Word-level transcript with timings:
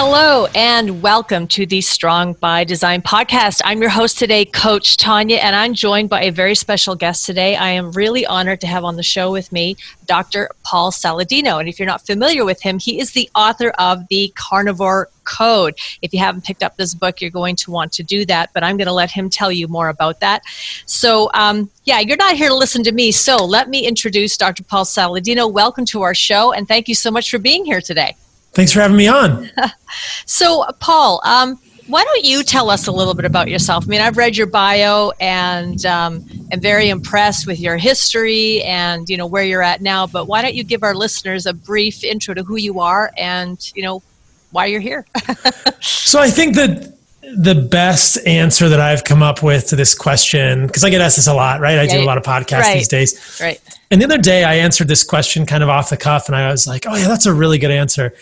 Hello 0.00 0.46
and 0.54 1.02
welcome 1.02 1.48
to 1.48 1.66
the 1.66 1.80
Strong 1.80 2.34
by 2.34 2.62
Design 2.62 3.02
podcast. 3.02 3.60
I'm 3.64 3.80
your 3.80 3.90
host 3.90 4.16
today, 4.16 4.44
Coach 4.44 4.96
Tonya, 4.96 5.38
and 5.42 5.56
I'm 5.56 5.74
joined 5.74 6.08
by 6.08 6.22
a 6.22 6.30
very 6.30 6.54
special 6.54 6.94
guest 6.94 7.26
today. 7.26 7.56
I 7.56 7.70
am 7.70 7.90
really 7.90 8.24
honored 8.24 8.60
to 8.60 8.68
have 8.68 8.84
on 8.84 8.94
the 8.94 9.02
show 9.02 9.32
with 9.32 9.50
me 9.50 9.76
Dr. 10.06 10.50
Paul 10.62 10.92
Saladino. 10.92 11.58
And 11.58 11.68
if 11.68 11.80
you're 11.80 11.86
not 11.86 12.06
familiar 12.06 12.44
with 12.44 12.62
him, 12.62 12.78
he 12.78 13.00
is 13.00 13.10
the 13.10 13.28
author 13.34 13.70
of 13.70 14.06
the 14.06 14.32
Carnivore 14.36 15.08
Code. 15.24 15.76
If 16.00 16.12
you 16.12 16.20
haven't 16.20 16.44
picked 16.44 16.62
up 16.62 16.76
this 16.76 16.94
book, 16.94 17.20
you're 17.20 17.32
going 17.32 17.56
to 17.56 17.72
want 17.72 17.92
to 17.94 18.04
do 18.04 18.24
that, 18.26 18.50
but 18.54 18.62
I'm 18.62 18.76
going 18.76 18.86
to 18.86 18.92
let 18.92 19.10
him 19.10 19.28
tell 19.28 19.50
you 19.50 19.66
more 19.66 19.88
about 19.88 20.20
that. 20.20 20.42
So, 20.86 21.28
um, 21.34 21.68
yeah, 21.82 21.98
you're 21.98 22.16
not 22.16 22.36
here 22.36 22.50
to 22.50 22.54
listen 22.54 22.84
to 22.84 22.92
me. 22.92 23.10
So, 23.10 23.44
let 23.44 23.68
me 23.68 23.84
introduce 23.84 24.36
Dr. 24.36 24.62
Paul 24.62 24.84
Saladino. 24.84 25.50
Welcome 25.52 25.86
to 25.86 26.02
our 26.02 26.14
show, 26.14 26.52
and 26.52 26.68
thank 26.68 26.86
you 26.86 26.94
so 26.94 27.10
much 27.10 27.32
for 27.32 27.40
being 27.40 27.64
here 27.64 27.80
today. 27.80 28.14
Thanks 28.52 28.72
for 28.72 28.80
having 28.80 28.96
me 28.96 29.08
on. 29.08 29.50
so, 30.26 30.64
Paul, 30.80 31.20
um, 31.24 31.58
why 31.88 32.04
don't 32.04 32.24
you 32.24 32.42
tell 32.42 32.70
us 32.70 32.86
a 32.86 32.92
little 32.92 33.14
bit 33.14 33.24
about 33.24 33.48
yourself? 33.48 33.84
I 33.84 33.86
mean, 33.88 34.00
I've 34.00 34.16
read 34.16 34.36
your 34.36 34.46
bio 34.46 35.10
and 35.20 35.84
um, 35.86 36.24
am 36.52 36.60
very 36.60 36.90
impressed 36.90 37.46
with 37.46 37.58
your 37.58 37.78
history 37.78 38.62
and 38.62 39.08
you 39.08 39.16
know 39.16 39.26
where 39.26 39.42
you're 39.42 39.62
at 39.62 39.80
now. 39.80 40.06
But 40.06 40.26
why 40.26 40.42
don't 40.42 40.54
you 40.54 40.64
give 40.64 40.82
our 40.82 40.94
listeners 40.94 41.46
a 41.46 41.54
brief 41.54 42.04
intro 42.04 42.34
to 42.34 42.42
who 42.42 42.56
you 42.56 42.80
are 42.80 43.10
and 43.16 43.58
you 43.74 43.82
know 43.82 44.02
why 44.50 44.66
you're 44.66 44.80
here? 44.80 45.06
so, 45.80 46.20
I 46.20 46.30
think 46.30 46.56
that 46.56 46.94
the 47.36 47.54
best 47.54 48.18
answer 48.26 48.68
that 48.68 48.80
I've 48.80 49.04
come 49.04 49.22
up 49.22 49.42
with 49.42 49.68
to 49.68 49.76
this 49.76 49.94
question, 49.94 50.66
because 50.66 50.84
I 50.84 50.90
get 50.90 51.00
asked 51.00 51.16
this 51.16 51.26
a 51.26 51.34
lot, 51.34 51.60
right? 51.60 51.78
I 51.78 51.86
do 51.86 52.00
a 52.00 52.04
lot 52.04 52.18
of 52.18 52.24
podcasts 52.24 52.60
right, 52.60 52.74
these 52.74 52.88
days. 52.88 53.38
Right. 53.40 53.60
And 53.90 54.00
the 54.00 54.04
other 54.04 54.18
day, 54.18 54.44
I 54.44 54.54
answered 54.56 54.88
this 54.88 55.04
question 55.04 55.46
kind 55.46 55.62
of 55.62 55.70
off 55.70 55.88
the 55.88 55.96
cuff, 55.96 56.26
and 56.26 56.36
I 56.36 56.50
was 56.50 56.66
like, 56.66 56.84
"Oh 56.86 56.96
yeah, 56.96 57.08
that's 57.08 57.24
a 57.24 57.32
really 57.32 57.56
good 57.56 57.70
answer." 57.70 58.14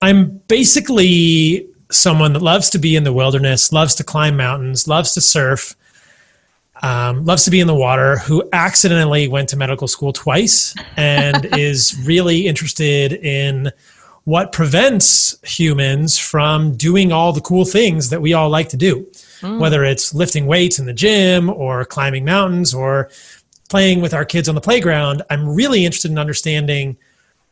I'm 0.00 0.40
basically 0.48 1.68
someone 1.90 2.32
that 2.34 2.42
loves 2.42 2.70
to 2.70 2.78
be 2.78 2.96
in 2.96 3.04
the 3.04 3.12
wilderness, 3.12 3.72
loves 3.72 3.94
to 3.96 4.04
climb 4.04 4.36
mountains, 4.36 4.86
loves 4.86 5.14
to 5.14 5.20
surf, 5.20 5.74
um, 6.82 7.24
loves 7.24 7.44
to 7.44 7.50
be 7.50 7.60
in 7.60 7.66
the 7.66 7.74
water, 7.74 8.18
who 8.18 8.48
accidentally 8.52 9.26
went 9.26 9.48
to 9.48 9.56
medical 9.56 9.88
school 9.88 10.12
twice 10.12 10.74
and 10.96 11.44
is 11.56 11.96
really 12.04 12.46
interested 12.46 13.12
in 13.12 13.72
what 14.24 14.52
prevents 14.52 15.38
humans 15.42 16.18
from 16.18 16.76
doing 16.76 17.12
all 17.12 17.32
the 17.32 17.40
cool 17.40 17.64
things 17.64 18.10
that 18.10 18.20
we 18.20 18.34
all 18.34 18.50
like 18.50 18.68
to 18.68 18.76
do, 18.76 19.06
mm. 19.40 19.58
whether 19.58 19.84
it's 19.84 20.14
lifting 20.14 20.46
weights 20.46 20.78
in 20.78 20.84
the 20.84 20.92
gym 20.92 21.48
or 21.48 21.84
climbing 21.86 22.26
mountains 22.26 22.74
or 22.74 23.10
playing 23.70 24.02
with 24.02 24.12
our 24.12 24.26
kids 24.26 24.48
on 24.48 24.54
the 24.54 24.60
playground. 24.60 25.22
I'm 25.30 25.48
really 25.48 25.86
interested 25.86 26.10
in 26.10 26.18
understanding 26.18 26.98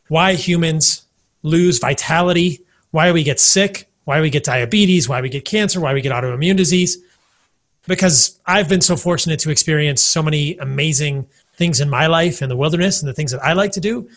why 0.08 0.34
humans 0.34 1.05
lose 1.46 1.78
vitality, 1.78 2.60
why 2.90 3.12
we 3.12 3.22
get 3.22 3.40
sick, 3.40 3.88
why 4.04 4.20
we 4.20 4.30
get 4.30 4.44
diabetes, 4.44 5.08
why 5.08 5.20
we 5.20 5.28
get 5.28 5.44
cancer, 5.44 5.80
why 5.80 5.94
we 5.94 6.00
get 6.00 6.12
autoimmune 6.12 6.56
disease. 6.56 6.98
Because 7.86 8.40
I've 8.46 8.68
been 8.68 8.80
so 8.80 8.96
fortunate 8.96 9.38
to 9.40 9.50
experience 9.50 10.02
so 10.02 10.22
many 10.22 10.56
amazing 10.58 11.26
things 11.54 11.80
in 11.80 11.88
my 11.88 12.06
life 12.06 12.42
in 12.42 12.48
the 12.48 12.56
wilderness 12.56 13.00
and 13.00 13.08
the 13.08 13.14
things 13.14 13.30
that 13.32 13.42
I 13.42 13.52
like 13.52 13.72
to 13.72 13.80
do. 13.80 14.08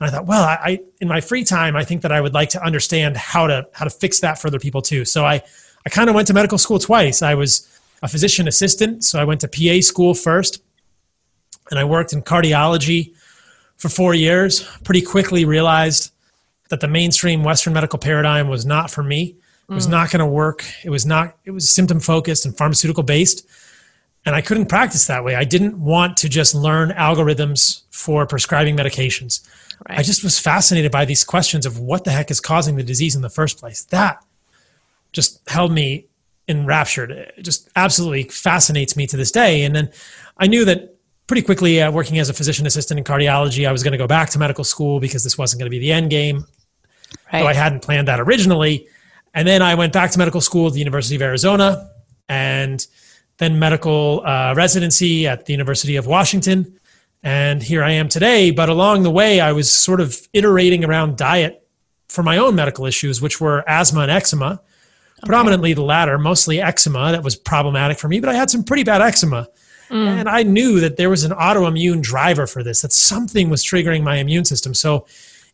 And 0.00 0.08
I 0.08 0.10
thought, 0.10 0.26
well, 0.26 0.42
I, 0.42 0.80
in 1.00 1.08
my 1.08 1.20
free 1.20 1.44
time, 1.44 1.76
I 1.76 1.84
think 1.84 2.02
that 2.02 2.12
I 2.12 2.20
would 2.20 2.34
like 2.34 2.50
to 2.50 2.64
understand 2.64 3.16
how 3.16 3.46
to 3.46 3.66
how 3.72 3.84
to 3.84 3.90
fix 3.90 4.20
that 4.20 4.38
for 4.38 4.48
other 4.48 4.60
people 4.60 4.80
too. 4.80 5.04
So 5.04 5.24
I, 5.24 5.42
I 5.84 5.90
kind 5.90 6.08
of 6.08 6.14
went 6.14 6.28
to 6.28 6.34
medical 6.34 6.58
school 6.58 6.78
twice. 6.78 7.20
I 7.22 7.34
was 7.34 7.68
a 8.02 8.08
physician 8.08 8.48
assistant, 8.48 9.04
so 9.04 9.20
I 9.20 9.24
went 9.24 9.40
to 9.40 9.48
PA 9.48 9.80
school 9.80 10.14
first, 10.14 10.62
and 11.70 11.78
I 11.78 11.84
worked 11.84 12.12
in 12.12 12.22
cardiology 12.22 13.14
for 13.76 13.88
four 13.88 14.14
years. 14.14 14.62
Pretty 14.84 15.02
quickly 15.02 15.44
realized 15.44 16.12
that 16.68 16.80
the 16.80 16.88
mainstream 16.88 17.44
Western 17.44 17.72
medical 17.72 17.98
paradigm 17.98 18.48
was 18.48 18.66
not 18.66 18.90
for 18.90 19.02
me. 19.02 19.36
It 19.68 19.74
was 19.74 19.86
mm. 19.86 19.90
not 19.90 20.10
going 20.10 20.20
to 20.20 20.26
work. 20.26 20.64
It 20.82 20.90
was 20.90 21.04
not. 21.04 21.36
It 21.44 21.50
was 21.50 21.68
symptom 21.68 22.00
focused 22.00 22.46
and 22.46 22.56
pharmaceutical 22.56 23.02
based, 23.02 23.46
and 24.24 24.34
I 24.34 24.40
couldn't 24.40 24.66
practice 24.66 25.06
that 25.06 25.24
way. 25.24 25.34
I 25.34 25.44
didn't 25.44 25.78
want 25.78 26.16
to 26.18 26.28
just 26.28 26.54
learn 26.54 26.90
algorithms 26.90 27.82
for 27.90 28.26
prescribing 28.26 28.76
medications. 28.76 29.46
Right. 29.88 29.98
I 29.98 30.02
just 30.02 30.24
was 30.24 30.38
fascinated 30.38 30.90
by 30.90 31.04
these 31.04 31.22
questions 31.22 31.66
of 31.66 31.78
what 31.78 32.04
the 32.04 32.10
heck 32.10 32.30
is 32.30 32.40
causing 32.40 32.76
the 32.76 32.82
disease 32.82 33.14
in 33.14 33.22
the 33.22 33.30
first 33.30 33.58
place. 33.58 33.84
That 33.84 34.24
just 35.12 35.46
held 35.48 35.70
me 35.70 36.06
enraptured. 36.48 37.10
It 37.10 37.42
just 37.42 37.68
absolutely 37.76 38.24
fascinates 38.24 38.96
me 38.96 39.06
to 39.06 39.16
this 39.16 39.30
day. 39.30 39.64
And 39.64 39.76
then 39.76 39.90
I 40.38 40.46
knew 40.46 40.64
that 40.64 40.96
pretty 41.26 41.42
quickly, 41.42 41.80
uh, 41.80 41.92
working 41.92 42.18
as 42.18 42.30
a 42.30 42.34
physician 42.34 42.66
assistant 42.66 42.98
in 42.98 43.04
cardiology, 43.04 43.68
I 43.68 43.72
was 43.72 43.82
going 43.82 43.92
to 43.92 43.98
go 43.98 44.06
back 44.06 44.30
to 44.30 44.38
medical 44.38 44.64
school 44.64 44.98
because 44.98 45.22
this 45.22 45.36
wasn't 45.36 45.60
going 45.60 45.66
to 45.66 45.70
be 45.70 45.78
the 45.78 45.92
end 45.92 46.10
game 46.10 46.46
right. 47.32 47.40
though 47.40 47.46
I 47.46 47.54
hadn't 47.54 47.80
planned 47.80 48.08
that 48.08 48.20
originally. 48.20 48.88
And 49.34 49.46
then 49.46 49.62
I 49.62 49.74
went 49.74 49.92
back 49.92 50.10
to 50.12 50.18
medical 50.18 50.40
school 50.40 50.66
at 50.66 50.72
the 50.72 50.78
University 50.78 51.16
of 51.16 51.22
Arizona 51.22 51.90
and 52.28 52.84
then 53.38 53.58
medical 53.58 54.22
uh, 54.26 54.54
residency 54.56 55.26
at 55.26 55.46
the 55.46 55.52
University 55.52 55.96
of 55.96 56.06
Washington. 56.06 56.78
And 57.22 57.62
here 57.62 57.82
I 57.82 57.92
am 57.92 58.08
today. 58.08 58.50
But 58.50 58.68
along 58.68 59.02
the 59.02 59.10
way, 59.10 59.40
I 59.40 59.52
was 59.52 59.70
sort 59.70 60.00
of 60.00 60.28
iterating 60.32 60.84
around 60.84 61.16
diet 61.16 61.64
for 62.08 62.22
my 62.22 62.38
own 62.38 62.54
medical 62.54 62.86
issues, 62.86 63.20
which 63.20 63.40
were 63.40 63.64
asthma 63.68 64.00
and 64.00 64.10
eczema, 64.10 64.46
okay. 64.52 64.60
predominantly 65.24 65.74
the 65.74 65.82
latter, 65.82 66.18
mostly 66.18 66.60
eczema 66.60 67.12
that 67.12 67.22
was 67.22 67.36
problematic 67.36 67.98
for 67.98 68.08
me, 68.08 68.18
but 68.18 68.30
I 68.30 68.34
had 68.34 68.50
some 68.50 68.64
pretty 68.64 68.82
bad 68.82 69.02
eczema. 69.02 69.48
Mm. 69.90 70.06
And 70.06 70.28
I 70.28 70.42
knew 70.42 70.80
that 70.80 70.96
there 70.96 71.10
was 71.10 71.24
an 71.24 71.32
autoimmune 71.32 72.02
driver 72.02 72.46
for 72.46 72.62
this, 72.62 72.82
that 72.82 72.92
something 72.92 73.50
was 73.50 73.64
triggering 73.64 74.02
my 74.02 74.16
immune 74.16 74.44
system. 74.44 74.74
So 74.74 75.06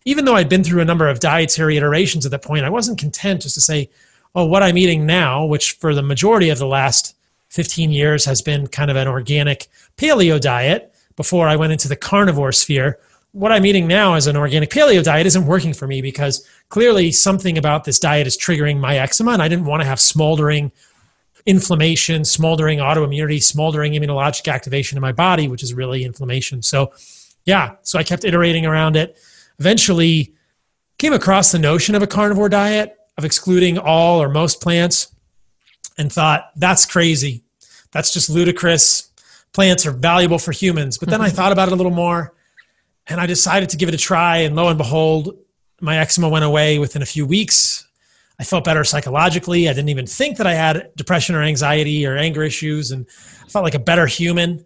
even 0.05 0.25
though 0.25 0.35
I'd 0.35 0.49
been 0.49 0.65
through 0.65 0.83
a 0.83 0.85
number 0.85 1.09
of 1.09 1.21
dietary 1.21 1.77
iterations 1.77 2.27
at 2.27 2.33
that 2.33 2.43
point, 2.43 2.65
I 2.65 2.71
wasn't 2.71 2.99
content 2.99 3.43
just 3.43 3.55
to 3.55 3.61
say, 3.61 3.91
oh, 4.35 4.45
what 4.45 4.63
I'm 4.63 4.77
eating 4.77 5.07
now, 5.07 5.45
which 5.45 5.73
for 5.73 5.95
the 5.95 6.03
majority 6.03 6.51
of 6.51 6.59
the 6.59 6.67
last 6.67 7.17
15 7.49 7.91
years 7.91 8.25
has 8.25 8.43
been 8.43 8.67
kind 8.67 8.91
of 8.91 8.97
an 8.97 9.09
organic 9.09 9.69
paleo 9.97 10.41
diet 10.41 10.93
before 11.17 11.49
I 11.49 11.57
went 11.57 11.73
into 11.73 11.89
the 11.89 11.97
carnivore 11.97 12.53
sphere. 12.53 12.99
What 13.33 13.53
I'm 13.53 13.65
eating 13.65 13.87
now 13.87 14.15
as 14.15 14.27
an 14.27 14.37
organic 14.37 14.71
paleo 14.71 15.03
diet 15.03 15.27
isn't 15.27 15.47
working 15.47 15.73
for 15.73 15.87
me 15.87 16.03
because 16.03 16.47
clearly 16.69 17.13
something 17.13 17.57
about 17.57 17.85
this 17.85 17.99
diet 17.99 18.27
is 18.27 18.37
triggering 18.37 18.79
my 18.79 18.99
eczema, 18.99 19.33
and 19.33 19.43
I 19.43 19.49
didn't 19.49 19.67
want 19.67 19.83
to 19.83 19.89
have 19.89 20.01
smoldering 20.01 20.71
inflammation, 21.47 22.25
smoldering 22.25 22.79
autoimmunity, 22.79 23.43
smoldering 23.43 23.93
immunologic 23.93 24.53
activation 24.53 24.99
in 24.99 25.03
my 25.03 25.13
body, 25.13 25.47
which 25.49 25.63
is 25.63 25.75
really 25.75 26.05
inflammation. 26.05 26.63
So, 26.63 26.93
yeah, 27.45 27.77
so 27.83 27.99
I 27.99 28.03
kept 28.03 28.25
iterating 28.25 28.67
around 28.67 28.97
it 28.97 29.17
eventually 29.59 30.35
came 30.99 31.13
across 31.13 31.53
the 31.53 31.59
notion 31.59 31.95
of 31.95 32.03
a 32.03 32.07
carnivore 32.07 32.49
diet 32.49 32.97
of 33.17 33.25
excluding 33.25 33.79
all 33.79 34.23
or 34.23 34.29
most 34.29 34.61
plants 34.61 35.15
and 35.99 36.13
thought 36.13 36.51
that's 36.57 36.87
crazy. 36.87 37.45
That's 37.93 38.13
just 38.13 38.29
ludicrous. 38.29 39.11
Plants 39.53 39.87
are 39.87 39.93
valuable 39.93 40.39
for 40.39 40.53
humans. 40.53 40.99
But 40.99 41.09
then 41.09 41.21
i 41.21 41.29
mm-hmm. 41.29 41.37
thought 41.37 41.53
about 41.53 41.69
it 41.69 41.73
a 41.73 41.77
little 41.77 41.93
more 41.93 42.35
and 43.07 43.21
i 43.21 43.27
decided 43.27 43.69
to 43.69 43.77
give 43.77 43.89
it 43.89 43.95
a 43.95 43.99
try 43.99 44.39
and 44.39 44.57
lo 44.57 44.69
and 44.69 44.79
behold 44.79 45.37
my 45.81 45.99
eczema 45.99 46.29
went 46.29 46.45
away 46.45 46.79
within 46.79 47.03
a 47.03 47.07
few 47.07 47.27
weeks. 47.27 47.87
I 48.39 48.45
felt 48.45 48.65
better 48.65 48.83
psychologically. 48.83 49.69
I 49.69 49.73
didn't 49.73 49.91
even 49.91 50.07
think 50.07 50.39
that 50.39 50.47
i 50.47 50.55
had 50.55 50.91
depression 50.97 51.35
or 51.35 51.43
anxiety 51.43 52.07
or 52.07 52.17
anger 52.17 52.43
issues 52.43 52.91
and 52.91 53.07
i 53.45 53.49
felt 53.49 53.65
like 53.65 53.75
a 53.75 53.79
better 53.79 54.07
human 54.07 54.65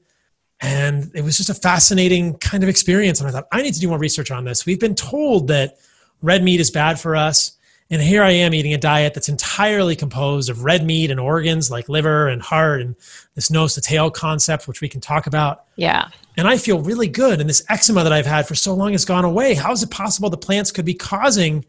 and 0.61 1.11
it 1.15 1.23
was 1.23 1.37
just 1.37 1.51
a 1.51 1.55
fascinating 1.55 2.37
kind 2.39 2.63
of 2.63 2.69
experience. 2.69 3.21
And 3.21 3.29
I 3.29 3.33
thought, 3.33 3.47
I 3.53 3.63
need 3.63 3.75
to 3.75 3.81
do 3.81 3.89
more 3.89 3.99
research 3.99 4.31
on 4.31 4.45
this. 4.45 4.67
We've 4.67 4.81
been 4.81 4.95
told 4.95 5.49
that 5.49 5.77
red 6.23 6.43
meat 6.43 6.61
is 6.61 6.71
bad 6.71 6.99
for 6.99 7.15
us. 7.15 7.53
And 7.91 8.03
here 8.03 8.23
I 8.23 8.33
am 8.33 8.53
eating 8.53 8.75
a 8.75 8.79
diet 8.79 9.15
that's 9.15 9.31
entirely 9.31 9.97
composed 9.97 10.51
of 10.51 10.63
red 10.63 10.85
meat 10.85 11.11
and 11.11 11.19
organs 11.19 11.71
like 11.71 11.89
liver 11.89 12.29
and 12.29 12.43
heart 12.43 12.83
and 12.83 12.95
this 13.35 13.51
nose 13.51 13.75
to 13.75 13.81
tail 13.81 14.11
concept, 14.11 14.69
which 14.69 14.83
we 14.83 14.89
can 14.89 15.01
talk 15.01 15.27
about. 15.27 15.65
Yeah. 15.77 16.09
And 16.37 16.47
I 16.47 16.59
feel 16.59 16.81
really 16.81 17.09
good. 17.09 17.41
And 17.41 17.49
this 17.49 17.65
eczema 17.71 18.03
that 18.03 18.13
I've 18.13 18.27
had 18.27 18.47
for 18.47 18.55
so 18.55 18.75
long 18.75 18.93
has 18.93 19.07
gone 19.07 19.25
away. 19.25 19.55
How 19.55 19.73
is 19.73 19.83
it 19.83 19.91
possible 19.91 20.29
the 20.29 20.37
plants 20.37 20.71
could 20.71 20.85
be 20.85 20.93
causing 20.93 21.65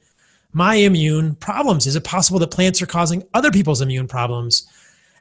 my 0.51 0.75
immune 0.75 1.35
problems? 1.35 1.87
Is 1.87 1.95
it 1.95 2.03
possible 2.03 2.39
that 2.39 2.51
plants 2.51 2.81
are 2.81 2.87
causing 2.87 3.23
other 3.33 3.51
people's 3.51 3.81
immune 3.81 4.07
problems? 4.07 4.67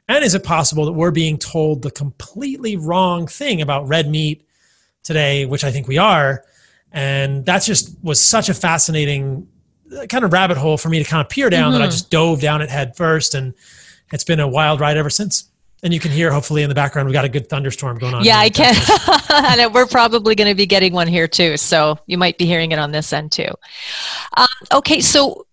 And 0.09 0.25
is 0.25 0.33
it 0.33 0.43
possible 0.43 0.85
that 0.85 0.93
we're 0.93 1.11
being 1.11 1.37
told 1.37 1.83
the 1.83 1.91
completely 1.91 2.75
wrong 2.75 3.27
thing 3.27 3.61
about 3.61 3.87
red 3.87 4.09
meat 4.09 4.43
today, 5.03 5.45
which 5.45 5.63
I 5.63 5.71
think 5.71 5.87
we 5.87 5.99
are? 5.99 6.43
And 6.91 7.45
that 7.45 7.61
just 7.61 7.95
was 8.03 8.19
such 8.19 8.49
a 8.49 8.55
fascinating 8.55 9.47
uh, 9.95 10.07
kind 10.07 10.25
of 10.25 10.33
rabbit 10.33 10.57
hole 10.57 10.77
for 10.77 10.89
me 10.89 10.97
to 10.97 11.07
kind 11.07 11.21
of 11.21 11.29
peer 11.29 11.51
down 11.51 11.65
mm-hmm. 11.65 11.73
that 11.73 11.81
I 11.81 11.85
mm-hmm. 11.85 11.91
just 11.91 12.09
dove 12.09 12.41
down 12.41 12.63
it 12.63 12.71
head 12.71 12.97
first. 12.97 13.35
And 13.35 13.53
it's 14.11 14.23
been 14.23 14.39
a 14.39 14.47
wild 14.47 14.79
ride 14.79 14.97
ever 14.97 15.11
since. 15.11 15.45
And 15.83 15.93
you 15.93 15.99
can 15.99 16.11
hear, 16.11 16.31
hopefully, 16.31 16.63
in 16.63 16.69
the 16.69 16.75
background, 16.75 17.07
we've 17.07 17.13
got 17.13 17.23
a 17.23 17.29
good 17.29 17.47
thunderstorm 17.47 17.99
going 17.99 18.13
on. 18.13 18.25
Yeah, 18.25 18.39
I 18.39 18.49
can. 18.49 18.75
and 19.61 19.73
we're 19.73 19.85
probably 19.85 20.35
going 20.35 20.49
to 20.49 20.55
be 20.55 20.65
getting 20.65 20.91
one 20.91 21.07
here 21.07 21.27
too. 21.27 21.55
So 21.55 21.99
you 22.05 22.17
might 22.17 22.37
be 22.37 22.45
hearing 22.45 22.71
it 22.71 22.79
on 22.79 22.91
this 22.91 23.13
end 23.13 23.31
too. 23.31 23.47
Um, 24.35 24.47
okay, 24.73 24.99
so 24.99 25.45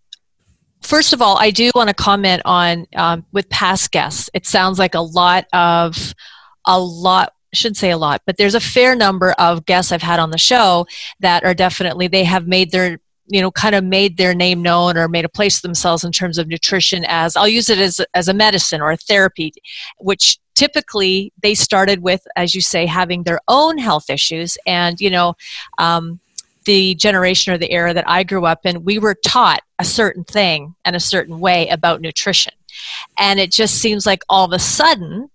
first 0.86 1.12
of 1.12 1.20
all, 1.20 1.36
I 1.38 1.50
do 1.50 1.70
want 1.74 1.88
to 1.88 1.94
comment 1.94 2.42
on 2.44 2.86
um, 2.94 3.26
with 3.32 3.48
past 3.50 3.90
guests. 3.90 4.30
It 4.32 4.46
sounds 4.46 4.78
like 4.78 4.94
a 4.94 5.00
lot 5.00 5.46
of, 5.52 6.14
a 6.66 6.78
lot, 6.78 7.32
I 7.52 7.56
should 7.56 7.76
say 7.76 7.90
a 7.90 7.98
lot, 7.98 8.22
but 8.24 8.36
there's 8.36 8.54
a 8.54 8.60
fair 8.60 8.94
number 8.94 9.32
of 9.32 9.66
guests 9.66 9.92
I've 9.92 10.02
had 10.02 10.20
on 10.20 10.30
the 10.30 10.38
show 10.38 10.86
that 11.20 11.44
are 11.44 11.54
definitely, 11.54 12.08
they 12.08 12.24
have 12.24 12.46
made 12.46 12.70
their 12.70 13.00
you 13.28 13.40
know 13.40 13.50
kind 13.50 13.74
of 13.74 13.82
made 13.82 14.16
their 14.18 14.34
name 14.34 14.62
known 14.62 14.96
or 14.96 15.08
made 15.08 15.24
a 15.24 15.28
place 15.28 15.58
for 15.58 15.66
themselves 15.66 16.04
in 16.04 16.12
terms 16.12 16.38
of 16.38 16.46
nutrition 16.46 17.04
as 17.08 17.36
i'll 17.36 17.48
use 17.48 17.68
it 17.68 17.76
as, 17.76 18.00
as 18.14 18.28
a 18.28 18.32
medicine 18.32 18.80
or 18.80 18.92
a 18.92 18.96
therapy 18.96 19.52
which 19.98 20.38
typically 20.54 21.32
they 21.42 21.52
started 21.52 22.02
with 22.02 22.24
as 22.36 22.54
you 22.54 22.60
say 22.60 22.86
having 22.86 23.24
their 23.24 23.40
own 23.48 23.78
health 23.78 24.08
issues 24.08 24.56
and 24.64 25.00
you 25.00 25.10
know 25.10 25.34
um, 25.78 26.20
the 26.66 26.94
generation 26.96 27.52
or 27.52 27.58
the 27.58 27.72
era 27.72 27.94
that 27.94 28.08
i 28.08 28.22
grew 28.22 28.44
up 28.44 28.66
in 28.66 28.84
we 28.84 28.98
were 28.98 29.14
taught 29.14 29.60
a 29.78 29.84
certain 29.84 30.24
thing 30.24 30.74
and 30.84 30.96
a 30.96 31.00
certain 31.00 31.38
way 31.38 31.68
about 31.68 32.00
nutrition. 32.00 32.52
And 33.18 33.38
it 33.38 33.52
just 33.52 33.76
seems 33.76 34.06
like 34.06 34.22
all 34.28 34.44
of 34.44 34.52
a 34.52 34.58
sudden 34.58 35.30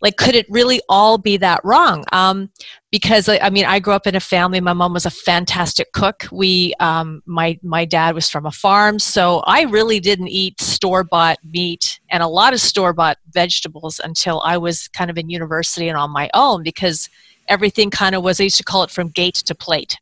like 0.00 0.16
could 0.16 0.34
it 0.34 0.46
really 0.50 0.80
all 0.88 1.16
be 1.16 1.36
that 1.36 1.60
wrong? 1.62 2.04
Um, 2.10 2.50
because 2.90 3.28
i 3.28 3.48
mean 3.50 3.64
i 3.64 3.78
grew 3.78 3.94
up 3.94 4.06
in 4.06 4.16
a 4.16 4.20
family. 4.20 4.60
My 4.60 4.72
mom 4.72 4.92
was 4.92 5.06
a 5.06 5.10
fantastic 5.10 5.92
cook. 5.92 6.26
We 6.32 6.74
um, 6.80 7.22
my 7.24 7.58
my 7.62 7.84
dad 7.84 8.14
was 8.14 8.28
from 8.28 8.44
a 8.44 8.50
farm. 8.50 8.98
So 8.98 9.42
i 9.46 9.62
really 9.62 10.00
didn't 10.00 10.28
eat 10.28 10.60
store 10.60 11.04
bought 11.04 11.38
meat 11.44 12.00
and 12.10 12.22
a 12.22 12.28
lot 12.28 12.52
of 12.52 12.60
store 12.60 12.92
bought 12.92 13.18
vegetables 13.30 14.00
until 14.02 14.42
i 14.44 14.58
was 14.58 14.88
kind 14.88 15.08
of 15.10 15.16
in 15.18 15.30
university 15.30 15.88
and 15.88 15.96
on 15.96 16.10
my 16.10 16.28
own 16.34 16.64
because 16.64 17.08
everything 17.52 17.90
kind 17.90 18.14
of 18.14 18.22
was 18.22 18.40
i 18.40 18.44
used 18.44 18.58
to 18.58 18.64
call 18.64 18.82
it 18.82 18.90
from 18.90 19.08
gate 19.08 19.34
to 19.34 19.54
plate 19.54 19.98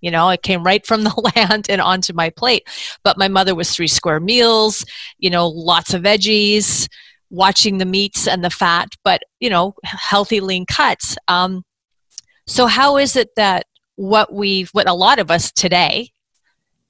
you 0.00 0.10
know 0.10 0.28
it 0.30 0.42
came 0.42 0.64
right 0.64 0.86
from 0.86 1.04
the 1.04 1.32
land 1.36 1.66
and 1.68 1.80
onto 1.80 2.12
my 2.12 2.30
plate 2.30 2.66
but 3.02 3.18
my 3.18 3.28
mother 3.28 3.54
was 3.54 3.70
three 3.70 3.88
square 3.88 4.20
meals 4.20 4.84
you 5.18 5.30
know 5.30 5.46
lots 5.48 5.94
of 5.94 6.02
veggies 6.02 6.88
watching 7.34 7.78
the 7.78 7.84
meats 7.84 8.28
and 8.28 8.44
the 8.44 8.50
fat, 8.50 8.88
but 9.02 9.22
you 9.40 9.50
know, 9.50 9.74
healthy 9.84 10.40
lean 10.40 10.64
cuts. 10.66 11.16
Um, 11.28 11.64
so 12.46 12.66
how 12.66 12.96
is 12.96 13.16
it 13.16 13.30
that 13.36 13.66
what 13.96 14.32
we've, 14.32 14.70
what 14.70 14.88
a 14.88 14.94
lot 14.94 15.18
of 15.18 15.30
us 15.30 15.50
today 15.52 16.10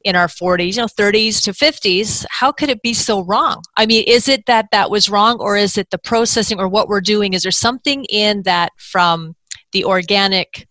in 0.05 0.17
our 0.17 0.27
40s, 0.27 0.75
you 0.75 0.83
know, 0.83 0.87
30s 0.87 1.43
to 1.45 1.53
50s, 1.53 2.27
how 2.29 2.53
could 2.53 2.69
it 2.69 2.83
be 2.83 2.93
so 2.93 3.25
wrong? 3.25 3.63
I 3.77 3.87
mean, 3.87 4.05
is 4.07 4.29
it 4.29 4.45
that 4.47 4.67
that 4.71 4.91
was 4.91 5.09
wrong, 5.09 5.39
or 5.41 5.57
is 5.57 5.79
it 5.79 5.89
the 5.91 5.99
processing, 5.99 6.61
or 6.61 6.69
what 6.69 6.89
we're 6.89 7.01
doing? 7.01 7.33
Is 7.33 7.43
there 7.43 7.53
something 7.53 8.05
in 8.11 8.43
that 8.43 8.73
from 8.77 9.35
the 9.75 9.85
organic 9.85 10.67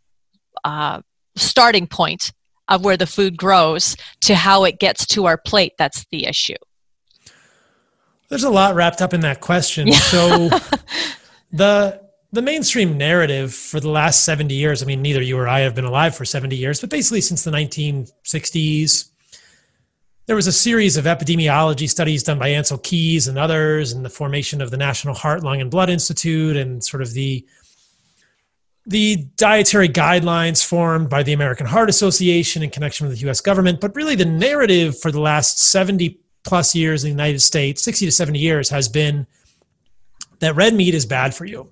uh, 0.63 1.01
starting 1.35 1.85
point 1.85 2.33
of 2.67 2.83
where 2.83 2.97
the 2.97 3.05
food 3.05 3.37
grows 3.37 3.95
to 4.21 4.33
how 4.33 4.63
it 4.63 4.79
gets 4.79 5.05
to 5.05 5.25
our 5.25 5.37
plate 5.37 5.73
that's 5.77 6.05
the 6.11 6.25
issue? 6.25 6.55
There's 8.29 8.43
a 8.43 8.49
lot 8.49 8.73
wrapped 8.73 9.01
up 9.01 9.13
in 9.13 9.21
that 9.21 9.41
question. 9.41 9.87
Yeah. 9.87 9.99
So 9.99 10.49
the 11.51 12.01
the 12.31 12.41
mainstream 12.41 12.97
narrative 12.97 13.53
for 13.53 13.79
the 13.79 13.89
last 13.89 14.23
70 14.23 14.55
years, 14.55 14.81
I 14.81 14.87
mean, 14.87 15.03
neither 15.03 15.21
you 15.21 15.37
or 15.37 15.47
I 15.47 15.59
have 15.59 15.75
been 15.75 15.85
alive 15.85 16.15
for 16.15 16.25
70 16.25 16.55
years, 16.55 16.81
but 16.81 16.89
basically 16.89 17.21
since 17.21 17.43
the 17.43 17.51
1960s, 17.51 19.11
there 20.25 20.35
was 20.35 20.47
a 20.47 20.51
series 20.51 20.97
of 20.97 21.05
epidemiology 21.05 21.87
studies 21.87 22.23
done 22.23 22.39
by 22.39 22.49
Ancel 22.49 22.81
Keys 22.81 23.27
and 23.27 23.37
others, 23.37 23.91
and 23.91 24.03
the 24.03 24.09
formation 24.09 24.61
of 24.61 24.71
the 24.71 24.77
National 24.77 25.13
Heart, 25.13 25.43
Lung, 25.43 25.61
and 25.61 25.69
Blood 25.69 25.91
Institute, 25.91 26.55
and 26.55 26.83
sort 26.83 27.03
of 27.03 27.13
the 27.13 27.45
the 28.85 29.27
dietary 29.37 29.87
guidelines 29.87 30.63
formed 30.63 31.09
by 31.09 31.23
the 31.23 31.33
American 31.33 31.65
Heart 31.65 31.89
Association 31.89 32.63
in 32.63 32.69
connection 32.69 33.07
with 33.07 33.17
the 33.17 33.29
US 33.29 33.41
government. 33.41 33.79
But 33.79 33.95
really, 33.95 34.15
the 34.15 34.25
narrative 34.25 34.99
for 34.99 35.11
the 35.11 35.21
last 35.21 35.59
70 35.59 36.19
plus 36.43 36.75
years 36.75 37.03
in 37.03 37.09
the 37.09 37.11
United 37.11 37.39
States, 37.39 37.81
60 37.83 38.05
to 38.07 38.11
70 38.11 38.39
years, 38.39 38.69
has 38.69 38.89
been 38.89 39.25
that 40.39 40.55
red 40.55 40.73
meat 40.73 40.93
is 40.93 41.05
bad 41.05 41.33
for 41.33 41.45
you. 41.45 41.69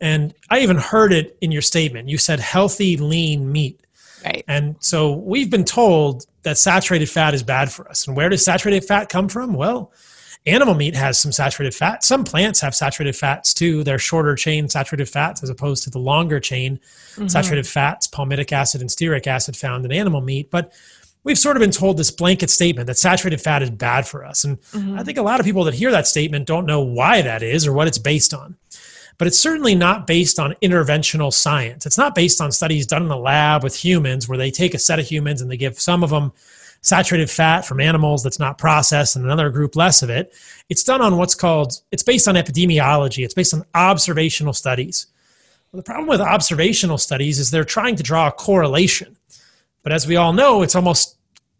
And 0.00 0.34
I 0.50 0.60
even 0.60 0.76
heard 0.76 1.12
it 1.12 1.36
in 1.40 1.50
your 1.50 1.62
statement. 1.62 2.08
You 2.08 2.18
said 2.18 2.38
healthy, 2.38 2.96
lean 2.96 3.50
meat. 3.50 3.80
Right. 4.24 4.44
And 4.46 4.76
so 4.80 5.12
we've 5.12 5.50
been 5.50 5.64
told 5.64 6.26
that 6.42 6.58
saturated 6.58 7.08
fat 7.08 7.34
is 7.34 7.42
bad 7.42 7.72
for 7.72 7.88
us. 7.88 8.06
And 8.06 8.16
where 8.16 8.28
does 8.28 8.44
saturated 8.44 8.84
fat 8.84 9.08
come 9.08 9.28
from? 9.28 9.54
Well, 9.54 9.92
animal 10.46 10.74
meat 10.74 10.94
has 10.94 11.18
some 11.18 11.32
saturated 11.32 11.74
fat. 11.74 12.04
Some 12.04 12.24
plants 12.24 12.60
have 12.60 12.74
saturated 12.74 13.16
fats 13.16 13.52
too. 13.52 13.82
They're 13.82 13.98
shorter 13.98 14.34
chain 14.36 14.68
saturated 14.68 15.08
fats 15.08 15.42
as 15.42 15.50
opposed 15.50 15.84
to 15.84 15.90
the 15.90 15.98
longer 15.98 16.40
chain 16.40 16.78
mm-hmm. 17.14 17.26
saturated 17.26 17.66
fats, 17.66 18.06
palmitic 18.06 18.52
acid 18.52 18.80
and 18.80 18.90
stearic 18.90 19.26
acid 19.26 19.56
found 19.56 19.84
in 19.84 19.92
animal 19.92 20.20
meat. 20.20 20.50
But 20.50 20.72
we've 21.24 21.38
sort 21.38 21.56
of 21.56 21.60
been 21.60 21.72
told 21.72 21.96
this 21.96 22.12
blanket 22.12 22.50
statement 22.50 22.86
that 22.86 22.96
saturated 22.96 23.40
fat 23.40 23.62
is 23.62 23.70
bad 23.70 24.06
for 24.06 24.24
us. 24.24 24.44
And 24.44 24.60
mm-hmm. 24.62 24.98
I 24.98 25.02
think 25.02 25.18
a 25.18 25.22
lot 25.22 25.40
of 25.40 25.46
people 25.46 25.64
that 25.64 25.74
hear 25.74 25.90
that 25.90 26.06
statement 26.06 26.46
don't 26.46 26.66
know 26.66 26.80
why 26.80 27.22
that 27.22 27.42
is 27.42 27.66
or 27.66 27.72
what 27.72 27.88
it's 27.88 27.98
based 27.98 28.32
on. 28.32 28.56
But 29.18 29.26
it's 29.26 29.38
certainly 29.38 29.74
not 29.74 30.06
based 30.06 30.38
on 30.38 30.54
interventional 30.62 31.32
science. 31.32 31.86
It's 31.86 31.98
not 31.98 32.14
based 32.14 32.40
on 32.40 32.52
studies 32.52 32.86
done 32.86 33.02
in 33.02 33.08
the 33.08 33.16
lab 33.16 33.64
with 33.64 33.74
humans 33.74 34.28
where 34.28 34.38
they 34.38 34.50
take 34.50 34.74
a 34.74 34.78
set 34.78 34.98
of 34.98 35.06
humans 35.06 35.40
and 35.40 35.50
they 35.50 35.56
give 35.56 35.80
some 35.80 36.04
of 36.04 36.10
them 36.10 36.32
saturated 36.82 37.30
fat 37.30 37.62
from 37.62 37.80
animals 37.80 38.22
that's 38.22 38.38
not 38.38 38.58
processed 38.58 39.16
and 39.16 39.24
another 39.24 39.50
group 39.50 39.76
less 39.76 40.02
of 40.02 40.10
it. 40.10 40.34
It's 40.68 40.84
done 40.84 41.00
on 41.00 41.16
what's 41.16 41.34
called, 41.34 41.80
it's 41.90 42.02
based 42.02 42.28
on 42.28 42.34
epidemiology, 42.36 43.24
it's 43.24 43.34
based 43.34 43.54
on 43.54 43.64
observational 43.74 44.52
studies. 44.52 45.06
Well, 45.72 45.78
the 45.78 45.84
problem 45.84 46.08
with 46.08 46.20
observational 46.20 46.98
studies 46.98 47.38
is 47.38 47.50
they're 47.50 47.64
trying 47.64 47.96
to 47.96 48.02
draw 48.02 48.28
a 48.28 48.32
correlation. 48.32 49.16
But 49.82 49.92
as 49.92 50.06
we 50.06 50.16
all 50.16 50.32
know, 50.32 50.62
it's 50.62 50.74
almost 50.74 51.16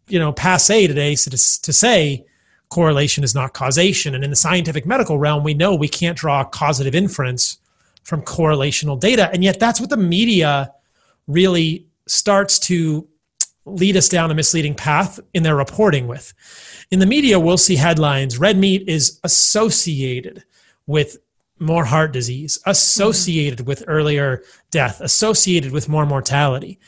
you 0.07 0.19
know 0.19 0.31
passe 0.31 0.87
today 0.87 1.15
to, 1.15 1.29
to 1.29 1.73
say 1.73 2.25
correlation 2.69 3.23
is 3.23 3.33
not 3.33 3.53
causation 3.53 4.15
and 4.15 4.23
in 4.23 4.29
the 4.29 4.35
scientific 4.35 4.85
medical 4.85 5.17
realm 5.17 5.43
we 5.43 5.53
know 5.53 5.75
we 5.75 5.87
can't 5.87 6.17
draw 6.17 6.41
a 6.41 6.45
causative 6.45 6.95
inference 6.95 7.59
from 8.03 8.21
correlational 8.21 8.99
data 8.99 9.29
and 9.31 9.43
yet 9.43 9.59
that's 9.59 9.79
what 9.79 9.89
the 9.89 9.97
media 9.97 10.71
really 11.27 11.85
starts 12.07 12.59
to 12.59 13.07
lead 13.67 13.97
us 13.97 14.09
down 14.09 14.31
a 14.31 14.35
misleading 14.35 14.75
path 14.75 15.19
in 15.33 15.43
their 15.43 15.55
reporting 15.55 16.07
with 16.07 16.33
in 16.91 16.99
the 16.99 17.05
media 17.05 17.39
we'll 17.39 17.57
see 17.57 17.75
headlines 17.75 18.37
red 18.37 18.57
meat 18.57 18.87
is 18.87 19.19
associated 19.23 20.43
with 20.85 21.17
more 21.59 21.85
heart 21.85 22.11
disease 22.11 22.59
associated 22.65 23.59
mm-hmm. 23.59 23.67
with 23.67 23.83
earlier 23.87 24.43
death 24.71 25.01
associated 25.01 25.71
with 25.71 25.89
more 25.89 26.05
mortality 26.05 26.79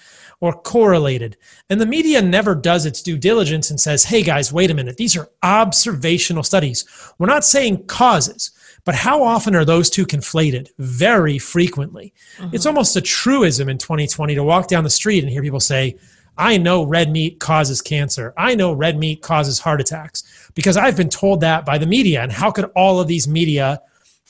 or 0.41 0.53
correlated. 0.53 1.37
And 1.69 1.81
the 1.81 1.85
media 1.85 2.21
never 2.21 2.55
does 2.55 2.85
its 2.85 3.01
due 3.01 3.17
diligence 3.17 3.69
and 3.69 3.79
says, 3.79 4.05
hey 4.05 4.23
guys, 4.23 4.53
wait 4.53 4.71
a 4.71 4.73
minute, 4.73 4.97
these 4.97 5.17
are 5.17 5.29
observational 5.43 6.43
studies. 6.43 6.85
We're 7.17 7.27
not 7.27 7.43
saying 7.43 7.85
causes, 7.87 8.51
but 8.85 8.95
how 8.95 9.21
often 9.23 9.55
are 9.55 9.65
those 9.65 9.89
two 9.89 10.05
conflated? 10.05 10.69
Very 10.77 11.37
frequently. 11.39 12.13
Mm-hmm. 12.37 12.55
It's 12.55 12.65
almost 12.65 12.95
a 12.95 13.01
truism 13.01 13.67
in 13.69 13.77
2020 13.77 14.35
to 14.35 14.43
walk 14.43 14.67
down 14.67 14.83
the 14.83 14.89
street 14.89 15.23
and 15.23 15.31
hear 15.31 15.41
people 15.41 15.59
say, 15.59 15.97
I 16.39 16.57
know 16.57 16.83
red 16.83 17.11
meat 17.11 17.39
causes 17.39 17.81
cancer. 17.81 18.33
I 18.37 18.55
know 18.55 18.71
red 18.71 18.97
meat 18.97 19.21
causes 19.21 19.59
heart 19.59 19.81
attacks 19.81 20.23
because 20.55 20.77
I've 20.77 20.95
been 20.95 21.09
told 21.09 21.41
that 21.41 21.65
by 21.65 21.77
the 21.77 21.85
media. 21.85 22.23
And 22.23 22.31
how 22.31 22.49
could 22.49 22.71
all 22.75 22.99
of 22.99 23.07
these 23.07 23.27
media 23.27 23.81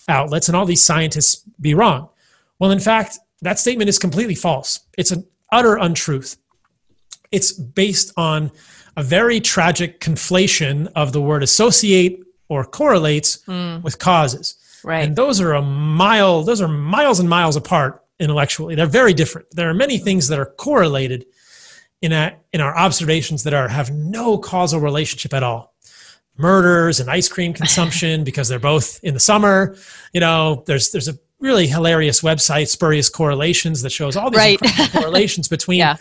outlets 0.07 0.49
and 0.49 0.57
all 0.57 0.65
these 0.65 0.83
scientists 0.83 1.43
be 1.61 1.75
wrong? 1.75 2.09
Well, 2.57 2.71
in 2.71 2.79
fact, 2.79 3.19
that 3.43 3.59
statement 3.59 3.89
is 3.89 3.99
completely 3.99 4.35
false. 4.35 4.79
It's 4.97 5.11
an 5.11 5.25
utter 5.51 5.75
untruth. 5.77 6.35
It's 7.31 7.51
based 7.51 8.11
on 8.17 8.51
a 8.97 9.03
very 9.03 9.39
tragic 9.39 9.99
conflation 10.01 10.91
of 10.95 11.13
the 11.13 11.21
word 11.21 11.43
associate 11.43 12.23
or 12.49 12.65
correlates 12.65 13.37
mm. 13.47 13.83
with 13.83 13.99
causes. 13.99 14.55
Right. 14.83 15.05
And 15.05 15.15
those 15.15 15.39
are 15.39 15.53
a 15.53 15.61
mile, 15.61 16.41
those 16.41 16.59
are 16.59 16.67
miles 16.67 17.19
and 17.19 17.29
miles 17.29 17.55
apart 17.55 18.03
intellectually. 18.19 18.73
They're 18.73 18.87
very 18.87 19.13
different. 19.13 19.47
There 19.51 19.69
are 19.69 19.73
many 19.73 19.99
things 19.99 20.27
that 20.29 20.39
are 20.39 20.47
correlated 20.57 21.27
in, 22.01 22.11
a, 22.11 22.35
in 22.53 22.61
our 22.61 22.75
observations 22.77 23.43
that 23.43 23.53
are 23.53 23.67
have 23.67 23.91
no 23.91 24.37
causal 24.37 24.79
relationship 24.79 25.33
at 25.33 25.43
all. 25.43 25.73
Murders 26.37 27.01
and 27.01 27.09
ice 27.09 27.27
cream 27.27 27.53
consumption 27.53 28.23
because 28.29 28.47
they're 28.47 28.59
both 28.59 29.03
in 29.03 29.13
the 29.13 29.19
summer. 29.19 29.75
You 30.13 30.21
know, 30.21 30.63
there's 30.65 30.91
there's 30.91 31.09
a 31.09 31.17
really 31.39 31.67
hilarious 31.67 32.21
website, 32.21 32.67
Spurious 32.67 33.09
Correlations, 33.09 33.81
that 33.81 33.91
shows 33.91 34.15
all 34.15 34.29
these 34.29 34.37
right. 34.37 34.59
correlations 34.91 35.47
between, 35.47 35.79
yeah. 35.79 35.97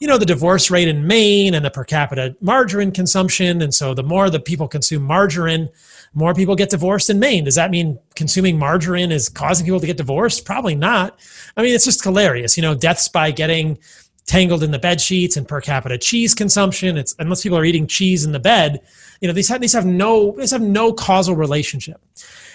you 0.00 0.08
know, 0.08 0.18
the 0.18 0.26
divorce 0.26 0.70
rate 0.70 0.88
in 0.88 1.06
Maine 1.06 1.54
and 1.54 1.64
the 1.64 1.70
per 1.70 1.84
capita 1.84 2.36
margarine 2.40 2.92
consumption. 2.92 3.62
And 3.62 3.72
so 3.72 3.94
the 3.94 4.02
more 4.02 4.28
the 4.28 4.40
people 4.40 4.68
consume 4.68 5.02
margarine, 5.02 5.68
more 6.14 6.34
people 6.34 6.56
get 6.56 6.70
divorced 6.70 7.10
in 7.10 7.18
Maine. 7.18 7.44
Does 7.44 7.54
that 7.54 7.70
mean 7.70 7.98
consuming 8.16 8.58
margarine 8.58 9.12
is 9.12 9.28
causing 9.28 9.64
people 9.64 9.80
to 9.80 9.86
get 9.86 9.96
divorced? 9.96 10.44
Probably 10.44 10.74
not. 10.74 11.18
I 11.56 11.62
mean, 11.62 11.74
it's 11.74 11.84
just 11.84 12.02
hilarious. 12.02 12.56
You 12.56 12.62
know, 12.62 12.74
deaths 12.74 13.08
by 13.08 13.30
getting 13.30 13.78
tangled 14.26 14.62
in 14.62 14.70
the 14.70 14.78
bed 14.78 15.00
sheets 15.00 15.36
and 15.36 15.46
per 15.46 15.60
capita 15.60 15.98
cheese 15.98 16.34
consumption. 16.34 16.96
It's 16.96 17.14
unless 17.18 17.42
people 17.42 17.58
are 17.58 17.64
eating 17.64 17.86
cheese 17.86 18.24
in 18.24 18.32
the 18.32 18.40
bed, 18.40 18.80
you 19.20 19.28
know, 19.28 19.34
these 19.34 19.48
have 19.48 19.60
these 19.60 19.72
have 19.72 19.86
no 19.86 20.32
these 20.32 20.50
have 20.52 20.62
no 20.62 20.92
causal 20.92 21.34
relationship. 21.34 22.00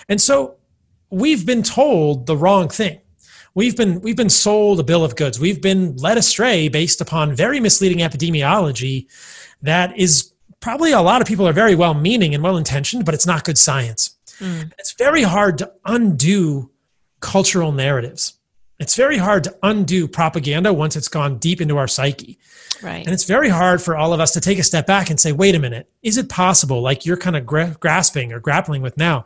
And 0.10 0.22
so 0.22 0.56
we've 1.10 1.46
been 1.46 1.64
told 1.64 2.26
the 2.26 2.38
wrong 2.38 2.70
thing. 2.70 3.02
We've 3.54 3.76
been 3.76 4.02
we've 4.02 4.16
been 4.16 4.30
sold 4.30 4.80
a 4.80 4.84
bill 4.84 5.04
of 5.04 5.16
goods. 5.16 5.40
We've 5.40 5.62
been 5.62 5.96
led 5.98 6.18
astray 6.18 6.68
based 6.70 7.02
upon 7.02 7.34
very 7.34 7.60
misleading 7.60 8.00
epidemiology 8.00 9.08
that 9.62 9.98
is 9.98 10.32
probably 10.60 10.92
a 10.92 11.02
lot 11.02 11.22
of 11.22 11.28
people 11.28 11.48
are 11.48 11.54
very 11.54 11.76
well 11.76 11.94
meaning 11.94 12.34
and 12.34 12.44
well 12.44 12.58
intentioned, 12.58 13.06
but 13.06 13.14
it's 13.14 13.26
not 13.26 13.44
good 13.44 13.58
science. 13.58 14.16
Mm. 14.40 14.72
It's 14.78 14.94
very 14.94 15.24
hard 15.24 15.58
to 15.60 15.72
undo 15.86 16.70
cultural 17.20 17.72
narratives. 17.72 18.37
It's 18.80 18.96
very 18.96 19.18
hard 19.18 19.44
to 19.46 19.58
undo 19.64 20.08
propaganda 20.08 20.72
once 20.72 20.96
it's 20.96 21.08
gone 21.08 21.40
deep 21.40 21.62
into 21.62 21.78
our 21.78 21.88
psyche. 21.88 22.38
Right. 22.82 23.04
And 23.04 23.14
it's 23.14 23.24
very 23.24 23.50
hard 23.50 23.82
for 23.82 23.98
all 23.98 24.14
of 24.14 24.20
us 24.20 24.32
to 24.34 24.42
take 24.42 24.60
a 24.60 24.64
step 24.64 24.86
back 24.86 25.10
and 25.10 25.20
say, 25.20 25.32
wait 25.32 25.56
a 25.56 25.60
minute, 25.60 25.90
is 26.04 26.18
it 26.18 26.30
possible, 26.30 26.82
like 26.82 27.06
you're 27.06 27.18
kind 27.18 27.36
of 27.36 27.46
gra- 27.46 27.76
grasping 27.80 28.32
or 28.32 28.40
grappling 28.40 28.84
with 28.84 28.98
now, 28.98 29.26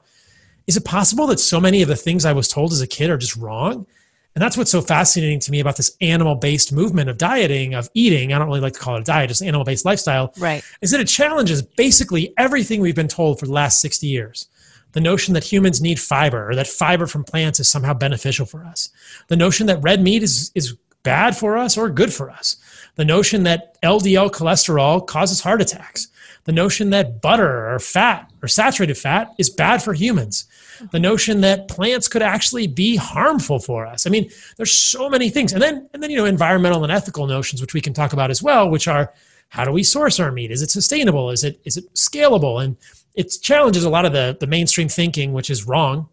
is 0.68 0.78
it 0.78 0.86
possible 0.86 1.28
that 1.28 1.40
so 1.40 1.60
many 1.60 1.82
of 1.82 1.90
the 1.90 1.96
things 1.96 2.24
I 2.24 2.34
was 2.34 2.48
told 2.48 2.72
as 2.72 2.82
a 2.82 2.88
kid 2.88 3.10
are 3.10 3.18
just 3.18 3.36
wrong? 3.36 3.86
And 4.34 4.42
that's 4.42 4.56
what's 4.56 4.72
so 4.72 4.82
fascinating 4.82 5.40
to 5.42 5.52
me 5.52 5.60
about 5.60 5.76
this 5.76 5.98
animal 6.00 6.36
based 6.36 6.72
movement 6.72 7.10
of 7.10 7.18
dieting, 7.18 7.74
of 7.74 7.90
eating. 7.94 8.32
I 8.32 8.40
don't 8.40 8.48
really 8.48 8.62
like 8.62 8.74
to 8.74 8.80
call 8.80 8.96
it 8.96 9.02
a 9.02 9.04
diet, 9.04 9.28
just 9.28 9.44
animal 9.44 9.66
based 9.66 9.84
lifestyle. 9.84 10.34
Right. 10.38 10.64
Is 10.82 10.92
that 10.92 11.02
it 11.02 11.10
challenges 11.10 11.62
basically 11.62 12.34
everything 12.38 12.80
we've 12.80 12.96
been 12.96 13.10
told 13.10 13.40
for 13.40 13.46
the 13.46 13.52
last 13.52 13.82
60 13.82 14.08
years. 14.08 14.48
The 14.94 15.02
notion 15.02 15.34
that 15.34 15.44
humans 15.44 15.82
need 15.82 16.00
fiber 16.00 16.50
or 16.50 16.56
that 16.56 16.68
fiber 16.68 17.08
from 17.08 17.24
plants 17.24 17.60
is 17.60 17.70
somehow 17.70 17.94
beneficial 17.94 18.46
for 18.46 18.64
us. 18.64 18.90
The 19.28 19.38
notion 19.38 19.68
that 19.68 19.82
red 19.82 20.02
meat 20.02 20.24
is, 20.24 20.52
is 20.56 20.76
bad 21.04 21.36
for 21.36 21.58
us 21.58 21.78
or 21.78 21.90
good 21.90 22.14
for 22.14 22.30
us. 22.30 22.58
The 22.96 23.06
notion 23.06 23.44
that 23.44 23.82
LDL 23.82 24.32
cholesterol 24.32 25.06
causes 25.06 25.42
heart 25.42 25.62
attacks. 25.62 26.08
The 26.44 26.52
notion 26.52 26.90
that 26.90 27.22
butter 27.22 27.74
or 27.74 27.80
fat 27.80 28.32
or 28.42 28.48
saturated 28.48 28.98
fat 28.98 29.32
is 29.38 29.50
bad 29.50 29.82
for 29.82 29.94
humans 29.94 30.46
the 30.92 31.00
notion 31.00 31.42
that 31.42 31.68
plants 31.68 32.08
could 32.08 32.22
actually 32.22 32.68
be 32.68 32.96
harmful 32.96 33.60
for 33.60 33.86
us. 33.86 34.08
I 34.08 34.10
mean, 34.10 34.30
there's 34.58 34.72
so 34.72 35.10
many 35.10 35.30
things. 35.30 35.54
And 35.54 35.62
then 35.62 35.88
and 35.94 36.02
then 36.02 36.10
you 36.10 36.18
know 36.18 36.26
environmental 36.26 36.84
and 36.84 36.92
ethical 36.92 37.28
notions 37.28 37.62
which 37.62 37.74
we 37.74 37.82
can 37.82 37.94
talk 37.94 38.14
about 38.14 38.32
as 38.32 38.42
well, 38.42 38.70
which 38.70 38.88
are 38.88 39.14
how 39.50 39.66
do 39.66 39.72
we 39.72 39.84
source 39.84 40.20
our 40.20 40.32
meat? 40.32 40.52
Is 40.52 40.62
it 40.62 40.72
sustainable? 40.72 41.30
Is 41.30 41.44
it 41.44 41.60
is 41.66 41.78
it 41.78 41.94
scalable? 41.94 42.64
And 42.64 42.78
it 43.16 43.34
challenges 43.42 43.84
a 43.84 43.90
lot 43.90 44.06
of 44.06 44.14
the 44.14 44.38
the 44.40 44.48
mainstream 44.48 44.90
thinking 44.90 45.34
which 45.34 45.50
is 45.50 45.68
wrong 45.68 46.08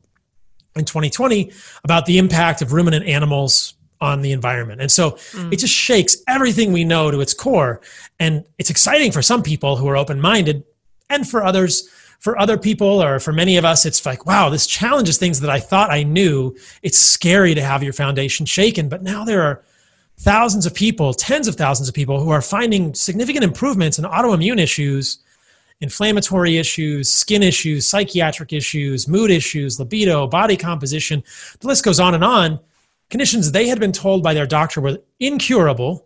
in 0.76 0.84
2020 0.84 1.52
about 1.84 2.06
the 2.06 2.18
impact 2.18 2.62
of 2.62 2.72
ruminant 2.72 3.06
animals 3.06 3.74
on 4.00 4.22
the 4.22 4.32
environment. 4.32 4.80
And 4.80 4.90
so 4.90 5.12
mm. 5.32 5.52
it 5.52 5.58
just 5.58 5.74
shakes 5.74 6.16
everything 6.28 6.72
we 6.72 6.84
know 6.84 7.10
to 7.10 7.20
its 7.20 7.34
core. 7.34 7.80
And 8.20 8.44
it's 8.58 8.70
exciting 8.70 9.10
for 9.10 9.22
some 9.22 9.42
people 9.42 9.76
who 9.76 9.88
are 9.88 9.96
open 9.96 10.20
minded, 10.20 10.64
and 11.10 11.28
for 11.28 11.42
others 11.42 11.88
for 12.18 12.38
other 12.38 12.58
people 12.58 13.02
or 13.02 13.20
for 13.20 13.32
many 13.32 13.56
of 13.56 13.64
us, 13.64 13.86
it's 13.86 14.04
like, 14.04 14.26
wow, 14.26 14.48
this 14.48 14.66
challenges 14.66 15.18
things 15.18 15.40
that 15.40 15.50
I 15.50 15.60
thought 15.60 15.90
I 15.90 16.02
knew. 16.02 16.56
It's 16.82 16.98
scary 16.98 17.54
to 17.54 17.62
have 17.62 17.82
your 17.82 17.92
foundation 17.92 18.44
shaken. 18.44 18.88
But 18.88 19.04
now 19.04 19.24
there 19.24 19.42
are 19.42 19.62
thousands 20.16 20.66
of 20.66 20.74
people, 20.74 21.14
tens 21.14 21.46
of 21.46 21.54
thousands 21.54 21.88
of 21.88 21.94
people 21.94 22.20
who 22.20 22.30
are 22.30 22.42
finding 22.42 22.92
significant 22.92 23.44
improvements 23.44 24.00
in 24.00 24.04
autoimmune 24.04 24.58
issues, 24.58 25.18
inflammatory 25.80 26.58
issues, 26.58 27.10
skin 27.10 27.42
issues, 27.42 27.86
psychiatric 27.86 28.52
issues, 28.52 29.06
mood 29.06 29.30
issues, 29.30 29.78
libido, 29.78 30.26
body 30.26 30.56
composition. 30.56 31.22
The 31.60 31.68
list 31.68 31.84
goes 31.84 32.00
on 32.00 32.14
and 32.14 32.24
on. 32.24 32.60
Conditions 33.10 33.52
they 33.52 33.68
had 33.68 33.80
been 33.80 33.92
told 33.92 34.22
by 34.22 34.34
their 34.34 34.46
doctor 34.46 34.80
were 34.80 34.98
incurable 35.20 36.04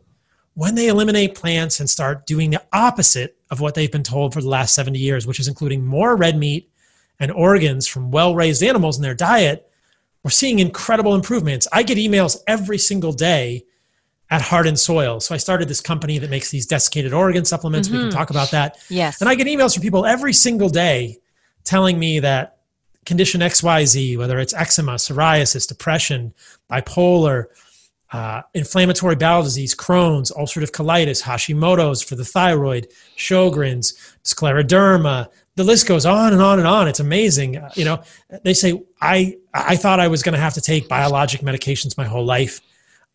when 0.55 0.75
they 0.75 0.89
eliminate 0.89 1.35
plants 1.35 1.81
and 1.81 1.89
start 1.89 2.27
doing 2.27 2.51
the 2.51 2.63
opposite 2.73 3.37
of 3.51 3.61
what 3.61 3.75
they've 3.75 3.91
been 3.91 4.03
told 4.03 4.35
for 4.35 4.43
the 4.43 4.49
last 4.49 4.75
70 4.75 4.99
years, 4.99 5.27
which 5.27 5.41
is 5.41 5.49
including 5.49 5.85
more 5.85 6.17
red 6.17 6.37
meat 6.37 6.71
and 7.19 7.33
organs 7.33 7.87
from 7.87 8.11
well 8.11 8.35
raised 8.35 8.63
animals 8.63 8.97
in 8.97 9.03
their 9.03 9.15
diet, 9.15 9.69
we're 10.23 10.31
seeing 10.31 10.59
incredible 10.59 11.15
improvements. 11.15 11.67
I 11.73 11.83
get 11.83 11.99
emails 11.99 12.37
every 12.47 12.79
single 12.79 13.13
day 13.13 13.65
at 14.33 14.41
Heart 14.41 14.67
and 14.67 14.81
Soil. 14.81 15.21
So 15.21 15.35
I 15.35 15.39
started 15.39 15.69
this 15.69 15.83
company 15.83 16.17
that 16.17 16.31
makes 16.31 16.51
these 16.51 16.65
desiccated 16.65 17.13
organ 17.13 17.45
supplements. 17.45 17.87
Mm-hmm. 17.87 17.97
We 17.97 18.03
can 18.05 18.09
mm-hmm. 18.09 18.19
talk 18.19 18.31
about 18.31 18.51
that. 18.53 18.79
Yes. 18.89 19.21
And 19.21 19.29
I 19.29 19.35
get 19.35 19.47
emails 19.47 19.75
from 19.75 19.83
people 19.83 20.07
every 20.07 20.33
single 20.33 20.71
day 20.71 21.19
telling 21.65 21.99
me 21.99 22.19
that 22.21 22.57
condition 23.05 23.43
XYZ, 23.43 24.17
whether 24.17 24.39
it's 24.39 24.55
eczema, 24.55 24.93
psoriasis, 24.95 25.69
depression, 25.69 26.33
bipolar, 26.71 27.45
uh, 28.13 28.41
inflammatory 28.55 29.17
bowel 29.17 29.43
disease, 29.43 29.75
Crohn's, 29.75 30.31
ulcerative 30.33 30.71
colitis, 30.71 31.23
Hashimoto's 31.23 32.03
for 32.03 32.15
the 32.15 32.25
thyroid, 32.25 32.89
Sjogren's, 33.19 34.17
scleroderma. 34.25 35.29
The 35.57 35.65
list 35.65 35.87
goes 35.87 36.07
on 36.07 36.33
and 36.33 36.41
on 36.41 36.59
and 36.59 36.67
on. 36.67 36.89
It's 36.89 37.01
amazing. 37.01 37.59
Uh, 37.59 37.71
you 37.75 37.85
know, 37.85 38.03
they 38.45 38.55
say 38.55 38.83
I 39.03 39.37
I 39.53 39.77
thought 39.77 40.01
I 40.01 40.09
was 40.09 40.23
going 40.23 40.35
to 40.35 40.41
have 40.41 40.55
to 40.55 40.63
take 40.63 40.89
biologic 40.89 41.43
medications 41.43 41.99
my 41.99 42.05
whole 42.05 42.25
life. 42.25 42.63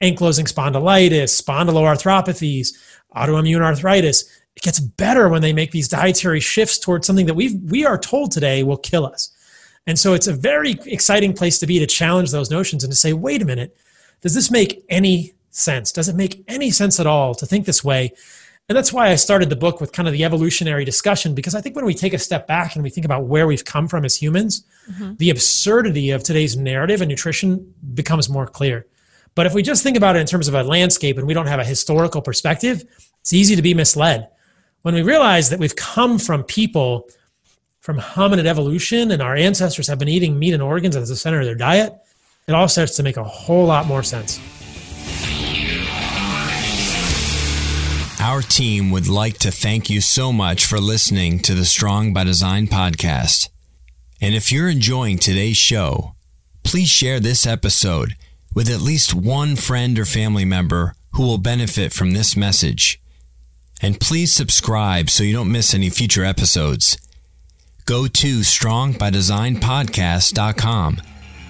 Ankylosing 0.02 0.52
spondylitis, 0.52 1.42
spondyloarthropathies, 1.42 2.70
autoimmune 3.16 3.62
arthritis. 3.62 4.24
It 4.56 4.64
gets 4.64 4.80
better 4.80 5.30
when 5.30 5.42
they 5.42 5.54
make 5.54 5.72
these 5.72 5.88
dietary 5.88 6.40
shifts 6.40 6.78
towards 6.80 7.08
something 7.08 7.26
that 7.26 7.34
we 7.36 7.56
we 7.66 7.86
are 7.86 7.98
told 7.98 8.32
today 8.32 8.64
will 8.64 8.78
kill 8.78 9.06
us. 9.06 9.32
And 9.88 9.98
so 9.98 10.14
it's 10.14 10.28
a 10.28 10.34
very 10.34 10.72
exciting 10.86 11.34
place 11.34 11.60
to 11.60 11.68
be 11.68 11.80
to 11.80 11.88
challenge 11.88 12.32
those 12.32 12.52
notions 12.52 12.84
and 12.84 12.92
to 12.92 12.98
say, 12.98 13.14
wait 13.14 13.42
a 13.42 13.46
minute, 13.46 13.78
does 14.22 14.34
this 14.34 14.52
make 14.52 14.84
any 14.90 15.34
sense? 15.50 15.92
Does 15.92 16.10
it 16.10 16.16
make 16.16 16.44
any 16.48 16.72
sense 16.72 17.00
at 17.00 17.08
all 17.08 17.34
to 17.36 17.46
think 17.46 17.66
this 17.66 17.84
way? 17.84 18.12
And 18.70 18.76
that's 18.76 18.92
why 18.92 19.08
I 19.10 19.16
started 19.16 19.50
the 19.50 19.56
book 19.56 19.80
with 19.80 19.94
kind 19.94 20.08
of 20.08 20.14
the 20.14 20.26
evolutionary 20.26 20.84
discussion, 20.84 21.34
because 21.34 21.56
I 21.56 21.62
think 21.62 21.76
when 21.78 21.86
we 21.86 21.94
take 21.94 22.14
a 22.14 22.20
step 22.20 22.48
back 22.48 22.76
and 22.76 22.84
we 22.84 22.90
think 22.90 23.06
about 23.06 23.26
where 23.26 23.48
we've 23.48 23.64
come 23.64 23.88
from 23.88 24.04
as 24.04 24.22
humans, 24.22 24.66
mm-hmm. 24.92 25.16
the 25.16 25.30
absurdity 25.30 26.12
of 26.12 26.22
today's 26.22 26.58
narrative 26.58 27.00
and 27.00 27.08
nutrition 27.08 27.74
becomes 27.94 28.28
more 28.28 28.46
clear. 28.46 28.86
But 29.38 29.46
if 29.46 29.54
we 29.54 29.62
just 29.62 29.84
think 29.84 29.96
about 29.96 30.16
it 30.16 30.20
in 30.20 30.26
terms 30.26 30.48
of 30.48 30.56
a 30.56 30.64
landscape 30.64 31.16
and 31.20 31.28
we 31.28 31.36
don't 31.36 31.46
have 31.46 31.60
a 31.60 31.64
historical 31.64 32.24
perspective, 32.24 32.84
it's 33.22 33.34
easy 33.34 33.56
to 33.56 33.62
be 33.62 33.76
misled. 33.76 34.30
When 34.82 34.96
we 34.96 35.04
realize 35.04 35.52
that 35.52 35.60
we've 35.60 35.76
come 35.76 36.18
from 36.18 36.44
people 36.44 37.08
from 37.80 38.00
hominid 38.00 38.48
evolution 38.48 39.12
and 39.12 39.22
our 39.22 39.36
ancestors 39.36 39.88
have 39.90 40.00
been 40.00 40.08
eating 40.08 40.40
meat 40.40 40.56
and 40.56 40.64
organs 40.64 40.96
as 40.96 41.10
the 41.10 41.16
center 41.16 41.40
of 41.40 41.46
their 41.46 41.54
diet, 41.54 41.94
it 42.48 42.54
all 42.54 42.68
starts 42.68 42.96
to 42.96 43.04
make 43.04 43.16
a 43.16 43.24
whole 43.24 43.68
lot 43.68 43.86
more 43.86 44.02
sense. 44.02 44.40
Our 48.20 48.42
team 48.42 48.90
would 48.90 49.08
like 49.08 49.38
to 49.38 49.52
thank 49.52 49.88
you 49.88 50.02
so 50.02 50.34
much 50.34 50.66
for 50.66 50.80
listening 50.80 51.42
to 51.42 51.54
the 51.54 51.66
Strong 51.66 52.12
by 52.12 52.24
Design 52.24 52.66
podcast. 52.66 53.50
And 54.20 54.34
if 54.34 54.52
you're 54.52 54.68
enjoying 54.68 55.20
today's 55.20 55.58
show, 55.58 56.16
please 56.64 56.90
share 56.90 57.20
this 57.20 57.46
episode 57.46 58.16
with 58.58 58.70
at 58.70 58.82
least 58.82 59.14
one 59.14 59.56
friend 59.56 60.00
or 60.00 60.06
family 60.06 60.46
member 60.46 60.94
who 61.14 61.24
will 61.24 61.38
benefit 61.38 61.94
from 61.94 62.12
this 62.12 62.36
message. 62.36 63.00
And 63.82 64.00
please 64.00 64.34
subscribe 64.34 65.10
so 65.10 65.24
you 65.24 65.34
don't 65.34 65.52
miss 65.52 65.74
any 65.74 65.90
future 65.90 66.26
episodes. 66.26 66.98
Go 67.86 68.08
to 68.08 68.40
strongbydesignpodcast.com 68.40 71.02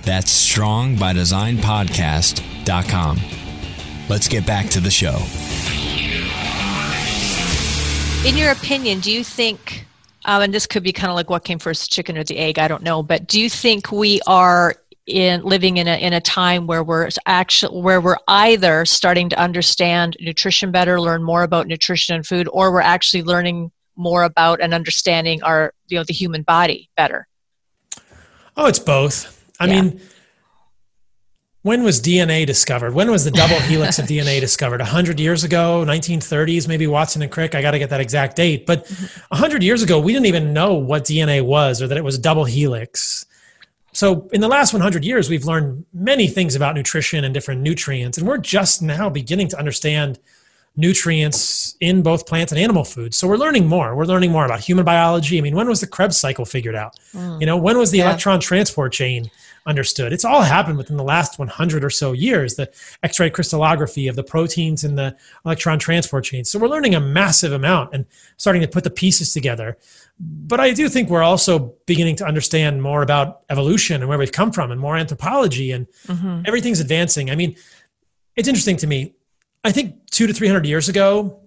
that's 0.07 0.31
strongbydesignpodcast.com. 0.55 3.19
Let's 4.07 4.29
get 4.29 4.45
back 4.45 4.69
to 4.69 4.79
the 4.79 4.89
show. 4.89 5.17
In 8.25 8.37
your 8.37 8.51
opinion, 8.51 9.01
do 9.01 9.11
you 9.11 9.25
think, 9.25 9.85
um, 10.23 10.43
and 10.43 10.53
this 10.53 10.65
could 10.65 10.83
be 10.83 10.93
kind 10.93 11.09
of 11.09 11.17
like 11.17 11.29
what 11.29 11.43
came 11.43 11.59
first, 11.59 11.91
chicken 11.91 12.17
or 12.17 12.23
the 12.23 12.37
egg, 12.37 12.57
I 12.57 12.69
don't 12.69 12.83
know, 12.83 13.03
but 13.03 13.27
do 13.27 13.41
you 13.41 13.49
think 13.49 13.91
we 13.91 14.21
are 14.27 14.75
in 15.07 15.41
living 15.41 15.77
in 15.77 15.87
a 15.87 15.95
in 15.95 16.13
a 16.13 16.21
time 16.21 16.67
where 16.67 16.83
we're 16.83 17.09
actually 17.25 17.79
where 17.79 18.01
we're 18.01 18.17
either 18.27 18.85
starting 18.85 19.29
to 19.29 19.39
understand 19.39 20.17
nutrition 20.19 20.71
better, 20.71 20.99
learn 20.99 21.23
more 21.23 21.43
about 21.43 21.65
nutrition 21.65 22.15
and 22.15 22.27
food, 22.27 22.47
or 22.51 22.71
we're 22.71 22.81
actually 22.81 23.23
learning 23.23 23.71
more 23.95 24.23
about 24.23 24.61
and 24.61 24.73
understanding 24.73 25.41
our 25.43 25.73
you 25.87 25.97
know 25.97 26.03
the 26.03 26.13
human 26.13 26.43
body 26.43 26.89
better? 26.97 27.27
Oh, 28.57 28.67
it's 28.67 28.79
both. 28.79 29.33
I 29.59 29.65
yeah. 29.65 29.81
mean, 29.81 30.01
when 31.61 31.83
was 31.83 32.01
DNA 32.01 32.45
discovered? 32.45 32.93
When 32.93 33.09
was 33.09 33.23
the 33.23 33.31
double 33.31 33.59
helix 33.61 33.99
of 33.99 34.05
DNA 34.05 34.39
discovered? 34.39 34.79
100 34.79 35.19
years 35.19 35.43
ago, 35.43 35.83
1930s, 35.85 36.67
maybe 36.67 36.87
Watson 36.87 37.21
and 37.21 37.31
Crick. 37.31 37.55
I 37.55 37.61
got 37.61 37.71
to 37.71 37.79
get 37.79 37.89
that 37.89 38.01
exact 38.01 38.35
date. 38.35 38.65
But 38.65 38.85
mm-hmm. 38.85 39.21
100 39.29 39.63
years 39.63 39.83
ago, 39.83 39.99
we 39.99 40.11
didn't 40.11 40.27
even 40.27 40.53
know 40.53 40.75
what 40.75 41.03
DNA 41.03 41.43
was 41.43 41.81
or 41.81 41.87
that 41.87 41.97
it 41.97 42.03
was 42.03 42.17
double 42.19 42.45
helix. 42.45 43.25
So, 43.97 44.29
in 44.31 44.41
the 44.41 44.47
last 44.47 44.73
100 44.73 45.03
years, 45.03 45.27
we've 45.27 45.45
learned 45.45 45.83
many 45.91 46.27
things 46.27 46.53
about 46.53 46.75
nutrition 46.75 47.23
and 47.23 47.33
different 47.33 47.61
nutrients. 47.61 48.19
And 48.19 48.27
we're 48.27 48.37
just 48.37 48.79
now 48.79 49.09
beginning 49.09 49.47
to 49.47 49.57
understand 49.57 50.19
nutrients 50.75 51.75
in 51.79 52.03
both 52.03 52.27
plant 52.27 52.51
and 52.51 52.59
animal 52.59 52.83
foods. 52.83 53.17
So 53.17 53.27
we're 53.27 53.37
learning 53.37 53.65
more. 53.65 53.95
We're 53.95 54.05
learning 54.05 54.31
more 54.31 54.45
about 54.45 54.59
human 54.59 54.85
biology. 54.85 55.39
I 55.39 55.41
mean, 55.41 55.55
when 55.55 55.67
was 55.67 55.81
the 55.81 55.87
Krebs 55.87 56.15
cycle 56.15 56.45
figured 56.45 56.75
out? 56.75 56.95
Mm. 57.11 57.39
You 57.39 57.47
know, 57.47 57.57
when 57.57 57.75
was 57.79 57.89
the 57.89 57.97
yeah. 57.97 58.05
electron 58.05 58.39
transport 58.39 58.93
chain 58.93 59.31
understood. 59.67 60.13
It's 60.13 60.25
all 60.25 60.41
happened 60.41 60.77
within 60.77 60.97
the 60.97 61.03
last 61.03 61.37
100 61.37 61.83
or 61.83 61.89
so 61.89 62.13
years, 62.13 62.55
the 62.55 62.71
X 63.03 63.19
ray 63.19 63.29
crystallography 63.29 64.07
of 64.07 64.15
the 64.15 64.23
proteins 64.23 64.83
and 64.83 64.97
the 64.97 65.15
electron 65.45 65.77
transport 65.77 66.23
chain. 66.23 66.45
So 66.45 66.57
we're 66.57 66.69
learning 66.69 66.95
a 66.95 67.01
massive 67.01 67.51
amount 67.51 67.93
and 67.93 68.05
starting 68.37 68.61
to 68.61 68.67
put 68.67 68.85
the 68.85 68.89
pieces 68.89 69.33
together. 69.33 69.77
But 70.19 70.59
I 70.59 70.71
do 70.71 70.89
think 70.89 71.09
we're 71.09 71.23
also 71.23 71.75
beginning 71.85 72.15
to 72.17 72.25
understand 72.25 72.81
more 72.81 73.01
about 73.01 73.41
evolution 73.49 74.01
and 74.01 74.09
where 74.09 74.17
we've 74.17 74.31
come 74.31 74.51
from 74.51 74.71
and 74.71 74.81
more 74.81 74.97
anthropology 74.97 75.71
and 75.71 75.87
mm-hmm. 76.07 76.41
everything's 76.45 76.79
advancing. 76.79 77.29
I 77.29 77.35
mean, 77.35 77.55
it's 78.35 78.47
interesting 78.47 78.77
to 78.77 78.87
me. 78.87 79.13
I 79.63 79.71
think 79.71 80.09
two 80.09 80.25
to 80.25 80.33
300 80.33 80.65
years 80.65 80.89
ago, 80.89 81.41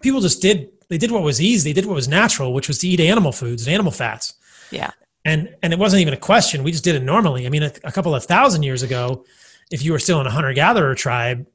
people 0.00 0.20
just 0.20 0.42
did, 0.42 0.70
they 0.88 0.98
did 0.98 1.12
what 1.12 1.22
was 1.22 1.40
easy. 1.40 1.70
They 1.70 1.80
did 1.80 1.86
what 1.86 1.94
was 1.94 2.08
natural, 2.08 2.52
which 2.52 2.66
was 2.66 2.78
to 2.78 2.88
eat 2.88 3.00
animal 3.00 3.32
foods 3.32 3.66
and 3.66 3.72
animal 3.72 3.92
fats. 3.92 4.34
Yeah 4.70 4.90
and 5.24 5.54
and 5.62 5.72
it 5.72 5.78
wasn't 5.78 6.00
even 6.00 6.14
a 6.14 6.18
question 6.18 6.62
we 6.62 6.70
just 6.70 6.84
did 6.84 6.94
it 6.94 7.02
normally 7.02 7.46
i 7.46 7.48
mean 7.48 7.62
a, 7.62 7.72
a 7.84 7.92
couple 7.92 8.14
of 8.14 8.24
thousand 8.24 8.62
years 8.62 8.82
ago 8.82 9.24
if 9.70 9.82
you 9.82 9.92
were 9.92 9.98
still 9.98 10.20
in 10.20 10.26
a 10.26 10.30
hunter 10.30 10.52
gatherer 10.52 10.94
tribe 10.94 11.46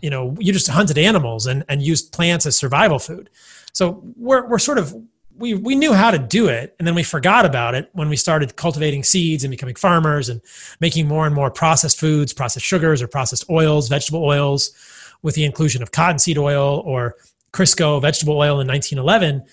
you 0.00 0.10
know 0.10 0.36
you 0.38 0.52
just 0.52 0.68
hunted 0.68 0.98
animals 0.98 1.46
and 1.46 1.64
and 1.68 1.82
used 1.82 2.12
plants 2.12 2.46
as 2.46 2.56
survival 2.56 2.98
food 2.98 3.30
so 3.74 4.02
we're 4.16 4.48
we're 4.48 4.58
sort 4.58 4.78
of 4.78 4.94
we 5.36 5.54
we 5.54 5.74
knew 5.74 5.92
how 5.92 6.10
to 6.10 6.18
do 6.18 6.48
it 6.48 6.74
and 6.78 6.86
then 6.86 6.94
we 6.94 7.02
forgot 7.02 7.44
about 7.44 7.74
it 7.74 7.90
when 7.92 8.08
we 8.08 8.16
started 8.16 8.56
cultivating 8.56 9.02
seeds 9.02 9.44
and 9.44 9.50
becoming 9.50 9.74
farmers 9.74 10.28
and 10.28 10.40
making 10.80 11.06
more 11.06 11.26
and 11.26 11.34
more 11.34 11.50
processed 11.50 11.98
foods 11.98 12.32
processed 12.32 12.64
sugars 12.64 13.02
or 13.02 13.08
processed 13.08 13.44
oils 13.50 13.88
vegetable 13.88 14.24
oils 14.24 14.72
with 15.22 15.34
the 15.34 15.44
inclusion 15.44 15.82
of 15.82 15.92
cottonseed 15.92 16.38
oil 16.38 16.82
or 16.86 17.16
crisco 17.52 18.00
vegetable 18.00 18.34
oil 18.34 18.60
in 18.60 18.66
1911 18.66 19.44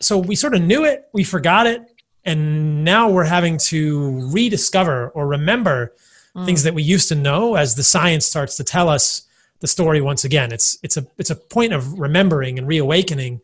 so 0.00 0.18
we 0.18 0.34
sort 0.34 0.54
of 0.54 0.62
knew 0.62 0.84
it 0.84 1.08
we 1.12 1.24
forgot 1.24 1.66
it 1.66 1.82
and 2.24 2.84
now 2.84 3.08
we're 3.08 3.24
having 3.24 3.56
to 3.56 4.28
rediscover 4.30 5.08
or 5.10 5.26
remember 5.26 5.94
mm. 6.34 6.44
things 6.44 6.64
that 6.64 6.74
we 6.74 6.82
used 6.82 7.08
to 7.08 7.14
know 7.14 7.54
as 7.54 7.76
the 7.76 7.82
science 7.82 8.26
starts 8.26 8.56
to 8.56 8.64
tell 8.64 8.88
us 8.88 9.22
the 9.60 9.66
story 9.68 10.00
once 10.00 10.24
again 10.24 10.50
it's 10.50 10.78
it's 10.82 10.96
a 10.96 11.06
it's 11.18 11.30
a 11.30 11.36
point 11.36 11.72
of 11.72 11.98
remembering 12.00 12.58
and 12.58 12.66
reawakening 12.66 13.40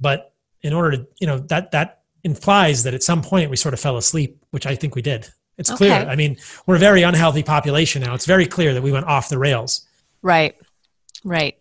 but 0.00 0.32
in 0.62 0.72
order 0.72 0.96
to 0.96 1.06
you 1.20 1.26
know 1.26 1.38
that 1.38 1.70
that 1.72 2.02
implies 2.22 2.82
that 2.84 2.94
at 2.94 3.02
some 3.02 3.22
point 3.22 3.50
we 3.50 3.56
sort 3.56 3.74
of 3.74 3.80
fell 3.80 3.96
asleep 3.96 4.42
which 4.50 4.66
i 4.66 4.74
think 4.74 4.94
we 4.94 5.02
did. 5.02 5.28
It's 5.56 5.70
okay. 5.70 5.76
clear 5.76 6.08
i 6.08 6.16
mean 6.16 6.36
we're 6.66 6.76
a 6.76 6.80
very 6.80 7.02
unhealthy 7.02 7.42
population 7.42 8.02
now. 8.02 8.14
It's 8.14 8.26
very 8.26 8.46
clear 8.46 8.74
that 8.74 8.82
we 8.82 8.92
went 8.92 9.06
off 9.06 9.28
the 9.28 9.38
rails. 9.38 9.86
Right. 10.22 10.56
Right. 11.24 11.56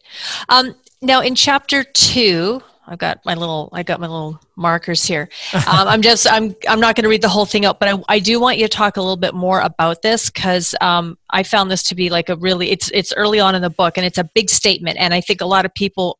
Um, 0.50 0.76
now 1.02 1.22
in 1.22 1.36
chapter 1.36 1.84
two 1.84 2.62
I've 2.86 3.00
got 3.00 3.24
my 3.26 3.34
little 3.34 3.70
I 3.72 3.84
got 3.84 4.00
my 4.00 4.08
little 4.08 4.40
markers 4.56 5.06
here. 5.06 5.30
Um, 5.54 5.88
I'm 5.88 6.02
just 6.02 6.30
I'm 6.30 6.56
I'm 6.68 6.80
not 6.80 6.96
going 6.96 7.04
to 7.04 7.10
read 7.10 7.22
the 7.22 7.30
whole 7.30 7.46
thing 7.46 7.66
out, 7.66 7.80
but 7.80 7.88
I, 7.88 8.04
I 8.10 8.20
do 8.20 8.40
want 8.40 8.58
you 8.58 8.66
to 8.66 8.70
talk 8.70 8.98
a 8.98 9.02
little 9.02 9.18
bit 9.18 9.34
more 9.34 9.62
about 9.62 10.02
this 10.02 10.30
because 10.30 10.76
um, 10.82 11.18
I 11.30 11.44
found 11.44 11.72
this 11.72 11.84
to 11.84 11.96
be 11.96 12.10
like 12.10 12.30
a 12.30 12.36
really 12.36 12.72
it's 12.72 12.92
it's 12.94 13.14
early 13.14 13.40
on 13.40 13.56
in 13.56 13.62
the 13.62 13.70
book 13.70 13.98
and 13.98 14.06
it's 14.06 14.18
a 14.18 14.26
big 14.36 14.50
statement, 14.50 14.98
and 15.00 15.14
I 15.14 15.22
think 15.22 15.42
a 15.42 15.46
lot 15.46 15.66
of 15.66 15.74
people 15.74 16.20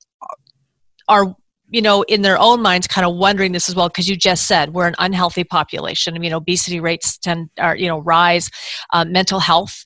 are 1.10 1.36
you 1.74 1.82
know 1.82 2.04
in 2.04 2.22
their 2.22 2.40
own 2.40 2.62
minds 2.62 2.88
kind 2.88 3.06
of 3.06 3.16
wondering 3.16 3.52
this 3.52 3.68
as 3.68 3.76
well 3.76 3.90
because 3.90 4.08
you 4.08 4.16
just 4.16 4.48
said 4.48 4.74
we're 4.74 4.88
an 4.88 4.96
unhealthy 5.00 5.44
population. 5.44 6.16
I 6.16 6.20
mean 6.20 6.34
obesity 6.34 6.80
rates 6.80 7.18
tend 7.18 7.50
are 7.60 7.76
you 7.76 7.88
know 7.88 8.00
rise, 8.00 8.50
uh, 8.92 9.04
mental 9.04 9.40
health 9.40 9.86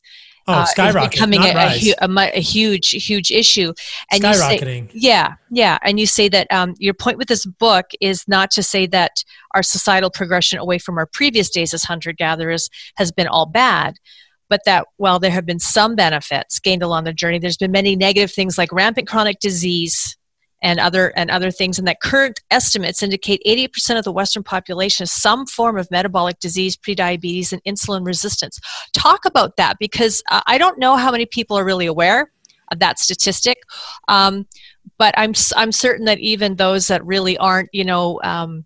Oh, 0.50 0.54
uh, 0.54 0.66
skyrocket, 0.66 1.12
becoming 1.12 1.42
a, 1.44 1.50
a, 1.50 1.96
a, 2.08 2.38
a, 2.38 2.40
huge, 2.40 2.92
huge 2.92 3.32
issue. 3.32 3.74
And 4.14 4.24
Skyrocketing. 4.24 4.94
You 4.94 5.02
say, 5.02 5.08
yeah, 5.08 5.34
yeah. 5.52 5.78
And 5.84 6.00
you 6.00 6.06
say 6.06 6.30
that 6.30 6.48
um, 6.54 6.74
your 6.80 6.94
point 6.94 7.18
with 7.18 7.28
this 7.28 7.46
book 7.46 7.88
is 8.00 8.26
not 8.30 8.50
to 8.52 8.64
say 8.64 8.88
that 8.88 9.26
our 9.56 9.62
societal 9.62 10.10
progression 10.10 10.58
away 10.58 10.78
from 10.78 10.98
our 10.98 11.06
previous 11.06 11.50
days 11.50 11.74
as 11.74 11.84
hunter 11.84 12.14
gatherers 12.14 12.70
has 12.96 13.12
been 13.12 13.28
all 13.28 13.46
bad, 13.46 13.96
but 14.50 14.62
that 14.66 14.88
while 14.96 15.20
there 15.20 15.32
have 15.32 15.46
been 15.46 15.60
some 15.60 15.98
benefits 15.98 16.60
gained 16.60 16.82
along 16.82 17.04
the 17.04 17.12
journey, 17.12 17.40
there's 17.40 17.58
been 17.58 17.72
many 17.72 17.98
negative 17.98 18.32
things 18.32 18.58
like 18.58 18.72
rampant 18.72 19.10
chronic 19.10 19.40
disease, 19.42 20.17
and 20.62 20.80
other 20.80 21.14
and 21.16 21.30
other 21.30 21.52
things 21.52 21.78
and 21.78 21.88
that 21.88 22.02
current 22.02 22.42
estimates 22.50 23.04
indicate 23.04 23.42
80% 23.46 23.98
of 23.98 24.04
the 24.04 24.12
western 24.12 24.44
population 24.44 25.04
has 25.04 25.12
some 25.12 25.46
form 25.46 25.78
of 25.78 25.90
metabolic 25.92 26.40
disease 26.40 26.76
prediabetes 26.76 27.52
and 27.52 27.64
insulin 27.64 28.06
resistance. 28.06 28.60
Talk 28.94 29.26
about 29.26 29.58
that 29.58 29.78
because 29.80 30.24
uh, 30.32 30.42
i 30.48 30.58
don't 30.58 30.80
know 30.80 30.96
how 30.96 31.12
many 31.12 31.26
people 31.26 31.58
are 31.58 31.66
really 31.66 31.86
aware 31.86 32.32
of 32.72 32.80
that 32.80 33.00
statistic 33.00 33.58
um, 34.08 34.48
but 34.98 35.14
i'm 35.18 35.34
i'm 35.56 35.72
certain 35.72 36.06
that 36.06 36.20
even 36.20 36.56
those 36.56 36.88
that 36.88 37.06
really 37.06 37.38
aren't 37.38 37.70
you 37.72 37.86
know 37.86 38.20
um, 38.24 38.66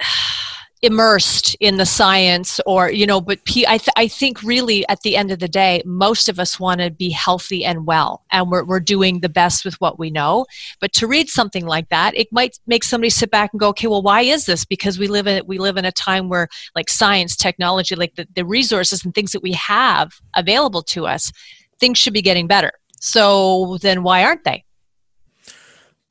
immersed 0.82 1.56
in 1.58 1.76
the 1.76 1.86
science 1.86 2.60
or 2.64 2.90
you 2.90 3.04
know 3.04 3.20
but 3.20 3.40
I, 3.66 3.78
th- 3.78 3.88
I 3.96 4.06
think 4.06 4.42
really 4.42 4.86
at 4.88 5.00
the 5.00 5.16
end 5.16 5.32
of 5.32 5.40
the 5.40 5.48
day 5.48 5.82
most 5.84 6.28
of 6.28 6.38
us 6.38 6.60
want 6.60 6.80
to 6.80 6.90
be 6.90 7.10
healthy 7.10 7.64
and 7.64 7.84
well 7.84 8.24
and 8.30 8.50
we're, 8.50 8.64
we're 8.64 8.78
doing 8.80 9.20
the 9.20 9.28
best 9.28 9.64
with 9.64 9.74
what 9.80 9.98
we 9.98 10.10
know. 10.10 10.46
But 10.80 10.92
to 10.94 11.06
read 11.06 11.28
something 11.28 11.66
like 11.66 11.88
that 11.88 12.16
it 12.16 12.28
might 12.30 12.58
make 12.66 12.84
somebody 12.84 13.10
sit 13.10 13.30
back 13.30 13.52
and 13.52 13.60
go 13.60 13.68
okay 13.68 13.88
well 13.88 14.02
why 14.02 14.22
is 14.22 14.46
this? 14.46 14.64
Because 14.64 14.98
we 14.98 15.08
live 15.08 15.26
in 15.26 15.42
we 15.46 15.58
live 15.58 15.76
in 15.76 15.84
a 15.84 15.92
time 15.92 16.28
where 16.28 16.48
like 16.76 16.88
science 16.88 17.36
technology 17.36 17.96
like 17.96 18.14
the, 18.14 18.28
the 18.34 18.44
resources 18.44 19.04
and 19.04 19.14
things 19.14 19.32
that 19.32 19.42
we 19.42 19.52
have 19.52 20.12
available 20.36 20.82
to 20.82 21.06
us 21.06 21.32
things 21.80 21.98
should 21.98 22.12
be 22.12 22.22
getting 22.22 22.46
better. 22.46 22.72
So 23.00 23.78
then 23.82 24.02
why 24.02 24.24
aren't 24.24 24.44
they 24.44 24.64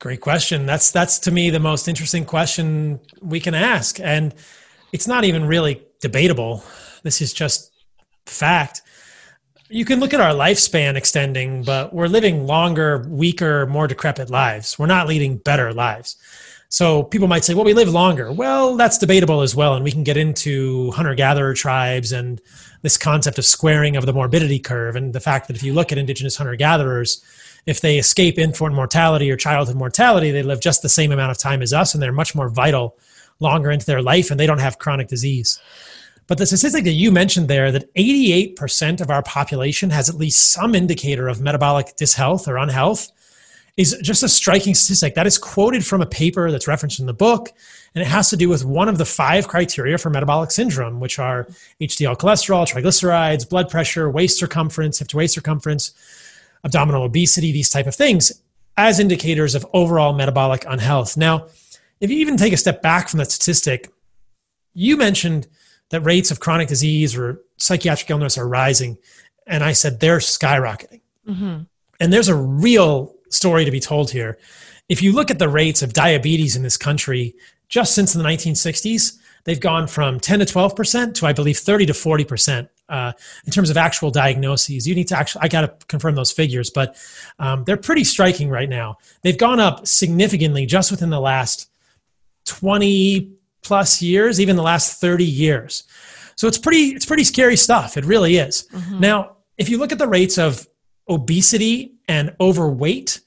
Great 0.00 0.20
question. 0.20 0.64
That's 0.64 0.92
that's 0.92 1.18
to 1.20 1.32
me 1.32 1.50
the 1.50 1.58
most 1.58 1.88
interesting 1.88 2.24
question 2.24 3.00
we 3.20 3.40
can 3.40 3.54
ask, 3.54 3.98
and 3.98 4.32
it's 4.92 5.08
not 5.08 5.24
even 5.24 5.44
really 5.44 5.82
debatable. 6.00 6.62
This 7.02 7.20
is 7.20 7.32
just 7.32 7.72
fact. 8.26 8.82
You 9.70 9.84
can 9.84 9.98
look 9.98 10.14
at 10.14 10.20
our 10.20 10.32
lifespan 10.32 10.94
extending, 10.94 11.64
but 11.64 11.92
we're 11.92 12.06
living 12.06 12.46
longer, 12.46 13.06
weaker, 13.08 13.66
more 13.66 13.88
decrepit 13.88 14.30
lives. 14.30 14.78
We're 14.78 14.86
not 14.86 15.08
leading 15.08 15.36
better 15.36 15.74
lives. 15.74 16.16
So 16.70 17.02
people 17.02 17.28
might 17.28 17.44
say, 17.44 17.54
well, 17.54 17.64
we 17.64 17.74
live 17.74 17.88
longer. 17.88 18.30
Well, 18.30 18.76
that's 18.76 18.98
debatable 18.98 19.40
as 19.40 19.56
well. 19.56 19.74
And 19.74 19.84
we 19.84 19.92
can 19.92 20.04
get 20.04 20.16
into 20.16 20.90
hunter 20.92 21.14
gatherer 21.14 21.54
tribes 21.54 22.12
and 22.12 22.40
this 22.82 22.98
concept 22.98 23.38
of 23.38 23.46
squaring 23.46 23.96
of 23.96 24.06
the 24.06 24.12
morbidity 24.12 24.58
curve 24.58 24.94
and 24.94 25.14
the 25.14 25.20
fact 25.20 25.48
that 25.48 25.56
if 25.56 25.62
you 25.62 25.72
look 25.72 25.92
at 25.92 25.98
indigenous 25.98 26.36
hunter 26.36 26.56
gatherers, 26.56 27.24
if 27.68 27.82
they 27.82 27.98
escape 27.98 28.38
infant 28.38 28.74
mortality 28.74 29.30
or 29.30 29.36
childhood 29.36 29.76
mortality, 29.76 30.30
they 30.30 30.42
live 30.42 30.58
just 30.58 30.80
the 30.80 30.88
same 30.88 31.12
amount 31.12 31.30
of 31.30 31.36
time 31.36 31.60
as 31.60 31.74
us 31.74 31.92
and 31.92 32.02
they're 32.02 32.12
much 32.12 32.34
more 32.34 32.48
vital 32.48 32.96
longer 33.40 33.70
into 33.70 33.84
their 33.84 34.00
life 34.00 34.30
and 34.30 34.40
they 34.40 34.46
don't 34.46 34.60
have 34.60 34.78
chronic 34.78 35.06
disease. 35.06 35.60
But 36.28 36.38
the 36.38 36.46
statistic 36.46 36.84
that 36.84 36.92
you 36.92 37.12
mentioned 37.12 37.46
there 37.48 37.70
that 37.70 37.94
88% 37.94 39.02
of 39.02 39.10
our 39.10 39.22
population 39.22 39.90
has 39.90 40.08
at 40.08 40.14
least 40.14 40.48
some 40.48 40.74
indicator 40.74 41.28
of 41.28 41.42
metabolic 41.42 41.94
dishealth 41.96 42.48
or 42.48 42.56
unhealth 42.56 43.12
is 43.76 43.94
just 44.02 44.22
a 44.22 44.30
striking 44.30 44.74
statistic. 44.74 45.14
That 45.14 45.26
is 45.26 45.36
quoted 45.36 45.84
from 45.84 46.00
a 46.00 46.06
paper 46.06 46.50
that's 46.50 46.68
referenced 46.68 47.00
in 47.00 47.06
the 47.06 47.12
book, 47.12 47.52
and 47.94 48.00
it 48.00 48.08
has 48.08 48.30
to 48.30 48.36
do 48.36 48.48
with 48.48 48.64
one 48.64 48.88
of 48.88 48.96
the 48.96 49.04
five 49.04 49.46
criteria 49.46 49.98
for 49.98 50.08
metabolic 50.08 50.50
syndrome, 50.50 51.00
which 51.00 51.18
are 51.18 51.46
HDL 51.82 52.16
cholesterol, 52.16 52.66
triglycerides, 52.66 53.48
blood 53.48 53.68
pressure, 53.68 54.10
waist 54.10 54.38
circumference, 54.38 54.98
hip 54.98 55.08
to 55.08 55.18
waist 55.18 55.34
circumference, 55.34 55.92
abdominal 56.64 57.04
obesity, 57.04 57.52
these 57.52 57.70
type 57.70 57.86
of 57.86 57.94
things 57.94 58.42
as 58.78 59.00
indicators 59.00 59.54
of 59.56 59.66
overall 59.74 60.12
metabolic 60.12 60.64
unhealth. 60.66 61.16
Now, 61.16 61.48
if 62.00 62.10
you 62.10 62.18
even 62.18 62.36
take 62.36 62.52
a 62.52 62.56
step 62.56 62.80
back 62.80 63.08
from 63.08 63.18
that 63.18 63.32
statistic, 63.32 63.92
you 64.72 64.96
mentioned 64.96 65.48
that 65.90 66.02
rates 66.02 66.30
of 66.30 66.38
chronic 66.38 66.68
disease 66.68 67.16
or 67.16 67.42
psychiatric 67.56 68.08
illness 68.08 68.38
are 68.38 68.48
rising. 68.48 68.96
And 69.46 69.64
I 69.64 69.72
said 69.72 69.98
they're 69.98 70.18
skyrocketing. 70.18 71.00
Mm-hmm. 71.28 71.62
And 71.98 72.12
there's 72.12 72.28
a 72.28 72.36
real 72.36 73.16
story 73.30 73.64
to 73.64 73.70
be 73.70 73.80
told 73.80 74.10
here. 74.10 74.38
If 74.88 75.02
you 75.02 75.12
look 75.12 75.30
at 75.30 75.40
the 75.40 75.48
rates 75.48 75.82
of 75.82 75.92
diabetes 75.92 76.54
in 76.54 76.62
this 76.62 76.76
country, 76.76 77.34
just 77.68 77.94
since 77.94 78.12
the 78.12 78.22
1960s, 78.22 79.18
they've 79.44 79.60
gone 79.60 79.88
from 79.88 80.20
10 80.20 80.38
to 80.38 80.44
12% 80.44 81.14
to, 81.14 81.26
I 81.26 81.32
believe, 81.32 81.58
30 81.58 81.86
to 81.86 81.92
40% 81.92 82.68
uh, 82.88 83.12
in 83.44 83.52
terms 83.52 83.70
of 83.70 83.76
actual 83.76 84.10
diagnoses. 84.10 84.86
You 84.86 84.94
need 84.94 85.08
to 85.08 85.18
actually, 85.18 85.42
I 85.42 85.48
got 85.48 85.60
to 85.62 85.86
confirm 85.86 86.14
those 86.14 86.32
figures, 86.32 86.70
but 86.70 86.96
um, 87.38 87.64
they're 87.64 87.76
pretty 87.76 88.04
striking 88.04 88.48
right 88.48 88.68
now. 88.68 88.98
They've 89.22 89.38
gone 89.38 89.60
up 89.60 89.86
significantly 89.86 90.66
just 90.66 90.90
within 90.90 91.10
the 91.10 91.20
last 91.20 91.70
20 92.46 93.32
plus 93.62 94.00
years, 94.00 94.40
even 94.40 94.56
the 94.56 94.62
last 94.62 95.00
30 95.00 95.24
years. 95.24 95.84
So 96.36 96.46
it's 96.46 96.58
pretty, 96.58 96.88
it's 96.88 97.06
pretty 97.06 97.24
scary 97.24 97.56
stuff. 97.56 97.96
It 97.96 98.04
really 98.04 98.36
is. 98.36 98.68
Mm-hmm. 98.72 99.00
Now, 99.00 99.36
if 99.56 99.68
you 99.68 99.78
look 99.78 99.92
at 99.92 99.98
the 99.98 100.08
rates 100.08 100.38
of 100.38 100.66
obesity 101.08 101.94
and 102.06 102.34
overweight, 102.40 103.20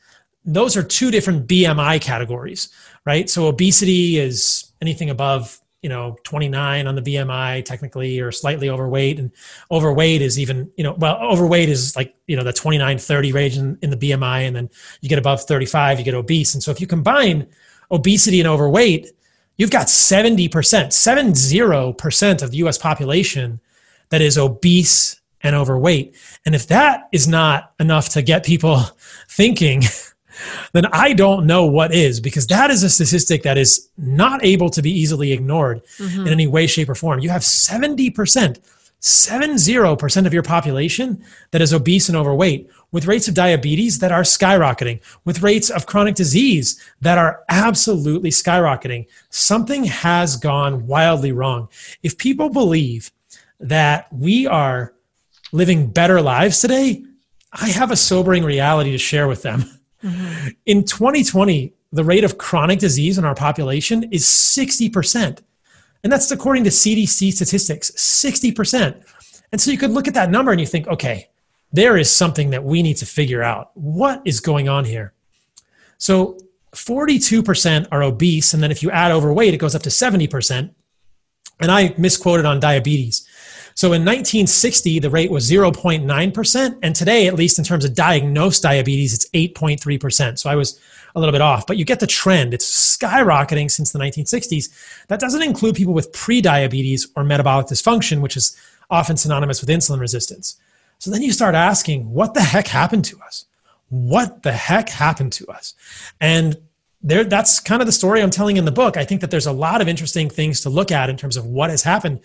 those 0.45 0.75
are 0.75 0.83
two 0.83 1.11
different 1.11 1.47
BMI 1.47 2.01
categories, 2.01 2.69
right? 3.05 3.29
So 3.29 3.47
obesity 3.47 4.17
is 4.17 4.71
anything 4.81 5.09
above 5.09 5.60
you 5.81 5.89
know 5.89 6.15
29 6.23 6.85
on 6.87 6.95
the 6.95 7.01
bmi 7.01 7.65
technically 7.65 8.19
or 8.19 8.31
slightly 8.31 8.69
overweight 8.69 9.17
and 9.19 9.31
overweight 9.71 10.21
is 10.21 10.37
even 10.37 10.71
you 10.77 10.83
know 10.83 10.93
well 10.93 11.17
overweight 11.23 11.69
is 11.69 11.95
like 11.95 12.15
you 12.27 12.35
know 12.35 12.43
the 12.43 12.53
29 12.53 12.97
30 12.97 13.31
range 13.31 13.57
in, 13.57 13.77
in 13.81 13.89
the 13.89 13.97
bmi 13.97 14.47
and 14.47 14.55
then 14.55 14.69
you 15.01 15.09
get 15.09 15.17
above 15.17 15.41
35 15.41 15.97
you 15.97 16.05
get 16.05 16.13
obese 16.13 16.53
and 16.53 16.61
so 16.61 16.71
if 16.71 16.79
you 16.79 16.85
combine 16.85 17.47
obesity 17.91 18.39
and 18.39 18.47
overweight 18.47 19.11
you've 19.61 19.69
got 19.69 19.85
70%, 19.85 20.49
70% 20.49 22.41
of 22.41 22.49
the 22.49 22.57
US 22.57 22.79
population 22.79 23.59
that 24.09 24.19
is 24.19 24.35
obese 24.35 25.21
and 25.41 25.55
overweight. 25.55 26.15
And 26.47 26.55
if 26.55 26.65
that 26.67 27.09
is 27.11 27.27
not 27.27 27.73
enough 27.79 28.09
to 28.09 28.23
get 28.23 28.43
people 28.43 28.77
thinking, 29.29 29.83
then 30.73 30.85
I 30.87 31.13
don't 31.13 31.45
know 31.45 31.65
what 31.65 31.93
is, 31.93 32.19
because 32.19 32.47
that 32.47 32.69
is 32.69 32.83
a 32.83 32.89
statistic 32.89 33.43
that 33.43 33.57
is 33.57 33.89
not 33.97 34.43
able 34.43 34.69
to 34.69 34.81
be 34.81 34.91
easily 34.91 35.31
ignored 35.31 35.81
mm-hmm. 35.97 36.21
in 36.21 36.27
any 36.27 36.47
way, 36.47 36.67
shape, 36.67 36.89
or 36.89 36.95
form. 36.95 37.19
You 37.19 37.29
have 37.29 37.41
70%, 37.41 38.59
70% 39.01 40.25
of 40.25 40.33
your 40.33 40.43
population 40.43 41.23
that 41.51 41.61
is 41.61 41.73
obese 41.73 42.09
and 42.09 42.17
overweight, 42.17 42.69
with 42.91 43.07
rates 43.07 43.27
of 43.27 43.33
diabetes 43.33 43.99
that 43.99 44.11
are 44.11 44.21
skyrocketing, 44.21 44.99
with 45.25 45.41
rates 45.41 45.69
of 45.69 45.85
chronic 45.85 46.15
disease 46.15 46.79
that 46.99 47.17
are 47.17 47.43
absolutely 47.49 48.29
skyrocketing. 48.29 49.07
Something 49.29 49.85
has 49.85 50.35
gone 50.35 50.87
wildly 50.87 51.31
wrong. 51.31 51.69
If 52.03 52.17
people 52.17 52.49
believe 52.49 53.11
that 53.59 54.11
we 54.11 54.45
are 54.47 54.93
living 55.51 55.87
better 55.87 56.21
lives 56.21 56.59
today, 56.59 57.03
I 57.53 57.69
have 57.69 57.91
a 57.91 57.95
sobering 57.97 58.43
reality 58.43 58.91
to 58.91 58.97
share 58.97 59.27
with 59.27 59.41
them. 59.41 59.65
Mm-hmm. 60.03 60.49
In 60.65 60.83
2020, 60.83 61.73
the 61.91 62.03
rate 62.03 62.23
of 62.23 62.37
chronic 62.37 62.79
disease 62.79 63.17
in 63.17 63.25
our 63.25 63.35
population 63.35 64.03
is 64.11 64.23
60%. 64.25 65.41
And 66.03 66.11
that's 66.11 66.31
according 66.31 66.63
to 66.63 66.69
CDC 66.69 67.33
statistics 67.33 67.91
60%. 67.91 69.03
And 69.51 69.59
so 69.61 69.71
you 69.71 69.77
could 69.77 69.91
look 69.91 70.07
at 70.07 70.13
that 70.13 70.31
number 70.31 70.51
and 70.51 70.59
you 70.59 70.67
think, 70.67 70.87
okay, 70.87 71.29
there 71.71 71.97
is 71.97 72.09
something 72.09 72.49
that 72.51 72.63
we 72.63 72.81
need 72.81 72.97
to 72.97 73.05
figure 73.05 73.43
out. 73.43 73.71
What 73.75 74.21
is 74.25 74.39
going 74.39 74.69
on 74.69 74.85
here? 74.85 75.13
So 75.97 76.37
42% 76.73 77.87
are 77.91 78.03
obese. 78.03 78.53
And 78.53 78.63
then 78.63 78.71
if 78.71 78.81
you 78.81 78.91
add 78.91 79.11
overweight, 79.11 79.53
it 79.53 79.57
goes 79.57 79.75
up 79.75 79.83
to 79.83 79.89
70%. 79.89 80.73
And 81.59 81.71
I 81.71 81.93
misquoted 81.97 82.45
on 82.45 82.59
diabetes. 82.59 83.27
So 83.81 83.93
in 83.93 84.03
1960, 84.03 84.99
the 84.99 85.09
rate 85.09 85.31
was 85.31 85.49
0.9%. 85.49 86.79
And 86.83 86.95
today, 86.95 87.25
at 87.25 87.33
least 87.33 87.57
in 87.57 87.65
terms 87.65 87.83
of 87.83 87.95
diagnosed 87.95 88.61
diabetes, 88.61 89.11
it's 89.11 89.27
8.3%. 89.31 90.37
So 90.37 90.51
I 90.51 90.55
was 90.55 90.79
a 91.15 91.19
little 91.19 91.33
bit 91.33 91.41
off, 91.41 91.65
but 91.65 91.77
you 91.77 91.83
get 91.83 91.99
the 91.99 92.05
trend. 92.05 92.53
It's 92.53 92.95
skyrocketing 92.95 93.71
since 93.71 93.91
the 93.91 93.97
1960s. 93.97 95.07
That 95.07 95.19
doesn't 95.19 95.41
include 95.41 95.73
people 95.73 95.95
with 95.95 96.11
prediabetes 96.11 97.09
or 97.15 97.23
metabolic 97.23 97.65
dysfunction, 97.65 98.21
which 98.21 98.37
is 98.37 98.55
often 98.91 99.17
synonymous 99.17 99.61
with 99.61 99.69
insulin 99.71 99.99
resistance. 99.99 100.59
So 100.99 101.09
then 101.09 101.23
you 101.23 101.31
start 101.31 101.55
asking, 101.55 102.07
what 102.13 102.35
the 102.35 102.41
heck 102.41 102.67
happened 102.67 103.05
to 103.05 103.19
us? 103.21 103.45
What 103.89 104.43
the 104.43 104.53
heck 104.53 104.89
happened 104.89 105.33
to 105.33 105.47
us? 105.47 105.73
And 106.19 106.55
there, 107.01 107.23
that's 107.23 107.59
kind 107.59 107.81
of 107.81 107.87
the 107.87 107.93
story 107.93 108.21
I'm 108.21 108.29
telling 108.29 108.57
in 108.57 108.65
the 108.65 108.71
book. 108.71 108.95
I 108.95 109.05
think 109.05 109.21
that 109.21 109.31
there's 109.31 109.47
a 109.47 109.51
lot 109.51 109.81
of 109.81 109.87
interesting 109.87 110.29
things 110.29 110.61
to 110.61 110.69
look 110.69 110.91
at 110.91 111.09
in 111.09 111.17
terms 111.17 111.35
of 111.35 111.47
what 111.47 111.71
has 111.71 111.81
happened 111.81 112.19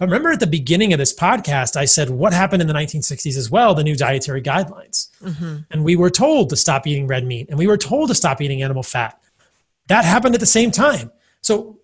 but 0.00 0.06
remember 0.06 0.30
at 0.30 0.40
the 0.40 0.46
beginning 0.46 0.94
of 0.94 0.98
this 0.98 1.14
podcast, 1.14 1.76
I 1.76 1.84
said 1.84 2.08
what 2.08 2.32
happened 2.32 2.62
in 2.62 2.68
the 2.68 2.72
1960s 2.72 3.36
as 3.36 3.50
well, 3.50 3.74
the 3.74 3.84
new 3.84 3.94
dietary 3.94 4.40
guidelines. 4.40 5.10
Mm-hmm. 5.20 5.56
And 5.70 5.84
we 5.84 5.94
were 5.94 6.08
told 6.08 6.48
to 6.48 6.56
stop 6.56 6.86
eating 6.86 7.06
red 7.06 7.26
meat 7.26 7.50
and 7.50 7.58
we 7.58 7.66
were 7.66 7.76
told 7.76 8.08
to 8.08 8.14
stop 8.14 8.40
eating 8.40 8.62
animal 8.62 8.82
fat. 8.82 9.20
That 9.88 10.06
happened 10.06 10.34
at 10.34 10.40
the 10.40 10.46
same 10.46 10.70
time. 10.70 11.12
So, 11.42 11.80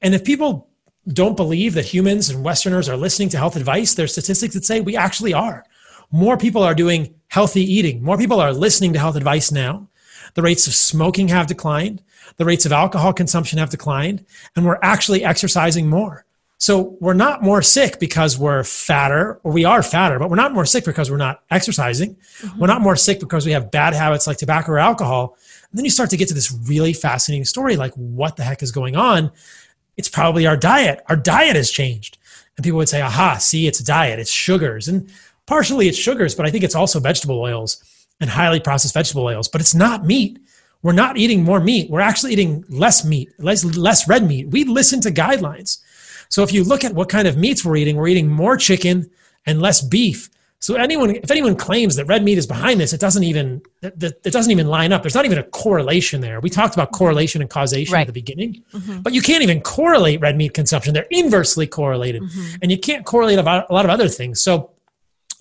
and 0.00 0.14
if 0.14 0.24
people 0.24 0.70
don't 1.08 1.36
believe 1.36 1.74
that 1.74 1.84
humans 1.84 2.30
and 2.30 2.42
Westerners 2.42 2.88
are 2.88 2.96
listening 2.96 3.28
to 3.30 3.38
health 3.38 3.54
advice, 3.54 3.92
there's 3.92 4.12
statistics 4.12 4.54
that 4.54 4.64
say 4.64 4.80
we 4.80 4.96
actually 4.96 5.34
are. 5.34 5.62
More 6.10 6.38
people 6.38 6.62
are 6.62 6.74
doing 6.74 7.16
healthy 7.26 7.70
eating, 7.70 8.02
more 8.02 8.16
people 8.16 8.40
are 8.40 8.54
listening 8.54 8.94
to 8.94 8.98
health 8.98 9.16
advice 9.16 9.52
now. 9.52 9.90
The 10.32 10.42
rates 10.42 10.66
of 10.66 10.74
smoking 10.74 11.28
have 11.28 11.46
declined, 11.46 12.02
the 12.38 12.46
rates 12.46 12.64
of 12.64 12.72
alcohol 12.72 13.12
consumption 13.12 13.58
have 13.58 13.68
declined, 13.68 14.24
and 14.56 14.64
we're 14.64 14.78
actually 14.82 15.22
exercising 15.22 15.90
more. 15.90 16.24
So 16.60 16.96
we're 17.00 17.14
not 17.14 17.42
more 17.42 17.62
sick 17.62 18.00
because 18.00 18.36
we're 18.36 18.64
fatter, 18.64 19.40
or 19.44 19.52
we 19.52 19.64
are 19.64 19.80
fatter, 19.80 20.18
but 20.18 20.28
we're 20.28 20.36
not 20.36 20.52
more 20.52 20.66
sick 20.66 20.84
because 20.84 21.08
we're 21.08 21.16
not 21.16 21.44
exercising. 21.50 22.16
Mm-hmm. 22.16 22.58
We're 22.58 22.66
not 22.66 22.80
more 22.80 22.96
sick 22.96 23.20
because 23.20 23.46
we 23.46 23.52
have 23.52 23.70
bad 23.70 23.94
habits 23.94 24.26
like 24.26 24.38
tobacco 24.38 24.72
or 24.72 24.78
alcohol. 24.78 25.36
And 25.70 25.78
then 25.78 25.84
you 25.84 25.90
start 25.90 26.10
to 26.10 26.16
get 26.16 26.26
to 26.28 26.34
this 26.34 26.52
really 26.66 26.92
fascinating 26.92 27.44
story 27.44 27.76
like, 27.76 27.94
what 27.94 28.36
the 28.36 28.42
heck 28.42 28.62
is 28.62 28.72
going 28.72 28.96
on? 28.96 29.30
It's 29.96 30.08
probably 30.08 30.46
our 30.46 30.56
diet. 30.56 31.00
Our 31.06 31.16
diet 31.16 31.54
has 31.54 31.70
changed. 31.70 32.18
And 32.56 32.64
people 32.64 32.78
would 32.78 32.88
say, 32.88 33.02
aha, 33.02 33.36
see, 33.36 33.68
it's 33.68 33.78
diet, 33.78 34.18
it's 34.18 34.30
sugars. 34.30 34.88
And 34.88 35.12
partially 35.46 35.86
it's 35.86 35.98
sugars, 35.98 36.34
but 36.34 36.44
I 36.44 36.50
think 36.50 36.64
it's 36.64 36.74
also 36.74 36.98
vegetable 36.98 37.40
oils 37.40 37.84
and 38.20 38.28
highly 38.28 38.58
processed 38.58 38.94
vegetable 38.94 39.24
oils. 39.24 39.46
But 39.46 39.60
it's 39.60 39.76
not 39.76 40.04
meat. 40.04 40.40
We're 40.82 40.92
not 40.92 41.18
eating 41.18 41.44
more 41.44 41.60
meat. 41.60 41.88
We're 41.88 42.00
actually 42.00 42.32
eating 42.32 42.64
less 42.68 43.04
meat, 43.04 43.30
less, 43.38 43.64
less 43.64 44.08
red 44.08 44.26
meat. 44.26 44.48
We 44.48 44.64
listen 44.64 45.00
to 45.02 45.12
guidelines. 45.12 45.78
So 46.28 46.42
if 46.42 46.52
you 46.52 46.64
look 46.64 46.84
at 46.84 46.94
what 46.94 47.08
kind 47.08 47.26
of 47.26 47.36
meats 47.36 47.64
we're 47.64 47.76
eating, 47.76 47.96
we're 47.96 48.08
eating 48.08 48.28
more 48.28 48.56
chicken 48.56 49.10
and 49.46 49.60
less 49.60 49.80
beef. 49.80 50.30
So 50.60 50.74
anyone, 50.74 51.10
if 51.10 51.30
anyone 51.30 51.54
claims 51.54 51.94
that 51.96 52.06
red 52.06 52.24
meat 52.24 52.36
is 52.36 52.46
behind 52.46 52.80
this, 52.80 52.92
it 52.92 53.00
doesn't 53.00 53.22
even 53.22 53.62
it 53.80 54.32
doesn't 54.32 54.50
even 54.50 54.66
line 54.66 54.92
up. 54.92 55.02
There's 55.02 55.14
not 55.14 55.24
even 55.24 55.38
a 55.38 55.44
correlation 55.44 56.20
there. 56.20 56.40
We 56.40 56.50
talked 56.50 56.74
about 56.74 56.90
correlation 56.90 57.40
and 57.40 57.48
causation 57.48 57.92
right. 57.92 58.00
at 58.00 58.08
the 58.08 58.12
beginning, 58.12 58.64
mm-hmm. 58.72 59.00
but 59.02 59.12
you 59.12 59.22
can't 59.22 59.44
even 59.44 59.60
correlate 59.60 60.20
red 60.20 60.36
meat 60.36 60.54
consumption. 60.54 60.94
They're 60.94 61.06
inversely 61.10 61.68
correlated, 61.68 62.22
mm-hmm. 62.22 62.56
and 62.60 62.72
you 62.72 62.78
can't 62.78 63.06
correlate 63.06 63.38
about 63.38 63.70
a 63.70 63.72
lot 63.72 63.84
of 63.84 63.90
other 63.90 64.08
things. 64.08 64.40
So 64.40 64.72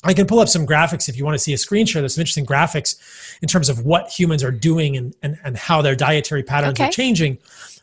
I 0.04 0.14
can 0.14 0.28
pull 0.28 0.40
up 0.40 0.50
some 0.50 0.68
graphics 0.68 1.10
if 1.10 1.18
you 1.18 1.26
want 1.26 1.34
to 1.34 1.40
see 1.40 1.54
a 1.54 1.58
screen 1.58 1.88
share. 1.88 2.04
There's 2.04 2.14
some 2.14 2.22
interesting 2.22 2.46
graphics 2.46 2.98
in 3.42 3.48
terms 3.48 3.70
of 3.70 3.86
what 3.86 4.10
humans 4.10 4.44
are 4.44 4.52
doing 4.52 4.96
and, 4.96 5.16
and, 5.24 5.40
and 5.44 5.58
how 5.58 5.82
their 5.82 5.96
dietary 5.96 6.44
patterns 6.44 6.80
okay. 6.80 6.90
are 6.90 6.92
changing. 6.92 7.40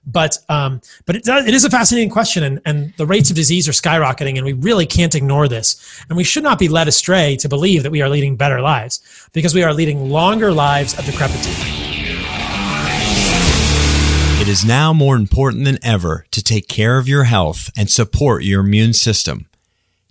But 0.07 0.39
um, 0.49 0.81
but 1.07 1.17
it, 1.17 1.25
does, 1.25 1.47
it 1.47 1.55
is 1.55 1.65
a 1.65 1.71
fascinating 1.71 2.11
question, 2.11 2.43
and, 2.43 2.61
and 2.67 2.93
the 2.97 3.07
rates 3.07 3.31
of 3.31 3.37
disease 3.37 3.69
are 3.69 3.73
skyrocketing, 3.73 4.37
and 4.37 4.45
we 4.45 4.53
really 4.53 4.87
can't 4.87 5.15
ignore 5.15 5.49
this. 5.49 6.05
And 6.09 6.17
we 6.17 6.25
should 6.25 6.43
not 6.43 6.59
be 6.59 6.69
led 6.69 6.89
astray 6.89 7.37
to 7.37 7.49
believe 7.49 7.83
that 7.83 7.91
we 7.91 8.03
are 8.03 8.09
leading 8.09 8.37
better 8.37 8.61
lives 8.61 9.01
because 9.33 9.55
we 9.55 9.63
are 9.63 9.73
leading 9.73 10.11
longer 10.11 10.53
lives 10.53 10.99
of 10.99 11.07
decrepitude. 11.07 11.57
It 14.41 14.49
is 14.49 14.63
now 14.63 14.93
more 14.93 15.17
important 15.17 15.65
than 15.65 15.79
ever 15.83 16.27
to 16.33 16.45
take 16.45 16.69
care 16.69 16.99
of 16.99 17.09
your 17.09 17.25
health 17.25 17.71
and 17.75 17.89
support 17.89 18.45
your 18.45 18.61
immune 18.61 18.93
system. 18.93 19.49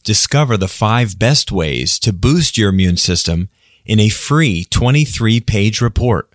Discover 0.03 0.57
the 0.57 0.67
five 0.67 1.19
best 1.19 1.51
ways 1.51 1.99
to 1.99 2.11
boost 2.11 2.57
your 2.57 2.69
immune 2.69 2.97
system 2.97 3.49
in 3.85 3.99
a 3.99 4.09
free 4.09 4.65
23 4.65 5.39
page 5.39 5.81
report 5.81 6.32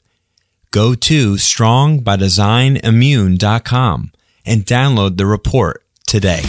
go 0.71 0.95
to 0.95 1.35
strongbydesignImmune.com 1.35 4.13
and 4.45 4.65
download 4.65 5.17
the 5.17 5.27
report 5.27 5.85
today. 6.07 6.43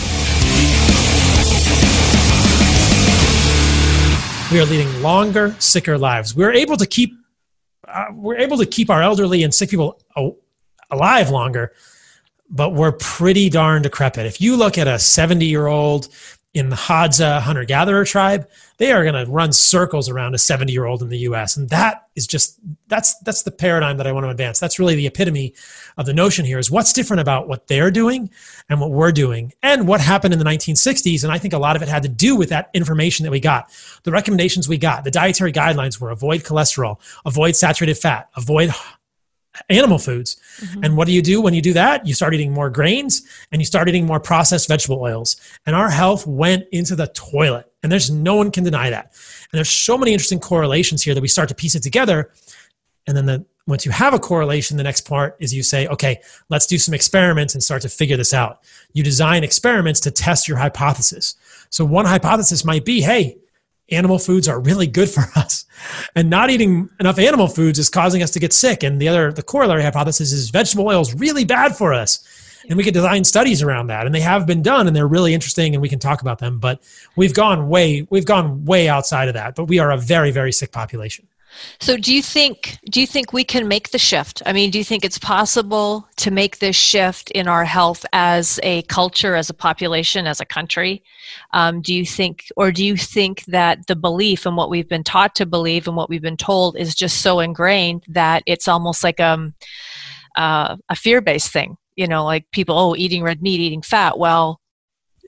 We 4.52 4.60
are 4.60 4.66
leading 4.66 5.02
longer, 5.02 5.56
sicker 5.60 5.98
lives. 5.98 6.36
We're 6.36 6.54
able 6.54 6.78
to 6.78 6.86
keep 6.86 7.14
uh, 7.88 8.06
we're 8.14 8.38
able 8.38 8.58
to 8.58 8.66
keep 8.66 8.90
our 8.90 9.02
elderly 9.02 9.44
and 9.44 9.54
sick 9.54 9.70
people 9.70 10.02
alive 10.92 11.30
longer, 11.30 11.74
but 12.50 12.74
we're 12.74 12.92
pretty 12.92 13.50
darn 13.50 13.82
decrepit. 13.82 14.26
If 14.26 14.42
you 14.42 14.56
look 14.56 14.78
at 14.78 14.88
a 14.88 15.00
70 15.00 15.46
year 15.46 15.68
old 15.68 16.10
in 16.54 16.70
the 16.70 16.76
Hadza 16.76 17.42
hunter 17.42 17.64
gatherer 17.64 18.06
tribe, 18.06 18.50
they 18.78 18.92
are 18.92 19.04
going 19.04 19.26
to 19.26 19.32
run 19.32 19.54
circles 19.54 20.10
around 20.10 20.34
a 20.34 20.40
70 20.40 20.72
year 20.74 20.86
old 20.86 21.04
in 21.04 21.10
the 21.10 21.20
US. 21.20 21.56
And 21.56 21.70
that 21.70 22.08
is 22.16 22.26
just, 22.26 22.60
that's, 22.88 23.18
that's 23.20 23.44
the 23.44 23.52
paradigm 23.52 23.98
that 23.98 24.08
I 24.08 24.12
want 24.12 24.26
to 24.26 24.30
advance. 24.30 24.60
That's 24.60 24.80
really 24.80 24.96
the 24.96 25.06
epitome 25.06 25.54
of 25.98 26.08
the 26.08 26.14
notion 26.14 26.46
here 26.46 26.58
is 26.58 26.72
what's 26.72 26.92
different 26.92 27.22
about 27.22 27.48
what 27.48 27.68
they're 27.68 27.92
doing 27.92 28.32
and 28.68 28.82
what 28.82 28.90
we're 28.90 29.12
doing 29.12 29.54
and 29.62 29.88
what 29.88 30.02
happened 30.02 30.34
in 30.34 30.40
the 30.40 30.46
1960s. 30.46 31.24
And 31.24 31.32
I 31.32 31.38
think 31.38 31.54
a 31.54 31.60
lot 31.60 31.76
of 31.76 31.84
it 31.84 31.88
had 31.88 32.04
to 32.04 32.10
do 32.10 32.36
with 32.36 32.50
that 32.50 32.72
information 32.74 33.26
that 33.26 33.32
we 33.32 33.40
got, 33.40 33.72
the 34.04 34.12
recommendations 34.12 34.68
we 34.68 34.80
got, 34.80 35.04
the 35.04 35.12
dietary 35.12 35.54
guidelines 35.54 36.02
were 36.02 36.10
avoid 36.10 36.42
cholesterol, 36.42 37.00
avoid 37.26 37.56
saturated 37.56 37.96
fat, 37.96 38.28
avoid 38.36 38.74
animal 39.70 39.98
foods. 39.98 40.40
Mm-hmm. 40.62 40.84
And 40.84 40.98
what 40.98 41.08
do 41.08 41.14
you 41.14 41.22
do 41.22 41.42
when 41.42 41.54
you 41.54 41.62
do 41.62 41.74
that? 41.74 42.06
You 42.06 42.14
start 42.14 42.34
eating 42.34 42.54
more 42.54 42.70
grains 42.70 43.24
and 43.52 43.62
you 43.62 43.66
start 43.66 43.90
eating 43.90 44.06
more 44.06 44.20
processed 44.20 44.68
vegetable 44.68 45.02
oils. 45.02 45.38
And 45.66 45.76
our 45.76 45.90
health 45.90 46.26
went 46.26 46.66
into 46.72 46.96
the 46.96 47.08
toilet. 47.08 47.72
And 47.82 47.92
there's 47.92 48.10
no 48.10 48.36
one 48.36 48.52
can 48.52 48.64
deny 48.64 48.90
that. 48.90 49.14
And 49.52 49.58
there's 49.58 49.70
so 49.70 49.98
many 49.98 50.14
interesting 50.14 50.40
correlations 50.40 51.02
here 51.02 51.14
that 51.14 51.22
we 51.22 51.28
start 51.28 51.50
to 51.50 51.56
piece 51.56 51.76
it 51.76 51.84
together. 51.84 52.32
And 53.08 53.16
then 53.16 53.26
the, 53.26 53.46
once 53.68 53.86
you 53.86 53.92
have 53.92 54.14
a 54.14 54.20
correlation, 54.20 54.78
the 54.78 54.84
next 54.84 55.02
part 55.02 55.38
is 55.40 55.54
you 55.54 55.64
say, 55.64 55.88
okay, 55.88 56.20
let's 56.50 56.66
do 56.66 56.78
some 56.78 56.94
experiments 56.94 57.54
and 57.54 57.64
start 57.64 57.82
to 57.84 57.90
figure 57.90 58.18
this 58.18 58.34
out. 58.34 58.64
You 58.94 59.04
design 59.04 59.44
experiments 59.44 60.00
to 60.02 60.12
test 60.12 60.48
your 60.48 60.58
hypothesis. 60.58 61.36
So 61.70 61.86
one 61.86 62.06
hypothesis 62.06 62.66
might 62.66 62.84
be, 62.84 63.02
hey, 63.02 63.38
animal 63.92 64.20
foods 64.20 64.48
are 64.48 64.60
really 64.60 64.88
good 64.88 65.10
for 65.10 65.24
us. 65.36 65.66
And 66.16 66.30
not 66.30 66.50
eating 66.50 66.90
enough 67.00 67.20
animal 67.20 67.48
foods 67.48 67.80
is 67.80 67.90
causing 67.90 68.22
us 68.22 68.32
to 68.32 68.40
get 68.40 68.54
sick. 68.54 68.84
And 68.84 69.02
the 69.02 69.08
other 69.08 69.32
the 69.32 69.44
corollary 69.44 69.84
hypothesis 69.84 70.32
is 70.32 70.50
vegetable 70.50 70.88
oil 70.88 71.02
is 71.02 71.14
really 71.14 71.46
bad 71.46 71.76
for 71.76 71.94
us. 71.94 72.26
And 72.68 72.78
we 72.78 72.84
could 72.84 72.94
design 72.94 73.24
studies 73.24 73.64
around 73.64 73.88
that. 73.88 74.06
And 74.06 74.14
they 74.14 74.20
have 74.20 74.46
been 74.46 74.62
done 74.62 74.88
and 74.88 74.96
they're 74.96 75.08
really 75.08 75.34
interesting 75.34 75.74
and 75.74 75.82
we 75.82 75.90
can 75.90 76.00
talk 76.00 76.22
about 76.22 76.40
them. 76.40 76.60
But 76.60 76.82
we've 77.16 77.34
gone 77.34 77.70
way 77.70 78.06
we've 78.10 78.26
gone 78.26 78.66
way 78.66 78.90
outside 78.90 79.28
of 79.30 79.36
that. 79.36 79.56
But 79.56 79.66
we 79.66 79.80
are 79.80 79.92
a 79.92 79.98
very 79.98 80.32
very 80.32 80.52
sick 80.52 80.72
population 80.72 81.29
So 81.80 81.98
do 81.98 82.14
you 82.14 82.22
think 82.22 82.78
do 82.92 83.02
you 83.02 83.08
think 83.08 83.34
we 83.34 83.44
can 83.44 83.68
make 83.68 83.92
the 83.92 83.98
shift? 83.98 84.42
I 84.46 84.54
mean, 84.54 84.70
do 84.70 84.78
you 84.78 84.84
think 84.84 85.04
it's 85.04 85.18
possible 85.18 86.08
to 86.18 86.32
make 86.32 86.60
this 86.60 86.76
shift 86.76 87.32
in 87.32 87.48
our 87.48 87.66
health 87.66 88.06
as 88.14 88.60
a 88.64 88.84
culture, 88.84 89.36
as 89.36 89.50
a 89.50 89.54
population, 89.54 90.28
as 90.28 90.40
a 90.40 90.46
country? 90.46 91.04
Um, 91.52 91.82
do 91.82 91.94
you 91.94 92.06
think, 92.06 92.46
or 92.56 92.72
do 92.72 92.84
you 92.84 92.98
think 92.98 93.46
that 93.46 93.88
the 93.88 93.96
belief 93.96 94.46
and 94.46 94.58
what 94.58 94.70
we've 94.70 94.88
been 94.90 95.04
taught 95.04 95.36
to 95.36 95.46
believe 95.46 95.88
and 95.88 95.98
what 95.98 96.10
we've 96.10 96.22
been 96.22 96.38
told 96.38 96.78
is 96.78 96.96
just 96.96 97.22
so 97.22 97.40
ingrained 97.40 98.04
that 98.08 98.44
it's 98.46 98.68
almost 98.68 99.04
like 99.04 99.20
um, 99.20 99.54
uh, 100.36 100.76
a 100.90 100.96
fear-based 100.96 101.52
thing? 101.52 101.78
You 101.96 102.08
know, 102.08 102.24
like 102.24 102.46
people, 102.52 102.78
oh, 102.78 102.96
eating 102.96 103.24
red 103.24 103.42
meat, 103.42 103.60
eating 103.60 103.82
fat. 103.82 104.18
Well, 104.18 104.62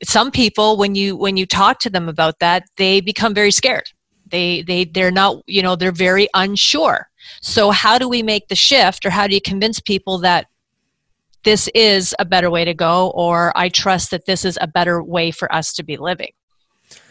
some 0.03 0.31
people, 0.31 0.77
when 0.77 0.95
you 0.95 1.15
when 1.15 1.37
you 1.37 1.45
talk 1.45 1.79
to 1.79 1.89
them 1.89 2.09
about 2.09 2.39
that, 2.39 2.63
they 2.77 3.01
become 3.01 3.33
very 3.33 3.51
scared 3.51 3.89
they 4.31 4.61
they 4.61 4.85
they're 4.85 5.11
not 5.11 5.41
you 5.47 5.61
know 5.61 5.75
they're 5.75 5.91
very 5.91 6.27
unsure. 6.33 7.09
So 7.41 7.71
how 7.71 7.97
do 7.97 8.09
we 8.09 8.23
make 8.23 8.47
the 8.47 8.55
shift 8.55 9.05
or 9.05 9.09
how 9.09 9.27
do 9.27 9.35
you 9.35 9.41
convince 9.41 9.79
people 9.79 10.17
that 10.19 10.47
this 11.43 11.67
is 11.73 12.15
a 12.19 12.25
better 12.25 12.51
way 12.51 12.65
to 12.65 12.73
go 12.73 13.09
or 13.15 13.51
i 13.57 13.67
trust 13.67 14.11
that 14.11 14.25
this 14.25 14.45
is 14.45 14.59
a 14.61 14.67
better 14.67 15.01
way 15.01 15.31
for 15.31 15.53
us 15.53 15.73
to 15.73 15.83
be 15.83 15.97
living? 15.97 16.31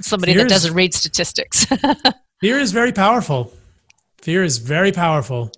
Somebody 0.00 0.34
fear 0.34 0.42
that 0.42 0.50
doesn't 0.50 0.74
read 0.74 0.92
statistics. 0.94 1.66
Fear 2.40 2.58
is 2.58 2.72
very 2.72 2.92
powerful. 2.92 3.52
Fear 4.22 4.44
is 4.44 4.56
very 4.58 4.92
powerful. 4.92 5.52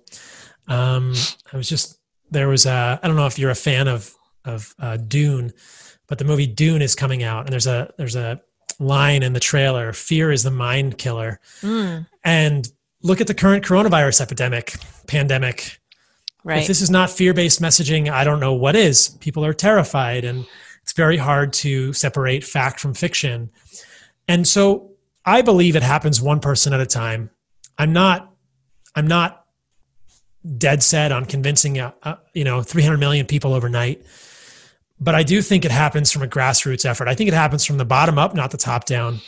Um, 0.67 1.13
i 1.51 1.57
was 1.57 1.67
just 1.67 1.99
there 2.31 2.47
was 2.47 2.65
a 2.65 2.99
i 3.01 3.07
don't 3.07 3.17
know 3.17 3.27
if 3.27 3.37
you're 3.37 3.51
a 3.51 3.55
fan 3.55 3.87
of 3.87 4.13
of 4.45 4.73
uh, 4.79 4.97
dune 4.97 5.51
but 6.07 6.17
the 6.17 6.25
movie 6.25 6.47
dune 6.47 6.81
is 6.81 6.95
coming 6.95 7.23
out 7.23 7.45
and 7.45 7.53
there's 7.53 7.67
a 7.67 7.93
there's 7.97 8.15
a 8.15 8.41
line 8.79 9.23
in 9.23 9.33
the 9.33 9.39
trailer 9.39 9.93
fear 9.93 10.31
is 10.31 10.43
the 10.43 10.51
mind 10.51 10.97
killer. 10.97 11.39
Mm. 11.61 12.07
and 12.23 12.71
look 13.01 13.19
at 13.19 13.27
the 13.27 13.33
current 13.33 13.65
coronavirus 13.65 14.21
epidemic 14.21 14.75
pandemic. 15.07 15.79
Right. 16.45 16.61
if 16.61 16.67
this 16.67 16.81
is 16.81 16.89
not 16.89 17.09
fear-based 17.09 17.61
messaging 17.61 18.11
i 18.11 18.23
don't 18.23 18.39
know 18.39 18.53
what 18.53 18.75
is. 18.75 19.09
People 19.19 19.45
are 19.45 19.53
terrified 19.53 20.25
and 20.25 20.45
it's 20.81 20.93
very 20.93 21.17
hard 21.17 21.53
to 21.53 21.93
separate 21.93 22.43
fact 22.43 22.79
from 22.79 22.93
fiction. 22.93 23.51
And 24.27 24.47
so 24.47 24.91
i 25.25 25.41
believe 25.41 25.75
it 25.75 25.83
happens 25.83 26.21
one 26.21 26.39
person 26.39 26.73
at 26.73 26.79
a 26.79 26.85
time. 26.85 27.29
I'm 27.77 27.93
not 27.93 28.33
i'm 28.95 29.07
not 29.07 29.43
dead 30.57 30.83
set 30.83 31.11
on 31.11 31.25
convincing 31.25 31.79
uh, 31.79 31.91
uh, 32.03 32.15
you 32.33 32.43
know 32.43 32.61
300 32.61 32.97
million 32.97 33.25
people 33.25 33.53
overnight 33.53 34.05
but 35.03 35.15
I 35.15 35.23
do 35.23 35.41
think 35.41 35.65
it 35.65 35.71
happens 35.71 36.11
from 36.11 36.23
a 36.23 36.27
grassroots 36.27 36.85
effort. 36.85 37.07
I 37.07 37.15
think 37.15 37.27
it 37.27 37.33
happens 37.33 37.65
from 37.65 37.77
the 37.77 37.85
bottom 37.85 38.17
up, 38.17 38.33
not 38.33 38.51
the 38.51 38.57
top 38.57 38.85
down. 38.85 39.19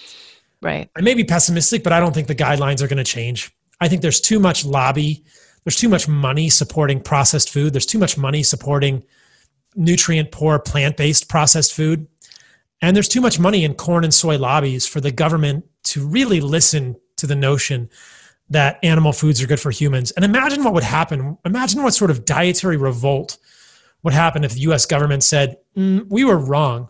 Right. 0.61 0.89
I 0.95 1.01
may 1.01 1.13
be 1.13 1.23
pessimistic, 1.23 1.83
but 1.83 1.91
I 1.91 1.99
don't 1.99 2.13
think 2.13 2.27
the 2.27 2.35
guidelines 2.35 2.81
are 2.81 2.88
going 2.88 2.97
to 2.97 3.03
change. 3.03 3.51
I 3.81 3.89
think 3.89 4.01
there's 4.01 4.21
too 4.21 4.39
much 4.39 4.65
lobby. 4.65 5.25
There's 5.63 5.75
too 5.75 5.89
much 5.89 6.07
money 6.07 6.49
supporting 6.49 7.01
processed 7.01 7.49
food. 7.49 7.73
There's 7.73 7.85
too 7.85 7.99
much 7.99 8.17
money 8.17 8.41
supporting 8.41 9.03
nutrient 9.75 10.31
poor 10.31 10.59
plant 10.59 10.95
based 10.95 11.27
processed 11.27 11.73
food. 11.73 12.07
And 12.81 12.95
there's 12.95 13.09
too 13.09 13.21
much 13.21 13.38
money 13.38 13.65
in 13.65 13.73
corn 13.73 14.03
and 14.03 14.13
soy 14.13 14.38
lobbies 14.38 14.88
for 14.88 15.01
the 15.01 15.11
government 15.11 15.65
to 15.85 16.07
really 16.07 16.39
listen 16.39 16.95
to 17.17 17.27
the 17.27 17.35
notion 17.35 17.89
that 18.49 18.79
animal 18.83 19.11
foods 19.11 19.41
are 19.41 19.47
good 19.47 19.59
for 19.59 19.71
humans. 19.71 20.11
And 20.11 20.23
imagine 20.23 20.63
what 20.63 20.73
would 20.73 20.83
happen. 20.83 21.38
Imagine 21.45 21.83
what 21.83 21.93
sort 21.93 22.11
of 22.11 22.25
dietary 22.25 22.77
revolt 22.77 23.38
would 24.05 24.13
happen 24.13 24.43
if 24.43 24.53
the 24.53 24.61
US 24.61 24.85
government 24.85 25.23
said, 25.23 25.57
mm, 25.75 26.05
we 26.09 26.23
were 26.23 26.37
wrong. 26.37 26.89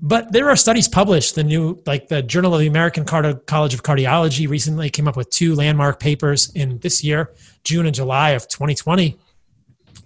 But 0.00 0.32
there 0.32 0.50
are 0.50 0.56
studies 0.56 0.88
published. 0.88 1.36
The 1.36 1.44
new, 1.44 1.80
like 1.86 2.08
the 2.08 2.22
Journal 2.22 2.52
of 2.52 2.60
the 2.60 2.66
American 2.66 3.04
College 3.04 3.72
of 3.72 3.84
Cardiology 3.84 4.48
recently 4.48 4.90
came 4.90 5.06
up 5.06 5.16
with 5.16 5.30
two 5.30 5.54
landmark 5.54 6.00
papers 6.00 6.50
in 6.56 6.80
this 6.80 7.04
year, 7.04 7.32
June 7.62 7.86
and 7.86 7.94
July 7.94 8.30
of 8.30 8.48
2020. 8.48 9.16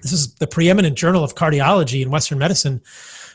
This 0.02 0.12
is 0.12 0.34
the 0.34 0.46
preeminent 0.46 0.98
journal 0.98 1.24
of 1.24 1.34
cardiology 1.34 2.02
in 2.02 2.10
Western 2.10 2.38
medicine 2.38 2.82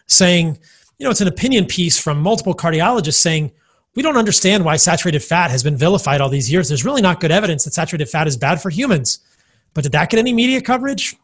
saying, 0.06 0.60
you 1.00 1.04
know, 1.04 1.10
it's 1.10 1.20
an 1.20 1.28
opinion 1.28 1.66
piece 1.66 2.00
from 2.00 2.22
multiple 2.22 2.54
cardiologists 2.54 3.16
saying, 3.16 3.52
we 3.96 4.04
don't 4.04 4.18
understand 4.18 4.64
why 4.64 4.76
saturated 4.76 5.24
fat 5.24 5.50
has 5.50 5.64
been 5.64 5.76
vilified 5.76 6.22
all 6.22 6.30
these 6.30 6.52
years. 6.52 6.68
There's 6.68 6.86
really 6.86 7.02
not 7.02 7.20
good 7.22 7.32
evidence 7.32 7.64
that 7.64 7.74
saturated 7.74 8.08
fat 8.08 8.28
is 8.28 8.38
bad 8.38 8.62
for 8.62 8.70
humans. 8.70 9.20
But 9.74 9.84
did 9.84 9.94
that 9.94 10.12
get 10.12 10.20
any 10.20 10.32
media 10.32 10.62
coverage? 10.62 11.16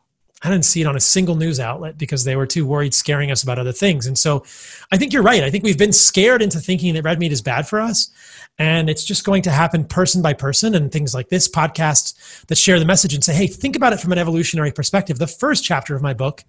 I 0.43 0.49
didn't 0.51 0.65
see 0.65 0.81
it 0.81 0.87
on 0.87 0.95
a 0.95 0.99
single 0.99 1.35
news 1.35 1.59
outlet 1.59 1.97
because 1.97 2.23
they 2.23 2.35
were 2.35 2.45
too 2.45 2.65
worried 2.65 2.93
scaring 2.93 3.31
us 3.31 3.41
about 3.41 3.57
other 3.57 3.71
things. 3.71 4.05
And 4.05 4.17
so 4.17 4.45
I 4.91 4.97
think 4.97 5.11
you're 5.11 5.23
right. 5.23 5.43
I 5.43 5.49
think 5.49 5.63
we've 5.63 5.79
been 5.79 5.93
scared 5.93 6.43
into 6.43 6.59
thinking 6.59 6.93
that 6.93 7.03
red 7.03 7.17
meat 7.17 7.31
is 7.31 7.41
bad 7.41 7.67
for 7.67 7.81
us. 7.81 8.11
And 8.59 8.87
it's 8.87 9.03
just 9.03 9.23
going 9.23 9.41
to 9.43 9.51
happen 9.51 9.83
person 9.83 10.21
by 10.21 10.33
person 10.33 10.75
and 10.75 10.91
things 10.91 11.15
like 11.15 11.29
this 11.29 11.47
podcast 11.49 12.45
that 12.47 12.57
share 12.57 12.79
the 12.79 12.85
message 12.85 13.15
and 13.15 13.23
say, 13.23 13.33
hey, 13.33 13.47
think 13.47 13.75
about 13.75 13.93
it 13.93 13.99
from 13.99 14.11
an 14.11 14.19
evolutionary 14.19 14.71
perspective. 14.71 15.17
The 15.17 15.27
first 15.27 15.63
chapter 15.63 15.95
of 15.95 16.03
my 16.03 16.13
book 16.13 16.43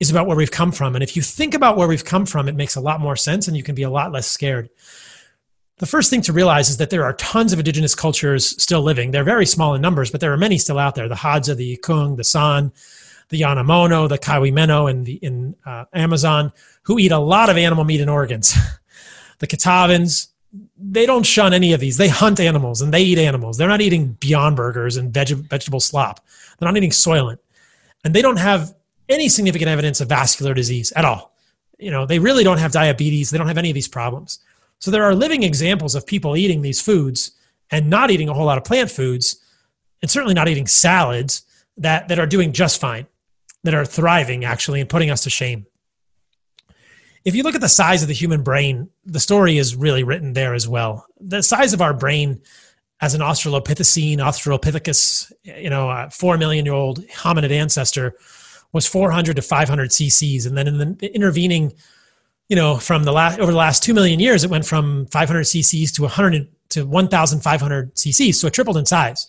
is 0.00 0.10
about 0.10 0.26
where 0.26 0.36
we've 0.36 0.50
come 0.50 0.72
from. 0.72 0.96
And 0.96 1.02
if 1.02 1.14
you 1.14 1.22
think 1.22 1.54
about 1.54 1.76
where 1.76 1.86
we've 1.86 2.04
come 2.04 2.26
from, 2.26 2.48
it 2.48 2.56
makes 2.56 2.74
a 2.74 2.80
lot 2.80 3.00
more 3.00 3.14
sense 3.14 3.46
and 3.46 3.56
you 3.56 3.62
can 3.62 3.76
be 3.76 3.84
a 3.84 3.90
lot 3.90 4.10
less 4.10 4.26
scared. 4.26 4.68
The 5.78 5.86
first 5.86 6.10
thing 6.10 6.22
to 6.22 6.32
realize 6.32 6.70
is 6.70 6.76
that 6.78 6.90
there 6.90 7.04
are 7.04 7.12
tons 7.14 7.52
of 7.52 7.60
indigenous 7.60 7.94
cultures 7.94 8.60
still 8.60 8.82
living. 8.82 9.10
They're 9.10 9.24
very 9.24 9.46
small 9.46 9.74
in 9.74 9.80
numbers, 9.80 10.10
but 10.10 10.20
there 10.20 10.32
are 10.32 10.36
many 10.36 10.58
still 10.58 10.78
out 10.78 10.96
there 10.96 11.08
the 11.08 11.14
Hadza, 11.14 11.56
the 11.56 11.76
Ikung, 11.76 12.16
the 12.16 12.24
San, 12.24 12.72
the 13.32 13.40
Yanomamo, 13.40 14.10
the 14.10 14.18
Kaiwimeno 14.18 14.90
in 14.90 15.04
the 15.04 15.14
in 15.14 15.56
uh, 15.64 15.86
Amazon, 15.94 16.52
who 16.82 16.98
eat 16.98 17.12
a 17.12 17.18
lot 17.18 17.48
of 17.48 17.56
animal 17.56 17.82
meat 17.82 18.02
and 18.02 18.10
organs. 18.10 18.54
the 19.38 19.46
Catawbans, 19.46 20.28
they 20.76 21.06
don't 21.06 21.24
shun 21.24 21.54
any 21.54 21.72
of 21.72 21.80
these. 21.80 21.96
They 21.96 22.08
hunt 22.08 22.40
animals 22.40 22.82
and 22.82 22.92
they 22.92 23.02
eat 23.02 23.18
animals. 23.18 23.56
They're 23.56 23.68
not 23.68 23.80
eating 23.80 24.18
Beyond 24.20 24.54
Burgers 24.54 24.98
and 24.98 25.12
veg- 25.14 25.48
vegetable 25.48 25.80
slop. 25.80 26.20
They're 26.58 26.68
not 26.68 26.76
eating 26.76 26.90
Soylent, 26.90 27.38
and 28.04 28.14
they 28.14 28.20
don't 28.20 28.36
have 28.36 28.74
any 29.08 29.30
significant 29.30 29.70
evidence 29.70 30.02
of 30.02 30.10
vascular 30.10 30.52
disease 30.52 30.92
at 30.92 31.06
all. 31.06 31.34
You 31.78 31.90
know, 31.90 32.04
they 32.04 32.18
really 32.18 32.44
don't 32.44 32.58
have 32.58 32.70
diabetes. 32.70 33.30
They 33.30 33.38
don't 33.38 33.48
have 33.48 33.58
any 33.58 33.70
of 33.70 33.74
these 33.74 33.88
problems. 33.88 34.40
So 34.78 34.90
there 34.90 35.04
are 35.04 35.14
living 35.14 35.42
examples 35.42 35.94
of 35.94 36.06
people 36.06 36.36
eating 36.36 36.60
these 36.60 36.82
foods 36.82 37.32
and 37.70 37.88
not 37.88 38.10
eating 38.10 38.28
a 38.28 38.34
whole 38.34 38.44
lot 38.44 38.58
of 38.58 38.64
plant 38.64 38.90
foods, 38.90 39.42
and 40.02 40.10
certainly 40.10 40.34
not 40.34 40.48
eating 40.48 40.66
salads 40.66 41.46
that 41.78 42.08
that 42.08 42.18
are 42.18 42.26
doing 42.26 42.52
just 42.52 42.78
fine 42.78 43.06
that 43.64 43.74
are 43.74 43.84
thriving 43.84 44.44
actually 44.44 44.80
and 44.80 44.90
putting 44.90 45.10
us 45.10 45.22
to 45.22 45.30
shame. 45.30 45.66
If 47.24 47.36
you 47.36 47.44
look 47.44 47.54
at 47.54 47.60
the 47.60 47.68
size 47.68 48.02
of 48.02 48.08
the 48.08 48.14
human 48.14 48.42
brain, 48.42 48.90
the 49.04 49.20
story 49.20 49.58
is 49.58 49.76
really 49.76 50.02
written 50.02 50.32
there 50.32 50.54
as 50.54 50.66
well. 50.66 51.06
The 51.20 51.42
size 51.42 51.72
of 51.72 51.80
our 51.80 51.94
brain 51.94 52.42
as 53.00 53.14
an 53.14 53.20
Australopithecine, 53.20 54.18
Australopithecus, 54.18 55.32
you 55.44 55.70
know, 55.70 55.88
a 55.88 56.10
four 56.10 56.36
million 56.36 56.64
year 56.64 56.74
old 56.74 57.06
hominid 57.08 57.50
ancestor 57.50 58.16
was 58.72 58.86
400 58.86 59.36
to 59.36 59.42
500 59.42 59.90
cc's. 59.90 60.46
And 60.46 60.56
then 60.56 60.66
in 60.66 60.78
the 60.78 61.14
intervening, 61.14 61.74
you 62.48 62.56
know, 62.56 62.76
from 62.76 63.04
the 63.04 63.12
last, 63.12 63.38
over 63.38 63.52
the 63.52 63.58
last 63.58 63.82
2 63.82 63.94
million 63.94 64.18
years, 64.18 64.44
it 64.44 64.50
went 64.50 64.66
from 64.66 65.06
500 65.06 65.44
cc's 65.44 65.92
to 65.92 66.02
100 66.02 66.48
to 66.70 66.86
1,500 66.86 67.94
cc's. 67.94 68.40
So 68.40 68.46
it 68.46 68.54
tripled 68.54 68.76
in 68.76 68.86
size. 68.86 69.28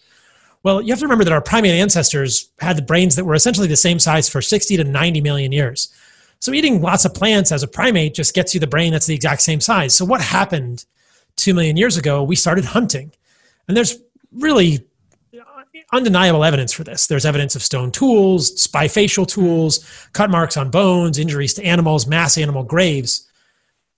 Well, 0.63 0.81
you 0.81 0.91
have 0.91 0.99
to 0.99 1.05
remember 1.05 1.25
that 1.25 1.33
our 1.33 1.41
primate 1.41 1.73
ancestors 1.73 2.49
had 2.59 2.77
the 2.77 2.81
brains 2.81 3.17
that 3.17 3.25
were 3.25 3.35
essentially 3.35 3.67
the 3.67 3.75
same 3.75 3.99
size 3.99 4.29
for 4.29 4.41
60 4.41 4.77
to 4.77 4.83
90 4.83 5.21
million 5.21 5.51
years. 5.51 5.93
So 6.39 6.53
eating 6.53 6.81
lots 6.81 7.05
of 7.05 7.13
plants 7.13 7.51
as 7.51 7.63
a 7.63 7.67
primate 7.67 8.13
just 8.13 8.33
gets 8.33 8.53
you 8.53 8.59
the 8.59 8.67
brain 8.67 8.91
that's 8.91 9.05
the 9.05 9.15
exact 9.15 9.41
same 9.41 9.59
size. 9.59 9.93
So 9.93 10.05
what 10.05 10.21
happened 10.21 10.85
2 11.35 11.53
million 11.53 11.75
years 11.75 11.97
ago? 11.97 12.23
We 12.23 12.35
started 12.37 12.65
hunting. 12.65 13.11
And 13.67 13.75
there's 13.75 13.97
really 14.31 14.85
uh, 15.33 15.63
undeniable 15.91 16.43
evidence 16.45 16.71
for 16.71 16.85
this. 16.85 17.07
There's 17.07 17.25
evidence 17.25 17.55
of 17.55 17.63
stone 17.63 17.91
tools, 17.91 18.67
bifacial 18.67 19.27
tools, 19.27 19.85
cut 20.13 20.29
marks 20.29 20.55
on 20.55 20.69
bones, 20.69 21.19
injuries 21.19 21.53
to 21.55 21.63
animals, 21.63 22.07
mass 22.07 22.37
animal 22.37 22.63
graves. 22.63 23.29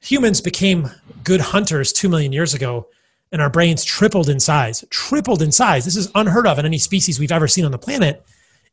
Humans 0.02 0.42
became 0.42 0.90
good 1.24 1.42
hunters 1.42 1.94
2 1.94 2.10
million 2.10 2.32
years 2.32 2.54
ago 2.56 2.88
and 3.32 3.42
our 3.42 3.50
brains 3.50 3.84
tripled 3.84 4.30
in 4.30 4.40
size, 4.40 4.84
tripled 4.90 5.42
in 5.42 5.52
size. 5.52 5.86
This 5.86 5.96
is 5.96 6.12
unheard 6.16 6.48
of 6.48 6.60
in 6.60 6.66
any 6.66 6.78
species 6.78 7.20
we've 7.20 7.32
ever 7.32 7.48
seen 7.48 7.66
on 7.66 7.72
the 7.72 7.78
planet 7.78 8.26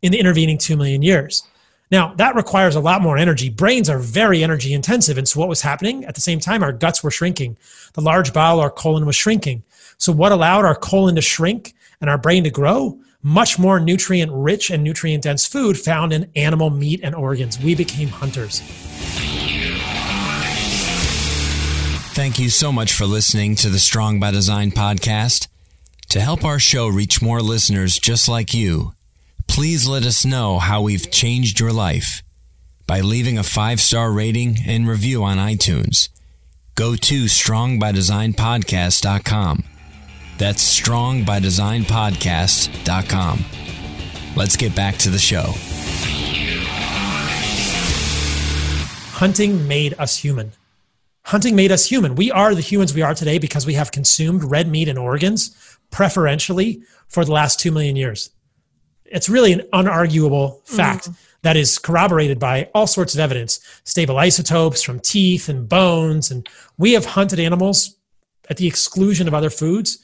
in 0.02 0.12
the 0.12 0.18
intervening 0.18 0.58
2 0.58 0.76
million 0.76 1.02
years. 1.02 1.42
Now, 1.90 2.14
that 2.14 2.34
requires 2.34 2.74
a 2.74 2.80
lot 2.80 3.02
more 3.02 3.18
energy. 3.18 3.50
Brains 3.50 3.90
are 3.90 3.98
very 3.98 4.42
energy 4.42 4.72
intensive. 4.72 5.18
And 5.18 5.28
so, 5.28 5.38
what 5.38 5.48
was 5.48 5.60
happening 5.60 6.06
at 6.06 6.14
the 6.14 6.22
same 6.22 6.40
time, 6.40 6.62
our 6.62 6.72
guts 6.72 7.04
were 7.04 7.10
shrinking. 7.10 7.58
The 7.92 8.00
large 8.00 8.32
bowel, 8.32 8.60
our 8.60 8.70
colon 8.70 9.04
was 9.04 9.14
shrinking. 9.14 9.62
So, 9.98 10.10
what 10.10 10.32
allowed 10.32 10.64
our 10.64 10.74
colon 10.74 11.16
to 11.16 11.20
shrink 11.20 11.74
and 12.00 12.08
our 12.08 12.16
brain 12.16 12.44
to 12.44 12.50
grow? 12.50 12.98
Much 13.22 13.58
more 13.58 13.78
nutrient 13.78 14.32
rich 14.32 14.70
and 14.70 14.82
nutrient 14.82 15.22
dense 15.22 15.46
food 15.46 15.78
found 15.78 16.14
in 16.14 16.30
animal 16.34 16.70
meat 16.70 17.00
and 17.02 17.14
organs. 17.14 17.60
We 17.60 17.74
became 17.74 18.08
hunters. 18.08 18.62
Thank 22.14 22.38
you 22.38 22.50
so 22.50 22.70
much 22.70 22.92
for 22.92 23.06
listening 23.06 23.56
to 23.56 23.70
the 23.70 23.78
Strong 23.78 24.20
by 24.20 24.30
Design 24.30 24.70
podcast. 24.70 25.48
To 26.10 26.20
help 26.20 26.44
our 26.44 26.58
show 26.58 26.86
reach 26.86 27.22
more 27.22 27.40
listeners 27.40 27.98
just 27.98 28.28
like 28.28 28.52
you, 28.52 28.92
please 29.48 29.88
let 29.88 30.04
us 30.04 30.26
know 30.26 30.58
how 30.58 30.82
we've 30.82 31.10
changed 31.10 31.58
your 31.58 31.72
life 31.72 32.22
by 32.86 33.00
leaving 33.00 33.38
a 33.38 33.42
five 33.42 33.80
star 33.80 34.12
rating 34.12 34.58
and 34.66 34.86
review 34.86 35.24
on 35.24 35.38
iTunes. 35.38 36.10
Go 36.74 36.96
to 36.96 37.24
strongbydesignpodcast.com. 37.24 39.64
That's 40.36 40.80
strongbydesignpodcast.com. 40.80 43.44
Let's 44.36 44.56
get 44.56 44.76
back 44.76 44.98
to 44.98 45.08
the 45.08 45.18
show. 45.18 45.54
Hunting 49.14 49.66
made 49.66 49.94
us 49.98 50.18
human. 50.18 50.52
Hunting 51.24 51.54
made 51.54 51.70
us 51.72 51.86
human. 51.86 52.14
We 52.14 52.30
are 52.32 52.54
the 52.54 52.60
humans 52.60 52.94
we 52.94 53.02
are 53.02 53.14
today 53.14 53.38
because 53.38 53.66
we 53.66 53.74
have 53.74 53.92
consumed 53.92 54.44
red 54.44 54.68
meat 54.68 54.88
and 54.88 54.98
organs 54.98 55.78
preferentially 55.90 56.82
for 57.06 57.24
the 57.24 57.32
last 57.32 57.60
two 57.60 57.70
million 57.70 57.96
years. 57.96 58.30
It's 59.04 59.28
really 59.28 59.52
an 59.52 59.62
unarguable 59.72 60.66
fact 60.66 61.10
mm. 61.10 61.16
that 61.42 61.56
is 61.56 61.78
corroborated 61.78 62.38
by 62.38 62.70
all 62.74 62.86
sorts 62.86 63.14
of 63.14 63.20
evidence 63.20 63.60
stable 63.84 64.18
isotopes 64.18 64.82
from 64.82 65.00
teeth 65.00 65.48
and 65.48 65.68
bones. 65.68 66.30
And 66.30 66.48
we 66.78 66.94
have 66.94 67.04
hunted 67.04 67.38
animals 67.38 67.96
at 68.50 68.56
the 68.56 68.66
exclusion 68.66 69.28
of 69.28 69.34
other 69.34 69.50
foods 69.50 69.98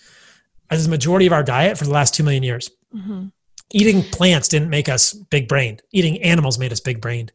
as 0.70 0.84
the 0.84 0.90
majority 0.90 1.26
of 1.26 1.32
our 1.32 1.42
diet 1.42 1.78
for 1.78 1.84
the 1.84 1.90
last 1.90 2.14
two 2.14 2.22
million 2.22 2.42
years. 2.42 2.70
Mm-hmm. 2.94 3.26
Eating 3.70 4.02
plants 4.02 4.48
didn't 4.48 4.70
make 4.70 4.88
us 4.88 5.12
big 5.12 5.46
brained. 5.46 5.82
Eating 5.92 6.22
animals 6.22 6.58
made 6.58 6.72
us 6.72 6.80
big 6.80 7.02
brained. 7.02 7.32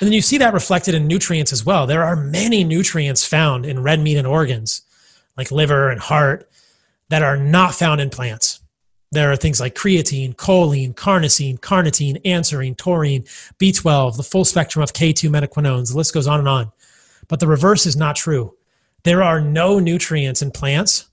And 0.00 0.06
then 0.06 0.14
you 0.14 0.22
see 0.22 0.38
that 0.38 0.54
reflected 0.54 0.94
in 0.94 1.06
nutrients 1.06 1.52
as 1.52 1.66
well. 1.66 1.86
There 1.86 2.04
are 2.04 2.16
many 2.16 2.64
nutrients 2.64 3.26
found 3.26 3.66
in 3.66 3.82
red 3.82 4.00
meat 4.00 4.16
and 4.16 4.26
organs, 4.26 4.82
like 5.36 5.50
liver 5.50 5.90
and 5.90 6.00
heart, 6.00 6.50
that 7.10 7.22
are 7.22 7.36
not 7.36 7.74
found 7.74 8.00
in 8.00 8.08
plants. 8.08 8.60
There 9.12 9.30
are 9.30 9.36
things 9.36 9.60
like 9.60 9.74
creatine, 9.74 10.34
choline, 10.34 10.94
carnosine, 10.94 11.60
carnitine, 11.60 12.20
anserine, 12.24 12.76
taurine, 12.76 13.22
B12, 13.58 14.16
the 14.16 14.22
full 14.22 14.44
spectrum 14.44 14.82
of 14.82 14.92
K2 14.94 15.28
menaquinones. 15.30 15.90
The 15.90 15.98
list 15.98 16.14
goes 16.14 16.26
on 16.26 16.40
and 16.40 16.48
on. 16.48 16.72
But 17.28 17.40
the 17.40 17.46
reverse 17.46 17.86
is 17.86 17.96
not 17.96 18.16
true. 18.16 18.56
There 19.04 19.22
are 19.22 19.40
no 19.40 19.78
nutrients 19.78 20.40
in 20.40 20.50
plants 20.50 21.10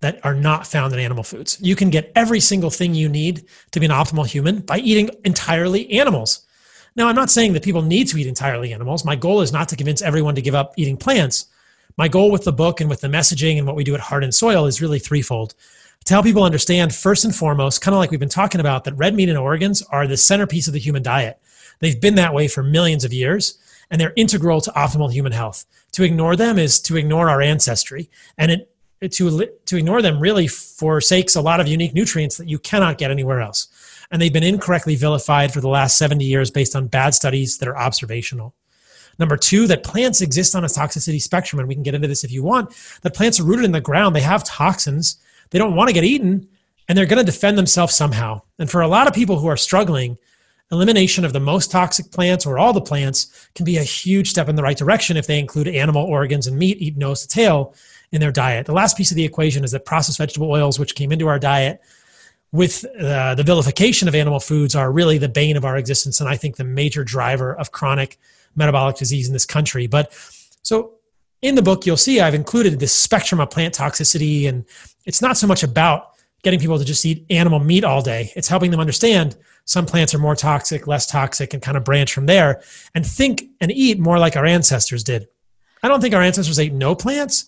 that 0.00 0.24
are 0.24 0.34
not 0.34 0.66
found 0.66 0.92
in 0.92 0.98
animal 0.98 1.24
foods. 1.24 1.58
You 1.60 1.74
can 1.74 1.90
get 1.90 2.12
every 2.14 2.40
single 2.40 2.70
thing 2.70 2.94
you 2.94 3.08
need 3.08 3.44
to 3.72 3.80
be 3.80 3.86
an 3.86 3.92
optimal 3.92 4.26
human 4.26 4.60
by 4.60 4.78
eating 4.78 5.10
entirely 5.24 5.90
animals. 5.90 6.46
Now, 6.96 7.08
I'm 7.08 7.16
not 7.16 7.30
saying 7.30 7.52
that 7.52 7.64
people 7.64 7.82
need 7.82 8.08
to 8.08 8.18
eat 8.18 8.26
entirely 8.26 8.72
animals. 8.72 9.04
My 9.04 9.16
goal 9.16 9.40
is 9.40 9.52
not 9.52 9.68
to 9.68 9.76
convince 9.76 10.02
everyone 10.02 10.34
to 10.34 10.42
give 10.42 10.54
up 10.54 10.74
eating 10.76 10.96
plants. 10.96 11.46
My 11.96 12.08
goal 12.08 12.30
with 12.30 12.44
the 12.44 12.52
book 12.52 12.80
and 12.80 12.88
with 12.88 13.00
the 13.00 13.08
messaging 13.08 13.58
and 13.58 13.66
what 13.66 13.76
we 13.76 13.84
do 13.84 13.94
at 13.94 14.00
Heart 14.00 14.24
and 14.24 14.34
Soil 14.34 14.66
is 14.66 14.80
really 14.80 14.98
threefold. 14.98 15.54
To 16.04 16.14
help 16.14 16.24
people 16.24 16.44
understand, 16.44 16.94
first 16.94 17.24
and 17.24 17.34
foremost, 17.34 17.80
kind 17.80 17.94
of 17.94 17.98
like 17.98 18.10
we've 18.10 18.20
been 18.20 18.28
talking 18.28 18.60
about, 18.60 18.84
that 18.84 18.94
red 18.94 19.14
meat 19.14 19.28
and 19.28 19.38
organs 19.38 19.82
are 19.82 20.06
the 20.06 20.16
centerpiece 20.16 20.66
of 20.66 20.72
the 20.72 20.78
human 20.78 21.02
diet. 21.02 21.40
They've 21.80 22.00
been 22.00 22.14
that 22.14 22.34
way 22.34 22.48
for 22.48 22.62
millions 22.62 23.04
of 23.04 23.12
years, 23.12 23.58
and 23.90 24.00
they're 24.00 24.12
integral 24.16 24.60
to 24.62 24.70
optimal 24.72 25.12
human 25.12 25.32
health. 25.32 25.66
To 25.92 26.04
ignore 26.04 26.36
them 26.36 26.58
is 26.58 26.80
to 26.80 26.96
ignore 26.96 27.28
our 27.28 27.42
ancestry, 27.42 28.10
and 28.38 28.50
it 28.50 28.72
to 29.00 29.48
to 29.66 29.76
ignore 29.76 30.02
them 30.02 30.18
really 30.18 30.46
forsakes 30.46 31.36
a 31.36 31.40
lot 31.40 31.60
of 31.60 31.68
unique 31.68 31.94
nutrients 31.94 32.36
that 32.38 32.48
you 32.48 32.58
cannot 32.58 32.98
get 32.98 33.10
anywhere 33.10 33.40
else. 33.40 33.68
And 34.10 34.20
they've 34.20 34.32
been 34.32 34.42
incorrectly 34.42 34.96
vilified 34.96 35.52
for 35.52 35.60
the 35.60 35.68
last 35.68 35.98
70 35.98 36.24
years 36.24 36.50
based 36.50 36.74
on 36.74 36.86
bad 36.86 37.14
studies 37.14 37.58
that 37.58 37.68
are 37.68 37.76
observational. 37.76 38.54
Number 39.18 39.36
two 39.36 39.66
that 39.66 39.82
plants 39.82 40.20
exist 40.20 40.54
on 40.54 40.64
a 40.64 40.68
toxicity 40.68 41.20
spectrum 41.20 41.58
and 41.58 41.68
we 41.68 41.74
can 41.74 41.82
get 41.82 41.94
into 41.94 42.08
this 42.08 42.24
if 42.24 42.32
you 42.32 42.42
want 42.42 42.74
that 43.02 43.14
plants 43.14 43.38
are 43.38 43.44
rooted 43.44 43.64
in 43.64 43.72
the 43.72 43.80
ground. 43.80 44.14
They 44.14 44.20
have 44.20 44.44
toxins. 44.44 45.18
They 45.50 45.58
don't 45.58 45.74
want 45.74 45.88
to 45.88 45.94
get 45.94 46.04
eaten 46.04 46.48
and 46.88 46.96
they're 46.96 47.06
going 47.06 47.24
to 47.24 47.30
defend 47.30 47.58
themselves 47.58 47.94
somehow. 47.94 48.42
And 48.58 48.70
for 48.70 48.80
a 48.80 48.88
lot 48.88 49.06
of 49.06 49.14
people 49.14 49.38
who 49.38 49.48
are 49.48 49.56
struggling 49.56 50.16
elimination 50.70 51.24
of 51.24 51.32
the 51.32 51.40
most 51.40 51.70
toxic 51.70 52.10
plants 52.10 52.44
or 52.44 52.58
all 52.58 52.72
the 52.72 52.80
plants 52.80 53.48
can 53.54 53.64
be 53.64 53.78
a 53.78 53.82
huge 53.82 54.30
step 54.30 54.48
in 54.48 54.56
the 54.56 54.62
right 54.62 54.76
direction 54.76 55.16
if 55.16 55.26
they 55.26 55.38
include 55.38 55.68
animal 55.68 56.04
organs 56.04 56.46
and 56.46 56.58
meat 56.58 56.80
eat 56.80 56.96
nose 56.96 57.22
to 57.22 57.28
tail 57.28 57.74
in 58.12 58.20
their 58.20 58.32
diet. 58.32 58.66
The 58.66 58.72
last 58.72 58.96
piece 58.96 59.10
of 59.10 59.16
the 59.16 59.24
equation 59.24 59.64
is 59.64 59.72
that 59.72 59.84
processed 59.84 60.18
vegetable 60.18 60.50
oils, 60.50 60.78
which 60.78 60.94
came 60.94 61.12
into 61.12 61.28
our 61.28 61.38
diet 61.38 61.80
with 62.52 62.84
uh, 62.98 63.34
the 63.34 63.42
vilification 63.42 64.08
of 64.08 64.14
animal 64.14 64.40
foods, 64.40 64.74
are 64.74 64.90
really 64.90 65.18
the 65.18 65.28
bane 65.28 65.56
of 65.56 65.64
our 65.64 65.76
existence. 65.76 66.20
And 66.20 66.28
I 66.28 66.36
think 66.36 66.56
the 66.56 66.64
major 66.64 67.04
driver 67.04 67.54
of 67.54 67.72
chronic 67.72 68.18
metabolic 68.56 68.96
disease 68.96 69.26
in 69.26 69.32
this 69.32 69.46
country. 69.46 69.86
But 69.86 70.12
so 70.62 70.94
in 71.42 71.54
the 71.54 71.62
book, 71.62 71.86
you'll 71.86 71.96
see 71.96 72.20
I've 72.20 72.34
included 72.34 72.80
this 72.80 72.92
spectrum 72.92 73.40
of 73.40 73.50
plant 73.50 73.74
toxicity. 73.74 74.48
And 74.48 74.64
it's 75.04 75.22
not 75.22 75.36
so 75.36 75.46
much 75.46 75.62
about 75.62 76.14
getting 76.42 76.60
people 76.60 76.78
to 76.78 76.84
just 76.84 77.04
eat 77.04 77.26
animal 77.30 77.58
meat 77.58 77.84
all 77.84 78.00
day, 78.00 78.32
it's 78.36 78.48
helping 78.48 78.70
them 78.70 78.80
understand 78.80 79.36
some 79.64 79.84
plants 79.84 80.14
are 80.14 80.18
more 80.18 80.34
toxic, 80.34 80.86
less 80.86 81.06
toxic, 81.06 81.52
and 81.52 81.62
kind 81.62 81.76
of 81.76 81.84
branch 81.84 82.14
from 82.14 82.24
there 82.26 82.62
and 82.94 83.04
think 83.04 83.44
and 83.60 83.70
eat 83.70 83.98
more 83.98 84.18
like 84.18 84.34
our 84.34 84.46
ancestors 84.46 85.04
did. 85.04 85.28
I 85.82 85.88
don't 85.88 86.00
think 86.00 86.14
our 86.14 86.22
ancestors 86.22 86.58
ate 86.58 86.72
no 86.72 86.94
plants. 86.94 87.47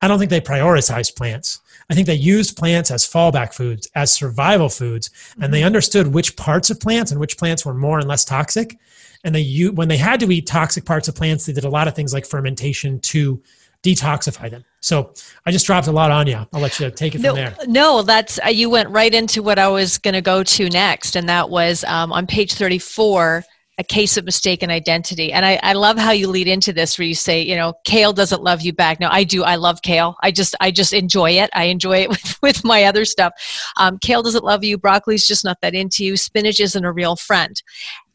I 0.00 0.08
don't 0.08 0.18
think 0.18 0.30
they 0.30 0.40
prioritized 0.40 1.16
plants. 1.16 1.60
I 1.90 1.94
think 1.94 2.06
they 2.06 2.14
used 2.14 2.56
plants 2.56 2.90
as 2.90 3.04
fallback 3.04 3.54
foods, 3.54 3.88
as 3.94 4.12
survival 4.12 4.68
foods, 4.68 5.10
and 5.40 5.52
they 5.52 5.60
mm-hmm. 5.60 5.66
understood 5.66 6.06
which 6.08 6.36
parts 6.36 6.70
of 6.70 6.78
plants 6.78 7.10
and 7.10 7.20
which 7.20 7.38
plants 7.38 7.64
were 7.64 7.74
more 7.74 7.98
and 7.98 8.06
less 8.06 8.24
toxic. 8.24 8.78
And 9.24 9.34
they 9.34 9.64
when 9.74 9.88
they 9.88 9.96
had 9.96 10.20
to 10.20 10.30
eat 10.30 10.46
toxic 10.46 10.84
parts 10.84 11.08
of 11.08 11.16
plants, 11.16 11.46
they 11.46 11.52
did 11.52 11.64
a 11.64 11.70
lot 11.70 11.88
of 11.88 11.94
things 11.96 12.12
like 12.12 12.26
fermentation 12.26 13.00
to 13.00 13.42
detoxify 13.82 14.50
them. 14.50 14.64
So 14.80 15.14
I 15.46 15.50
just 15.50 15.66
dropped 15.66 15.86
a 15.86 15.92
lot 15.92 16.10
on 16.10 16.26
you. 16.26 16.46
I'll 16.52 16.60
let 16.60 16.78
you 16.78 16.90
take 16.90 17.14
it 17.14 17.20
no, 17.20 17.30
from 17.30 17.36
there. 17.36 17.56
No, 17.66 18.02
that's 18.02 18.38
uh, 18.44 18.48
you 18.48 18.70
went 18.70 18.90
right 18.90 19.12
into 19.12 19.42
what 19.42 19.58
I 19.58 19.68
was 19.68 19.98
going 19.98 20.14
to 20.14 20.20
go 20.20 20.42
to 20.44 20.68
next, 20.68 21.16
and 21.16 21.28
that 21.28 21.50
was 21.50 21.84
um, 21.84 22.12
on 22.12 22.26
page 22.26 22.54
thirty-four 22.54 23.44
a 23.78 23.84
case 23.84 24.16
of 24.16 24.24
mistaken 24.24 24.70
identity. 24.70 25.32
And 25.32 25.46
I, 25.46 25.60
I 25.62 25.72
love 25.72 25.96
how 25.96 26.10
you 26.10 26.26
lead 26.26 26.48
into 26.48 26.72
this 26.72 26.98
where 26.98 27.06
you 27.06 27.14
say, 27.14 27.40
you 27.40 27.54
know, 27.54 27.74
kale 27.84 28.12
doesn't 28.12 28.42
love 28.42 28.60
you 28.60 28.72
back. 28.72 28.98
No, 28.98 29.08
I 29.08 29.22
do. 29.22 29.44
I 29.44 29.54
love 29.54 29.82
kale. 29.82 30.16
I 30.20 30.32
just 30.32 30.56
I 30.60 30.72
just 30.72 30.92
enjoy 30.92 31.30
it. 31.30 31.48
I 31.54 31.64
enjoy 31.64 31.98
it 31.98 32.08
with, 32.08 32.38
with 32.42 32.64
my 32.64 32.84
other 32.84 33.04
stuff. 33.04 33.32
Um, 33.76 33.98
kale 33.98 34.22
doesn't 34.22 34.44
love 34.44 34.64
you. 34.64 34.78
Broccoli's 34.78 35.26
just 35.26 35.44
not 35.44 35.58
that 35.62 35.74
into 35.74 36.04
you. 36.04 36.16
Spinach 36.16 36.58
isn't 36.58 36.84
a 36.84 36.92
real 36.92 37.14
friend. 37.14 37.62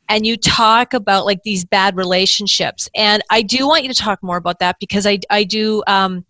And 0.09 0.27
you 0.27 0.35
talk 0.35 0.93
about 0.93 1.25
like 1.25 1.43
these 1.43 1.63
bad 1.63 1.95
relationships. 1.95 2.89
And 2.93 3.23
I 3.31 3.41
do 3.41 3.65
want 3.65 3.83
you 3.83 3.89
to 3.93 3.99
talk 3.99 4.21
more 4.21 4.37
about 4.37 4.59
that 4.59 4.75
because 4.79 5.07
I 5.07 5.19
I 5.29 5.45
do 5.45 5.81
um 5.87 6.25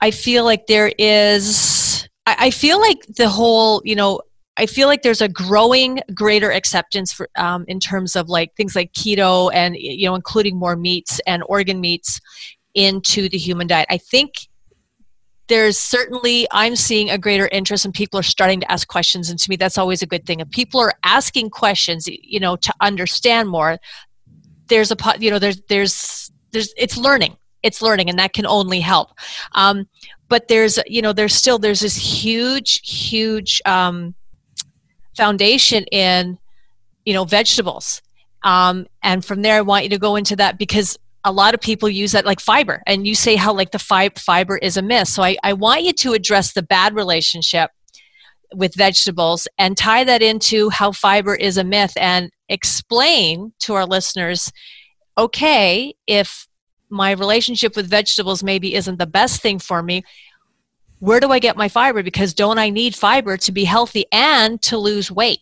I 0.00 0.10
feel 0.10 0.44
like 0.44 0.66
there 0.66 0.92
is 0.98 2.08
I, 2.26 2.36
I 2.40 2.50
feel 2.50 2.80
like 2.80 3.06
the 3.16 3.28
whole, 3.28 3.82
you 3.84 3.94
know, 3.94 4.20
I 4.56 4.66
feel 4.66 4.86
like 4.86 5.02
there's 5.02 5.20
a 5.20 5.28
growing 5.28 6.00
greater 6.14 6.50
acceptance 6.50 7.12
for 7.12 7.28
um, 7.36 7.64
in 7.66 7.80
terms 7.80 8.14
of 8.14 8.28
like 8.28 8.54
things 8.54 8.76
like 8.76 8.92
keto 8.92 9.50
and 9.52 9.76
you 9.76 10.08
know 10.08 10.14
including 10.14 10.56
more 10.56 10.76
meats 10.76 11.20
and 11.26 11.42
organ 11.48 11.80
meats 11.80 12.20
into 12.74 13.28
the 13.28 13.38
human 13.38 13.66
diet. 13.66 13.86
I 13.90 13.98
think 13.98 14.48
there's 15.46 15.76
certainly 15.76 16.46
i'm 16.52 16.74
seeing 16.74 17.10
a 17.10 17.18
greater 17.18 17.48
interest 17.52 17.84
and 17.84 17.92
people 17.92 18.18
are 18.18 18.22
starting 18.22 18.60
to 18.60 18.72
ask 18.72 18.88
questions 18.88 19.28
and 19.28 19.38
to 19.38 19.50
me 19.50 19.56
that's 19.56 19.76
always 19.76 20.00
a 20.00 20.06
good 20.06 20.24
thing. 20.24 20.40
If 20.40 20.50
people 20.50 20.80
are 20.80 20.94
asking 21.04 21.50
questions 21.50 22.06
you 22.06 22.40
know 22.40 22.56
to 22.56 22.72
understand 22.80 23.48
more 23.48 23.78
there's 24.68 24.90
a 24.90 24.96
you 25.18 25.30
know 25.30 25.38
there's 25.38 25.60
there's 25.68 26.32
there's 26.52 26.72
it's 26.76 26.96
learning. 26.96 27.36
It's 27.62 27.80
learning 27.80 28.10
and 28.10 28.18
that 28.18 28.32
can 28.32 28.46
only 28.46 28.80
help. 28.80 29.10
Um, 29.52 29.88
but 30.28 30.48
there's 30.48 30.78
you 30.86 31.02
know 31.02 31.12
there's 31.12 31.34
still 31.34 31.58
there's 31.58 31.80
this 31.80 31.96
huge 31.96 32.80
huge 32.88 33.60
um, 33.66 34.14
foundation 35.16 35.84
in 35.84 36.38
you 37.04 37.14
know 37.14 37.24
vegetables. 37.24 38.02
Um, 38.42 38.86
and 39.02 39.24
from 39.24 39.40
there 39.40 39.56
i 39.56 39.62
want 39.62 39.84
you 39.84 39.90
to 39.90 39.98
go 39.98 40.16
into 40.16 40.36
that 40.36 40.58
because 40.58 40.98
a 41.24 41.32
lot 41.32 41.54
of 41.54 41.60
people 41.60 41.88
use 41.88 42.12
that 42.12 42.26
like 42.26 42.40
fiber. 42.40 42.82
And 42.86 43.06
you 43.06 43.14
say 43.14 43.36
how 43.36 43.54
like 43.54 43.70
the 43.70 43.78
fi- 43.78 44.10
fiber 44.10 44.58
is 44.58 44.76
a 44.76 44.82
myth. 44.82 45.08
So 45.08 45.22
I, 45.22 45.36
I 45.42 45.54
want 45.54 45.82
you 45.82 45.94
to 45.94 46.12
address 46.12 46.52
the 46.52 46.62
bad 46.62 46.94
relationship 46.94 47.70
with 48.54 48.74
vegetables 48.74 49.48
and 49.58 49.76
tie 49.76 50.04
that 50.04 50.22
into 50.22 50.68
how 50.70 50.92
fiber 50.92 51.34
is 51.34 51.56
a 51.56 51.64
myth 51.64 51.92
and 51.96 52.30
explain 52.48 53.52
to 53.58 53.74
our 53.74 53.86
listeners 53.86 54.52
okay 55.16 55.94
if 56.06 56.46
my 56.90 57.12
relationship 57.12 57.74
with 57.74 57.88
vegetables 57.88 58.42
maybe 58.42 58.74
isn't 58.74 58.98
the 58.98 59.06
best 59.06 59.40
thing 59.40 59.58
for 59.58 59.82
me 59.82 60.02
where 61.00 61.20
do 61.20 61.30
I 61.30 61.38
get 61.38 61.56
my 61.56 61.68
fiber? 61.68 62.02
Because 62.02 62.34
don't 62.34 62.58
I 62.58 62.70
need 62.70 62.94
fiber 62.94 63.36
to 63.36 63.52
be 63.52 63.64
healthy 63.64 64.06
and 64.12 64.60
to 64.62 64.78
lose 64.78 65.10
weight? 65.10 65.40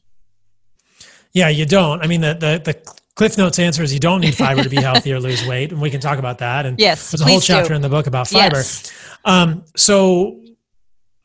Yeah, 1.32 1.48
you 1.48 1.66
don't. 1.66 2.02
I 2.02 2.06
mean, 2.06 2.20
the, 2.20 2.34
the, 2.34 2.72
the 2.72 2.94
Cliff 3.14 3.38
Notes 3.38 3.58
answer 3.58 3.82
is 3.82 3.92
you 3.92 4.00
don't 4.00 4.20
need 4.20 4.34
fiber 4.34 4.62
to 4.62 4.68
be 4.68 4.76
healthy 4.82 5.12
or 5.12 5.20
lose 5.20 5.46
weight, 5.46 5.72
and 5.72 5.80
we 5.80 5.90
can 5.90 6.00
talk 6.00 6.18
about 6.18 6.38
that. 6.38 6.66
And 6.66 6.78
yes, 6.78 7.10
there's 7.10 7.20
a 7.20 7.24
whole 7.24 7.40
chapter 7.40 7.70
do. 7.70 7.74
in 7.74 7.82
the 7.82 7.88
book 7.88 8.06
about 8.06 8.28
fiber. 8.28 8.56
Yes. 8.56 8.92
Um, 9.24 9.64
so 9.76 10.42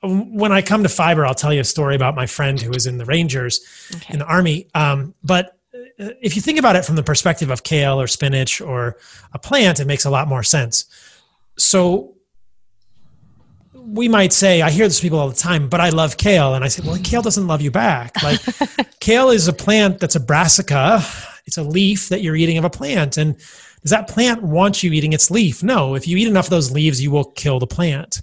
when 0.03 0.51
I 0.51 0.61
come 0.61 0.83
to 0.83 0.89
fiber, 0.89 1.25
I'll 1.25 1.35
tell 1.35 1.53
you 1.53 1.61
a 1.61 1.65
story 1.65 1.95
about 1.95 2.15
my 2.15 2.25
friend 2.25 2.61
who 2.61 2.69
was 2.69 2.87
in 2.87 2.97
the 2.97 3.05
Rangers 3.05 3.61
okay. 3.95 4.13
in 4.13 4.19
the 4.19 4.25
Army. 4.25 4.67
Um, 4.75 5.15
but 5.23 5.57
uh, 5.73 6.09
if 6.21 6.35
you 6.35 6.41
think 6.41 6.59
about 6.59 6.75
it 6.75 6.85
from 6.85 6.95
the 6.95 7.03
perspective 7.03 7.49
of 7.49 7.63
kale 7.63 7.99
or 7.99 8.07
spinach 8.07 8.61
or 8.61 8.97
a 9.33 9.39
plant, 9.39 9.79
it 9.79 9.87
makes 9.87 10.05
a 10.05 10.09
lot 10.09 10.27
more 10.27 10.43
sense. 10.43 10.85
So 11.57 12.16
we 13.87 14.09
might 14.09 14.33
say, 14.33 14.61
I 14.61 14.69
hear 14.69 14.85
this 14.85 14.99
people 14.99 15.17
all 15.17 15.29
the 15.29 15.35
time, 15.35 15.69
but 15.69 15.79
I 15.79 15.89
love 15.89 16.17
kale. 16.17 16.55
And 16.55 16.65
I 16.65 16.67
say, 16.67 16.83
well, 16.85 16.99
kale 17.03 17.21
doesn't 17.21 17.47
love 17.47 17.61
you 17.61 17.71
back. 17.71 18.21
Like 18.21 18.41
kale 18.99 19.29
is 19.29 19.47
a 19.47 19.53
plant 19.53 19.99
that's 19.99 20.15
a 20.15 20.19
brassica. 20.19 21.01
It's 21.45 21.57
a 21.57 21.63
leaf 21.63 22.09
that 22.09 22.21
you're 22.21 22.35
eating 22.35 22.57
of 22.57 22.65
a 22.65 22.69
plant. 22.69 23.17
And 23.17 23.37
does 23.81 23.91
that 23.91 24.09
plant 24.09 24.43
want 24.43 24.83
you 24.83 24.91
eating 24.91 25.13
its 25.13 25.31
leaf? 25.31 25.63
No. 25.63 25.95
If 25.95 26.05
you 26.05 26.17
eat 26.17 26.27
enough 26.27 26.47
of 26.47 26.49
those 26.49 26.69
leaves, 26.69 27.01
you 27.01 27.11
will 27.11 27.23
kill 27.23 27.59
the 27.59 27.67
plant. 27.67 28.21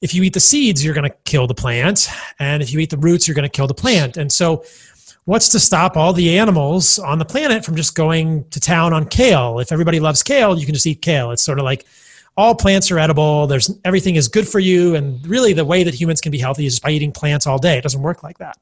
if 0.00 0.14
you 0.14 0.22
eat 0.22 0.32
the 0.32 0.40
seeds, 0.40 0.82
you're 0.82 0.94
going 0.94 1.08
to 1.08 1.16
kill 1.24 1.46
the 1.46 1.54
plant. 1.54 2.08
And 2.38 2.62
if 2.62 2.72
you 2.72 2.78
eat 2.78 2.90
the 2.90 2.96
roots, 2.96 3.28
you're 3.28 3.34
going 3.34 3.48
to 3.48 3.54
kill 3.54 3.66
the 3.66 3.74
plant. 3.74 4.16
And 4.16 4.32
so, 4.32 4.64
what's 5.26 5.50
to 5.50 5.60
stop 5.60 5.96
all 5.96 6.12
the 6.12 6.38
animals 6.38 6.98
on 6.98 7.18
the 7.18 7.24
planet 7.24 7.64
from 7.64 7.76
just 7.76 7.94
going 7.94 8.48
to 8.50 8.60
town 8.60 8.94
on 8.94 9.06
kale? 9.06 9.58
If 9.58 9.70
everybody 9.70 10.00
loves 10.00 10.22
kale, 10.22 10.58
you 10.58 10.64
can 10.64 10.74
just 10.74 10.86
eat 10.86 11.02
kale. 11.02 11.30
It's 11.30 11.42
sort 11.42 11.58
of 11.58 11.64
like 11.64 11.86
all 12.36 12.54
plants 12.54 12.90
are 12.90 12.98
edible. 12.98 13.46
There's 13.46 13.70
everything 13.84 14.16
is 14.16 14.28
good 14.28 14.48
for 14.48 14.58
you. 14.58 14.94
And 14.94 15.24
really, 15.26 15.52
the 15.52 15.64
way 15.64 15.84
that 15.84 15.94
humans 15.94 16.20
can 16.20 16.32
be 16.32 16.38
healthy 16.38 16.66
is 16.66 16.80
by 16.80 16.90
eating 16.90 17.12
plants 17.12 17.46
all 17.46 17.58
day. 17.58 17.78
It 17.78 17.82
doesn't 17.82 18.02
work 18.02 18.22
like 18.22 18.38
that. 18.38 18.58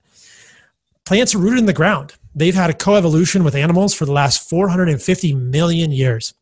Plants 1.05 1.35
are 1.35 1.39
rooted 1.39 1.59
in 1.59 1.67
the 1.67 1.73
ground. 1.73 2.15
They've 2.35 2.55
had 2.55 2.71
a 2.71 2.75
coevolution 2.75 3.45
with 3.45 3.55
animals 3.55 3.95
for 3.95 4.05
the 4.05 4.13
last 4.13 4.49
450 4.49 5.35
million 5.35 5.91
years. 5.91 6.35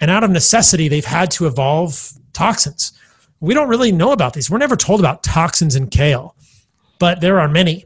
And 0.00 0.10
out 0.10 0.24
of 0.24 0.30
necessity, 0.30 0.88
they've 0.88 1.04
had 1.04 1.30
to 1.32 1.46
evolve 1.46 2.12
toxins. 2.32 2.92
We 3.40 3.54
don't 3.54 3.68
really 3.68 3.92
know 3.92 4.12
about 4.12 4.32
these. 4.32 4.50
We're 4.50 4.58
never 4.58 4.76
told 4.76 5.00
about 5.00 5.22
toxins 5.22 5.76
in 5.76 5.88
kale, 5.88 6.34
but 6.98 7.20
there 7.20 7.40
are 7.40 7.48
many. 7.48 7.84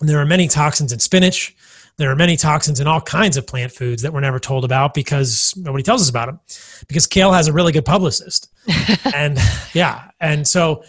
There 0.00 0.18
are 0.18 0.26
many 0.26 0.46
toxins 0.46 0.92
in 0.92 1.00
spinach. 1.00 1.56
There 1.98 2.10
are 2.10 2.16
many 2.16 2.36
toxins 2.36 2.80
in 2.80 2.86
all 2.86 3.00
kinds 3.00 3.36
of 3.36 3.46
plant 3.46 3.72
foods 3.72 4.02
that 4.02 4.12
we're 4.12 4.20
never 4.20 4.38
told 4.38 4.64
about 4.64 4.94
because 4.94 5.54
nobody 5.56 5.82
tells 5.82 6.00
us 6.00 6.08
about 6.08 6.26
them. 6.26 6.40
Because 6.86 7.06
kale 7.06 7.32
has 7.32 7.48
a 7.48 7.52
really 7.52 7.72
good 7.72 7.84
publicist. 7.84 8.50
and 9.14 9.38
yeah, 9.74 10.10
and 10.20 10.46
so, 10.46 10.84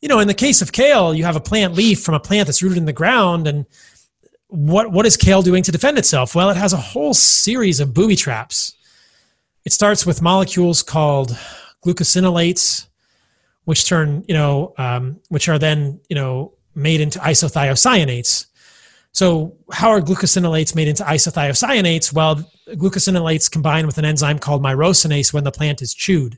you 0.00 0.08
know, 0.08 0.20
in 0.20 0.28
the 0.28 0.34
case 0.34 0.62
of 0.62 0.72
kale, 0.72 1.14
you 1.14 1.24
have 1.24 1.36
a 1.36 1.40
plant 1.40 1.74
leaf 1.74 2.02
from 2.02 2.14
a 2.14 2.20
plant 2.20 2.46
that's 2.46 2.62
rooted 2.62 2.78
in 2.78 2.86
the 2.86 2.92
ground 2.92 3.46
and 3.46 3.66
what 4.54 4.92
what 4.92 5.04
is 5.04 5.16
kale 5.16 5.42
doing 5.42 5.62
to 5.64 5.72
defend 5.72 5.98
itself? 5.98 6.34
Well, 6.34 6.50
it 6.50 6.56
has 6.56 6.72
a 6.72 6.78
whole 6.78 7.14
series 7.14 7.80
of 7.80 7.92
booby 7.92 8.16
traps. 8.16 8.74
It 9.64 9.72
starts 9.72 10.06
with 10.06 10.22
molecules 10.22 10.82
called 10.82 11.36
glucosinolates, 11.84 12.86
which 13.64 13.86
turn 13.86 14.24
you 14.28 14.34
know 14.34 14.74
um, 14.78 15.20
which 15.28 15.48
are 15.48 15.58
then 15.58 16.00
you 16.08 16.14
know 16.14 16.52
made 16.74 17.00
into 17.00 17.18
isothiocyanates. 17.18 18.46
So, 19.14 19.56
how 19.72 19.90
are 19.90 20.00
glucosinolates 20.00 20.74
made 20.74 20.88
into 20.88 21.04
isothiocyanates? 21.04 22.12
Well, 22.12 22.50
glucosinolates 22.70 23.48
combine 23.48 23.86
with 23.86 23.96
an 23.96 24.04
enzyme 24.04 24.40
called 24.40 24.60
myrosinase 24.60 25.32
when 25.32 25.44
the 25.44 25.52
plant 25.52 25.82
is 25.82 25.94
chewed. 25.94 26.36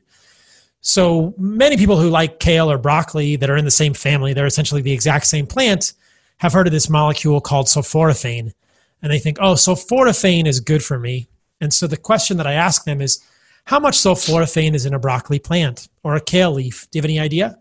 So, 0.81 1.33
many 1.39 1.75
people 1.75 1.97
who 1.99 2.11
like 2.11 2.39
kale 2.39 2.69
or 2.69 2.77
broccoli 2.77 3.35
that 3.37 3.49
are 3.49 3.57
in 3.57 3.65
the 3.65 3.71
same 3.71 3.95
family, 3.95 4.33
they're 4.33 4.45
essentially 4.45 4.83
the 4.83 4.91
exact 4.91 5.25
same 5.25 5.47
plant, 5.47 5.93
have 6.37 6.53
heard 6.53 6.67
of 6.67 6.71
this 6.71 6.87
molecule 6.87 7.41
called 7.41 7.65
sulforaphane. 7.65 8.53
And 9.01 9.11
they 9.11 9.17
think, 9.17 9.37
oh, 9.41 9.53
sulforaphane 9.53 10.45
is 10.45 10.59
good 10.59 10.83
for 10.83 10.99
me. 10.99 11.27
And 11.59 11.73
so 11.73 11.87
the 11.87 11.97
question 11.97 12.37
that 12.37 12.45
I 12.45 12.53
ask 12.53 12.83
them 12.83 13.01
is, 13.01 13.25
how 13.65 13.79
much 13.79 13.97
sulforaphane 13.97 14.75
is 14.75 14.85
in 14.85 14.93
a 14.93 14.99
broccoli 14.99 15.39
plant 15.39 15.87
or 16.03 16.15
a 16.15 16.21
kale 16.21 16.51
leaf? 16.51 16.87
Do 16.91 16.97
you 16.97 17.01
have 17.01 17.09
any 17.09 17.19
idea? 17.19 17.57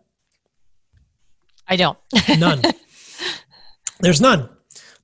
I 1.67 1.77
don't. 1.77 1.99
none. 2.39 2.61
There's 4.01 4.21
none. 4.21 4.51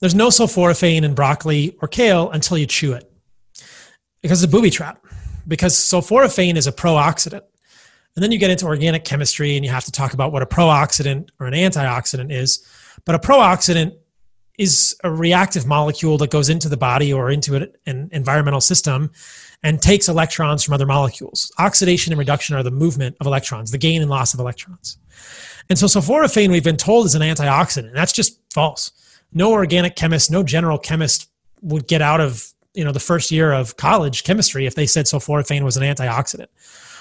There's 0.03 0.17
no 0.17 0.31
sulforaphane 0.31 1.05
in 1.05 1.15
broccoli 1.15 1.77
or 1.81 1.87
kale 1.87 2.33
until 2.33 2.59
you 2.59 2.67
chew 2.67 2.93
it 2.93 3.09
because 4.21 4.43
it's 4.43 4.53
a 4.53 4.53
booby 4.53 4.69
trap. 4.69 5.07
Because 5.47 5.77
sulforaphane 5.77 6.57
is 6.57 6.67
a 6.67 6.73
pro-oxidant. 6.73 7.43
And 8.17 8.23
then 8.23 8.33
you 8.33 8.39
get 8.39 8.51
into 8.51 8.67
organic 8.67 9.05
chemistry 9.05 9.55
and 9.55 9.65
you 9.65 9.71
have 9.71 9.85
to 9.85 9.93
talk 9.93 10.13
about 10.13 10.33
what 10.33 10.43
a 10.43 10.47
pro-oxidant 10.47 11.29
or 11.39 11.47
an 11.47 11.55
antioxidant 11.55 12.33
is. 12.33 12.67
But 13.05 13.15
a 13.15 13.21
pro-oxidant 13.21 13.97
is 14.59 14.97
a 15.05 15.11
reactive 15.11 15.67
molecule 15.67 16.19
that 16.19 16.33
goes 16.33 16.49
into 16.49 16.69
the 16.69 16.77
body 16.77 17.13
or 17.13 17.31
into 17.31 17.55
an 17.87 18.09
environmental 18.11 18.61
system 18.61 19.13
and 19.63 19.81
takes 19.81 20.09
electrons 20.09 20.65
from 20.65 20.75
other 20.75 20.87
molecules. 20.87 21.53
Oxidation 21.61 22.13
and 22.13 22.19
reduction 22.19 22.57
are 22.57 22.65
the 22.65 22.73
movement 22.73 23.17
of 23.21 23.29
electrons, 23.29 23.71
the 23.71 23.79
gain 23.79 24.03
and 24.03 24.11
loss 24.11 24.35
of 24.35 24.41
electrons. 24.41 24.99
And 25.71 25.79
so 25.79 25.87
sulforaphane, 25.87 26.51
we've 26.51 26.65
been 26.65 26.77
told, 26.77 27.07
is 27.07 27.15
an 27.15 27.23
antioxidant. 27.23 27.95
That's 27.95 28.13
just 28.13 28.41
false. 28.53 28.91
No 29.33 29.53
organic 29.53 29.97
chemist, 29.97 30.31
no 30.31 30.43
general 30.43 30.79
chemist 30.79 31.29
would 31.63 31.87
get 31.87 32.03
out 32.03 32.21
of 32.21 32.53
you 32.75 32.85
know 32.85 32.93
the 32.93 33.01
first 33.01 33.31
year 33.31 33.53
of 33.53 33.77
college 33.77 34.25
chemistry 34.25 34.67
if 34.67 34.75
they 34.75 34.87
said 34.87 35.07
sulforaphane 35.07 35.63
was 35.63 35.77
an 35.77 35.83
antioxidant. 35.83 36.49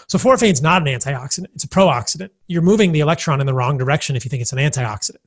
Sulforaphane 0.07 0.51
is 0.51 0.61
not 0.61 0.85
an 0.85 0.93
antioxidant; 0.93 1.47
it's 1.55 1.63
a 1.63 1.69
pro-oxidant. 1.69 2.29
You're 2.47 2.61
moving 2.61 2.91
the 2.91 2.99
electron 2.99 3.39
in 3.39 3.47
the 3.47 3.53
wrong 3.53 3.77
direction 3.77 4.15
if 4.15 4.25
you 4.25 4.29
think 4.29 4.41
it's 4.41 4.51
an 4.51 4.59
antioxidant. 4.59 5.21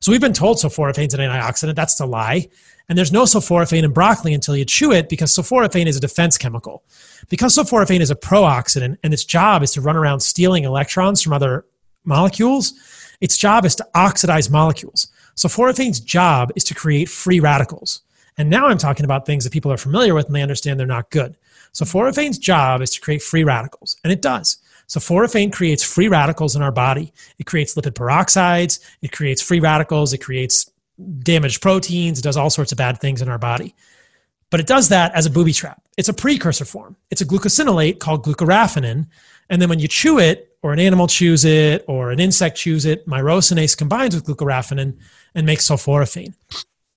So 0.00 0.12
we've 0.12 0.20
been 0.20 0.32
told 0.32 0.58
sulforaphane 0.58 1.08
is 1.08 1.14
an 1.14 1.20
antioxidant. 1.20 1.74
That's 1.74 1.98
a 2.00 2.06
lie. 2.06 2.48
And 2.88 2.96
there's 2.96 3.12
no 3.12 3.24
sulforaphane 3.24 3.82
in 3.82 3.92
broccoli 3.92 4.32
until 4.32 4.56
you 4.56 4.64
chew 4.64 4.92
it 4.92 5.08
because 5.08 5.34
sulforaphane 5.34 5.86
is 5.86 5.96
a 5.96 6.00
defense 6.00 6.38
chemical. 6.38 6.84
Because 7.28 7.54
sulforaphane 7.54 8.00
is 8.00 8.10
a 8.10 8.16
pro-oxidant 8.16 8.96
and 9.02 9.12
its 9.12 9.24
job 9.24 9.62
is 9.62 9.72
to 9.72 9.82
run 9.82 9.96
around 9.96 10.20
stealing 10.20 10.64
electrons 10.64 11.20
from 11.20 11.34
other 11.34 11.66
molecules, 12.04 12.72
its 13.20 13.36
job 13.36 13.66
is 13.66 13.74
to 13.74 13.86
oxidize 13.94 14.48
molecules. 14.48 15.08
Sulforaphane's 15.38 16.00
job 16.00 16.50
is 16.56 16.64
to 16.64 16.74
create 16.74 17.08
free 17.08 17.38
radicals. 17.38 18.02
And 18.36 18.50
now 18.50 18.66
I'm 18.66 18.76
talking 18.76 19.04
about 19.04 19.24
things 19.24 19.44
that 19.44 19.52
people 19.52 19.72
are 19.72 19.76
familiar 19.76 20.12
with 20.12 20.26
and 20.26 20.34
they 20.34 20.42
understand 20.42 20.80
they're 20.80 20.86
not 20.86 21.10
good. 21.10 21.36
So 21.70 21.84
Sulforaphane's 21.84 22.38
job 22.38 22.82
is 22.82 22.90
to 22.90 23.00
create 23.00 23.22
free 23.22 23.44
radicals, 23.44 23.96
and 24.02 24.12
it 24.12 24.20
does. 24.20 24.58
So 24.88 24.98
Sulforaphane 24.98 25.52
creates 25.52 25.84
free 25.84 26.08
radicals 26.08 26.56
in 26.56 26.62
our 26.62 26.72
body. 26.72 27.12
It 27.38 27.46
creates 27.46 27.76
lipid 27.76 27.92
peroxides, 27.92 28.80
it 29.00 29.12
creates 29.12 29.40
free 29.40 29.60
radicals, 29.60 30.12
it 30.12 30.18
creates 30.18 30.68
damaged 31.20 31.62
proteins, 31.62 32.18
it 32.18 32.22
does 32.22 32.36
all 32.36 32.50
sorts 32.50 32.72
of 32.72 32.78
bad 32.78 32.98
things 32.98 33.22
in 33.22 33.28
our 33.28 33.38
body. 33.38 33.76
But 34.50 34.58
it 34.58 34.66
does 34.66 34.88
that 34.88 35.14
as 35.14 35.26
a 35.26 35.30
booby 35.30 35.52
trap. 35.52 35.80
It's 35.96 36.08
a 36.08 36.14
precursor 36.14 36.64
form. 36.64 36.96
It's 37.10 37.20
a 37.20 37.26
glucosinolate 37.26 38.00
called 38.00 38.24
glucoraphanin. 38.24 39.06
And 39.50 39.62
then 39.62 39.68
when 39.68 39.78
you 39.78 39.88
chew 39.88 40.18
it, 40.18 40.47
or 40.62 40.72
an 40.72 40.78
animal 40.78 41.06
chews 41.06 41.44
it, 41.44 41.84
or 41.86 42.10
an 42.10 42.20
insect 42.20 42.56
chews 42.56 42.84
it, 42.84 43.06
myrosinase 43.06 43.76
combines 43.76 44.14
with 44.14 44.24
glucoraphanin 44.24 44.96
and 45.34 45.46
makes 45.46 45.68
sulforaphane 45.68 46.34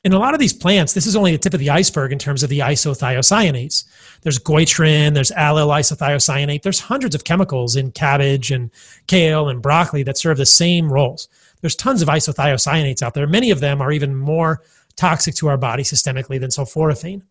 in 0.03 0.13
a 0.13 0.19
lot 0.19 0.33
of 0.33 0.39
these 0.39 0.53
plants, 0.53 0.93
this 0.93 1.05
is 1.05 1.15
only 1.15 1.31
the 1.31 1.37
tip 1.37 1.53
of 1.53 1.59
the 1.59 1.69
iceberg 1.69 2.11
in 2.11 2.17
terms 2.17 2.41
of 2.41 2.49
the 2.49 2.59
isothiocyanates. 2.59 3.85
There's 4.23 4.39
goitrin, 4.39 5.13
there's 5.13 5.29
allyl 5.31 5.67
isothiocyanate. 5.67 6.63
There's 6.63 6.79
hundreds 6.79 7.13
of 7.13 7.23
chemicals 7.23 7.75
in 7.75 7.91
cabbage 7.91 8.49
and 8.49 8.71
kale 9.05 9.47
and 9.47 9.61
broccoli 9.61 10.01
that 10.03 10.17
serve 10.17 10.37
the 10.37 10.45
same 10.45 10.91
roles. 10.91 11.27
There's 11.61 11.75
tons 11.75 12.01
of 12.01 12.07
isothiocyanates 12.07 13.03
out 13.03 13.13
there. 13.13 13.27
Many 13.27 13.51
of 13.51 13.59
them 13.59 13.79
are 13.79 13.91
even 13.91 14.15
more 14.15 14.63
toxic 14.95 15.35
to 15.35 15.47
our 15.47 15.57
body 15.57 15.83
systemically 15.83 16.39
than 16.39 16.49
sulforaphane. 16.49 17.21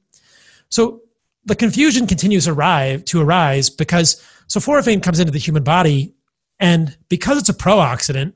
So 0.68 1.02
the 1.46 1.56
confusion 1.56 2.06
continues 2.06 2.46
arise, 2.46 3.02
to 3.04 3.20
arise 3.20 3.68
because 3.68 4.24
sulforaphane 4.46 5.02
comes 5.02 5.18
into 5.18 5.32
the 5.32 5.40
human 5.40 5.64
body, 5.64 6.14
and 6.60 6.96
because 7.08 7.38
it's 7.38 7.48
a 7.48 7.54
pro-oxidant, 7.54 8.34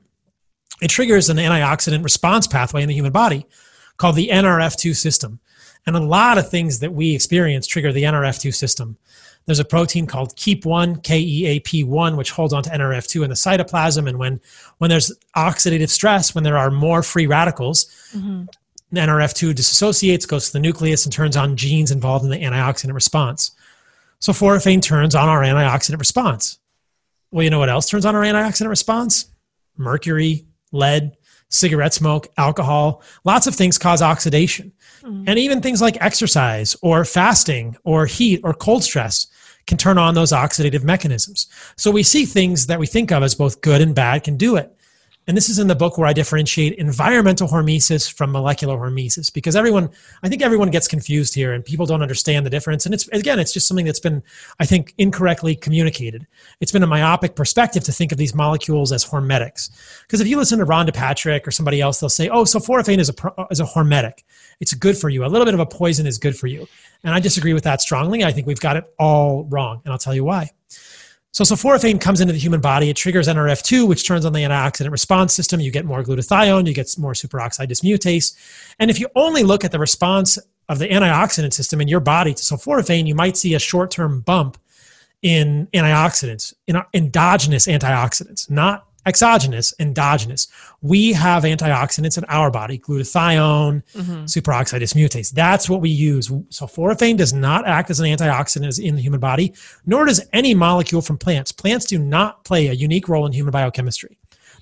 it 0.81 0.89
triggers 0.89 1.29
an 1.29 1.37
antioxidant 1.37 2.03
response 2.03 2.47
pathway 2.47 2.81
in 2.81 2.89
the 2.89 2.95
human 2.95 3.11
body 3.11 3.45
called 3.97 4.15
the 4.15 4.29
NRF2 4.29 4.95
system. 4.95 5.39
And 5.87 5.95
a 5.95 5.99
lot 5.99 6.37
of 6.37 6.49
things 6.49 6.79
that 6.79 6.93
we 6.93 7.13
experience 7.13 7.67
trigger 7.67 7.93
the 7.93 8.03
NRF2 8.03 8.53
system. 8.53 8.97
There's 9.45 9.59
a 9.59 9.65
protein 9.65 10.07
called 10.07 10.35
KEAP1, 10.35 11.03
K-E-A-P1, 11.03 12.17
which 12.17 12.31
holds 12.31 12.51
onto 12.51 12.71
NRF2 12.71 13.23
in 13.23 13.29
the 13.29 13.35
cytoplasm. 13.35 14.09
And 14.09 14.17
when, 14.17 14.41
when 14.79 14.89
there's 14.89 15.11
oxidative 15.37 15.89
stress, 15.89 16.33
when 16.33 16.43
there 16.43 16.57
are 16.57 16.71
more 16.71 17.03
free 17.03 17.27
radicals, 17.27 17.85
mm-hmm. 18.11 18.45
NRF2 18.95 19.53
dissociates, 19.53 20.25
goes 20.25 20.47
to 20.47 20.53
the 20.53 20.59
nucleus, 20.59 21.05
and 21.05 21.13
turns 21.13 21.37
on 21.37 21.55
genes 21.55 21.91
involved 21.91 22.25
in 22.25 22.31
the 22.31 22.39
antioxidant 22.39 22.93
response. 22.93 23.51
So 24.17 24.31
sulforaphane 24.31 24.81
turns 24.81 25.13
on 25.13 25.29
our 25.29 25.41
antioxidant 25.41 25.99
response. 25.99 26.57
Well, 27.35 27.43
you 27.43 27.49
know 27.49 27.59
what 27.59 27.67
else 27.69 27.89
turns 27.89 28.05
on 28.05 28.15
our 28.15 28.21
antioxidant 28.21 28.69
response? 28.69 29.25
Mercury, 29.75 30.45
lead, 30.71 31.17
cigarette 31.49 31.93
smoke, 31.93 32.27
alcohol, 32.37 33.03
lots 33.25 33.45
of 33.45 33.53
things 33.53 33.77
cause 33.77 34.01
oxidation. 34.01 34.71
Mm-hmm. 35.01 35.25
And 35.27 35.37
even 35.37 35.61
things 35.61 35.81
like 35.81 35.97
exercise 35.99 36.77
or 36.81 37.03
fasting 37.03 37.75
or 37.83 38.05
heat 38.05 38.39
or 38.45 38.53
cold 38.53 38.85
stress 38.85 39.27
can 39.67 39.77
turn 39.77 39.97
on 39.97 40.13
those 40.13 40.31
oxidative 40.31 40.85
mechanisms. 40.85 41.47
So 41.75 41.91
we 41.91 42.03
see 42.03 42.23
things 42.23 42.67
that 42.67 42.79
we 42.79 42.87
think 42.87 43.11
of 43.11 43.21
as 43.21 43.35
both 43.35 43.59
good 43.59 43.81
and 43.81 43.93
bad 43.93 44.23
can 44.23 44.37
do 44.37 44.55
it. 44.55 44.73
And 45.27 45.35
this 45.35 45.49
is 45.49 45.57
in 45.57 45.67
the 45.67 45.75
book 45.75 45.97
where 45.97 46.07
I 46.07 46.13
differentiate 46.13 46.73
environmental 46.73 47.47
hormesis 47.47 48.11
from 48.11 48.31
molecular 48.31 48.77
hormesis 48.77 49.33
because 49.33 49.55
everyone, 49.55 49.89
I 50.21 50.29
think 50.29 50.43
everyone 50.43 50.69
gets 50.69 50.87
confused 50.87 51.33
here 51.33 51.53
and 51.53 51.65
people 51.65 51.87
don't 51.87 52.03
understand 52.03 52.45
the 52.45 52.49
difference. 52.51 52.85
And 52.85 52.93
it's, 52.93 53.07
again, 53.07 53.39
it's 53.39 53.51
just 53.51 53.67
something 53.67 53.85
that's 53.85 53.99
been, 53.99 54.21
I 54.59 54.65
think, 54.65 54.93
incorrectly 54.97 55.55
communicated. 55.55 56.27
It's 56.59 56.71
been 56.71 56.83
a 56.83 56.87
myopic 56.87 57.35
perspective 57.35 57.83
to 57.85 57.91
think 57.91 58.11
of 58.11 58.19
these 58.19 58.35
molecules 58.35 58.91
as 58.91 59.03
hormetics. 59.03 59.71
Because 60.03 60.21
if 60.21 60.27
you 60.27 60.37
listen 60.37 60.59
to 60.59 60.65
Rhonda 60.65 60.93
Patrick 60.93 61.47
or 61.47 61.51
somebody 61.51 61.81
else, 61.81 61.99
they'll 61.99 62.09
say, 62.09 62.29
oh, 62.29 62.43
sulforaphane 62.43 62.99
is 62.99 63.09
a, 63.09 63.47
is 63.49 63.59
a 63.59 63.65
hormetic. 63.65 64.23
It's 64.59 64.73
good 64.75 64.97
for 64.97 65.09
you. 65.09 65.25
A 65.25 65.27
little 65.27 65.45
bit 65.45 65.55
of 65.55 65.59
a 65.59 65.65
poison 65.65 66.05
is 66.05 66.19
good 66.19 66.37
for 66.37 66.47
you. 66.47 66.67
And 67.03 67.13
I 67.13 67.19
disagree 67.19 67.53
with 67.53 67.63
that 67.63 67.81
strongly. 67.81 68.23
I 68.23 68.31
think 68.31 68.45
we've 68.45 68.59
got 68.59 68.77
it 68.77 68.85
all 68.99 69.45
wrong. 69.45 69.81
And 69.83 69.91
I'll 69.91 69.99
tell 69.99 70.15
you 70.15 70.23
why. 70.23 70.51
So 71.35 71.43
sulforaphane 71.43 71.99
comes 71.99 72.21
into 72.21 72.31
the 72.31 72.39
human 72.39 72.61
body. 72.61 72.89
It 72.89 72.95
triggers 72.95 73.27
NRF2, 73.27 73.89
which 73.89 74.07
turns 74.07 74.23
on 74.23 74.31
the 74.31 74.39
antioxidant 74.39 74.89
response 74.89 75.33
system. 75.33 75.59
You 75.59 75.69
get 75.69 75.83
more 75.83 76.01
glutathione, 76.01 76.65
you 76.65 76.73
get 76.73 76.97
more 76.97 77.11
superoxide 77.11 77.67
dismutase. 77.67 78.37
And 78.79 78.89
if 78.89 79.01
you 79.01 79.09
only 79.15 79.43
look 79.43 79.65
at 79.65 79.73
the 79.73 79.77
response 79.77 80.39
of 80.69 80.79
the 80.79 80.87
antioxidant 80.87 81.51
system 81.51 81.81
in 81.81 81.89
your 81.89 81.99
body 81.99 82.33
to 82.33 82.41
sulforaphane, 82.41 83.05
you 83.05 83.15
might 83.15 83.35
see 83.35 83.53
a 83.53 83.59
short-term 83.59 84.21
bump 84.21 84.57
in 85.23 85.67
antioxidants, 85.73 86.53
in 86.67 86.81
endogenous 86.93 87.67
antioxidants, 87.67 88.49
not 88.49 88.87
exogenous, 89.05 89.73
endogenous. 89.79 90.47
We 90.81 91.13
have 91.13 91.43
antioxidants 91.43 92.17
in 92.17 92.25
our 92.25 92.51
body, 92.51 92.79
glutathione, 92.79 93.83
mm-hmm. 93.93 94.23
superoxide 94.23 94.81
dismutase. 94.81 95.31
That's 95.31 95.69
what 95.69 95.81
we 95.81 95.89
use. 95.89 96.29
Sulforaphane 96.29 97.17
does 97.17 97.33
not 97.33 97.67
act 97.67 97.89
as 97.89 97.99
an 97.99 98.07
antioxidant 98.07 98.79
in 98.79 98.95
the 98.95 99.01
human 99.01 99.19
body, 99.19 99.53
nor 99.85 100.05
does 100.05 100.27
any 100.33 100.53
molecule 100.53 101.01
from 101.01 101.17
plants. 101.17 101.51
Plants 101.51 101.85
do 101.85 101.99
not 101.99 102.43
play 102.43 102.67
a 102.67 102.73
unique 102.73 103.07
role 103.07 103.25
in 103.25 103.31
human 103.31 103.51
biochemistry. 103.51 104.17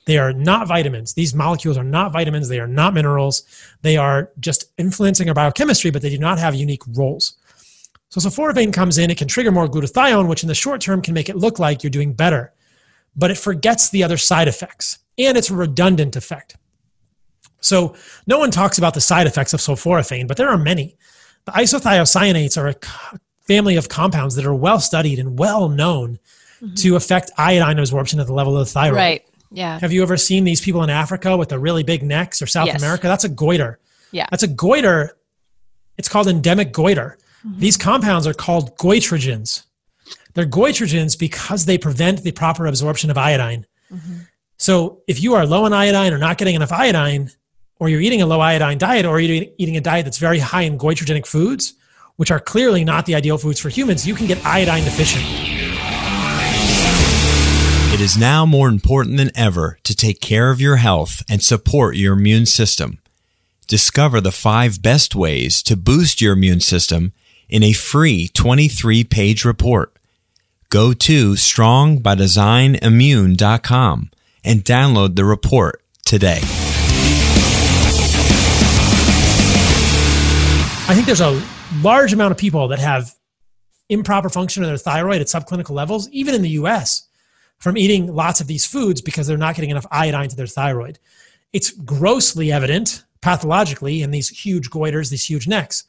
They 0.05 0.17
are 0.17 0.33
not 0.33 0.67
vitamins. 0.67 1.13
These 1.13 1.33
molecules 1.33 1.77
are 1.77 1.83
not 1.83 2.11
vitamins. 2.11 2.49
They 2.49 2.59
are 2.59 2.67
not 2.67 2.93
minerals. 2.93 3.43
They 3.81 3.95
are 3.95 4.31
just 4.39 4.65
influencing 4.77 5.29
our 5.29 5.33
biochemistry, 5.33 5.91
but 5.91 6.01
they 6.01 6.09
do 6.09 6.17
not 6.17 6.39
have 6.39 6.55
unique 6.55 6.81
roles. 6.89 7.37
So 8.09 8.19
sulforaphane 8.19 8.73
comes 8.73 8.99
in, 8.99 9.09
it 9.09 9.17
can 9.17 9.27
trigger 9.27 9.51
more 9.51 9.67
glutathione, 9.67 10.27
which 10.27 10.43
in 10.43 10.47
the 10.47 10.53
short 10.53 10.81
term 10.81 11.01
can 11.01 11.15
make 11.15 11.29
it 11.29 11.35
look 11.35 11.57
like 11.57 11.81
you're 11.81 11.89
doing 11.89 12.13
better, 12.13 12.53
but 13.15 13.31
it 13.31 13.37
forgets 13.37 13.89
the 13.89 14.03
other 14.03 14.17
side 14.17 14.47
effects, 14.47 14.99
and 15.17 15.37
it's 15.37 15.49
a 15.49 15.55
redundant 15.55 16.15
effect. 16.15 16.57
So 17.61 17.95
no 18.27 18.39
one 18.39 18.51
talks 18.51 18.77
about 18.77 18.93
the 18.93 19.01
side 19.01 19.25
effects 19.25 19.53
of 19.53 19.59
sulforaphane, 19.59 20.27
but 20.27 20.37
there 20.37 20.49
are 20.49 20.57
many. 20.57 20.97
The 21.45 21.53
isothiocyanates 21.53 22.57
are 22.57 22.67
a 22.67 23.19
family 23.47 23.75
of 23.75 23.89
compounds 23.89 24.35
that 24.35 24.45
are 24.45 24.53
well 24.53 24.79
studied 24.79 25.19
and 25.19 25.37
well 25.39 25.69
known 25.69 26.19
mm-hmm. 26.61 26.73
to 26.75 26.95
affect 26.95 27.31
iodine 27.37 27.79
absorption 27.79 28.19
at 28.19 28.27
the 28.27 28.33
level 28.33 28.57
of 28.57 28.65
the 28.65 28.71
thyroid. 28.71 28.95
Right. 28.97 29.27
Yeah. 29.51 29.79
Have 29.79 29.93
you 29.93 30.01
ever 30.01 30.17
seen 30.17 30.43
these 30.43 30.61
people 30.61 30.83
in 30.83 30.89
Africa 30.89 31.37
with 31.37 31.49
the 31.49 31.59
really 31.59 31.83
big 31.83 32.03
necks 32.03 32.41
or 32.41 32.47
South 32.47 32.67
yes. 32.67 32.81
America? 32.81 33.07
That's 33.07 33.23
a 33.23 33.29
goiter. 33.29 33.79
Yeah. 34.11 34.27
That's 34.31 34.43
a 34.43 34.47
goiter. 34.47 35.17
It's 35.97 36.09
called 36.09 36.27
endemic 36.27 36.71
goiter. 36.71 37.17
Mm-hmm. 37.45 37.59
These 37.59 37.77
compounds 37.77 38.25
are 38.25 38.33
called 38.33 38.75
goitrogens. 38.77 39.63
They're 40.33 40.45
goitrogens 40.45 41.17
because 41.17 41.65
they 41.65 41.77
prevent 41.77 42.23
the 42.23 42.31
proper 42.31 42.65
absorption 42.65 43.09
of 43.11 43.17
iodine. 43.17 43.65
Mm-hmm. 43.91 44.13
So 44.57 45.01
if 45.07 45.21
you 45.21 45.35
are 45.35 45.45
low 45.45 45.65
in 45.65 45.73
iodine 45.73 46.13
or 46.13 46.17
not 46.17 46.37
getting 46.37 46.55
enough 46.55 46.71
iodine, 46.71 47.31
or 47.79 47.89
you're 47.89 48.01
eating 48.01 48.21
a 48.21 48.25
low 48.25 48.39
iodine 48.39 48.77
diet, 48.77 49.05
or 49.05 49.19
you're 49.19 49.45
eating 49.57 49.77
a 49.77 49.81
diet 49.81 50.05
that's 50.05 50.17
very 50.17 50.39
high 50.39 50.61
in 50.61 50.77
goitrogenic 50.77 51.25
foods, 51.25 51.73
which 52.15 52.31
are 52.31 52.39
clearly 52.39 52.83
not 52.83 53.05
the 53.05 53.15
ideal 53.15 53.37
foods 53.37 53.59
for 53.59 53.69
humans, 53.69 54.07
you 54.07 54.15
can 54.15 54.27
get 54.27 54.43
iodine 54.45 54.83
deficient. 54.83 55.23
It 57.93 58.01
is 58.01 58.17
now 58.17 58.45
more 58.45 58.69
important 58.69 59.17
than 59.17 59.31
ever 59.35 59.77
to 59.83 59.95
take 59.95 60.19
care 60.19 60.49
of 60.49 60.59
your 60.61 60.77
health 60.77 61.23
and 61.29 61.43
support 61.43 61.95
your 61.95 62.13
immune 62.13 62.45
system. 62.45 62.99
Discover 63.67 64.21
the 64.21 64.31
five 64.31 64.81
best 64.81 65.15
ways 65.15 65.61
to 65.63 65.77
boost 65.77 66.21
your 66.21 66.33
immune 66.33 66.59
system 66.59 67.13
in 67.49 67.63
a 67.63 67.73
free 67.73 68.27
23 68.29 69.03
page 69.03 69.45
report. 69.45 69.92
Go 70.73 70.91
to 70.91 71.33
strongbydesignImmune.com 71.33 74.11
and 74.43 74.65
download 74.65 75.15
the 75.15 75.23
report 75.23 75.83
today. 76.03 76.39
I 80.87 80.93
think 80.95 81.05
there's 81.05 81.21
a 81.21 81.39
large 81.83 82.11
amount 82.11 82.31
of 82.31 82.39
people 82.39 82.69
that 82.69 82.79
have 82.79 83.13
improper 83.87 84.29
function 84.29 84.63
of 84.63 84.69
their 84.69 84.79
thyroid 84.79 85.21
at 85.21 85.27
subclinical 85.27 85.75
levels, 85.75 86.09
even 86.09 86.33
in 86.33 86.41
the 86.41 86.49
US 86.49 87.07
from 87.59 87.77
eating 87.77 88.07
lots 88.07 88.41
of 88.41 88.47
these 88.47 88.65
foods 88.65 88.99
because 88.99 89.27
they're 89.27 89.37
not 89.37 89.53
getting 89.53 89.69
enough 89.69 89.85
iodine 89.91 90.29
to 90.29 90.35
their 90.35 90.47
thyroid. 90.47 90.97
It's 91.51 91.69
grossly 91.69 92.51
evident 92.51 93.03
pathologically 93.21 94.01
in 94.01 94.09
these 94.09 94.27
huge 94.27 94.71
goiters, 94.71 95.11
these 95.11 95.29
huge 95.29 95.47
necks. 95.47 95.83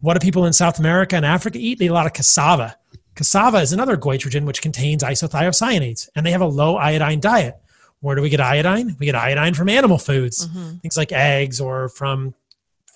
What 0.00 0.14
do 0.14 0.18
people 0.18 0.44
in 0.44 0.52
South 0.52 0.80
America 0.80 1.14
and 1.14 1.24
Africa 1.24 1.56
eat? 1.56 1.78
They 1.78 1.84
eat 1.84 1.90
a 1.90 1.94
lot 1.94 2.06
of 2.06 2.14
cassava. 2.14 2.76
Cassava 3.14 3.58
is 3.58 3.72
another 3.72 3.96
goitrogen 3.96 4.44
which 4.44 4.62
contains 4.62 5.02
isothiocyanates, 5.02 6.08
and 6.14 6.26
they 6.26 6.32
have 6.32 6.40
a 6.40 6.46
low 6.46 6.76
iodine 6.76 7.20
diet. 7.20 7.56
Where 8.00 8.16
do 8.16 8.22
we 8.22 8.28
get 8.28 8.40
iodine? 8.40 8.96
We 8.98 9.06
get 9.06 9.14
iodine 9.14 9.54
from 9.54 9.68
animal 9.68 9.98
foods, 9.98 10.46
mm-hmm. 10.46 10.76
things 10.78 10.96
like 10.96 11.12
eggs 11.12 11.60
or 11.60 11.88
from 11.88 12.34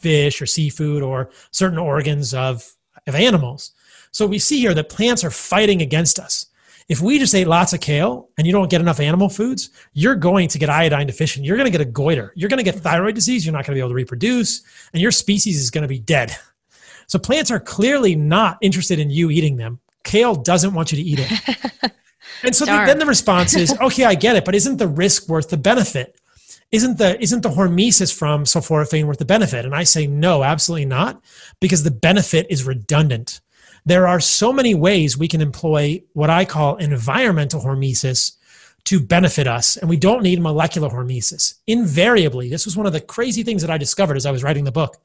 fish 0.00 0.42
or 0.42 0.46
seafood 0.46 1.02
or 1.02 1.30
certain 1.50 1.78
organs 1.78 2.34
of, 2.34 2.68
of 3.06 3.14
animals. 3.14 3.72
So 4.10 4.26
we 4.26 4.38
see 4.38 4.58
here 4.60 4.74
that 4.74 4.88
plants 4.88 5.24
are 5.24 5.30
fighting 5.30 5.82
against 5.82 6.18
us. 6.18 6.46
If 6.88 7.02
we 7.02 7.18
just 7.18 7.34
ate 7.34 7.46
lots 7.46 7.74
of 7.74 7.80
kale 7.80 8.30
and 8.38 8.46
you 8.46 8.52
don't 8.52 8.70
get 8.70 8.80
enough 8.80 8.98
animal 8.98 9.28
foods, 9.28 9.70
you're 9.92 10.14
going 10.14 10.48
to 10.48 10.58
get 10.58 10.70
iodine 10.70 11.06
deficient. 11.06 11.44
You're 11.44 11.56
going 11.56 11.70
to 11.70 11.76
get 11.76 11.86
a 11.86 11.90
goiter. 11.90 12.32
You're 12.34 12.48
going 12.48 12.58
to 12.58 12.64
get 12.64 12.76
thyroid 12.76 13.14
disease. 13.14 13.44
You're 13.44 13.52
not 13.52 13.66
going 13.66 13.74
to 13.74 13.74
be 13.74 13.80
able 13.80 13.90
to 13.90 13.94
reproduce, 13.94 14.62
and 14.92 15.02
your 15.02 15.10
species 15.10 15.60
is 15.60 15.70
going 15.70 15.82
to 15.82 15.88
be 15.88 15.98
dead. 15.98 16.34
So 17.06 17.18
plants 17.18 17.50
are 17.50 17.60
clearly 17.60 18.16
not 18.16 18.58
interested 18.62 18.98
in 18.98 19.10
you 19.10 19.30
eating 19.30 19.56
them. 19.56 19.80
Kale 20.08 20.34
doesn't 20.34 20.74
want 20.74 20.92
you 20.92 20.96
to 20.96 21.02
eat 21.02 21.20
it. 21.20 21.92
and 22.42 22.56
so 22.56 22.64
the, 22.64 22.72
then 22.86 22.98
the 22.98 23.06
response 23.06 23.54
is, 23.54 23.76
okay, 23.80 24.04
I 24.04 24.14
get 24.14 24.36
it, 24.36 24.44
but 24.44 24.54
isn't 24.54 24.78
the 24.78 24.88
risk 24.88 25.28
worth 25.28 25.50
the 25.50 25.56
benefit? 25.56 26.20
Isn't 26.72 26.98
the 26.98 27.20
isn't 27.22 27.42
the 27.42 27.48
hormesis 27.48 28.16
from 28.16 28.44
sulforaphane 28.44 29.04
worth 29.04 29.18
the 29.18 29.24
benefit? 29.24 29.64
And 29.64 29.74
I 29.74 29.84
say 29.84 30.06
no, 30.06 30.42
absolutely 30.42 30.84
not, 30.84 31.22
because 31.60 31.82
the 31.82 31.90
benefit 31.90 32.46
is 32.50 32.64
redundant 32.64 33.40
there 33.88 34.06
are 34.06 34.20
so 34.20 34.52
many 34.52 34.74
ways 34.74 35.16
we 35.16 35.28
can 35.28 35.40
employ 35.40 36.02
what 36.12 36.28
I 36.28 36.44
call 36.44 36.76
environmental 36.76 37.60
hormesis 37.60 38.36
to 38.84 39.00
benefit 39.00 39.46
us, 39.46 39.78
and 39.78 39.88
we 39.88 39.96
don't 39.96 40.22
need 40.22 40.40
molecular 40.40 40.90
hormesis. 40.90 41.54
Invariably, 41.66 42.50
this 42.50 42.66
was 42.66 42.76
one 42.76 42.86
of 42.86 42.92
the 42.92 43.00
crazy 43.00 43.42
things 43.42 43.62
that 43.62 43.70
I 43.70 43.78
discovered 43.78 44.18
as 44.18 44.26
I 44.26 44.30
was 44.30 44.42
writing 44.42 44.64
the 44.64 44.72
book. 44.72 44.98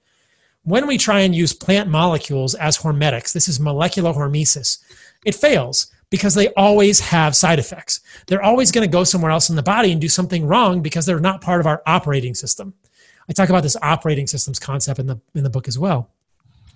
When 0.64 0.88
we 0.88 0.98
try 0.98 1.22
and 1.22 1.36
use 1.36 1.52
plant 1.52 1.90
molecules 1.90 2.56
as 2.56 2.78
hormetics, 2.78 3.34
this 3.34 3.50
is 3.50 3.60
molecular 3.60 4.14
hormesis, 4.14 4.80
it 5.26 5.36
fails 5.36 5.92
because 6.10 6.36
they 6.36 6.54
always 6.54 7.00
have 7.00 7.36
side 7.36 7.60
effects. 7.60 8.00
They're 8.28 8.44
always 8.44 8.72
going 8.72 8.88
to 8.88 8.92
go 8.92 9.04
somewhere 9.04 9.32
else 9.32 9.50
in 9.50 9.56
the 9.56 9.64
body 9.64 9.92
and 9.92 10.00
do 10.00 10.08
something 10.08 10.46
wrong 10.46 10.82
because 10.82 11.06
they're 11.06 11.20
not 11.20 11.42
part 11.42 11.60
of 11.60 11.68
our 11.68 11.82
operating 11.86 12.34
system. 12.34 12.74
I 13.28 13.34
talk 13.34 13.50
about 13.50 13.64
this 13.64 13.76
operating 13.82 14.28
systems 14.28 14.60
concept 14.60 15.00
in 15.00 15.08
the 15.08 15.20
in 15.34 15.44
the 15.44 15.50
book 15.50 15.68
as 15.68 15.80
well. 15.80 16.10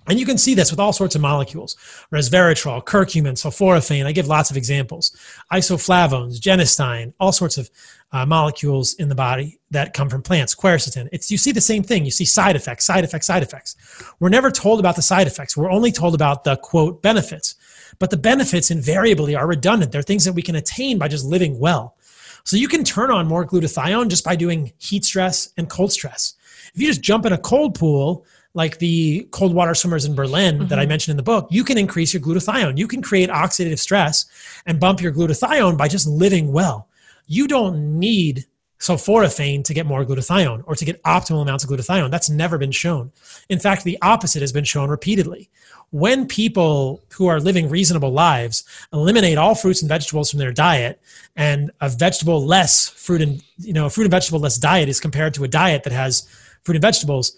And 0.08 0.18
you 0.18 0.24
can 0.24 0.38
see 0.38 0.54
this 0.54 0.70
with 0.70 0.80
all 0.80 0.92
sorts 0.92 1.14
of 1.14 1.20
molecules 1.20 1.76
resveratrol, 2.12 2.82
curcumin, 2.84 3.34
sulforaphane. 3.34 4.06
I 4.06 4.12
give 4.12 4.26
lots 4.26 4.50
of 4.50 4.56
examples. 4.56 5.14
Isoflavones, 5.52 6.40
genistein, 6.40 7.12
all 7.20 7.32
sorts 7.32 7.58
of 7.58 7.70
uh, 8.10 8.24
molecules 8.24 8.94
in 8.94 9.10
the 9.10 9.14
body 9.14 9.60
that 9.70 9.92
come 9.92 10.08
from 10.08 10.22
plants, 10.22 10.54
quercetin. 10.54 11.08
It's, 11.12 11.30
you 11.30 11.36
see 11.36 11.52
the 11.52 11.60
same 11.60 11.82
thing. 11.82 12.06
You 12.06 12.10
see 12.10 12.24
side 12.24 12.56
effects, 12.56 12.86
side 12.86 13.04
effects, 13.04 13.26
side 13.26 13.42
effects. 13.42 13.76
We're 14.18 14.30
never 14.30 14.50
told 14.50 14.80
about 14.80 14.96
the 14.96 15.02
side 15.02 15.26
effects. 15.26 15.56
We're 15.56 15.70
only 15.70 15.92
told 15.92 16.14
about 16.14 16.42
the 16.44 16.56
quote 16.56 17.02
benefits. 17.02 17.56
But 17.98 18.10
the 18.10 18.16
benefits 18.16 18.70
invariably 18.70 19.34
are 19.34 19.46
redundant. 19.46 19.92
They're 19.92 20.02
things 20.02 20.24
that 20.24 20.32
we 20.32 20.42
can 20.42 20.56
attain 20.56 20.98
by 20.98 21.08
just 21.08 21.26
living 21.26 21.58
well. 21.58 21.96
So 22.44 22.56
you 22.56 22.68
can 22.68 22.82
turn 22.82 23.10
on 23.10 23.26
more 23.26 23.46
glutathione 23.46 24.08
just 24.08 24.24
by 24.24 24.36
doing 24.36 24.72
heat 24.78 25.04
stress 25.04 25.52
and 25.58 25.68
cold 25.68 25.92
stress. 25.92 26.34
If 26.74 26.80
you 26.80 26.86
just 26.86 27.02
jump 27.02 27.26
in 27.26 27.32
a 27.32 27.38
cold 27.38 27.78
pool, 27.78 28.24
like 28.58 28.78
the 28.78 29.26
cold 29.30 29.54
water 29.54 29.72
swimmers 29.72 30.04
in 30.04 30.16
Berlin 30.16 30.56
mm-hmm. 30.56 30.66
that 30.66 30.80
I 30.80 30.82
mm-hmm. 30.82 30.88
mentioned 30.88 31.12
in 31.12 31.16
the 31.16 31.22
book, 31.22 31.46
you 31.48 31.62
can 31.62 31.78
increase 31.78 32.12
your 32.12 32.20
glutathione. 32.20 32.76
You 32.76 32.88
can 32.88 33.00
create 33.00 33.30
oxidative 33.30 33.78
stress 33.78 34.26
and 34.66 34.80
bump 34.80 35.00
your 35.00 35.12
glutathione 35.12 35.78
by 35.78 35.86
just 35.86 36.08
living 36.08 36.52
well. 36.52 36.88
You 37.28 37.46
don't 37.46 38.00
need 38.00 38.46
sulforaphane 38.80 39.62
to 39.62 39.74
get 39.74 39.86
more 39.86 40.04
glutathione 40.04 40.64
or 40.66 40.74
to 40.74 40.84
get 40.84 41.00
optimal 41.04 41.42
amounts 41.42 41.62
of 41.62 41.70
glutathione. 41.70 42.10
That's 42.10 42.28
never 42.28 42.58
been 42.58 42.72
shown. 42.72 43.12
In 43.48 43.60
fact, 43.60 43.84
the 43.84 43.96
opposite 44.02 44.40
has 44.40 44.52
been 44.52 44.64
shown 44.64 44.90
repeatedly. 44.90 45.50
When 45.90 46.26
people 46.26 47.00
who 47.12 47.28
are 47.28 47.38
living 47.38 47.68
reasonable 47.68 48.10
lives 48.10 48.64
eliminate 48.92 49.38
all 49.38 49.54
fruits 49.54 49.82
and 49.82 49.88
vegetables 49.88 50.30
from 50.30 50.40
their 50.40 50.52
diet 50.52 51.00
and 51.36 51.70
a 51.80 51.88
vegetable 51.88 52.44
less 52.44 52.88
fruit 52.88 53.22
and 53.22 53.40
you 53.58 53.72
know 53.72 53.86
a 53.86 53.90
fruit 53.90 54.04
and 54.04 54.10
vegetable 54.10 54.40
less 54.40 54.58
diet 54.58 54.88
is 54.88 55.00
compared 55.00 55.32
to 55.34 55.44
a 55.44 55.48
diet 55.48 55.84
that 55.84 55.92
has 55.92 56.28
fruit 56.62 56.76
and 56.76 56.82
vegetables, 56.82 57.36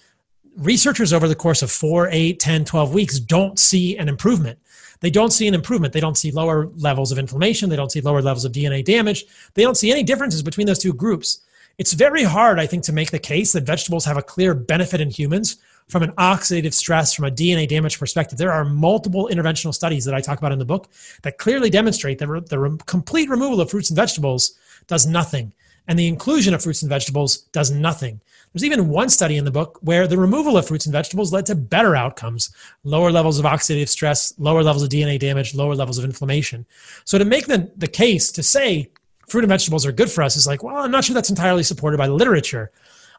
researchers 0.57 1.12
over 1.12 1.28
the 1.28 1.34
course 1.34 1.62
of 1.62 1.70
4 1.70 2.09
8 2.11 2.40
10 2.40 2.64
12 2.64 2.94
weeks 2.94 3.18
don't 3.18 3.59
see 3.59 3.96
an 3.96 4.09
improvement. 4.09 4.59
They 5.01 5.11
don't 5.11 5.30
see 5.30 5.48
an 5.48 5.55
improvement. 5.55 5.92
They 5.94 6.01
don't 6.01 6.18
see 6.18 6.30
lower 6.30 6.66
levels 6.76 7.11
of 7.11 7.18
inflammation. 7.18 7.70
They 7.70 7.76
don't 7.76 7.90
see 7.90 8.01
lower 8.01 8.20
levels 8.20 8.44
of 8.44 8.53
dna 8.53 8.84
damage. 8.84 9.24
They 9.55 9.62
don't 9.62 9.76
see 9.76 9.90
any 9.90 10.03
differences 10.03 10.42
between 10.42 10.66
those 10.66 10.78
two 10.78 10.92
groups. 10.92 11.40
It's 11.78 11.94
very 11.94 12.24
hard 12.24 12.59
i 12.59 12.66
think 12.66 12.84
to 12.84 12.92
make 12.92 13.11
the 13.11 13.18
case 13.18 13.53
that 13.53 13.64
vegetables 13.64 14.05
have 14.05 14.18
a 14.18 14.22
clear 14.22 14.55
benefit 14.55 15.01
in 15.01 15.09
humans 15.09 15.57
from 15.88 16.03
an 16.03 16.12
oxidative 16.12 16.74
stress 16.74 17.14
from 17.14 17.24
a 17.24 17.30
dna 17.30 17.66
damage 17.66 17.98
perspective. 17.98 18.38
There 18.38 18.53
are 18.53 18.64
multiple 18.64 19.30
interventional 19.32 19.72
studies 19.72 20.05
that 20.05 20.14
i 20.14 20.20
talk 20.20 20.38
about 20.38 20.53
in 20.53 20.59
the 20.59 20.64
book 20.64 20.88
that 21.22 21.38
clearly 21.38 21.70
demonstrate 21.70 22.18
that 22.18 22.46
the 22.48 22.59
re- 22.59 22.78
complete 22.86 23.30
removal 23.30 23.61
of 23.61 23.70
fruits 23.70 23.88
and 23.88 23.96
vegetables 23.96 24.59
does 24.88 25.07
nothing 25.07 25.53
and 25.88 25.98
the 25.98 26.07
inclusion 26.07 26.55
of 26.55 26.62
fruits 26.62 26.82
and 26.82 26.88
vegetables 26.88 27.38
does 27.53 27.70
nothing 27.70 28.20
there's 28.53 28.64
even 28.64 28.88
one 28.88 29.09
study 29.09 29.36
in 29.36 29.44
the 29.44 29.51
book 29.51 29.78
where 29.80 30.07
the 30.07 30.18
removal 30.18 30.57
of 30.57 30.66
fruits 30.66 30.86
and 30.86 30.92
vegetables 30.92 31.32
led 31.32 31.46
to 31.46 31.55
better 31.55 31.94
outcomes 31.94 32.53
lower 32.82 33.12
levels 33.12 33.38
of 33.38 33.44
oxidative 33.44 33.88
stress, 33.88 34.34
lower 34.38 34.62
levels 34.62 34.82
of 34.82 34.88
DNA 34.88 35.18
damage, 35.18 35.55
lower 35.55 35.74
levels 35.74 35.98
of 35.98 36.05
inflammation. 36.05 36.66
So, 37.05 37.18
to 37.18 37.24
make 37.24 37.46
the, 37.46 37.70
the 37.76 37.86
case 37.86 38.32
to 38.32 38.42
say 38.42 38.90
fruit 39.28 39.44
and 39.44 39.51
vegetables 39.51 39.86
are 39.86 39.92
good 39.92 40.11
for 40.11 40.22
us 40.22 40.36
is 40.36 40.46
like, 40.46 40.62
well, 40.62 40.76
I'm 40.76 40.90
not 40.90 41.05
sure 41.05 41.14
that's 41.14 41.30
entirely 41.30 41.62
supported 41.62 41.98
by 41.98 42.09
the 42.09 42.14
literature. 42.14 42.72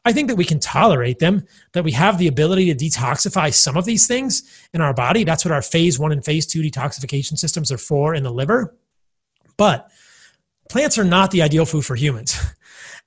I 0.04 0.12
think 0.14 0.28
that 0.30 0.36
we 0.36 0.46
can 0.46 0.60
tolerate 0.60 1.20
them, 1.20 1.46
that 1.74 1.84
we 1.84 1.92
have 1.92 2.18
the 2.18 2.28
ability 2.28 2.74
to 2.74 2.86
detoxify 2.86 3.54
some 3.54 3.78
of 3.78 3.86
these 3.86 4.08
things 4.08 4.44
in 4.74 4.82
our 4.82 4.94
body. 4.94 5.24
That's 5.24 5.46
what 5.46 5.52
our 5.52 5.62
phase 5.62 6.00
one 6.00 6.12
and 6.12 6.26
phase 6.26 6.46
two 6.46 6.62
detoxification 6.62 7.38
systems 7.38 7.72
are 7.72 7.78
for 7.78 8.16
in 8.16 8.24
the 8.24 8.32
liver. 8.32 8.76
But 9.58 9.90
plants 10.70 10.98
are 10.98 11.04
not 11.04 11.32
the 11.32 11.44
ideal 11.44 11.66
food 11.66 11.86
for 11.86 11.96
humans. 11.96 12.38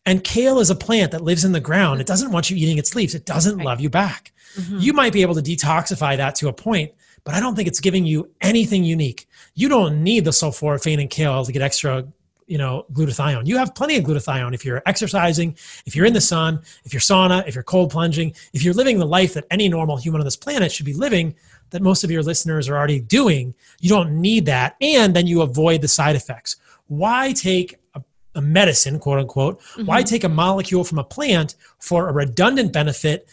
And 0.06 0.22
kale 0.22 0.60
is 0.60 0.70
a 0.70 0.74
plant 0.74 1.12
that 1.12 1.22
lives 1.22 1.44
in 1.44 1.52
the 1.52 1.60
ground. 1.60 2.00
It 2.00 2.06
doesn't 2.06 2.30
want 2.30 2.50
you 2.50 2.56
eating 2.56 2.78
its 2.78 2.94
leaves. 2.94 3.14
It 3.14 3.24
doesn't 3.24 3.56
right. 3.56 3.64
love 3.64 3.80
you 3.80 3.88
back. 3.88 4.32
Mm-hmm. 4.56 4.78
You 4.78 4.92
might 4.92 5.12
be 5.12 5.22
able 5.22 5.34
to 5.34 5.42
detoxify 5.42 6.16
that 6.16 6.34
to 6.36 6.48
a 6.48 6.52
point, 6.52 6.92
but 7.24 7.34
I 7.34 7.40
don't 7.40 7.56
think 7.56 7.68
it's 7.68 7.80
giving 7.80 8.04
you 8.04 8.30
anything 8.40 8.84
unique. 8.84 9.26
You 9.54 9.68
don't 9.68 10.02
need 10.02 10.24
the 10.24 10.30
sulforaphane 10.30 11.00
and 11.00 11.10
kale 11.10 11.44
to 11.44 11.52
get 11.52 11.62
extra 11.62 12.06
you 12.46 12.58
know 12.58 12.84
glutathione 12.92 13.46
you 13.46 13.56
have 13.56 13.74
plenty 13.74 13.96
of 13.96 14.04
glutathione 14.04 14.54
if 14.54 14.64
you're 14.64 14.82
exercising 14.86 15.56
if 15.86 15.96
you're 15.96 16.06
in 16.06 16.12
the 16.12 16.20
sun 16.20 16.60
if 16.84 16.92
you're 16.92 17.00
sauna 17.00 17.46
if 17.48 17.54
you're 17.54 17.64
cold 17.64 17.90
plunging 17.90 18.34
if 18.52 18.62
you're 18.62 18.74
living 18.74 18.98
the 18.98 19.06
life 19.06 19.34
that 19.34 19.46
any 19.50 19.68
normal 19.68 19.96
human 19.96 20.20
on 20.20 20.24
this 20.24 20.36
planet 20.36 20.70
should 20.70 20.86
be 20.86 20.92
living 20.92 21.34
that 21.70 21.82
most 21.82 22.04
of 22.04 22.10
your 22.10 22.22
listeners 22.22 22.68
are 22.68 22.76
already 22.76 23.00
doing 23.00 23.54
you 23.80 23.88
don't 23.88 24.10
need 24.20 24.46
that 24.46 24.76
and 24.80 25.14
then 25.14 25.26
you 25.26 25.42
avoid 25.42 25.80
the 25.80 25.88
side 25.88 26.16
effects 26.16 26.56
why 26.88 27.32
take 27.32 27.78
a, 27.94 28.02
a 28.34 28.40
medicine 28.40 28.98
quote 28.98 29.18
unquote 29.18 29.60
mm-hmm. 29.60 29.86
why 29.86 30.02
take 30.02 30.24
a 30.24 30.28
molecule 30.28 30.84
from 30.84 30.98
a 30.98 31.04
plant 31.04 31.54
for 31.78 32.08
a 32.08 32.12
redundant 32.12 32.72
benefit 32.72 33.28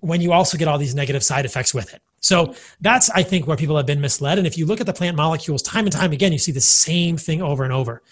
when 0.00 0.20
you 0.20 0.32
also 0.32 0.58
get 0.58 0.68
all 0.68 0.78
these 0.78 0.94
negative 0.94 1.24
side 1.24 1.44
effects 1.44 1.72
with 1.72 1.92
it 1.94 2.02
so 2.24 2.54
that's, 2.80 3.10
I 3.10 3.22
think, 3.22 3.46
where 3.46 3.56
people 3.56 3.76
have 3.76 3.84
been 3.84 4.00
misled. 4.00 4.38
And 4.38 4.46
if 4.46 4.56
you 4.56 4.64
look 4.64 4.80
at 4.80 4.86
the 4.86 4.94
plant 4.94 5.14
molecules 5.14 5.60
time 5.60 5.84
and 5.84 5.92
time 5.92 6.10
again, 6.12 6.32
you 6.32 6.38
see 6.38 6.52
the 6.52 6.60
same 6.60 7.18
thing 7.18 7.42
over 7.42 7.64
and 7.64 7.72
over. 7.72 8.02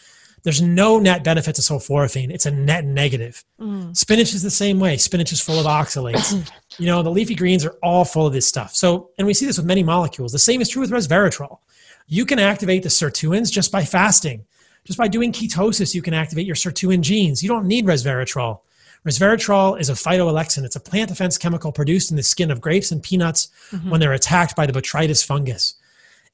There's 0.42 0.60
no 0.60 0.98
net 0.98 1.24
benefit 1.24 1.54
to 1.54 1.62
sulforaphane. 1.62 2.30
It's 2.30 2.44
a 2.44 2.50
net 2.50 2.84
negative. 2.84 3.42
Mm. 3.58 3.96
Spinach 3.96 4.34
is 4.34 4.42
the 4.42 4.50
same 4.50 4.78
way. 4.78 4.98
Spinach 4.98 5.32
is 5.32 5.40
full 5.40 5.58
of 5.58 5.64
oxalates. 5.64 6.50
you 6.78 6.86
know, 6.86 7.02
the 7.02 7.10
leafy 7.10 7.34
greens 7.34 7.64
are 7.64 7.78
all 7.82 8.04
full 8.04 8.26
of 8.26 8.34
this 8.34 8.46
stuff. 8.46 8.74
So, 8.74 9.10
and 9.16 9.26
we 9.26 9.32
see 9.32 9.46
this 9.46 9.56
with 9.56 9.66
many 9.66 9.82
molecules. 9.82 10.32
The 10.32 10.38
same 10.38 10.60
is 10.60 10.68
true 10.68 10.80
with 10.80 10.90
resveratrol. 10.90 11.58
You 12.06 12.26
can 12.26 12.38
activate 12.38 12.82
the 12.82 12.90
sirtuins 12.90 13.50
just 13.50 13.72
by 13.72 13.84
fasting. 13.84 14.44
Just 14.84 14.98
by 14.98 15.08
doing 15.08 15.32
ketosis, 15.32 15.94
you 15.94 16.02
can 16.02 16.14
activate 16.14 16.46
your 16.46 16.56
sirtuin 16.56 17.02
genes. 17.02 17.42
You 17.42 17.48
don't 17.48 17.66
need 17.66 17.86
resveratrol. 17.86 18.60
Resveratrol 19.06 19.80
is 19.80 19.90
a 19.90 19.94
phytoalexin. 19.94 20.64
It's 20.64 20.76
a 20.76 20.80
plant 20.80 21.08
defense 21.08 21.38
chemical 21.38 21.72
produced 21.72 22.10
in 22.10 22.16
the 22.16 22.22
skin 22.22 22.50
of 22.50 22.60
grapes 22.60 22.92
and 22.92 23.02
peanuts 23.02 23.48
mm-hmm. 23.70 23.90
when 23.90 24.00
they're 24.00 24.12
attacked 24.12 24.54
by 24.54 24.66
the 24.66 24.72
botrytis 24.72 25.24
fungus. 25.24 25.74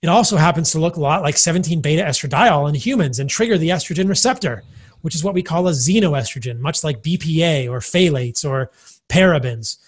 It 0.03 0.09
also 0.09 0.37
happens 0.37 0.71
to 0.73 0.79
look 0.79 0.97
a 0.97 1.01
lot 1.01 1.23
like 1.23 1.37
17 1.37 1.81
beta 1.81 2.03
estradiol 2.03 2.69
in 2.69 2.75
humans 2.75 3.19
and 3.19 3.29
trigger 3.29 3.59
the 3.59 3.71
estrogen 3.71 4.09
receptor, 4.09 4.63
which 5.01 5.15
is 5.15 5.25
what 5.25 5.35
we 5.35 5.43
call 5.43 5.67
a 5.67 5.73
xenoestrogen, 5.73 6.59
much 6.59 6.85
like 6.85 7.03
BPA 7.03 7.69
or 7.71 7.81
phthalates 7.81 8.49
or 8.49 8.71
parabens. 9.09 9.79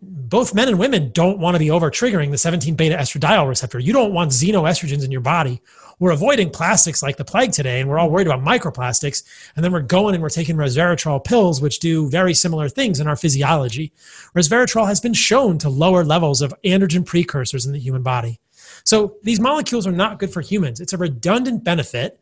Both 0.00 0.54
men 0.54 0.68
and 0.68 0.80
women 0.80 1.12
don't 1.12 1.38
want 1.38 1.54
to 1.54 1.60
be 1.60 1.70
over 1.70 1.90
triggering 1.90 2.30
the 2.32 2.38
17 2.38 2.74
beta 2.74 2.96
estradiol 2.96 3.48
receptor. 3.48 3.78
You 3.78 3.92
don't 3.92 4.12
want 4.12 4.32
xenoestrogens 4.32 5.04
in 5.04 5.12
your 5.12 5.20
body 5.20 5.62
we're 6.02 6.10
avoiding 6.10 6.50
plastics 6.50 7.00
like 7.00 7.16
the 7.16 7.24
plague 7.24 7.52
today, 7.52 7.80
and 7.80 7.88
we're 7.88 7.96
all 7.96 8.10
worried 8.10 8.26
about 8.26 8.42
microplastics. 8.42 9.22
And 9.54 9.64
then 9.64 9.70
we're 9.70 9.82
going 9.82 10.16
and 10.16 10.22
we're 10.22 10.30
taking 10.30 10.56
resveratrol 10.56 11.22
pills, 11.22 11.62
which 11.62 11.78
do 11.78 12.10
very 12.10 12.34
similar 12.34 12.68
things 12.68 12.98
in 12.98 13.06
our 13.06 13.14
physiology. 13.14 13.92
Resveratrol 14.34 14.88
has 14.88 15.00
been 15.00 15.14
shown 15.14 15.58
to 15.58 15.68
lower 15.68 16.02
levels 16.02 16.42
of 16.42 16.52
androgen 16.64 17.06
precursors 17.06 17.66
in 17.66 17.72
the 17.72 17.78
human 17.78 18.02
body. 18.02 18.40
So 18.82 19.14
these 19.22 19.38
molecules 19.38 19.86
are 19.86 19.92
not 19.92 20.18
good 20.18 20.32
for 20.32 20.40
humans. 20.40 20.80
It's 20.80 20.92
a 20.92 20.98
redundant 20.98 21.62
benefit 21.62 22.18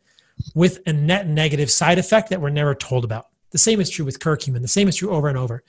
with 0.53 0.77
a 0.85 0.93
net 0.93 1.27
negative 1.27 1.71
side 1.71 1.97
effect 1.97 2.29
that 2.29 2.39
we're 2.39 2.51
never 2.51 2.75
told 2.75 3.03
about. 3.03 3.30
The 3.51 3.57
same 3.57 3.79
is 3.79 3.89
true 3.89 4.05
with 4.05 4.19
curcumin. 4.19 4.61
The 4.61 4.67
same 4.67 4.87
is 4.87 4.95
true 4.95 5.11
over 5.11 5.27
and 5.27 5.37
over. 5.37 5.63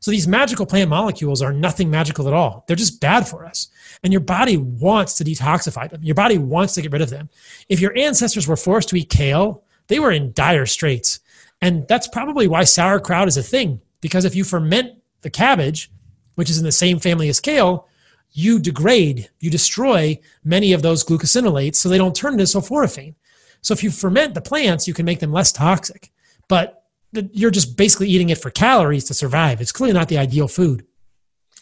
So 0.00 0.10
these 0.10 0.28
magical 0.28 0.66
plant 0.66 0.90
molecules 0.90 1.40
are 1.40 1.52
nothing 1.52 1.90
magical 1.90 2.28
at 2.28 2.34
all. 2.34 2.64
They're 2.66 2.76
just 2.76 3.00
bad 3.00 3.26
for 3.26 3.46
us. 3.46 3.68
And 4.02 4.12
your 4.12 4.20
body 4.20 4.56
wants 4.56 5.14
to 5.14 5.24
detoxify 5.24 5.88
them. 5.88 6.02
Your 6.02 6.14
body 6.14 6.38
wants 6.38 6.74
to 6.74 6.82
get 6.82 6.92
rid 6.92 7.02
of 7.02 7.10
them. 7.10 7.28
If 7.68 7.80
your 7.80 7.96
ancestors 7.96 8.46
were 8.46 8.56
forced 8.56 8.88
to 8.90 8.96
eat 8.96 9.08
kale, 9.08 9.62
they 9.86 9.98
were 9.98 10.10
in 10.10 10.32
dire 10.32 10.66
straits. 10.66 11.20
And 11.60 11.86
that's 11.88 12.08
probably 12.08 12.46
why 12.46 12.64
sauerkraut 12.64 13.28
is 13.28 13.36
a 13.36 13.42
thing. 13.42 13.80
Because 14.00 14.24
if 14.24 14.34
you 14.34 14.44
ferment 14.44 14.98
the 15.22 15.30
cabbage, 15.30 15.90
which 16.34 16.50
is 16.50 16.58
in 16.58 16.64
the 16.64 16.72
same 16.72 16.98
family 16.98 17.28
as 17.28 17.40
kale, 17.40 17.88
you 18.32 18.58
degrade, 18.58 19.30
you 19.40 19.50
destroy 19.50 20.18
many 20.44 20.72
of 20.72 20.82
those 20.82 21.04
glucosinolates 21.04 21.76
so 21.76 21.88
they 21.88 21.98
don't 21.98 22.14
turn 22.14 22.34
into 22.34 22.44
sulforaphane. 22.44 23.14
So 23.60 23.72
if 23.72 23.82
you 23.82 23.90
ferment 23.90 24.34
the 24.34 24.40
plants, 24.40 24.86
you 24.86 24.94
can 24.94 25.06
make 25.06 25.18
them 25.18 25.32
less 25.32 25.50
toxic. 25.50 26.12
But 26.46 26.77
you're 27.12 27.50
just 27.50 27.76
basically 27.76 28.08
eating 28.08 28.30
it 28.30 28.38
for 28.38 28.50
calories 28.50 29.04
to 29.04 29.14
survive. 29.14 29.60
It's 29.60 29.72
clearly 29.72 29.94
not 29.94 30.08
the 30.08 30.18
ideal 30.18 30.48
food. 30.48 30.84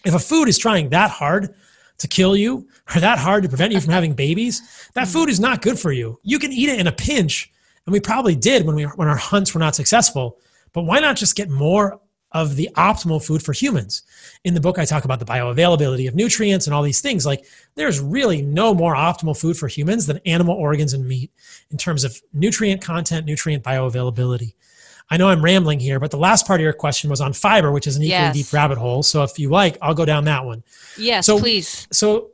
If 0.05 0.15
a 0.15 0.19
food 0.19 0.49
is 0.49 0.59
trying 0.59 0.91
that 0.91 1.11
hard 1.11 1.55
to 1.99 2.09
kill 2.09 2.37
you 2.37 2.69
or 2.95 3.01
that 3.01 3.19
hard 3.19 3.43
to 3.43 3.49
prevent 3.49 3.73
you 3.73 3.81
from 3.81 3.93
having 3.93 4.15
babies, 4.15 4.91
that 4.95 5.09
food 5.09 5.29
is 5.29 5.41
not 5.41 5.63
good 5.63 5.79
for 5.79 5.93
you. 5.93 6.19
You 6.23 6.39
can 6.39 6.53
eat 6.53 6.69
it 6.69 6.79
in 6.79 6.87
a 6.87 6.93
pinch, 6.93 7.51
and 7.85 7.93
we 7.93 8.01
probably 8.01 8.37
did 8.37 8.67
when 8.67 8.77
we 8.77 8.85
when 8.85 9.09
our 9.09 9.17
hunts 9.17 9.55
were 9.55 9.61
not 9.61 9.75
successful. 9.75 10.39
But 10.73 10.83
why 10.83 11.01
not 11.01 11.17
just 11.17 11.37
get 11.37 11.49
more 11.49 12.01
of 12.33 12.57
the 12.57 12.69
optimal 12.75 13.25
food 13.25 13.43
for 13.43 13.53
humans? 13.53 14.03
In 14.45 14.53
the 14.53 14.61
book, 14.61 14.79
I 14.79 14.85
talk 14.85 15.05
about 15.05 15.21
the 15.21 15.25
bioavailability 15.25 16.07
of 16.07 16.15
nutrients 16.15 16.67
and 16.67 16.75
all 16.75 16.83
these 16.83 17.01
things. 17.01 17.25
Like, 17.25 17.47
there's 17.77 17.99
really 17.99 18.43
no 18.43 18.75
more 18.75 18.95
optimal 18.95 19.39
food 19.39 19.57
for 19.57 19.69
humans 19.69 20.07
than 20.07 20.21
animal 20.27 20.55
organs 20.55 20.93
and 20.93 21.07
meat 21.07 21.31
in 21.71 21.79
terms 21.79 22.05
of 22.05 22.21
nutrient 22.33 22.83
content, 22.83 23.27
nutrient 23.27 23.65
bioavailability. 23.65 24.55
I 25.09 25.17
know 25.17 25.29
I'm 25.29 25.43
rambling 25.43 25.79
here, 25.79 26.01
but 26.01 26.11
the 26.11 26.19
last 26.19 26.47
part 26.47 26.61
of 26.61 26.65
your 26.65 26.73
question 26.73 27.11
was 27.11 27.21
on 27.21 27.33
fiber, 27.33 27.71
which 27.71 27.87
is 27.87 27.97
an 27.97 28.03
equally 28.03 28.19
yes. 28.19 28.35
deep 28.35 28.53
rabbit 28.53 28.77
hole. 28.77 29.03
So 29.03 29.23
if 29.23 29.39
you 29.39 29.51
like, 29.51 29.79
I'll 29.81 29.95
go 29.95 30.05
down 30.05 30.25
that 30.25 30.45
one. 30.45 30.65
Yes, 30.99 31.27
so, 31.27 31.39
please. 31.39 31.87
So 31.93 32.31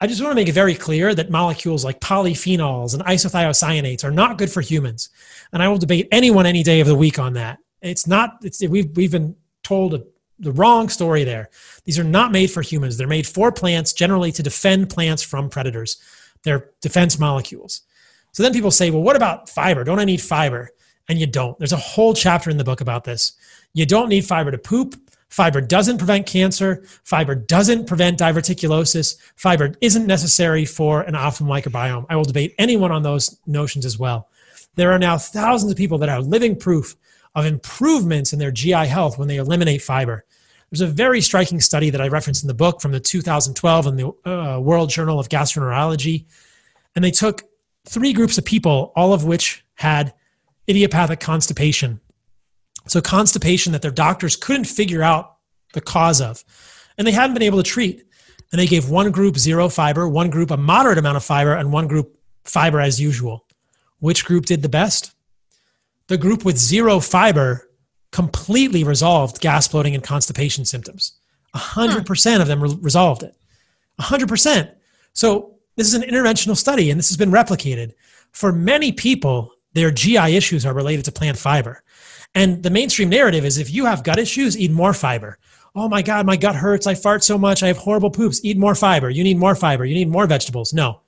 I 0.00 0.06
just 0.06 0.20
want 0.20 0.32
to 0.32 0.34
make 0.34 0.48
it 0.48 0.52
very 0.52 0.74
clear 0.74 1.14
that 1.14 1.30
molecules 1.30 1.84
like 1.84 2.00
polyphenols 2.00 2.94
and 2.94 3.04
isothiocyanates 3.04 4.04
are 4.04 4.10
not 4.10 4.38
good 4.38 4.50
for 4.50 4.60
humans. 4.60 5.10
And 5.52 5.62
I 5.62 5.68
will 5.68 5.78
debate 5.78 6.08
anyone 6.10 6.46
any 6.46 6.62
day 6.62 6.80
of 6.80 6.88
the 6.88 6.94
week 6.94 7.18
on 7.18 7.34
that. 7.34 7.58
It's 7.82 8.06
not, 8.06 8.38
it's, 8.42 8.66
we've, 8.66 8.96
we've 8.96 9.12
been 9.12 9.36
told 9.62 9.94
a, 9.94 10.04
the 10.40 10.52
wrong 10.52 10.88
story 10.88 11.24
there. 11.24 11.50
These 11.84 11.98
are 11.98 12.04
not 12.04 12.32
made 12.32 12.50
for 12.50 12.62
humans. 12.62 12.96
They're 12.96 13.06
made 13.06 13.26
for 13.26 13.50
plants, 13.52 13.92
generally 13.92 14.32
to 14.32 14.42
defend 14.42 14.90
plants 14.90 15.22
from 15.22 15.48
predators. 15.48 16.00
They're 16.42 16.70
defense 16.80 17.18
molecules. 17.18 17.82
So 18.32 18.42
then 18.42 18.52
people 18.52 18.70
say, 18.70 18.90
well, 18.90 19.02
what 19.02 19.16
about 19.16 19.48
fiber? 19.48 19.84
Don't 19.84 19.98
I 19.98 20.04
need 20.04 20.20
fiber? 20.20 20.70
And 21.08 21.18
you 21.18 21.26
don't. 21.26 21.58
There's 21.58 21.72
a 21.72 21.76
whole 21.76 22.14
chapter 22.14 22.50
in 22.50 22.58
the 22.58 22.64
book 22.64 22.80
about 22.80 23.04
this. 23.04 23.32
You 23.72 23.86
don't 23.86 24.08
need 24.08 24.24
fiber 24.24 24.50
to 24.50 24.58
poop. 24.58 24.94
Fiber 25.28 25.60
doesn't 25.60 25.98
prevent 25.98 26.26
cancer. 26.26 26.82
Fiber 27.04 27.34
doesn't 27.34 27.86
prevent 27.86 28.18
diverticulosis. 28.18 29.18
Fiber 29.36 29.74
isn't 29.80 30.06
necessary 30.06 30.64
for 30.64 31.02
an 31.02 31.14
optimal 31.14 31.62
microbiome. 31.62 32.06
I 32.08 32.16
will 32.16 32.24
debate 32.24 32.54
anyone 32.58 32.92
on 32.92 33.02
those 33.02 33.38
notions 33.46 33.84
as 33.84 33.98
well. 33.98 34.28
There 34.74 34.92
are 34.92 34.98
now 34.98 35.18
thousands 35.18 35.72
of 35.72 35.78
people 35.78 35.98
that 35.98 36.08
are 36.08 36.20
living 36.20 36.56
proof 36.56 36.96
of 37.34 37.44
improvements 37.44 38.32
in 38.32 38.38
their 38.38 38.50
GI 38.50 38.86
health 38.86 39.18
when 39.18 39.28
they 39.28 39.36
eliminate 39.36 39.82
fiber. 39.82 40.24
There's 40.70 40.80
a 40.80 40.86
very 40.86 41.20
striking 41.20 41.60
study 41.60 41.90
that 41.90 42.00
I 42.00 42.08
referenced 42.08 42.42
in 42.42 42.48
the 42.48 42.54
book 42.54 42.80
from 42.80 42.92
the 42.92 43.00
2012 43.00 43.86
in 43.86 43.96
the 43.96 44.30
uh, 44.30 44.60
World 44.60 44.90
Journal 44.90 45.18
of 45.18 45.28
Gastroenterology. 45.28 46.26
And 46.94 47.04
they 47.04 47.10
took 47.10 47.44
three 47.86 48.12
groups 48.12 48.38
of 48.38 48.44
people, 48.44 48.92
all 48.94 49.12
of 49.12 49.24
which 49.24 49.64
had 49.74 50.12
idiopathic 50.68 51.20
constipation. 51.20 52.00
So, 52.86 53.00
constipation 53.00 53.72
that 53.72 53.82
their 53.82 53.90
doctors 53.90 54.36
couldn't 54.36 54.64
figure 54.64 55.02
out 55.02 55.36
the 55.74 55.80
cause 55.80 56.20
of, 56.20 56.44
and 56.96 57.06
they 57.06 57.12
hadn't 57.12 57.34
been 57.34 57.42
able 57.42 57.58
to 57.58 57.70
treat. 57.70 58.04
And 58.50 58.58
they 58.58 58.66
gave 58.66 58.88
one 58.88 59.10
group 59.10 59.36
zero 59.36 59.68
fiber, 59.68 60.08
one 60.08 60.30
group 60.30 60.50
a 60.50 60.56
moderate 60.56 60.96
amount 60.96 61.18
of 61.18 61.24
fiber, 61.24 61.52
and 61.54 61.70
one 61.70 61.86
group 61.86 62.18
fiber 62.44 62.80
as 62.80 62.98
usual. 62.98 63.44
Which 64.00 64.24
group 64.24 64.46
did 64.46 64.62
the 64.62 64.70
best? 64.70 65.12
The 66.06 66.16
group 66.16 66.44
with 66.46 66.56
zero 66.56 67.00
fiber 67.00 67.68
completely 68.10 68.84
resolved 68.84 69.40
gas 69.40 69.68
bloating 69.68 69.94
and 69.94 70.02
constipation 70.02 70.64
symptoms. 70.64 71.12
100% 71.54 72.34
hmm. 72.34 72.40
of 72.40 72.48
them 72.48 72.62
re- 72.62 72.78
resolved 72.80 73.22
it. 73.22 73.36
100%. 74.00 74.72
So, 75.12 75.56
this 75.76 75.88
is 75.88 75.94
an 75.94 76.02
interventional 76.02 76.56
study, 76.56 76.90
and 76.90 76.98
this 76.98 77.08
has 77.08 77.16
been 77.16 77.30
replicated. 77.30 77.92
For 78.32 78.52
many 78.52 78.92
people, 78.92 79.52
their 79.72 79.90
GI 79.90 80.36
issues 80.36 80.64
are 80.66 80.74
related 80.74 81.04
to 81.06 81.12
plant 81.12 81.38
fiber. 81.38 81.82
And 82.34 82.62
the 82.62 82.70
mainstream 82.70 83.08
narrative 83.08 83.44
is 83.44 83.58
if 83.58 83.72
you 83.72 83.86
have 83.86 84.04
gut 84.04 84.18
issues, 84.18 84.58
eat 84.58 84.70
more 84.70 84.92
fiber. 84.92 85.38
Oh 85.74 85.88
my 85.88 86.02
God, 86.02 86.26
my 86.26 86.36
gut 86.36 86.56
hurts. 86.56 86.86
I 86.86 86.94
fart 86.94 87.22
so 87.22 87.38
much. 87.38 87.62
I 87.62 87.68
have 87.68 87.78
horrible 87.78 88.10
poops. 88.10 88.40
Eat 88.42 88.58
more 88.58 88.74
fiber. 88.74 89.10
You 89.10 89.24
need 89.24 89.38
more 89.38 89.54
fiber. 89.54 89.84
You 89.84 89.94
need 89.94 90.08
more 90.08 90.26
vegetables. 90.26 90.72
No, 90.72 91.00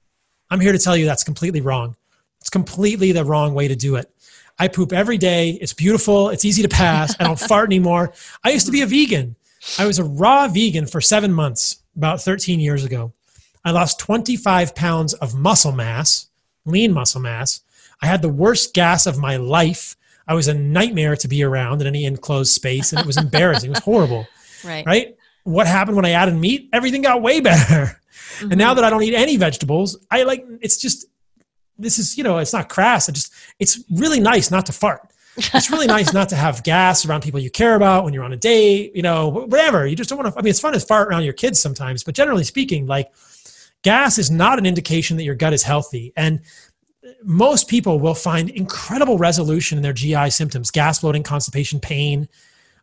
I'm 0.50 0.60
here 0.60 0.72
to 0.72 0.78
tell 0.78 0.96
you 0.96 1.06
that's 1.06 1.24
completely 1.24 1.60
wrong. 1.60 1.96
It's 2.40 2.50
completely 2.50 3.12
the 3.12 3.24
wrong 3.24 3.54
way 3.54 3.68
to 3.68 3.76
do 3.76 3.96
it. 3.96 4.10
I 4.58 4.68
poop 4.68 4.92
every 4.92 5.18
day. 5.18 5.50
It's 5.52 5.72
beautiful. 5.72 6.28
It's 6.30 6.44
easy 6.44 6.62
to 6.62 6.68
pass. 6.68 7.14
I 7.18 7.24
don't 7.24 7.40
fart 7.48 7.68
anymore. 7.68 8.12
I 8.44 8.50
used 8.50 8.66
to 8.66 8.72
be 8.72 8.82
a 8.82 8.86
vegan. 8.86 9.36
I 9.78 9.86
was 9.86 9.98
a 9.98 10.04
raw 10.04 10.48
vegan 10.48 10.86
for 10.86 11.00
seven 11.00 11.32
months 11.32 11.82
about 11.96 12.20
13 12.20 12.60
years 12.60 12.84
ago. 12.84 13.12
I 13.64 13.72
lost 13.72 13.98
25 13.98 14.74
pounds 14.74 15.12
of 15.14 15.34
muscle 15.34 15.72
mass, 15.72 16.28
lean 16.64 16.92
muscle 16.92 17.20
mass, 17.20 17.60
I 18.02 18.06
had 18.06 18.22
the 18.22 18.28
worst 18.28 18.74
gas 18.74 19.06
of 19.06 19.18
my 19.18 19.36
life. 19.36 19.96
I 20.26 20.34
was 20.34 20.48
a 20.48 20.54
nightmare 20.54 21.16
to 21.16 21.28
be 21.28 21.42
around 21.42 21.80
in 21.80 21.86
any 21.86 22.04
enclosed 22.04 22.52
space, 22.52 22.92
and 22.92 23.00
it 23.00 23.06
was 23.06 23.16
embarrassing. 23.16 23.70
it 23.70 23.74
was 23.74 23.84
horrible. 23.84 24.26
Right. 24.62 24.84
Right. 24.84 25.16
What 25.44 25.66
happened 25.66 25.96
when 25.96 26.04
I 26.04 26.10
added 26.10 26.34
meat? 26.34 26.68
Everything 26.74 27.00
got 27.00 27.22
way 27.22 27.40
better. 27.40 27.98
Mm-hmm. 28.40 28.52
And 28.52 28.58
now 28.58 28.74
that 28.74 28.84
I 28.84 28.90
don't 28.90 29.02
eat 29.02 29.14
any 29.14 29.38
vegetables, 29.38 29.96
I 30.10 30.24
like 30.24 30.44
it's 30.60 30.76
just 30.76 31.06
this 31.78 31.98
is 31.98 32.18
you 32.18 32.24
know 32.24 32.36
it's 32.36 32.52
not 32.52 32.68
crass. 32.68 33.08
It 33.08 33.12
just 33.12 33.32
it's 33.58 33.82
really 33.90 34.20
nice 34.20 34.50
not 34.50 34.66
to 34.66 34.72
fart. 34.72 35.10
it's 35.54 35.70
really 35.70 35.86
nice 35.86 36.12
not 36.12 36.28
to 36.30 36.36
have 36.36 36.62
gas 36.64 37.06
around 37.06 37.22
people 37.22 37.40
you 37.40 37.50
care 37.50 37.74
about 37.74 38.04
when 38.04 38.12
you're 38.12 38.24
on 38.24 38.32
a 38.32 38.36
date, 38.36 38.94
you 38.94 39.02
know, 39.02 39.28
whatever. 39.28 39.86
You 39.86 39.96
just 39.96 40.10
don't 40.10 40.18
want 40.18 40.32
to, 40.32 40.38
I 40.38 40.42
mean, 40.42 40.50
it's 40.50 40.60
fun 40.60 40.72
to 40.72 40.80
fart 40.80 41.08
around 41.08 41.22
your 41.22 41.32
kids 41.32 41.60
sometimes, 41.60 42.02
but 42.02 42.14
generally 42.14 42.44
speaking, 42.44 42.86
like 42.86 43.12
gas 43.82 44.18
is 44.18 44.30
not 44.30 44.58
an 44.58 44.66
indication 44.66 45.16
that 45.16 45.24
your 45.24 45.36
gut 45.36 45.52
is 45.52 45.62
healthy. 45.62 46.12
And 46.16 46.40
most 47.22 47.68
people 47.68 47.98
will 47.98 48.14
find 48.14 48.50
incredible 48.50 49.18
resolution 49.18 49.78
in 49.78 49.82
their 49.82 49.92
GI 49.92 50.30
symptoms, 50.30 50.70
gas 50.70 51.00
bloating, 51.00 51.22
constipation, 51.22 51.80
pain, 51.80 52.28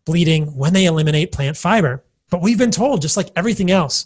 bleeding 0.05 0.55
when 0.55 0.73
they 0.73 0.85
eliminate 0.85 1.31
plant 1.31 1.57
fiber. 1.57 2.03
But 2.29 2.41
we've 2.41 2.57
been 2.57 2.71
told, 2.71 3.01
just 3.01 3.17
like 3.17 3.29
everything 3.35 3.71
else, 3.71 4.05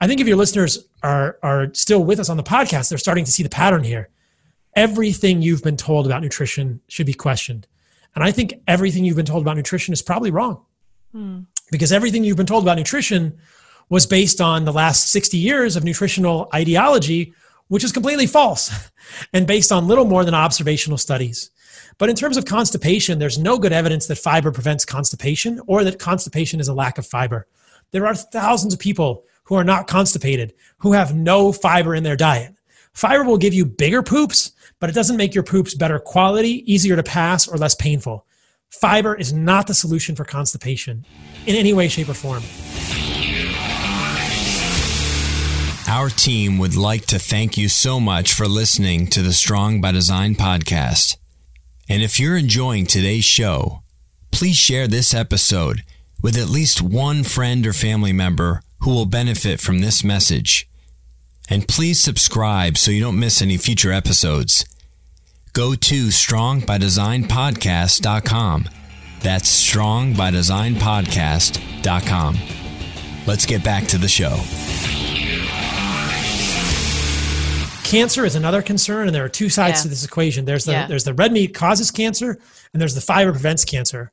I 0.00 0.06
think 0.06 0.20
if 0.20 0.28
your 0.28 0.36
listeners 0.36 0.88
are, 1.02 1.38
are 1.42 1.74
still 1.74 2.04
with 2.04 2.20
us 2.20 2.28
on 2.28 2.36
the 2.36 2.42
podcast, 2.42 2.88
they're 2.88 2.98
starting 2.98 3.24
to 3.24 3.32
see 3.32 3.42
the 3.42 3.48
pattern 3.48 3.82
here. 3.82 4.10
Everything 4.76 5.42
you've 5.42 5.62
been 5.62 5.76
told 5.76 6.06
about 6.06 6.22
nutrition 6.22 6.80
should 6.88 7.06
be 7.06 7.14
questioned. 7.14 7.66
And 8.14 8.24
I 8.24 8.30
think 8.30 8.54
everything 8.66 9.04
you've 9.04 9.16
been 9.16 9.26
told 9.26 9.42
about 9.42 9.56
nutrition 9.56 9.92
is 9.92 10.02
probably 10.02 10.30
wrong. 10.30 10.64
Hmm. 11.12 11.40
Because 11.70 11.92
everything 11.92 12.24
you've 12.24 12.36
been 12.36 12.46
told 12.46 12.64
about 12.64 12.78
nutrition 12.78 13.38
was 13.88 14.06
based 14.06 14.40
on 14.40 14.64
the 14.64 14.72
last 14.72 15.10
60 15.10 15.36
years 15.36 15.76
of 15.76 15.84
nutritional 15.84 16.48
ideology, 16.54 17.34
which 17.68 17.84
is 17.84 17.92
completely 17.92 18.26
false 18.26 18.90
and 19.32 19.46
based 19.46 19.72
on 19.72 19.86
little 19.86 20.04
more 20.04 20.24
than 20.24 20.34
observational 20.34 20.98
studies. 20.98 21.50
But 21.98 22.08
in 22.08 22.16
terms 22.16 22.36
of 22.36 22.44
constipation, 22.44 23.18
there's 23.18 23.38
no 23.38 23.58
good 23.58 23.72
evidence 23.72 24.06
that 24.06 24.18
fiber 24.18 24.52
prevents 24.52 24.84
constipation 24.84 25.60
or 25.66 25.84
that 25.84 25.98
constipation 25.98 26.60
is 26.60 26.68
a 26.68 26.74
lack 26.74 26.98
of 26.98 27.06
fiber. 27.06 27.46
There 27.90 28.06
are 28.06 28.14
thousands 28.14 28.74
of 28.74 28.80
people 28.80 29.24
who 29.44 29.54
are 29.54 29.64
not 29.64 29.86
constipated 29.86 30.54
who 30.78 30.92
have 30.92 31.14
no 31.14 31.52
fiber 31.52 31.94
in 31.94 32.02
their 32.02 32.16
diet. 32.16 32.54
Fiber 32.92 33.24
will 33.24 33.38
give 33.38 33.54
you 33.54 33.64
bigger 33.64 34.02
poops, 34.02 34.52
but 34.80 34.90
it 34.90 34.92
doesn't 34.92 35.16
make 35.16 35.34
your 35.34 35.44
poops 35.44 35.74
better 35.74 35.98
quality, 35.98 36.70
easier 36.72 36.96
to 36.96 37.02
pass, 37.02 37.48
or 37.48 37.56
less 37.56 37.74
painful. 37.74 38.26
Fiber 38.70 39.14
is 39.14 39.32
not 39.32 39.66
the 39.66 39.74
solution 39.74 40.14
for 40.14 40.24
constipation 40.24 41.04
in 41.46 41.56
any 41.56 41.72
way, 41.72 41.88
shape, 41.88 42.08
or 42.08 42.14
form. 42.14 42.42
Our 45.88 46.10
team 46.10 46.58
would 46.58 46.76
like 46.76 47.06
to 47.06 47.18
thank 47.18 47.56
you 47.56 47.70
so 47.70 47.98
much 47.98 48.34
for 48.34 48.46
listening 48.46 49.06
to 49.06 49.22
the 49.22 49.32
Strong 49.32 49.80
by 49.80 49.92
Design 49.92 50.34
podcast. 50.34 51.16
And 51.88 52.02
if 52.02 52.20
you're 52.20 52.36
enjoying 52.36 52.84
today's 52.84 53.24
show, 53.24 53.80
please 54.30 54.58
share 54.58 54.86
this 54.86 55.14
episode 55.14 55.82
with 56.22 56.36
at 56.36 56.50
least 56.50 56.82
one 56.82 57.24
friend 57.24 57.66
or 57.66 57.72
family 57.72 58.12
member 58.12 58.60
who 58.80 58.90
will 58.90 59.06
benefit 59.06 59.62
from 59.62 59.80
this 59.80 60.04
message. 60.04 60.68
And 61.48 61.66
please 61.66 61.98
subscribe 61.98 62.76
so 62.76 62.90
you 62.90 63.00
don't 63.00 63.18
miss 63.18 63.40
any 63.40 63.56
future 63.56 63.90
episodes. 63.90 64.66
Go 65.54 65.74
to 65.74 66.08
strongbydesignpodcast.com. 66.08 68.68
That's 69.20 69.72
strongbydesignpodcast.com. 69.72 72.38
Let's 73.26 73.46
get 73.46 73.64
back 73.64 73.86
to 73.86 73.96
the 73.96 74.08
show. 74.08 74.38
Cancer 77.88 78.24
is 78.24 78.34
another 78.34 78.62
concern, 78.62 79.06
and 79.06 79.14
there 79.14 79.24
are 79.24 79.28
two 79.28 79.48
sides 79.48 79.78
yeah. 79.78 79.82
to 79.82 79.88
this 79.88 80.04
equation. 80.04 80.44
There's 80.44 80.64
the 80.64 80.72
yeah. 80.72 80.86
there's 80.86 81.04
the 81.04 81.14
red 81.14 81.32
meat 81.32 81.54
causes 81.54 81.90
cancer, 81.90 82.38
and 82.72 82.80
there's 82.80 82.94
the 82.94 83.00
fiber 83.00 83.32
prevents 83.32 83.64
cancer. 83.64 84.12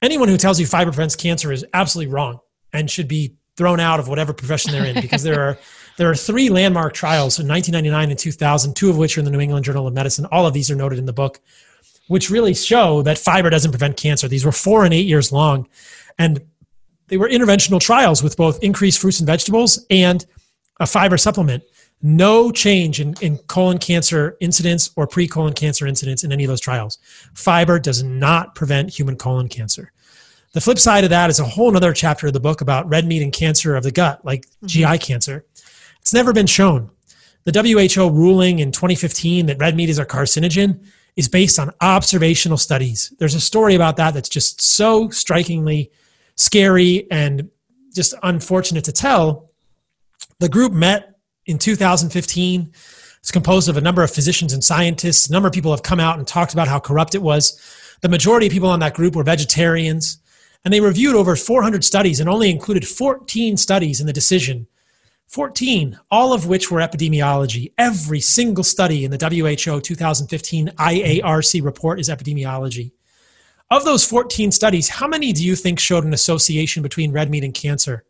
Anyone 0.00 0.28
who 0.28 0.36
tells 0.36 0.60
you 0.60 0.66
fiber 0.66 0.92
prevents 0.92 1.16
cancer 1.16 1.50
is 1.50 1.64
absolutely 1.74 2.12
wrong 2.12 2.40
and 2.72 2.90
should 2.90 3.08
be 3.08 3.34
thrown 3.56 3.80
out 3.80 3.98
of 3.98 4.06
whatever 4.06 4.32
profession 4.32 4.70
they're 4.70 4.84
in 4.84 4.94
because 5.00 5.22
there 5.22 5.40
are 5.40 5.58
there 5.96 6.08
are 6.08 6.14
three 6.14 6.48
landmark 6.48 6.94
trials 6.94 7.40
in 7.40 7.48
1999 7.48 8.10
and 8.10 8.18
2000, 8.18 8.76
two 8.76 8.88
of 8.88 8.96
which 8.96 9.16
are 9.16 9.20
in 9.20 9.24
the 9.24 9.32
New 9.32 9.40
England 9.40 9.64
Journal 9.64 9.86
of 9.86 9.94
Medicine. 9.94 10.26
All 10.26 10.46
of 10.46 10.54
these 10.54 10.70
are 10.70 10.76
noted 10.76 10.98
in 10.98 11.06
the 11.06 11.12
book, 11.12 11.40
which 12.06 12.30
really 12.30 12.54
show 12.54 13.02
that 13.02 13.18
fiber 13.18 13.50
doesn't 13.50 13.72
prevent 13.72 13.96
cancer. 13.96 14.28
These 14.28 14.44
were 14.44 14.52
four 14.52 14.84
and 14.84 14.94
eight 14.94 15.06
years 15.06 15.32
long, 15.32 15.68
and 16.18 16.40
they 17.08 17.16
were 17.16 17.28
interventional 17.28 17.80
trials 17.80 18.22
with 18.22 18.36
both 18.36 18.62
increased 18.62 19.00
fruits 19.00 19.18
and 19.18 19.26
vegetables 19.26 19.84
and 19.90 20.24
a 20.78 20.86
fiber 20.86 21.18
supplement 21.18 21.64
no 22.00 22.50
change 22.52 23.00
in, 23.00 23.14
in 23.20 23.38
colon 23.38 23.78
cancer 23.78 24.36
incidence 24.40 24.90
or 24.96 25.06
pre-colon 25.06 25.52
cancer 25.52 25.86
incidence 25.86 26.24
in 26.24 26.32
any 26.32 26.44
of 26.44 26.48
those 26.48 26.60
trials. 26.60 26.98
Fiber 27.34 27.78
does 27.78 28.02
not 28.02 28.54
prevent 28.54 28.90
human 28.90 29.16
colon 29.16 29.48
cancer. 29.48 29.92
The 30.52 30.60
flip 30.60 30.78
side 30.78 31.04
of 31.04 31.10
that 31.10 31.28
is 31.28 31.40
a 31.40 31.44
whole 31.44 31.76
other 31.76 31.92
chapter 31.92 32.28
of 32.28 32.32
the 32.32 32.40
book 32.40 32.60
about 32.60 32.88
red 32.88 33.06
meat 33.06 33.22
and 33.22 33.32
cancer 33.32 33.76
of 33.76 33.82
the 33.82 33.90
gut, 33.90 34.24
like 34.24 34.46
mm-hmm. 34.46 34.66
GI 34.66 34.98
cancer. 34.98 35.44
It's 36.00 36.14
never 36.14 36.32
been 36.32 36.46
shown. 36.46 36.90
The 37.44 37.62
WHO 37.62 38.10
ruling 38.10 38.60
in 38.60 38.72
2015 38.72 39.46
that 39.46 39.58
red 39.58 39.76
meat 39.76 39.88
is 39.88 39.98
a 39.98 40.06
carcinogen 40.06 40.84
is 41.16 41.28
based 41.28 41.58
on 41.58 41.72
observational 41.80 42.58
studies. 42.58 43.12
There's 43.18 43.34
a 43.34 43.40
story 43.40 43.74
about 43.74 43.96
that 43.96 44.14
that's 44.14 44.28
just 44.28 44.60
so 44.60 45.08
strikingly 45.10 45.90
scary 46.36 47.10
and 47.10 47.50
just 47.94 48.14
unfortunate 48.22 48.84
to 48.84 48.92
tell. 48.92 49.50
The 50.38 50.48
group 50.48 50.72
met 50.72 51.07
in 51.48 51.58
2015. 51.58 52.72
It's 53.18 53.32
composed 53.32 53.68
of 53.68 53.76
a 53.76 53.80
number 53.80 54.02
of 54.04 54.10
physicians 54.10 54.52
and 54.52 54.62
scientists. 54.62 55.28
A 55.28 55.32
number 55.32 55.48
of 55.48 55.54
people 55.54 55.72
have 55.72 55.82
come 55.82 55.98
out 55.98 56.18
and 56.18 56.26
talked 56.26 56.52
about 56.52 56.68
how 56.68 56.78
corrupt 56.78 57.14
it 57.14 57.22
was. 57.22 57.60
The 58.02 58.08
majority 58.08 58.46
of 58.46 58.52
people 58.52 58.68
on 58.68 58.80
that 58.80 58.94
group 58.94 59.16
were 59.16 59.24
vegetarians. 59.24 60.18
And 60.64 60.72
they 60.72 60.80
reviewed 60.80 61.16
over 61.16 61.34
400 61.34 61.84
studies 61.84 62.20
and 62.20 62.28
only 62.28 62.50
included 62.50 62.86
14 62.86 63.56
studies 63.56 64.00
in 64.00 64.06
the 64.06 64.12
decision. 64.12 64.66
14, 65.26 65.98
all 66.10 66.32
of 66.32 66.46
which 66.46 66.70
were 66.70 66.80
epidemiology. 66.80 67.72
Every 67.76 68.20
single 68.20 68.64
study 68.64 69.04
in 69.04 69.10
the 69.10 69.18
WHO 69.18 69.80
2015 69.80 70.68
IARC 70.68 71.64
report 71.64 72.00
is 72.00 72.08
epidemiology. 72.08 72.92
Of 73.70 73.84
those 73.84 74.04
14 74.04 74.50
studies, 74.50 74.88
how 74.88 75.06
many 75.06 75.32
do 75.32 75.44
you 75.44 75.54
think 75.54 75.78
showed 75.78 76.04
an 76.04 76.14
association 76.14 76.82
between 76.82 77.12
red 77.12 77.30
meat 77.30 77.44
and 77.44 77.52
cancer? 77.52 78.04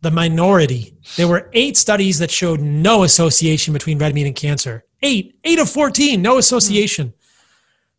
The 0.00 0.10
minority. 0.10 0.94
There 1.16 1.28
were 1.28 1.50
eight 1.52 1.76
studies 1.76 2.18
that 2.18 2.30
showed 2.30 2.60
no 2.60 3.02
association 3.02 3.72
between 3.72 3.98
red 3.98 4.14
meat 4.14 4.26
and 4.26 4.36
cancer. 4.36 4.84
Eight, 5.02 5.38
eight 5.44 5.58
of 5.58 5.68
14, 5.68 6.20
no 6.20 6.38
association. 6.38 7.14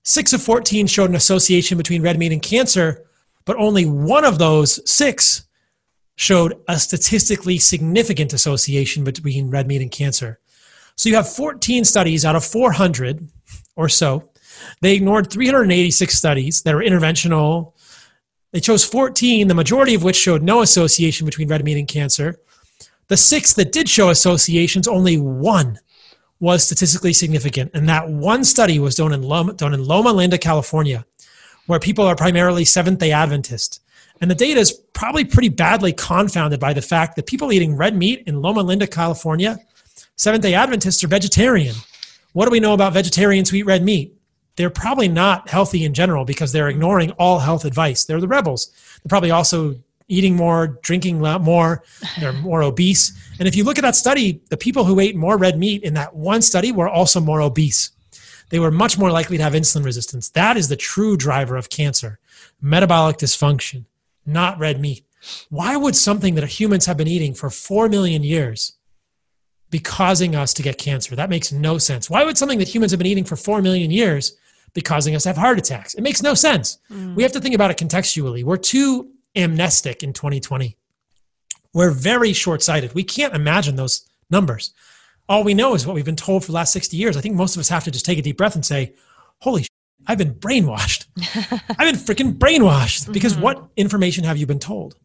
Six 0.04 0.34
of 0.34 0.42
14 0.42 0.88
showed 0.88 1.10
an 1.10 1.16
association 1.16 1.78
between 1.78 2.02
red 2.02 2.18
meat 2.18 2.32
and 2.32 2.42
cancer, 2.42 3.06
but 3.46 3.58
only 3.58 3.86
one 3.86 4.26
of 4.26 4.38
those 4.38 4.80
six 4.90 5.46
showed 6.16 6.60
a 6.68 6.80
statistically 6.80 7.58
significant 7.58 8.34
association 8.34 9.04
between 9.04 9.50
red 9.50 9.68
meat 9.68 9.82
and 9.82 9.92
cancer. 9.92 10.40
So 10.96 11.10
you 11.10 11.16
have 11.16 11.32
14 11.32 11.86
studies 11.86 12.26
out 12.26 12.36
of 12.36 12.44
400 12.44 13.28
or 13.76 13.88
so. 13.88 14.30
They 14.82 14.96
ignored 14.96 15.32
386 15.32 16.14
studies 16.14 16.62
that 16.64 16.76
are 16.76 16.80
interventional, 16.80 17.74
they 18.52 18.60
chose 18.60 18.84
14, 18.84 19.48
the 19.48 19.54
majority 19.54 19.94
of 19.94 20.04
which 20.04 20.16
showed 20.16 20.42
no 20.42 20.62
association 20.62 21.26
between 21.26 21.48
red 21.48 21.64
meat 21.64 21.78
and 21.78 21.88
cancer. 21.88 22.40
The 23.08 23.18
six 23.18 23.54
that 23.54 23.72
did 23.72 23.90
show 23.90 24.10
associations, 24.10 24.88
only 24.88 25.18
one 25.18 25.80
was 26.40 26.64
statistically 26.64 27.14
significant. 27.14 27.72
And 27.74 27.88
that 27.90 28.10
one 28.10 28.44
study 28.44 28.80
was 28.80 28.96
done 28.96 29.14
in 29.14 29.24
Loma, 29.24 29.54
done 29.54 29.74
in 29.74 29.86
Loma 29.86 30.12
Linda, 30.12 30.38
California, 30.38 31.06
where 31.68 31.80
people 31.80 32.06
are 32.06 32.16
primarily 32.16 32.66
Seventh 32.66 33.00
day 33.00 33.12
Adventist. 33.12 33.82
And 34.22 34.30
the 34.30 34.36
data 34.36 34.60
is 34.60 34.72
probably 34.72 35.26
pretty 35.26 35.50
badly 35.50 35.94
confounded 35.94 36.60
by 36.60 36.74
the 36.74 36.82
fact 36.82 37.16
that 37.16 37.26
people 37.26 37.54
eating 37.54 37.76
red 37.76 37.96
meat 37.96 38.24
in 38.26 38.42
Loma 38.42 38.62
Linda, 38.62 38.88
California, 38.88 39.60
Seventh 40.16 40.44
day 40.44 40.54
Adventists 40.54 41.04
are 41.04 41.08
vegetarian. 41.08 41.76
What 42.34 42.46
do 42.46 42.52
we 42.52 42.60
know 42.60 42.74
about 42.74 42.94
vegetarians 42.94 43.50
who 43.50 43.58
eat 43.58 43.66
red 43.66 43.84
meat? 43.84 44.14
They're 44.60 44.70
probably 44.70 45.08
not 45.08 45.48
healthy 45.48 45.86
in 45.86 45.94
general 45.94 46.26
because 46.26 46.52
they're 46.52 46.68
ignoring 46.68 47.12
all 47.12 47.40
health 47.40 47.64
advice. 47.64 48.04
They're 48.04 48.20
the 48.20 48.28
rebels. 48.28 48.74
They're 49.02 49.08
probably 49.08 49.32
also 49.32 49.76
eating 50.10 50.36
more, 50.36 50.80
drinking 50.84 51.18
more, 51.18 51.82
they're 52.20 52.34
more 52.34 52.62
obese. 52.62 53.14
And 53.40 53.48
if 53.48 53.56
you 53.56 53.64
look 53.64 53.78
at 53.78 53.84
that 53.84 53.96
study, 53.96 54.42
the 54.50 54.58
people 54.58 54.84
who 54.84 55.00
ate 55.00 55.16
more 55.16 55.38
red 55.38 55.58
meat 55.58 55.84
in 55.84 55.94
that 55.94 56.14
one 56.14 56.42
study 56.42 56.74
were 56.74 56.90
also 56.90 57.22
more 57.22 57.40
obese. 57.40 57.92
They 58.50 58.60
were 58.60 58.70
much 58.70 58.98
more 58.98 59.12
likely 59.12 59.38
to 59.38 59.44
have 59.44 59.54
insulin 59.54 59.86
resistance. 59.86 60.28
That 60.28 60.58
is 60.58 60.68
the 60.68 60.76
true 60.76 61.16
driver 61.16 61.56
of 61.56 61.70
cancer 61.70 62.20
metabolic 62.62 63.16
dysfunction, 63.16 63.86
not 64.26 64.60
red 64.60 64.82
meat. 64.82 65.06
Why 65.50 65.78
would 65.78 65.96
something 65.96 66.36
that 66.36 66.46
humans 66.46 66.86
have 66.86 66.98
been 66.98 67.08
eating 67.08 67.34
for 67.34 67.50
4 67.50 67.88
million 67.88 68.26
years 68.26 68.74
be 69.70 69.80
causing 69.80 70.36
us 70.36 70.54
to 70.56 70.64
get 70.64 70.78
cancer? 70.78 71.16
That 71.16 71.30
makes 71.30 71.54
no 71.54 71.78
sense. 71.78 72.10
Why 72.10 72.26
would 72.26 72.38
something 72.38 72.60
that 72.60 72.68
humans 72.68 72.92
have 72.92 72.98
been 72.98 73.08
eating 73.08 73.24
for 73.24 73.38
4 73.38 73.62
million 73.62 73.90
years 73.90 74.36
be 74.74 74.82
causing 74.82 75.16
us 75.16 75.24
to 75.24 75.30
have 75.30 75.38
heart 75.38 75.58
attacks. 75.58 75.94
It 75.94 76.02
makes 76.02 76.22
no 76.22 76.34
sense. 76.34 76.78
Mm. 76.92 77.16
We 77.16 77.24
have 77.24 77.32
to 77.34 77.40
think 77.40 77.56
about 77.56 77.72
it 77.72 77.78
contextually. 77.78 78.44
We're 78.44 78.58
too 78.58 79.12
amnestic 79.36 80.04
in 80.04 80.14
2020. 80.14 80.78
We're 81.74 81.92
very 81.92 82.34
short 82.34 82.64
sighted. 82.64 82.94
We 82.94 83.04
can't 83.04 83.36
imagine 83.36 83.76
those 83.76 84.08
numbers. 84.30 84.74
All 85.28 85.44
we 85.44 85.54
know 85.54 85.76
is 85.76 85.86
what 85.86 85.96
we've 85.96 86.06
been 86.06 86.16
told 86.16 86.44
for 86.44 86.48
the 86.48 86.56
last 86.56 86.74
60 86.74 86.98
years. 86.98 87.16
I 87.16 87.22
think 87.22 87.36
most 87.36 87.56
of 87.56 87.60
us 87.60 87.70
have 87.70 87.84
to 87.84 87.92
just 87.92 88.06
take 88.06 88.18
a 88.18 88.22
deep 88.22 88.38
breath 88.38 88.56
and 88.56 88.66
say, 88.66 88.96
Holy 89.42 89.62
shit, 89.62 89.72
I've 90.08 90.18
been 90.18 90.34
brainwashed. 90.34 91.06
I've 91.78 91.94
been 91.94 91.96
freaking 91.96 92.38
brainwashed 92.38 93.14
because 93.14 93.34
mm-hmm. 93.34 93.44
what 93.44 93.70
information 93.78 94.24
have 94.24 94.38
you 94.38 94.48
been 94.48 94.60
told? 94.60 94.96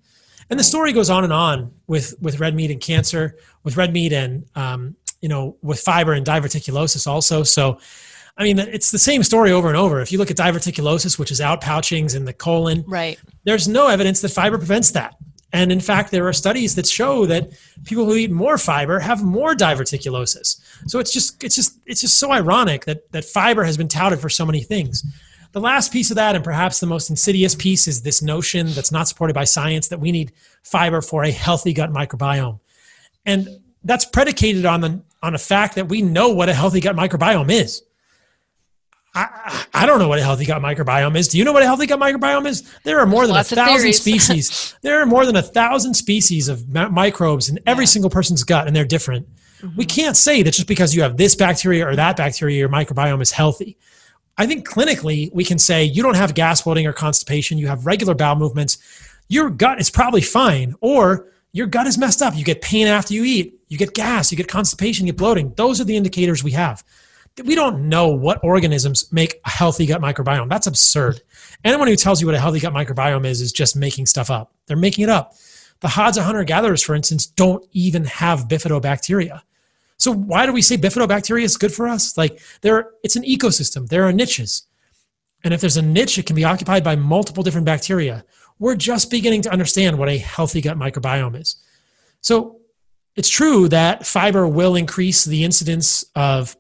And 0.51 0.59
the 0.59 0.65
story 0.65 0.93
goes 0.93 1.11
on 1.11 1.25
and 1.25 1.33
on 1.33 1.73
with, 1.87 2.15
with 2.21 2.41
red 2.41 2.55
meat 2.55 2.71
and 2.71 2.81
cancer, 2.81 3.39
with 3.63 3.77
red 3.77 3.93
meat 3.93 4.13
and, 4.13 4.47
um, 4.55 4.97
you 5.21 5.29
know, 5.29 5.57
with 5.63 5.81
fiber 5.81 6.13
and 6.13 6.25
diverticulosis 6.25 7.07
also. 7.07 7.43
So 7.43 7.79
I 8.37 8.43
mean, 8.43 8.59
it's 8.59 8.91
the 8.91 8.99
same 8.99 9.23
story 9.23 9.53
over 9.53 9.69
and 9.69 9.77
over. 9.77 10.01
If 10.01 10.11
you 10.11 10.19
look 10.19 10.31
at 10.31 10.37
diverticulosis, 10.37 11.19
which 11.19 11.31
is 11.31 11.41
outpouchings 11.41 12.17
in 12.17 12.25
the 12.25 12.33
colon, 12.33 12.85
right. 12.87 13.19
there's 13.45 13.69
no 13.69 13.87
evidence 13.89 14.21
that 14.23 14.31
fiber 14.31 14.59
prevents 14.59 14.91
that. 14.93 15.15
And 15.53 15.71
in 15.71 15.79
fact, 15.79 16.11
there 16.11 16.27
are 16.27 16.33
studies 16.33 16.75
that 16.75 16.87
show 16.87 17.27
that 17.27 17.53
people 17.85 18.05
who 18.05 18.17
eat 18.17 18.33
more 18.33 18.59
fiber 18.59 18.99
have 18.99 19.23
more 19.23 19.55
diverticulosis. 19.55 20.61
So 20.89 20.99
it's 20.99 21.13
just 21.13 21.45
it's 21.45 21.55
just 21.55 21.79
it's 21.87 22.01
just 22.01 22.19
so 22.19 22.33
ironic 22.33 22.87
that 22.87 23.11
that 23.13 23.25
fiber 23.25 23.63
has 23.63 23.77
been 23.77 23.87
touted 23.87 24.19
for 24.19 24.29
so 24.29 24.45
many 24.45 24.65
things. 24.65 25.05
The 25.53 25.61
last 25.61 25.93
piece 25.93 26.11
of 26.11 26.17
that, 26.17 26.35
and 26.35 26.43
perhaps 26.43 26.81
the 26.81 26.89
most 26.89 27.09
insidious 27.09 27.55
piece, 27.55 27.87
is 27.87 28.03
this 28.03 28.21
notion 28.21 28.67
that's 28.73 28.91
not 28.91 29.07
supported 29.07 29.35
by 29.35 29.45
science 29.45 29.87
that 29.89 30.01
we 30.01 30.11
need 30.11 30.33
fiber 30.65 31.01
for 31.01 31.23
a 31.23 31.31
healthy 31.31 31.73
gut 31.73 31.93
microbiome. 31.93 32.59
And 33.25 33.49
that's 33.85 34.05
predicated 34.05 34.67
on 34.67 34.81
the 34.81 35.01
on 35.23 35.37
a 35.37 35.39
fact 35.39 35.77
that 35.77 35.89
we 35.89 36.03
know 36.03 36.31
what 36.31 36.49
a 36.49 36.55
healthy 36.55 36.81
gut 36.81 36.97
microbiome 36.97 37.53
is. 37.53 37.85
I, 39.15 39.65
I 39.73 39.87
don't 39.87 40.01
know 40.01 40.09
what 40.09 40.19
a 40.19 40.23
healthy 40.23 40.45
gut 40.45 40.61
microbiome 40.61 41.17
is. 41.17 41.29
Do 41.29 41.39
you 41.39 41.45
know 41.45 41.53
what 41.53 41.63
a 41.63 41.67
healthy 41.67 41.87
gut 41.87 42.01
microbiome 42.01 42.47
is? 42.47 42.69
There 42.83 42.99
are 42.99 43.07
more 43.07 43.27
than 43.27 43.37
a 43.37 43.45
thousand 43.45 43.93
species. 43.93 44.75
there 44.83 45.01
are 45.01 45.07
more 45.07 45.25
than 45.25 45.37
a 45.37 45.43
thousand 45.43 45.95
species 45.95 46.49
of 46.49 46.69
microbes 46.69 47.49
in 47.49 47.61
every 47.67 47.85
yeah. 47.85 47.89
single 47.91 48.11
person's 48.11 48.43
gut, 48.43 48.67
and 48.67 48.75
they're 48.75 48.85
different. 48.85 49.29
Mm-hmm. 49.61 49.77
We 49.77 49.85
can't 49.85 50.17
say 50.17 50.43
that 50.43 50.53
just 50.53 50.67
because 50.67 50.95
you 50.95 51.03
have 51.03 51.17
this 51.17 51.37
bacteria 51.37 51.87
or 51.87 51.95
that 51.95 52.17
bacteria, 52.17 52.59
your 52.59 52.69
microbiome 52.69 53.23
is 53.23 53.31
healthy. 53.31 53.77
I 54.37 54.47
think 54.47 54.69
clinically, 54.69 55.33
we 55.33 55.45
can 55.45 55.59
say 55.59 55.85
you 55.85 56.03
don't 56.03 56.17
have 56.17 56.35
gas 56.35 56.63
bloating 56.63 56.87
or 56.89 56.93
constipation, 56.93 57.57
you 57.57 57.69
have 57.69 57.87
regular 57.87 58.15
bowel 58.15 58.35
movements, 58.35 58.79
your 59.29 59.49
gut 59.49 59.81
is 59.81 59.91
probably 59.91 60.23
fine, 60.23 60.75
or 60.81 61.29
your 61.53 61.69
gut 61.69 61.87
is 61.87 61.97
messed 61.97 62.21
up. 62.21 62.37
You 62.37 62.43
get 62.43 62.61
pain 62.63 62.89
after 62.89 63.15
you 63.15 63.23
eat, 63.23 63.61
you 63.69 63.79
get 63.79 63.95
gas, 63.95 64.33
you 64.33 64.37
get 64.37 64.49
constipation, 64.49 65.07
you 65.07 65.13
get 65.13 65.19
bloating. 65.19 65.55
Those 65.57 65.81
are 65.81 65.85
the 65.85 65.97
indicators 65.97 66.43
we 66.43 66.51
have 66.51 66.83
we 67.43 67.55
don't 67.55 67.89
know 67.89 68.09
what 68.09 68.43
organisms 68.45 69.13
make 69.13 69.41
a 69.45 69.51
healthy 69.51 69.87
gut 69.87 70.01
microbiome. 70.01 70.49
That's 70.49 70.67
absurd. 70.67 71.21
Anyone 71.65 71.89
who 71.89 71.97
tells 71.97 72.21
you 72.21 72.27
what 72.27 72.37
a 72.37 72.41
healthy 72.41 72.61
gut 72.61 72.73
microbiome 72.73 73.27
is 73.27 73.41
is 73.41 73.51
just 73.51 73.75
making 73.75 74.07
stuff 74.07 74.31
up. 74.31 74.53
They're 74.67 74.77
making 74.77 75.05
it 75.05 75.11
up. 75.11 75.35
The 75.81 75.89
Hadza 75.89 76.23
hunter 76.23 76.45
gatherers, 76.45 76.83
for 76.83 76.95
instance, 76.95 77.27
don't 77.27 77.67
even 77.73 78.05
have 78.05 78.47
bifidobacteria. 78.49 79.43
So 79.97 80.13
why 80.13 80.47
do 80.47 80.53
we 80.53 80.63
say 80.63 80.77
bifidobacteria 80.77 81.43
is 81.43 81.57
good 81.57 81.73
for 81.73 81.89
us? 81.89 82.17
Like 82.17 82.41
there, 82.61 82.91
it's 83.03 83.17
an 83.17 83.25
ecosystem. 83.25 83.89
There 83.89 84.05
are 84.05 84.13
niches, 84.13 84.67
and 85.43 85.53
if 85.53 85.61
there's 85.61 85.77
a 85.77 85.83
niche, 85.83 86.19
it 86.19 86.27
can 86.27 86.37
be 86.37 86.45
occupied 86.45 86.85
by 86.85 86.97
multiple 86.97 87.43
different 87.43 87.67
bacteria. 87.67 88.25
We're 88.59 88.77
just 88.77 89.11
beginning 89.11 89.43
to 89.43 89.53
understand 89.53 89.99
what 89.99 90.09
a 90.09 90.19
healthy 90.19 90.61
gut 90.61 90.79
microbiome 90.79 91.41
is. 91.41 91.57
So 92.21 92.61
it's 93.17 93.29
true 93.29 93.69
that 93.69 94.07
fiber 94.07 94.49
will 94.49 94.77
increase 94.77 95.25
the 95.25 95.45
incidence 95.45 96.05
of 96.15 96.57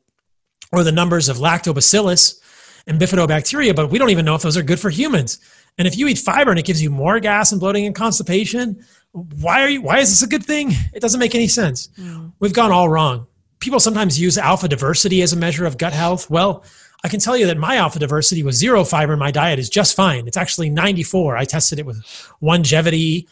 or 0.74 0.84
the 0.84 0.92
numbers 0.92 1.28
of 1.28 1.38
lactobacillus 1.38 2.40
and 2.86 3.00
bifidobacteria, 3.00 3.74
but 3.74 3.90
we 3.90 3.98
don't 3.98 4.10
even 4.10 4.24
know 4.24 4.34
if 4.34 4.42
those 4.42 4.56
are 4.56 4.62
good 4.62 4.80
for 4.80 4.90
humans. 4.90 5.38
And 5.78 5.88
if 5.88 5.96
you 5.96 6.06
eat 6.06 6.18
fiber 6.18 6.50
and 6.50 6.58
it 6.58 6.66
gives 6.66 6.82
you 6.82 6.90
more 6.90 7.18
gas 7.20 7.50
and 7.50 7.60
bloating 7.60 7.86
and 7.86 7.94
constipation, 7.94 8.84
why 9.12 9.62
are 9.62 9.68
you 9.68 9.82
why 9.82 9.98
is 9.98 10.10
this 10.10 10.22
a 10.22 10.26
good 10.26 10.44
thing? 10.44 10.72
It 10.92 11.00
doesn't 11.00 11.20
make 11.20 11.34
any 11.34 11.48
sense. 11.48 11.88
Mm. 11.98 12.32
We've 12.40 12.52
gone 12.52 12.72
all 12.72 12.88
wrong. 12.88 13.26
People 13.60 13.80
sometimes 13.80 14.20
use 14.20 14.36
alpha 14.36 14.68
diversity 14.68 15.22
as 15.22 15.32
a 15.32 15.36
measure 15.36 15.64
of 15.64 15.78
gut 15.78 15.92
health. 15.92 16.28
Well, 16.28 16.64
I 17.02 17.08
can 17.08 17.20
tell 17.20 17.36
you 17.36 17.46
that 17.46 17.56
my 17.56 17.76
alpha 17.76 17.98
diversity 17.98 18.42
with 18.42 18.54
zero 18.54 18.84
fiber 18.84 19.12
in 19.12 19.18
my 19.18 19.30
diet 19.30 19.58
is 19.58 19.68
just 19.68 19.94
fine. 19.94 20.26
It's 20.26 20.36
actually 20.36 20.70
94. 20.70 21.36
I 21.36 21.44
tested 21.44 21.78
it 21.78 21.86
with 21.86 21.98
Onegevity, 22.42 23.26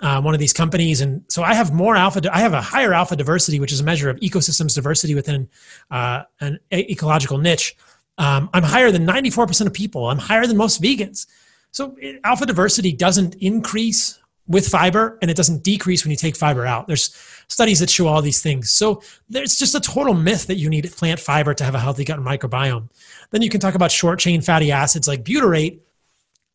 uh, 0.00 0.20
one 0.20 0.34
of 0.34 0.40
these 0.40 0.52
companies, 0.52 1.00
and 1.00 1.24
so 1.28 1.42
I 1.42 1.54
have 1.54 1.72
more 1.72 1.96
alpha. 1.96 2.22
I 2.32 2.40
have 2.40 2.52
a 2.52 2.60
higher 2.60 2.92
alpha 2.94 3.16
diversity, 3.16 3.60
which 3.60 3.72
is 3.72 3.80
a 3.80 3.84
measure 3.84 4.08
of 4.08 4.18
ecosystems 4.20 4.74
diversity 4.74 5.14
within 5.14 5.48
uh, 5.90 6.22
an 6.40 6.58
ecological 6.72 7.38
niche. 7.38 7.76
Um, 8.18 8.50
I'm 8.52 8.62
higher 8.62 8.90
than 8.90 9.06
94% 9.06 9.66
of 9.66 9.72
people. 9.72 10.08
I'm 10.08 10.18
higher 10.18 10.46
than 10.46 10.56
most 10.56 10.82
vegans. 10.82 11.26
So 11.70 11.96
it, 11.98 12.20
alpha 12.24 12.46
diversity 12.46 12.92
doesn't 12.92 13.36
increase 13.36 14.18
with 14.46 14.66
fiber, 14.66 15.18
and 15.22 15.30
it 15.30 15.36
doesn't 15.36 15.62
decrease 15.62 16.04
when 16.04 16.10
you 16.10 16.16
take 16.16 16.36
fiber 16.36 16.66
out. 16.66 16.86
There's 16.88 17.14
studies 17.48 17.78
that 17.78 17.88
show 17.88 18.08
all 18.08 18.20
these 18.20 18.42
things. 18.42 18.70
So 18.70 19.02
there's 19.28 19.58
just 19.58 19.74
a 19.74 19.80
total 19.80 20.14
myth 20.14 20.46
that 20.48 20.56
you 20.56 20.68
need 20.68 20.90
plant 20.92 21.20
fiber 21.20 21.54
to 21.54 21.64
have 21.64 21.74
a 21.74 21.78
healthy 21.78 22.04
gut 22.04 22.18
microbiome. 22.18 22.88
Then 23.30 23.42
you 23.42 23.50
can 23.50 23.60
talk 23.60 23.74
about 23.74 23.92
short 23.92 24.18
chain 24.18 24.40
fatty 24.40 24.72
acids 24.72 25.06
like 25.06 25.24
butyrate 25.24 25.80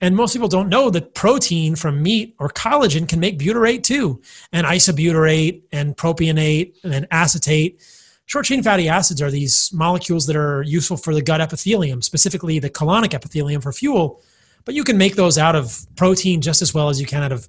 and 0.02 0.16
most 0.16 0.34
people 0.34 0.48
don't 0.48 0.70
know 0.70 0.90
that 0.90 1.14
protein 1.14 1.76
from 1.76 2.04
meat 2.04 2.36
or 2.40 2.50
collagen 2.50 3.08
can 3.08 3.20
make 3.20 3.40
butyrate 3.40 3.84
too, 3.84 4.22
and 4.52 4.68
isobutyrate 4.68 5.64
and 5.72 5.96
propionate 5.96 6.76
and 6.84 7.08
acetate. 7.12 7.82
Short 8.26 8.46
chain 8.46 8.64
fatty 8.64 8.90
acids 8.90 9.22
are 9.22 9.32
these 9.32 9.72
molecules 9.72 10.26
that 10.28 10.36
are 10.36 10.64
useful 10.64 10.98
for 10.98 11.14
the 11.14 11.22
gut 11.22 11.42
epithelium, 11.42 12.02
specifically 12.02 12.60
the 12.60 12.70
colonic 12.70 13.14
epithelium 13.14 13.62
for 13.62 13.72
fuel. 13.72 14.22
But 14.66 14.74
you 14.74 14.84
can 14.84 14.98
make 14.98 15.16
those 15.16 15.38
out 15.38 15.56
of 15.56 15.86
protein 15.96 16.42
just 16.42 16.62
as 16.62 16.74
well 16.74 16.90
as 16.90 17.00
you 17.00 17.06
can 17.06 17.24
out 17.24 17.32
of 17.32 17.48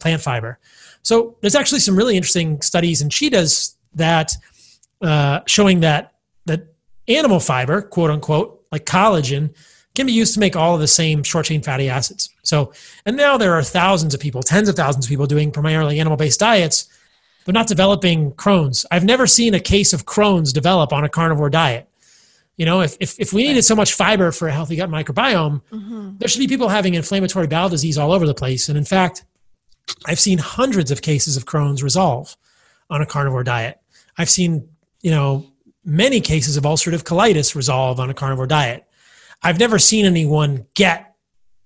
plant 0.00 0.20
fiber. 0.20 0.58
So 1.02 1.36
there's 1.40 1.54
actually 1.54 1.80
some 1.80 1.96
really 1.96 2.16
interesting 2.16 2.60
studies 2.62 3.00
in 3.00 3.10
cheetahs 3.10 3.76
that 3.94 4.36
uh, 5.00 5.40
showing 5.46 5.80
that 5.80 6.14
that 6.46 6.74
animal 7.06 7.40
fiber, 7.40 7.82
quote 7.82 8.10
unquote, 8.10 8.64
like 8.72 8.84
collagen, 8.84 9.54
can 9.98 10.06
be 10.06 10.12
used 10.12 10.32
to 10.34 10.40
make 10.40 10.56
all 10.56 10.74
of 10.74 10.80
the 10.80 10.86
same 10.86 11.22
short 11.22 11.46
chain 11.46 11.60
fatty 11.60 11.90
acids. 11.90 12.30
So, 12.42 12.72
and 13.04 13.16
now 13.16 13.36
there 13.36 13.52
are 13.52 13.62
thousands 13.62 14.14
of 14.14 14.20
people, 14.20 14.42
tens 14.42 14.68
of 14.68 14.76
thousands 14.76 15.04
of 15.04 15.08
people 15.10 15.26
doing 15.26 15.50
primarily 15.50 16.00
animal 16.00 16.16
based 16.16 16.40
diets. 16.40 16.88
They're 17.44 17.52
not 17.52 17.66
developing 17.66 18.32
Crohn's. 18.32 18.86
I've 18.90 19.04
never 19.04 19.26
seen 19.26 19.54
a 19.54 19.60
case 19.60 19.92
of 19.92 20.06
Crohn's 20.06 20.52
develop 20.52 20.92
on 20.92 21.04
a 21.04 21.08
carnivore 21.08 21.50
diet. 21.50 21.88
You 22.56 22.66
know, 22.66 22.80
if, 22.80 22.96
if, 23.00 23.18
if 23.18 23.32
we 23.32 23.44
needed 23.46 23.62
so 23.62 23.74
much 23.74 23.94
fiber 23.94 24.32
for 24.32 24.48
a 24.48 24.52
healthy 24.52 24.76
gut 24.76 24.90
microbiome, 24.90 25.62
mm-hmm. 25.70 26.16
there 26.18 26.28
should 26.28 26.40
be 26.40 26.48
people 26.48 26.68
having 26.68 26.94
inflammatory 26.94 27.46
bowel 27.46 27.68
disease 27.68 27.98
all 27.98 28.12
over 28.12 28.26
the 28.26 28.34
place. 28.34 28.68
And 28.68 28.76
in 28.76 28.84
fact, 28.84 29.24
I've 30.06 30.18
seen 30.18 30.38
hundreds 30.38 30.90
of 30.90 31.02
cases 31.02 31.36
of 31.36 31.44
Crohn's 31.44 31.82
resolve 31.82 32.36
on 32.90 33.00
a 33.00 33.06
carnivore 33.06 33.44
diet. 33.44 33.80
I've 34.16 34.30
seen, 34.30 34.68
you 35.02 35.10
know, 35.10 35.46
many 35.84 36.20
cases 36.20 36.56
of 36.56 36.64
ulcerative 36.64 37.04
colitis 37.04 37.54
resolve 37.54 38.00
on 38.00 38.10
a 38.10 38.14
carnivore 38.14 38.46
diet. 38.46 38.84
I've 39.42 39.58
never 39.58 39.78
seen 39.78 40.04
anyone 40.04 40.66
get 40.74 41.14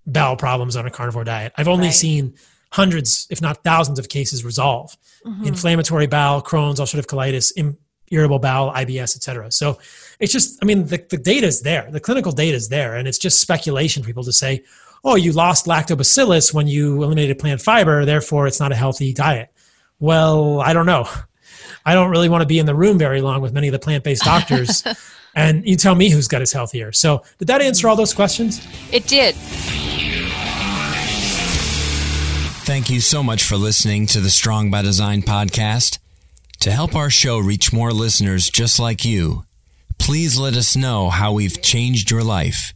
bowel 0.06 0.36
problems 0.36 0.76
on 0.76 0.86
a 0.86 0.90
carnivore 0.90 1.24
diet. 1.24 1.52
I've 1.56 1.68
only 1.68 1.88
right. 1.88 1.94
seen 1.94 2.34
hundreds, 2.70 3.26
if 3.30 3.40
not 3.40 3.62
thousands, 3.64 3.98
of 3.98 4.08
cases 4.08 4.44
resolve 4.44 4.96
mm-hmm. 5.24 5.44
inflammatory 5.44 6.06
bowel, 6.06 6.42
Crohn's, 6.42 6.80
ulcerative 6.80 7.06
colitis, 7.06 7.52
irritable 8.10 8.38
bowel, 8.38 8.72
IBS, 8.72 9.16
etc. 9.16 9.50
So 9.50 9.78
it's 10.18 10.32
just, 10.32 10.58
I 10.62 10.66
mean, 10.66 10.86
the, 10.86 11.04
the 11.08 11.16
data 11.16 11.46
is 11.46 11.62
there, 11.62 11.88
the 11.90 12.00
clinical 12.00 12.32
data 12.32 12.56
is 12.56 12.68
there, 12.68 12.96
and 12.96 13.08
it's 13.08 13.18
just 13.18 13.40
speculation 13.40 14.02
for 14.02 14.06
people 14.06 14.24
to 14.24 14.32
say, 14.32 14.64
oh, 15.04 15.16
you 15.16 15.32
lost 15.32 15.66
lactobacillus 15.66 16.54
when 16.54 16.66
you 16.66 17.02
eliminated 17.02 17.38
plant 17.38 17.60
fiber, 17.60 18.04
therefore 18.04 18.46
it's 18.46 18.60
not 18.60 18.72
a 18.72 18.76
healthy 18.76 19.12
diet. 19.12 19.50
Well, 19.98 20.60
I 20.60 20.72
don't 20.72 20.86
know. 20.86 21.08
I 21.84 21.94
don't 21.94 22.10
really 22.10 22.28
want 22.28 22.42
to 22.42 22.46
be 22.46 22.58
in 22.58 22.66
the 22.66 22.74
room 22.74 22.98
very 22.98 23.20
long 23.20 23.40
with 23.42 23.52
many 23.52 23.68
of 23.68 23.72
the 23.72 23.78
plant 23.78 24.04
based 24.04 24.22
doctors 24.22 24.84
and 25.34 25.66
you 25.66 25.76
tell 25.76 25.94
me 25.94 26.10
whose 26.10 26.28
gut 26.28 26.42
is 26.42 26.52
healthier. 26.52 26.92
So, 26.92 27.22
did 27.38 27.48
that 27.48 27.62
answer 27.62 27.88
all 27.88 27.96
those 27.96 28.14
questions? 28.14 28.66
It 28.90 29.06
did. 29.06 29.34
Thank 32.64 32.90
you 32.90 33.00
so 33.00 33.22
much 33.22 33.42
for 33.42 33.56
listening 33.56 34.06
to 34.06 34.20
the 34.20 34.30
Strong 34.30 34.70
by 34.70 34.82
Design 34.82 35.22
podcast. 35.22 35.98
To 36.60 36.70
help 36.70 36.94
our 36.94 37.10
show 37.10 37.38
reach 37.38 37.72
more 37.72 37.92
listeners 37.92 38.48
just 38.48 38.78
like 38.78 39.04
you, 39.04 39.42
please 39.98 40.38
let 40.38 40.54
us 40.54 40.76
know 40.76 41.10
how 41.10 41.32
we've 41.32 41.60
changed 41.60 42.08
your 42.10 42.22
life 42.22 42.72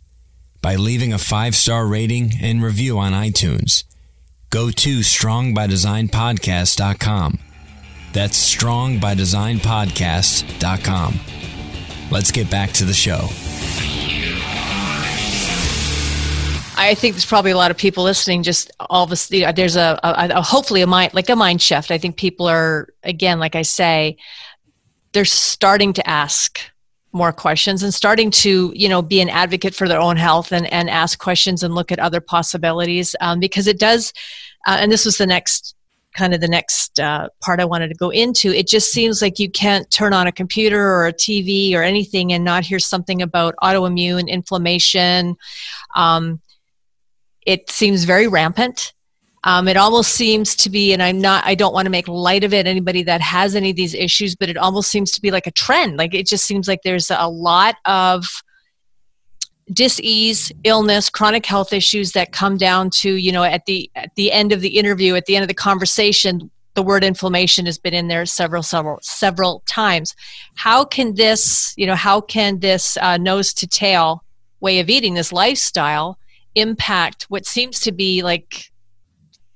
by 0.61 0.75
leaving 0.75 1.13
a 1.13 1.19
five 1.19 1.55
star 1.55 1.87
rating 1.87 2.33
and 2.43 2.65
review 2.65 2.99
on 2.99 3.13
iTunes. 3.13 3.85
Go 4.51 4.71
to 4.71 4.99
strongbydesignpodcast.com. 4.99 7.39
That's 8.13 8.55
strongbydesignpodcast.com. 8.57 11.21
Let's 12.11 12.31
get 12.31 12.51
back 12.51 12.71
to 12.73 12.85
the 12.85 12.95
show. 12.95 13.29
I 16.79 16.95
think 16.95 17.15
there's 17.15 17.27
probably 17.27 17.51
a 17.53 17.57
lot 17.57 17.71
of 17.71 17.77
people 17.77 18.05
listening. 18.05 18.43
Just 18.43 18.71
all 18.79 19.05
of 19.05 19.11
us, 19.11 19.29
there's 19.29 19.77
a, 19.77 19.99
a, 20.03 20.29
a, 20.31 20.43
hopefully 20.43 20.83
a 20.83 20.87
mind 20.87 21.15
like 21.15 21.29
a 21.29 21.37
mind 21.37 21.63
shift. 21.63 21.91
I 21.91 21.99
think 21.99 22.17
people 22.17 22.47
are 22.47 22.89
again, 23.03 23.39
like 23.39 23.55
I 23.55 23.63
say, 23.63 24.19
they're 25.13 25.25
starting 25.25 25.93
to 25.95 26.09
ask 26.09 26.61
more 27.13 27.33
questions 27.33 27.83
and 27.83 27.95
starting 27.95 28.31
to 28.31 28.73
you 28.77 28.89
know 28.89 29.01
be 29.01 29.21
an 29.21 29.31
advocate 29.31 29.75
for 29.75 29.89
their 29.89 30.01
own 30.01 30.17
health 30.17 30.53
and 30.53 30.71
and 30.73 30.91
ask 30.91 31.19
questions 31.19 31.63
and 31.63 31.75
look 31.75 31.91
at 31.91 31.99
other 31.99 32.21
possibilities 32.21 33.17
um, 33.21 33.41
because 33.41 33.67
it 33.67 33.79
does. 33.79 34.13
Uh, 34.67 34.77
and 34.81 34.93
this 34.93 35.05
was 35.05 35.17
the 35.17 35.27
next 35.27 35.76
kind 36.17 36.35
of 36.35 36.41
the 36.41 36.49
next 36.49 36.99
uh, 36.99 37.29
part 37.41 37.61
I 37.61 37.65
wanted 37.65 37.89
to 37.89 37.95
go 37.95 38.11
into. 38.11 38.51
It 38.51 38.67
just 38.67 38.91
seems 38.91 39.21
like 39.21 39.39
you 39.39 39.51
can't 39.51 39.89
turn 39.91 40.13
on 40.13 40.27
a 40.27 40.33
computer 40.33 40.83
or 40.83 41.07
a 41.07 41.13
TV 41.13 41.75
or 41.75 41.83
anything 41.83 42.33
and 42.33 42.43
not 42.43 42.65
hear 42.65 42.79
something 42.79 43.23
about 43.23 43.55
autoimmune 43.63 44.29
inflammation. 44.29 45.37
Um, 45.95 46.41
it 47.47 47.71
seems 47.71 48.05
very 48.05 48.27
rampant. 48.27 48.95
Um, 49.45 49.69
it 49.69 49.77
almost 49.77 50.13
seems 50.13 50.57
to 50.57 50.71
be, 50.71 50.93
and 50.93 51.01
I'm 51.01 51.21
not, 51.21 51.45
I 51.47 51.55
don't 51.55 51.73
want 51.73 51.87
to 51.87 51.91
make 51.91 52.09
light 52.09 52.43
of 52.43 52.53
it, 52.53 52.67
anybody 52.67 53.05
that 53.05 53.21
has 53.21 53.55
any 53.55 53.71
of 53.71 53.77
these 53.77 53.95
issues, 53.95 54.35
but 54.35 54.49
it 54.49 54.57
almost 54.57 54.91
seems 54.91 55.13
to 55.13 55.23
be 55.23 55.31
like 55.31 55.47
a 55.47 55.53
trend. 55.53 55.99
Like 55.99 56.15
it 56.15 56.27
just 56.27 56.47
seems 56.47 56.67
like 56.67 56.83
there's 56.83 57.13
a 57.13 57.29
lot 57.29 57.77
of 57.85 58.27
disease 59.73 60.53
illness 60.63 61.11
chronic 61.11 61.45
health 61.45 61.73
issues 61.73 62.13
that 62.13 62.31
come 62.31 62.57
down 62.57 62.89
to 62.89 63.17
you 63.17 63.33
know 63.33 63.43
at 63.43 63.67
the 63.67 63.91
at 63.97 64.15
the 64.15 64.31
end 64.31 64.53
of 64.53 64.61
the 64.61 64.77
interview 64.77 65.17
at 65.17 65.27
the 65.27 65.35
end 65.35 65.43
of 65.43 65.49
the 65.49 65.55
conversation 65.55 66.51
the 66.77 66.83
word 66.83 67.03
inflammation 67.03 67.67
has 67.67 67.79
been 67.79 67.95
in 67.95 68.07
there 68.07 68.25
several 68.27 68.63
several 68.63 68.99
several 69.03 69.63
times. 69.67 70.15
How 70.55 70.85
can 70.85 71.15
this 71.15 71.75
you 71.77 71.87
know 71.87 71.97
how 71.97 72.21
can 72.21 72.61
this 72.61 72.97
uh, 72.99 73.17
nose 73.17 73.53
to 73.55 73.67
tail 73.67 74.23
way 74.61 74.79
of 74.79 74.89
eating 74.89 75.15
this 75.15 75.33
lifestyle 75.33 76.19
impact 76.55 77.25
what 77.29 77.45
seems 77.45 77.81
to 77.81 77.93
be 77.93 78.23
like 78.23 78.71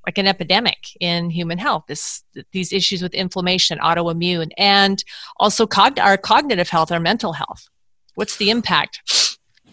like 0.07 0.19
an 0.19 0.27
epidemic 0.27 0.79
in 0.99 1.31
human 1.31 1.59
health? 1.59 1.85
This 1.87 2.25
these 2.53 2.73
issues 2.73 3.03
with 3.03 3.15
inflammation 3.15 3.79
autoimmune 3.79 4.51
and 4.57 5.05
also 5.37 5.67
cog- 5.67 6.01
our 6.01 6.17
cognitive 6.17 6.71
health 6.71 6.91
our 6.91 7.01
mental 7.01 7.35
health. 7.35 7.69
What's 8.15 8.39
the 8.39 8.51
impact 8.51 9.30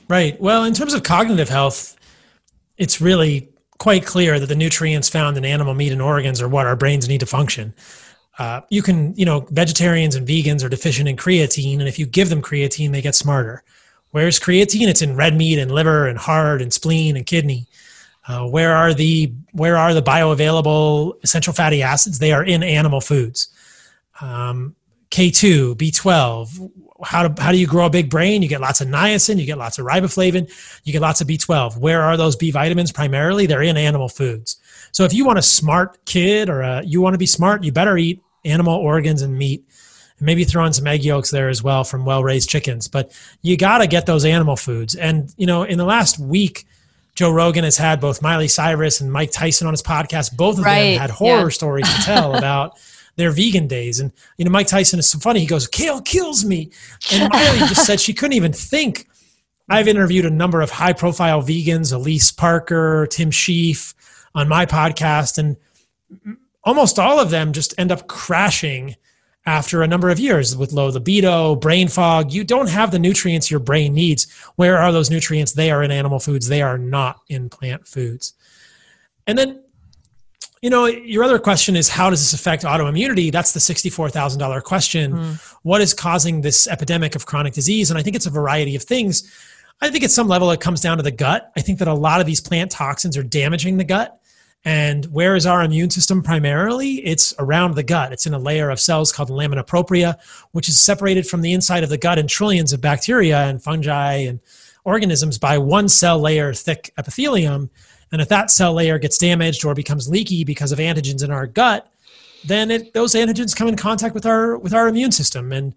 right 0.08 0.40
well 0.42 0.64
in 0.64 0.74
terms 0.74 0.94
of 0.94 1.04
cognitive 1.04 1.50
health 1.50 1.96
it's 2.78 3.02
really 3.02 3.50
quite 3.80 4.06
clear 4.06 4.40
that 4.40 4.48
the 4.48 4.56
nutrients 4.56 5.10
found 5.10 5.38
in 5.38 5.46
animal 5.46 5.74
meat 5.74 5.92
and 5.92 6.02
organs 6.02 6.42
are 6.42 6.50
what 6.50 6.66
our 6.66 6.76
brains 6.76 7.08
need 7.08 7.20
to 7.20 7.26
function 7.26 7.74
uh, 8.40 8.62
you 8.70 8.82
can 8.82 9.16
you 9.16 9.26
know 9.26 9.48
vegetarians 9.52 10.16
and 10.16 10.28
vegans 10.28 10.64
are 10.64 10.70
deficient 10.70 11.08
in 11.08 11.16
creatine 11.16 11.80
and 11.80 11.88
if 11.88 11.98
you 11.98 12.06
give 12.06 12.30
them 12.30 12.42
creatine 12.42 12.92
they 12.92 13.02
get 13.02 13.16
smarter 13.16 13.64
where's 14.12 14.40
creatine 14.40 14.88
it's 14.88 15.02
in 15.02 15.16
red 15.16 15.36
meat 15.36 15.60
and 15.60 15.72
liver 15.72 16.08
and 16.08 16.18
heart 16.18 16.62
and 16.62 16.74
spleen 16.74 17.16
and 17.18 17.26
kidney 17.26 17.68
uh, 18.28 18.46
where 18.46 18.76
are 18.76 18.94
the 18.94 19.34
where 19.54 19.78
are 19.78 19.94
the 19.94 20.02
bioavailable 20.02 21.14
essential 21.24 21.54
fatty 21.54 21.82
acids? 21.82 22.20
They 22.20 22.34
are 22.34 22.44
in 22.44 22.62
animal 22.62 23.00
foods. 23.00 23.50
Um, 24.20 24.76
K2, 25.12 25.76
B12. 25.76 26.72
How 27.04 27.28
do, 27.28 27.42
how 27.42 27.52
do 27.52 27.58
you 27.58 27.68
grow 27.68 27.86
a 27.86 27.90
big 27.90 28.10
brain? 28.10 28.42
You 28.42 28.48
get 28.48 28.62
lots 28.62 28.82
of 28.82 28.88
niacin, 28.88 29.40
you 29.40 29.46
get 29.46 29.58
lots 29.58 29.78
of 29.78 29.86
riboflavin, 29.86 30.52
you 30.84 30.94
get 30.94 31.02
lots 31.02 31.22
of 31.22 31.28
B12. 31.28 31.78
Where 31.78 32.02
are 32.02 32.18
those 32.18 32.36
B 32.36 32.52
vitamins 32.52 32.92
primarily? 32.92 33.46
They're 33.46 33.62
in 33.62 33.78
animal 33.78 34.10
foods. 34.10 34.58
So 34.92 35.04
if 35.04 35.14
you 35.14 35.26
want 35.26 35.40
a 35.40 35.44
smart 35.44 36.04
kid 36.06 36.50
or 36.50 36.62
a, 36.62 36.84
you 36.84 37.02
want 37.02 37.14
to 37.14 37.20
be 37.20 37.26
smart, 37.26 37.64
you 37.64 37.72
better 37.72 37.98
eat 37.98 38.24
animal 38.46 38.76
organs 38.76 39.22
and 39.22 39.38
meat. 39.38 39.64
And 40.18 40.26
maybe 40.26 40.44
throw 40.44 40.66
in 40.66 40.74
some 40.74 40.88
egg 40.88 41.04
yolks 41.04 41.30
there 41.30 41.50
as 41.50 41.62
well 41.62 41.84
from 41.84 42.04
well 42.04 42.24
raised 42.24 42.50
chickens. 42.50 42.88
But 42.88 43.12
you 43.44 43.56
got 43.58 43.80
to 43.80 43.88
get 43.88 44.08
those 44.08 44.26
animal 44.26 44.56
foods. 44.56 44.96
And, 44.96 45.32
you 45.38 45.46
know, 45.46 45.64
in 45.64 45.78
the 45.78 45.86
last 45.86 46.18
week, 46.18 46.66
Joe 47.14 47.32
Rogan 47.32 47.64
has 47.64 47.78
had 47.78 48.00
both 48.00 48.22
Miley 48.22 48.48
Cyrus 48.48 49.02
and 49.02 49.12
Mike 49.12 49.32
Tyson 49.32 49.66
on 49.68 49.74
his 49.74 49.82
podcast. 49.82 50.36
Both 50.38 50.60
of 50.60 50.66
right. 50.66 50.92
them 50.92 51.02
had 51.02 51.10
horror 51.10 51.42
yeah. 51.44 51.50
stories 51.50 51.88
to 51.96 52.02
tell 52.04 52.36
about 52.36 52.80
their 53.18 53.32
vegan 53.32 53.68
days. 53.68 54.00
And 54.00 54.14
you 54.38 54.46
know, 54.46 54.52
Mike 54.52 54.68
Tyson 54.68 55.00
is 55.00 55.10
so 55.10 55.20
funny. 55.20 55.42
He 55.42 55.46
goes, 55.46 55.68
"Kale 55.68 56.02
kills 56.02 56.46
me," 56.46 56.72
and 57.12 57.30
Miley 57.32 57.60
just 57.60 57.86
said 57.86 58.00
she 58.00 58.14
couldn't 58.14 58.38
even 58.38 58.54
think. 58.54 59.08
I've 59.70 59.90
interviewed 59.90 60.26
a 60.26 60.30
number 60.30 60.62
of 60.62 60.72
high-profile 60.72 61.42
vegans, 61.42 61.92
Alyse 61.92 62.32
Parker, 62.32 63.06
Tim 63.12 63.32
Shieff, 63.32 63.94
on 64.34 64.48
my 64.48 64.66
podcast, 64.66 65.38
and 65.38 65.58
almost 66.64 66.98
all 66.98 67.20
of 67.20 67.32
them 67.32 67.52
just 67.52 67.74
end 67.78 67.92
up 67.92 68.08
crashing 68.08 68.96
after 69.46 69.82
a 69.82 69.88
number 69.88 70.10
of 70.10 70.20
years 70.20 70.56
with 70.56 70.72
low 70.72 70.88
libido, 70.88 71.56
brain 71.56 71.88
fog. 71.88 72.32
You 72.32 72.44
don't 72.44 72.70
have 72.70 72.92
the 72.92 73.00
nutrients 73.00 73.52
your 73.52 73.60
brain 73.60 73.94
needs. 73.94 74.32
Where 74.56 74.78
are 74.78 74.92
those 74.92 75.10
nutrients? 75.10 75.54
They 75.54 75.72
are 75.72 75.84
in 75.84 75.92
animal 75.92 76.20
foods, 76.20 76.48
they 76.48 76.62
are 76.62 76.78
not 76.78 77.22
in 77.28 77.50
plant 77.50 77.88
foods. 77.88 78.34
And 79.26 79.38
then, 79.38 79.64
you 80.62 80.70
know, 80.70 80.86
your 80.86 81.24
other 81.24 81.40
question 81.40 81.76
is 81.76 81.90
how 81.90 82.10
does 82.10 82.20
this 82.20 82.40
affect 82.40 82.64
autoimmunity? 82.64 83.32
That's 83.32 83.52
the 83.52 83.60
$64,000 83.60 84.64
question. 84.64 85.14
Mm. 85.14 85.56
What 85.64 85.82
is 85.82 85.94
causing 85.94 86.42
this 86.42 86.68
epidemic 86.68 87.16
of 87.16 87.26
chronic 87.26 87.54
disease? 87.54 87.90
And 87.90 88.00
I 88.00 88.04
think 88.04 88.16
it's 88.16 88.26
a 88.26 88.32
variety 88.32 88.76
of 88.76 88.84
things. 88.84 89.32
I 89.82 89.90
think 89.90 90.04
at 90.04 90.12
some 90.12 90.28
level 90.28 90.50
it 90.52 90.60
comes 90.60 90.82
down 90.82 90.98
to 90.98 91.04
the 91.04 91.12
gut. 91.12 91.52
I 91.56 91.62
think 91.62 91.80
that 91.80 91.88
a 91.88 91.94
lot 91.94 92.20
of 92.20 92.26
these 92.26 92.42
plant 92.42 92.72
toxins 92.72 93.16
are 93.18 93.24
damaging 93.24 93.78
the 93.78 93.84
gut. 93.84 94.20
And 94.66 95.06
where 95.06 95.36
is 95.36 95.46
our 95.46 95.64
immune 95.64 95.92
system 95.92 96.24
primarily? 96.24 96.96
It's 97.06 97.34
around 97.38 97.76
the 97.76 97.84
gut. 97.84 98.12
It's 98.12 98.26
in 98.26 98.34
a 98.34 98.40
layer 98.40 98.70
of 98.70 98.80
cells 98.80 99.12
called 99.12 99.30
lamina 99.30 99.64
propria, 99.64 100.18
which 100.52 100.68
is 100.68 100.82
separated 100.82 101.28
from 101.28 101.42
the 101.42 101.54
inside 101.54 101.84
of 101.84 101.90
the 101.90 101.98
gut 101.98 102.18
and 102.18 102.28
trillions 102.28 102.74
of 102.74 102.82
bacteria 102.82 103.46
and 103.46 103.64
fungi 103.64 104.16
and 104.16 104.40
organisms 104.84 105.38
by 105.38 105.58
one 105.58 105.88
cell 105.88 106.20
layer 106.20 106.54
thick 106.54 106.92
epithelium. 106.98 107.70
And 108.12 108.22
if 108.22 108.30
that 108.30 108.52
cell 108.52 108.74
layer 108.74 108.98
gets 109.00 109.18
damaged 109.18 109.66
or 109.66 109.74
becomes 109.74 110.10
leaky 110.10 110.44
because 110.44 110.72
of 110.72 110.80
antigens 110.80 111.24
in 111.24 111.32
our 111.32 111.48
gut, 111.48 111.92
then 112.46 112.72
it, 112.72 112.94
those 112.94 113.14
antigens 113.14 113.56
come 113.56 113.68
in 113.68 113.76
contact 113.76 114.14
with 114.16 114.26
our 114.26 114.58
with 114.58 114.74
our 114.74 114.88
immune 114.88 115.12
system. 115.12 115.52
And 115.52 115.74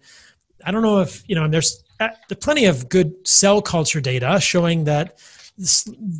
I 0.65 0.71
don't 0.71 0.81
know 0.81 0.99
if 0.99 1.23
you 1.27 1.35
know. 1.35 1.47
There's, 1.47 1.83
uh, 1.99 2.09
there's 2.29 2.39
plenty 2.39 2.65
of 2.65 2.89
good 2.89 3.27
cell 3.27 3.61
culture 3.61 4.01
data 4.01 4.39
showing 4.39 4.85
that 4.85 5.17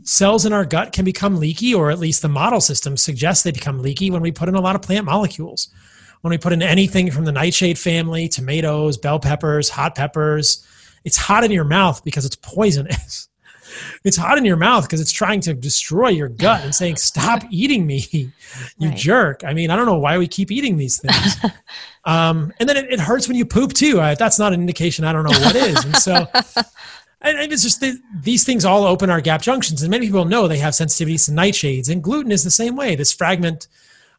cells 0.03 0.45
in 0.45 0.53
our 0.53 0.66
gut 0.66 0.91
can 0.91 1.05
become 1.05 1.39
leaky, 1.39 1.74
or 1.74 1.89
at 1.91 1.99
least 1.99 2.22
the 2.22 2.30
model 2.30 2.62
system 2.62 2.97
suggests 2.97 3.43
they 3.43 3.51
become 3.51 3.82
leaky 3.82 4.12
when 4.12 4.22
we 4.22 4.32
put 4.32 4.49
in 4.49 4.55
a 4.55 4.62
lot 4.62 4.76
of 4.76 4.82
plant 4.82 5.05
molecules. 5.05 5.70
When 6.22 6.30
we 6.32 6.38
put 6.38 6.53
in 6.53 6.62
anything 6.62 7.09
from 7.09 7.26
the 7.26 7.32
nightshade 7.32 7.80
family, 7.80 8.28
tomatoes, 8.28 8.97
bell 8.97 9.20
peppers, 9.20 9.70
hot 9.70 9.95
peppers, 9.95 10.66
it's 11.03 11.18
hot 11.18 11.43
in 11.43 11.51
your 11.51 11.64
mouth 11.64 12.03
because 12.03 12.26
it's 12.26 12.36
poisonous. 12.36 13.28
it's 14.03 14.17
hot 14.17 14.38
in 14.38 14.45
your 14.45 14.57
mouth 14.57 14.84
because 14.84 15.01
it's 15.01 15.11
trying 15.11 15.41
to 15.41 15.53
destroy 15.53 16.09
your 16.09 16.29
gut 16.29 16.63
and 16.63 16.73
saying, 16.73 16.95
Stop 17.11 17.43
eating 17.49 17.86
me, 17.86 18.32
you 18.77 18.89
right. 18.89 18.97
jerk. 18.97 19.43
I 19.43 19.53
mean, 19.53 19.69
I 19.69 19.75
don't 19.75 19.86
know 19.86 19.99
why 19.99 20.17
we 20.17 20.27
keep 20.27 20.51
eating 20.51 20.77
these 20.77 20.99
things. 20.99 21.51
um, 22.05 22.53
and 22.59 22.67
then 22.67 22.77
it, 22.77 22.91
it, 22.91 22.99
hurts 22.99 23.27
when 23.27 23.38
you 23.38 23.45
poop 23.45 23.73
too. 23.73 23.99
Uh, 23.99 24.15
that's 24.15 24.39
not 24.39 24.53
an 24.53 24.61
indication, 24.61 25.05
I 25.05 25.13
don't 25.13 25.23
know 25.23 25.39
what 25.39 25.55
is. 25.55 25.84
And 25.84 25.95
so 25.97 26.27
and 27.21 27.51
it's 27.51 27.63
just 27.63 27.79
the, 27.79 27.99
these 28.21 28.43
things 28.43 28.65
all 28.65 28.84
open 28.84 29.09
our 29.09 29.21
gap 29.21 29.41
junctions 29.41 29.82
and 29.82 29.91
many 29.91 30.07
people 30.07 30.25
know 30.25 30.47
they 30.47 30.57
have 30.57 30.73
sensitivities 30.73 31.25
to 31.25 31.32
nightshades 31.32 31.89
and 31.89 32.03
gluten 32.03 32.32
is 32.32 32.43
the 32.43 32.51
same 32.51 32.75
way 32.75 32.95
this 32.95 33.13
fragment 33.13 33.67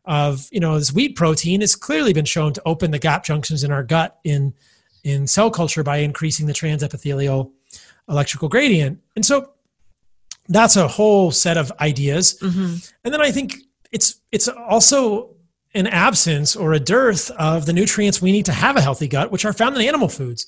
of 0.04 0.48
you 0.50 0.60
know 0.60 0.78
this 0.78 0.92
wheat 0.92 1.16
protein 1.16 1.60
has 1.60 1.76
clearly 1.76 2.12
been 2.12 2.24
shown 2.24 2.52
to 2.52 2.62
open 2.66 2.90
the 2.90 2.98
gap 2.98 3.24
junctions 3.24 3.64
in 3.64 3.70
our 3.70 3.82
gut 3.82 4.18
in 4.24 4.52
in 5.04 5.26
cell 5.26 5.50
culture 5.50 5.82
by 5.82 5.98
increasing 5.98 6.46
the 6.46 6.52
transepithelial 6.52 7.50
electrical 8.08 8.48
gradient 8.48 9.00
and 9.16 9.24
so 9.24 9.50
that's 10.48 10.76
a 10.76 10.88
whole 10.88 11.30
set 11.30 11.56
of 11.56 11.72
ideas 11.80 12.38
mm-hmm. 12.40 12.76
and 13.04 13.14
then 13.14 13.20
i 13.20 13.30
think 13.30 13.56
it's 13.90 14.20
it's 14.32 14.48
also 14.48 15.30
an 15.74 15.86
absence 15.86 16.54
or 16.54 16.72
a 16.72 16.80
dearth 16.80 17.30
of 17.32 17.64
the 17.66 17.72
nutrients 17.72 18.20
we 18.20 18.32
need 18.32 18.44
to 18.44 18.52
have 18.52 18.76
a 18.76 18.80
healthy 18.80 19.08
gut 19.08 19.30
which 19.30 19.44
are 19.44 19.52
found 19.52 19.74
in 19.76 19.82
animal 19.82 20.08
foods 20.08 20.46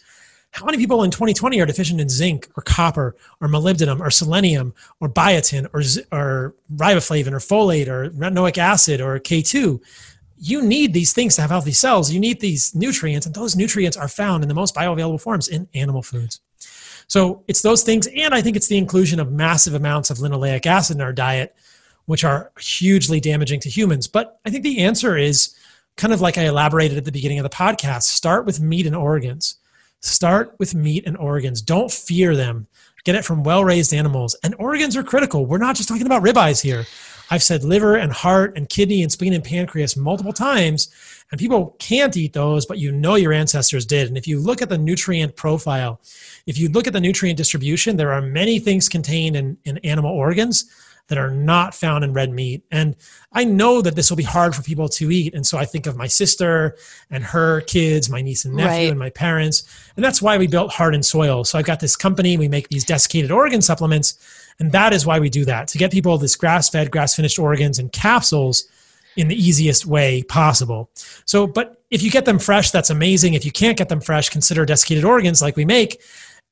how 0.55 0.65
many 0.65 0.79
people 0.79 1.03
in 1.03 1.11
2020 1.11 1.61
are 1.61 1.67
deficient 1.67 2.01
in 2.01 2.09
zinc 2.09 2.49
or 2.57 2.63
copper 2.63 3.17
or 3.41 3.49
molybdenum 3.49 3.99
or 3.99 4.09
selenium 4.09 4.73
or 5.01 5.09
biotin 5.09 5.67
or, 5.73 5.83
or 6.17 6.55
riboflavin 6.77 7.33
or 7.33 7.39
folate 7.39 7.89
or 7.89 8.11
retinoic 8.11 8.57
acid 8.57 9.01
or 9.01 9.19
K2? 9.19 9.81
You 10.37 10.63
need 10.63 10.95
these 10.95 11.13
things 11.13 11.35
to 11.35 11.41
have 11.41 11.51
healthy 11.51 11.73
cells. 11.73 12.13
You 12.13 12.21
need 12.21 12.39
these 12.39 12.73
nutrients, 12.73 13.27
and 13.27 13.35
those 13.35 13.57
nutrients 13.57 13.97
are 13.97 14.07
found 14.07 14.45
in 14.45 14.49
the 14.49 14.55
most 14.55 14.77
bioavailable 14.77 15.21
forms 15.21 15.49
in 15.49 15.69
animal 15.75 16.03
foods. 16.03 16.41
So 17.07 17.43
it's 17.49 17.63
those 17.63 17.83
things, 17.83 18.07
and 18.07 18.35
I 18.35 18.41
think 18.41 18.57
it's 18.57 18.69
the 18.69 18.79
inclusion 18.79 19.21
of 19.21 19.31
massive 19.33 19.75
amounts 19.75 20.11
of 20.11 20.19
linoleic 20.19 20.67
acid 20.67 20.97
in 20.97 21.03
our 21.03 21.13
diet, 21.13 21.55
which 22.07 22.25
are 22.25 22.53
hugely 22.59 23.21
damaging 23.21 23.61
to 23.61 23.71
humans. 23.71 24.07
But 24.07 24.39
I 24.45 24.51
think 24.51 24.63
the 24.63 24.81
answer 24.81 25.17
is 25.17 25.55
kind 25.97 26.13
of 26.13 26.21
like 26.21 26.39
I 26.39 26.47
elaborated 26.47 26.99
at 26.99 27.05
the 27.05 27.13
beginning 27.13 27.39
of 27.39 27.45
the 27.45 27.57
podcast 27.57 28.03
start 28.03 28.47
with 28.47 28.61
meat 28.61 28.87
and 28.87 28.97
organs 28.97 29.57
Start 30.05 30.55
with 30.59 30.75
meat 30.75 31.05
and 31.07 31.17
organs. 31.17 31.63
Don't 31.63 31.91
fear 31.91 32.37
them. 32.37 32.67
Get 33.05 33.15
it 33.15 33.25
from 33.25 33.43
well 33.43 33.65
raised 33.65 33.95
animals. 33.95 34.37
And 34.45 34.55
organs 34.59 34.99
are 34.99 35.03
critical. 35.03 35.47
We're 35.47 35.57
not 35.57 35.77
just 35.77 35.89
talking 35.89 36.05
about 36.05 36.23
ribeyes 36.23 36.61
here. 36.61 36.85
I've 37.31 37.43
said 37.43 37.65
liver 37.65 37.97
and 37.97 38.13
heart 38.13 38.57
and 38.57 38.69
kidney 38.69 39.03
and 39.03 39.11
spleen 39.11 39.33
and 39.33 39.45
pancreas 39.45 39.97
multiple 39.97 40.33
times, 40.33 40.89
and 41.31 41.39
people 41.39 41.77
can't 41.79 42.17
eat 42.17 42.33
those, 42.33 42.67
but 42.67 42.79
you 42.79 42.93
know 42.93 43.15
your 43.15 43.33
ancestors 43.33 43.87
did. 43.87 44.09
And 44.09 44.17
if 44.17 44.27
you 44.27 44.41
look 44.41 44.63
at 44.63 44.69
the 44.69 44.79
nutrient 44.79 45.37
profile, 45.37 46.01
if 46.47 46.59
you 46.59 46.69
look 46.69 46.87
at 46.87 46.93
the 46.93 47.01
nutrient 47.01 47.37
distribution, 47.37 47.97
there 47.97 48.13
are 48.13 48.23
many 48.23 48.59
things 48.59 48.89
contained 48.89 49.37
in, 49.37 49.57
in 49.65 49.79
animal 49.79 50.13
organs 50.13 50.67
that 51.09 51.19
are 51.19 51.31
not 51.31 51.75
found 51.75 52.03
in 52.03 52.13
red 52.13 52.31
meat. 52.31 52.65
And 52.71 52.97
I 53.33 53.45
know 53.45 53.83
that 53.83 53.95
this 53.95 54.11
will 54.11 54.17
be 54.17 54.23
hard 54.23 54.55
for 54.55 54.63
people 54.63 54.89
to 54.91 55.11
eat. 55.11 55.35
And 55.35 55.47
so 55.47 55.59
I 55.59 55.67
think 55.67 55.87
of 55.87 55.97
my 55.97 56.07
sister 56.07 56.77
and 57.11 57.23
her 57.23 57.61
kids, 57.63 58.09
my 58.09 58.23
niece 58.23 58.45
and 58.45 58.55
nephew, 58.55 58.71
right. 58.71 58.91
and 58.91 58.99
my 58.99 59.11
parents. 59.11 59.65
And 59.97 60.05
that's 60.05 60.23
why 60.23 60.39
we 60.39 60.47
built 60.47 60.73
Heart 60.73 60.95
and 60.95 61.05
Soil. 61.05 61.45
So 61.45 61.59
I've 61.59 61.67
got 61.67 61.81
this 61.81 61.95
company, 61.95 62.39
we 62.39 62.49
make 62.49 62.69
these 62.69 62.85
desiccated 62.85 63.31
organ 63.31 63.61
supplements. 63.61 64.19
And 64.59 64.73
that 64.73 64.93
is 64.93 65.05
why 65.05 65.19
we 65.19 65.29
do 65.29 65.45
that 65.45 65.69
to 65.69 65.79
get 65.79 65.93
people 65.93 66.17
this 66.19 66.37
grass 66.37 66.69
fed, 66.69 66.91
grass 66.91 67.15
finished 67.15 67.39
organs 67.39 67.79
and 67.79 67.91
capsules 67.93 68.69
in 69.17 69.29
the 69.29 69.37
easiest 69.37 69.87
way 69.87 70.23
possible. 70.25 70.91
So, 71.25 71.47
but 71.47 71.83
if 71.91 72.03
you 72.03 72.11
get 72.11 72.25
them 72.25 72.39
fresh, 72.39 72.71
that's 72.71 72.91
amazing. 72.91 73.35
If 73.35 73.45
you 73.45 73.53
can't 73.53 73.79
get 73.79 73.89
them 73.89 74.01
fresh, 74.01 74.29
consider 74.29 74.65
desiccated 74.65 75.05
organs 75.05 75.41
like 75.41 75.57
we 75.57 75.65
make, 75.65 76.01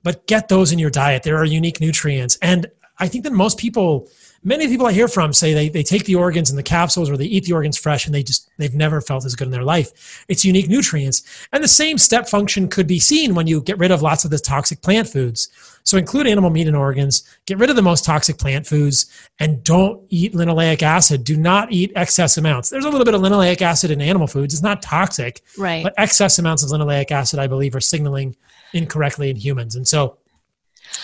but 0.02 0.26
get 0.26 0.48
those 0.48 0.72
in 0.72 0.78
your 0.78 0.90
diet. 0.90 1.22
There 1.22 1.36
are 1.38 1.44
unique 1.44 1.80
nutrients. 1.80 2.38
And 2.42 2.66
I 2.98 3.08
think 3.08 3.24
that 3.24 3.32
most 3.32 3.58
people 3.58 4.08
many 4.44 4.66
people 4.66 4.86
I 4.86 4.92
hear 4.92 5.08
from 5.08 5.32
say 5.32 5.54
they, 5.54 5.68
they 5.68 5.82
take 5.82 6.04
the 6.04 6.16
organs 6.16 6.50
and 6.50 6.58
the 6.58 6.62
capsules 6.62 7.08
or 7.08 7.16
they 7.16 7.26
eat 7.26 7.44
the 7.44 7.52
organs 7.52 7.78
fresh 7.78 8.06
and 8.06 8.14
they 8.14 8.22
just 8.22 8.50
they've 8.58 8.74
never 8.74 9.00
felt 9.00 9.24
as 9.24 9.34
good 9.34 9.46
in 9.46 9.52
their 9.52 9.64
life. 9.64 10.24
It's 10.28 10.44
unique 10.44 10.68
nutrients. 10.68 11.22
And 11.52 11.62
the 11.62 11.68
same 11.68 11.98
step 11.98 12.28
function 12.28 12.68
could 12.68 12.86
be 12.86 12.98
seen 12.98 13.34
when 13.34 13.46
you 13.46 13.60
get 13.60 13.78
rid 13.78 13.90
of 13.90 14.02
lots 14.02 14.24
of 14.24 14.30
the 14.30 14.38
toxic 14.38 14.82
plant 14.82 15.08
foods. 15.08 15.48
So 15.84 15.98
include 15.98 16.26
animal 16.26 16.50
meat 16.50 16.68
and 16.68 16.76
organs, 16.76 17.24
get 17.46 17.58
rid 17.58 17.70
of 17.70 17.76
the 17.76 17.82
most 17.82 18.04
toxic 18.04 18.38
plant 18.38 18.66
foods, 18.66 19.06
and 19.38 19.62
don't 19.64 20.04
eat 20.10 20.32
linoleic 20.32 20.82
acid. 20.82 21.24
Do 21.24 21.36
not 21.36 21.72
eat 21.72 21.92
excess 21.96 22.36
amounts. 22.36 22.70
There's 22.70 22.84
a 22.84 22.90
little 22.90 23.04
bit 23.04 23.14
of 23.14 23.20
linoleic 23.20 23.60
acid 23.62 23.90
in 23.90 24.00
animal 24.00 24.26
foods. 24.26 24.54
It's 24.54 24.62
not 24.62 24.82
toxic. 24.82 25.42
Right. 25.58 25.82
But 25.82 25.94
excess 25.96 26.38
amounts 26.38 26.62
of 26.62 26.70
linoleic 26.70 27.10
acid, 27.10 27.40
I 27.40 27.46
believe, 27.46 27.74
are 27.74 27.80
signaling 27.80 28.36
incorrectly 28.72 29.30
in 29.30 29.36
humans. 29.36 29.76
And 29.76 29.86
so, 29.86 30.18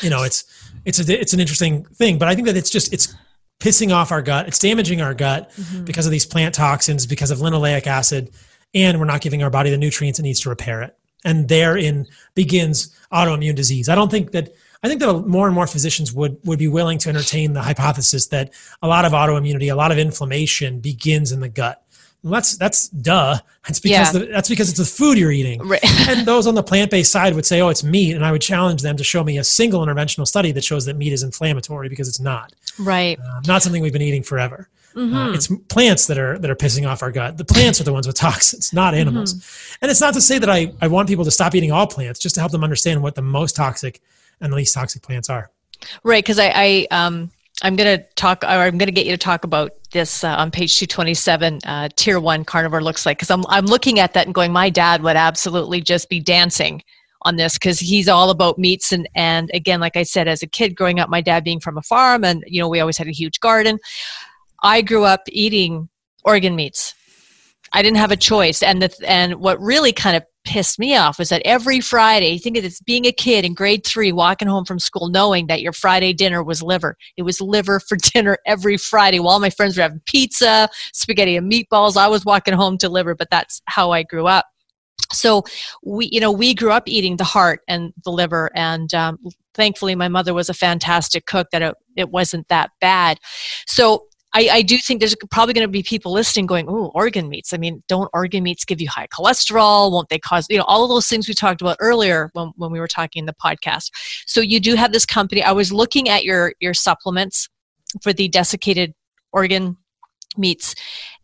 you 0.01 0.11
know, 0.11 0.23
it's 0.23 0.45
it's 0.85 1.01
a, 1.01 1.21
it's 1.21 1.33
an 1.33 1.41
interesting 1.41 1.85
thing, 1.85 2.19
but 2.19 2.29
I 2.29 2.35
think 2.35 2.47
that 2.47 2.57
it's 2.57 2.71
just 2.71 2.93
it's 2.93 3.15
pissing 3.61 3.93
off 3.93 4.13
our 4.13 4.23
gut. 4.23 4.47
It's 4.47 4.59
damaging 4.59 5.01
our 5.01 5.15
gut 5.15 5.51
mm-hmm. 5.51 5.85
because 5.85 6.07
of 6.07 6.13
these 6.13 6.27
plant 6.27 6.55
toxins, 6.55 7.07
because 7.07 7.31
of 7.31 7.39
linoleic 7.39 7.87
acid, 7.87 8.31
and 8.75 8.99
we're 8.99 9.05
not 9.07 9.21
giving 9.21 9.43
our 9.43 9.51
body 9.51 9.71
the 9.71 9.79
nutrients 9.79 10.19
it 10.19 10.23
needs 10.23 10.41
to 10.41 10.49
repair 10.49 10.83
it. 10.83 10.97
And 11.25 11.49
therein 11.49 12.07
begins 12.35 12.97
autoimmune 13.13 13.57
disease. 13.57 13.89
I 13.89 13.97
don't 13.97 14.11
think 14.11 14.31
that 14.33 14.55
I 14.83 14.89
think 14.89 15.01
that 15.01 15.27
more 15.27 15.47
and 15.47 15.55
more 15.55 15.67
physicians 15.67 16.13
would 16.13 16.39
would 16.45 16.59
be 16.59 16.69
willing 16.69 16.99
to 16.99 17.09
entertain 17.09 17.53
the 17.53 17.63
hypothesis 17.63 18.27
that 18.29 18.53
a 18.83 18.89
lot 18.89 19.05
of 19.05 19.13
autoimmunity, 19.13 19.73
a 19.73 19.75
lot 19.75 19.93
of 19.93 19.99
inflammation 19.99 20.81
begins 20.81 21.33
in 21.33 21.41
the 21.41 21.49
gut. 21.49 21.83
Well, 22.23 22.33
that's 22.33 22.57
that's 22.57 22.89
duh. 22.89 23.39
That's 23.67 23.81
because 23.81 24.15
yeah. 24.15 24.21
the, 24.21 24.27
that's 24.27 24.49
because 24.49 24.69
it's 24.69 24.79
the 24.79 24.85
food 24.85 25.19
you're 25.19 25.33
eating. 25.33 25.61
Right. 25.63 25.81
and 26.09 26.27
those 26.27 26.47
on 26.47 26.55
the 26.55 26.63
plant 26.63 26.91
based 26.91 27.13
side 27.13 27.35
would 27.35 27.47
say, 27.47 27.61
"Oh, 27.61 27.69
it's 27.69 27.85
meat," 27.85 28.15
and 28.15 28.25
I 28.25 28.33
would 28.33 28.43
challenge 28.43 28.83
them 28.83 28.97
to 28.97 29.05
show 29.05 29.23
me 29.23 29.39
a 29.39 29.45
single 29.45 29.85
interventional 29.85 30.27
study 30.27 30.53
that 30.53 30.65
shows 30.65 30.85
that 30.87 30.97
meat 30.97 31.13
is 31.13 31.23
inflammatory 31.23 31.89
because 31.89 32.09
it's 32.09 32.21
not. 32.21 32.53
Right. 32.79 33.19
Uh, 33.19 33.41
not 33.47 33.63
something 33.63 33.83
we've 33.83 33.93
been 33.93 34.03
eating 34.03 34.23
forever. 34.23 34.69
Mm-hmm. 34.95 35.17
Uh, 35.17 35.33
it's 35.33 35.49
plants 35.69 36.07
that 36.07 36.19
are 36.19 36.39
that 36.39 36.51
are 36.51 36.57
pissing 36.57 36.89
off 36.89 37.03
our 37.03 37.13
gut. 37.13 37.37
The 37.37 37.45
plants 37.45 37.81
are 37.81 37.85
the 37.85 37.93
ones 37.93 38.07
with 38.07 38.17
toxins, 38.17 38.73
not 38.73 38.95
animals. 38.95 39.35
Mm-hmm. 39.35 39.79
And 39.83 39.91
it's 39.91 40.01
not 40.01 40.15
to 40.15 40.21
say 40.21 40.39
that 40.39 40.51
I, 40.51 40.73
I 40.81 40.89
want 40.89 41.09
people 41.09 41.25
to 41.25 41.31
stop 41.31 41.55
eating 41.55 41.71
all 41.71 41.87
plants, 41.87 42.19
just 42.19 42.35
to 42.35 42.41
help 42.41 42.51
them 42.51 42.65
understand 42.65 43.03
what 43.03 43.15
the 43.15 43.23
most 43.23 43.55
toxic 43.55 44.01
and 44.41 44.53
the 44.53 44.57
least 44.57 44.75
toxic 44.75 45.03
plants 45.03 45.29
are. 45.29 45.51
Right, 46.03 46.25
because 46.25 46.39
I, 46.39 46.53
I 46.55 46.87
um, 46.91 47.31
I'm 47.63 47.77
going 47.77 47.99
to 47.99 48.05
talk, 48.15 48.45
or 48.45 48.49
I'm 48.49 48.79
going 48.79 48.87
to 48.87 48.93
get 48.93 49.07
you 49.07 49.13
to 49.13 49.19
talk 49.19 49.45
about 49.45 49.73
this 49.93 50.23
uh, 50.23 50.35
on 50.37 50.51
page 50.51 50.79
227. 50.79 51.61
Uh, 51.65 51.89
tier 51.97 52.21
one 52.21 52.45
carnivore 52.45 52.83
looks 52.83 53.07
like 53.07 53.19
because 53.19 53.31
I'm 53.31 53.45
I'm 53.49 53.67
looking 53.67 53.99
at 53.99 54.15
that 54.15 54.27
and 54.27 54.35
going, 54.35 54.53
my 54.53 54.71
dad 54.71 55.03
would 55.03 55.17
absolutely 55.17 55.81
just 55.81 56.09
be 56.09 56.21
dancing 56.21 56.83
on 57.23 57.37
this 57.37 57.55
because 57.55 57.81
he's 57.81 58.09
all 58.09 58.31
about 58.31 58.59
meats 58.59 58.93
and 58.93 59.09
and 59.15 59.51
again, 59.55 59.81
like 59.81 59.97
I 59.97 60.03
said, 60.05 60.29
as 60.29 60.43
a 60.43 60.47
kid 60.47 60.77
growing 60.77 61.01
up, 61.01 61.09
my 61.09 61.21
dad 61.21 61.43
being 61.43 61.61
from 61.61 61.79
a 61.79 61.83
farm 61.83 62.25
and 62.25 62.45
you 62.47 62.61
know 62.61 62.69
we 62.69 62.81
always 62.81 62.99
had 62.99 63.09
a 63.09 63.13
huge 63.13 63.41
garden. 63.41 63.79
I 64.63 64.83
grew 64.83 65.05
up 65.05 65.23
eating 65.29 65.89
organ 66.25 66.55
meats. 66.55 66.95
I 67.73 67.83
didn't 67.83 67.99
have 67.99 68.13
a 68.13 68.17
choice, 68.17 68.63
and 68.63 68.81
the 68.81 68.95
and 69.07 69.37
what 69.37 69.61
really 69.61 69.93
kind 69.93 70.17
of 70.17 70.25
pissed 70.49 70.79
me 70.79 70.97
off 70.97 71.19
was 71.19 71.29
that 71.29 71.43
every 71.45 71.79
Friday, 71.79 72.31
you 72.31 72.39
think 72.39 72.57
of 72.57 72.63
this 72.63 72.81
being 72.81 73.05
a 73.05 73.13
kid 73.13 73.45
in 73.45 73.53
grade 73.53 73.87
three, 73.87 74.13
walking 74.13 74.49
home 74.49 74.65
from 74.65 74.79
school, 74.79 75.11
knowing 75.11 75.47
that 75.47 75.61
your 75.61 75.75
Friday 75.75 76.15
dinner 76.15 76.43
was 76.43 76.63
liver. 76.63 76.97
It 77.19 77.23
was 77.23 77.39
liver 77.39 77.81
for 77.81 77.97
dinner 78.15 78.39
every 78.47 78.79
Friday. 78.79 79.21
While 79.21 79.41
my 79.41 79.51
friends 79.51 79.77
were 79.77 79.83
having 79.83 80.01
pizza, 80.07 80.71
spaghetti 80.95 81.37
and 81.37 81.53
meatballs, 81.53 81.99
I 81.99 82.09
was 82.09 82.25
walking 82.25 82.55
home 82.55 82.79
to 82.79 82.89
liver, 82.89 83.15
but 83.15 83.29
that's 83.31 83.61
how 83.67 83.91
I 83.91 84.03
grew 84.03 84.27
up. 84.27 84.47
So 85.13 85.45
we, 85.85 86.09
you 86.11 86.21
know, 86.21 86.33
we 86.33 86.55
grew 86.55 86.73
up 86.73 86.85
eating 86.87 87.19
the 87.19 87.25
heart 87.25 87.61
and 87.69 87.93
the 88.05 88.11
liver, 88.11 88.51
and 88.55 88.93
um, 88.95 89.19
thankfully, 89.55 89.95
my 89.95 90.09
mother 90.09 90.33
was 90.33 90.49
a 90.49 90.55
fantastic 90.55 91.27
cook. 91.27 91.49
That 91.53 91.63
it, 91.63 91.75
it 91.95 92.11
wasn't 92.11 92.49
that 92.49 92.71
bad. 92.81 93.19
So 93.67 94.08
I, 94.35 94.49
I, 94.53 94.63
do 94.63 94.77
think 94.77 95.01
there's 95.01 95.17
probably 95.31 95.55
going 95.55 95.67
to 95.67 95.71
be 95.71 95.83
people 95.83 96.13
listening 96.13 96.47
going, 96.47 96.67
oh, 96.69 96.91
organ 96.95 97.29
meats. 97.29 97.55
I 97.55 97.57
mean, 97.57 97.83
don't 97.89 98.11
organ 98.13 98.43
meats 98.43 98.65
give 98.65 98.81
you 98.81 98.89
high 98.89 99.07
cholesterol? 99.07 99.91
Won't 99.91 100.11
they 100.11 100.19
cause, 100.19 100.47
you 100.51 100.59
know, 100.59 100.65
all 100.65 100.85
of 100.85 100.91
those 100.91 101.07
things 101.07 101.29
we 101.29 101.35
talked 101.35 101.63
about 101.63 101.79
earlier 101.81 102.31
when, 102.35 102.53
when 102.57 102.71
we 102.71 102.79
were 102.79 102.89
talking 102.89 103.21
in 103.21 103.27
the 103.27 103.35
podcast. 103.43 103.91
So 104.27 104.41
you 104.41 104.61
do 104.61 104.75
have 104.75 104.93
this 104.93 105.07
company. 105.07 105.43
I 105.43 105.53
was 105.53 105.73
looking 105.73 106.09
at 106.09 106.25
your, 106.25 106.53
your 106.61 106.75
supplements 106.75 107.49
for 108.03 108.13
the 108.13 108.29
desiccated 108.29 108.93
organ 109.33 109.77
meats. 110.37 110.75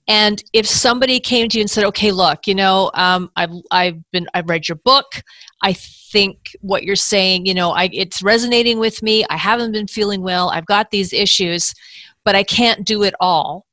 And 0.06 0.42
if 0.52 0.66
somebody 0.66 1.18
came 1.20 1.48
to 1.48 1.58
you 1.58 1.62
and 1.62 1.70
said, 1.70 1.84
okay, 1.84 2.10
look, 2.10 2.46
you 2.46 2.54
know, 2.54 2.90
um, 2.94 3.30
I've, 3.36 3.52
I've 3.70 4.10
been, 4.12 4.26
I've 4.34 4.48
read 4.48 4.68
your 4.68 4.76
book. 4.84 5.22
I 5.62 5.72
think 5.72 6.38
what 6.60 6.84
you're 6.84 6.96
saying, 6.96 7.46
you 7.46 7.54
know, 7.54 7.70
I, 7.70 7.88
it's 7.92 8.22
resonating 8.22 8.78
with 8.78 9.02
me. 9.02 9.24
I 9.30 9.36
haven't 9.36 9.72
been 9.72 9.86
feeling 9.86 10.22
well. 10.22 10.50
I've 10.50 10.66
got 10.66 10.90
these 10.90 11.12
issues 11.12 11.72
but 12.24 12.34
I 12.34 12.42
can't 12.42 12.84
do 12.84 13.02
it 13.02 13.14
all. 13.20 13.66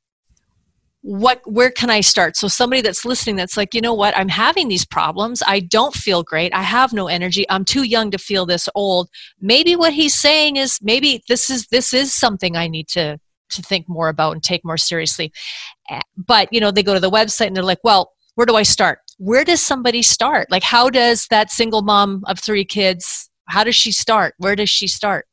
What 1.03 1.41
where 1.45 1.71
can 1.71 1.89
I 1.89 2.01
start? 2.01 2.37
So 2.37 2.47
somebody 2.47 2.81
that's 2.81 3.05
listening 3.05 3.35
that's 3.35 3.57
like, 3.57 3.73
you 3.73 3.81
know 3.81 3.93
what, 3.93 4.15
I'm 4.15 4.29
having 4.29 4.67
these 4.67 4.85
problems. 4.85 5.41
I 5.47 5.59
don't 5.59 5.95
feel 5.95 6.21
great. 6.21 6.53
I 6.53 6.61
have 6.61 6.93
no 6.93 7.07
energy. 7.07 7.43
I'm 7.49 7.65
too 7.65 7.83
young 7.83 8.11
to 8.11 8.19
feel 8.19 8.45
this 8.45 8.69
old. 8.75 9.09
Maybe 9.39 9.75
what 9.75 9.93
he's 9.93 10.13
saying 10.13 10.57
is 10.57 10.77
maybe 10.81 11.23
this 11.27 11.49
is 11.49 11.65
this 11.67 11.91
is 11.91 12.13
something 12.13 12.55
I 12.55 12.67
need 12.67 12.87
to 12.89 13.17
to 13.49 13.61
think 13.63 13.89
more 13.89 14.09
about 14.09 14.33
and 14.33 14.43
take 14.43 14.63
more 14.63 14.77
seriously. 14.77 15.33
Eh, 15.89 15.99
but, 16.15 16.47
you 16.53 16.61
know, 16.61 16.71
they 16.71 16.83
go 16.83 16.93
to 16.93 17.01
the 17.01 17.11
website 17.11 17.47
and 17.47 17.55
they're 17.55 17.63
like, 17.63 17.83
well, 17.83 18.13
where 18.35 18.45
do 18.45 18.55
I 18.55 18.63
start? 18.63 18.99
Where 19.17 19.43
does 19.43 19.59
somebody 19.59 20.03
start? 20.03 20.49
Like 20.49 20.63
how 20.63 20.89
does 20.89 21.27
that 21.31 21.51
single 21.51 21.81
mom 21.81 22.23
of 22.27 22.39
3 22.39 22.63
kids 22.63 23.29
how 23.51 23.63
does 23.65 23.75
she 23.75 23.91
start? 23.91 24.33
Where 24.37 24.55
does 24.55 24.69
she 24.69 24.87
start? 24.87 25.27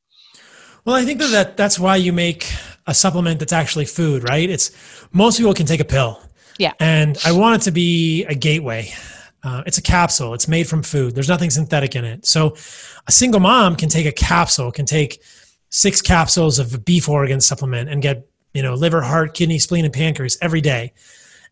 Well, 0.85 0.97
I 0.97 1.05
think 1.05 1.21
that 1.21 1.57
that's 1.57 1.79
why 1.79 1.97
you 1.97 2.13
make 2.13 2.53
a 2.89 2.95
supplement 2.95 3.39
that's 3.39 3.53
actually 3.53 3.85
food, 3.85 4.29
right? 4.29 4.49
It's 4.49 4.73
most 5.13 5.39
people 5.39 5.55
can 5.55 5.67
take 5.67 5.79
a 5.79 5.85
pill. 5.85 6.21
Yeah. 6.59 6.73
And 6.81 7.17
I 7.25 7.33
want 7.33 7.63
it 7.63 7.65
to 7.67 7.71
be 7.71 8.25
a 8.25 8.35
gateway. 8.35 8.91
Uh, 9.45 9.63
it's 9.67 9.79
a 9.79 9.83
capsule. 9.83 10.35
It's 10.35 10.49
made 10.49 10.67
from 10.67 10.83
food. 10.83 11.15
There's 11.15 11.29
nothing 11.29 11.51
synthetic 11.51 11.95
in 11.95 12.05
it. 12.05 12.27
So 12.27 12.57
a 13.07 13.13
single 13.13 13.41
mom 13.41 13.77
can 13.77 13.89
take 13.89 14.07
a 14.07 14.13
capsule, 14.13 14.73
can 14.73 14.87
take 14.87 15.23
six 15.69 16.03
capsules 16.03 16.59
of 16.59 16.75
a 16.75 16.79
beef 16.79 17.09
organ 17.09 17.41
supplement 17.41 17.89
and 17.89 18.03
get, 18.03 18.27
you 18.55 18.63
know, 18.63 18.75
liver, 18.75 19.03
heart, 19.03 19.35
kidney, 19.35 19.59
spleen, 19.59 19.85
and 19.85 19.95
pancreas 19.95 20.39
every 20.41 20.63
day. 20.63 20.93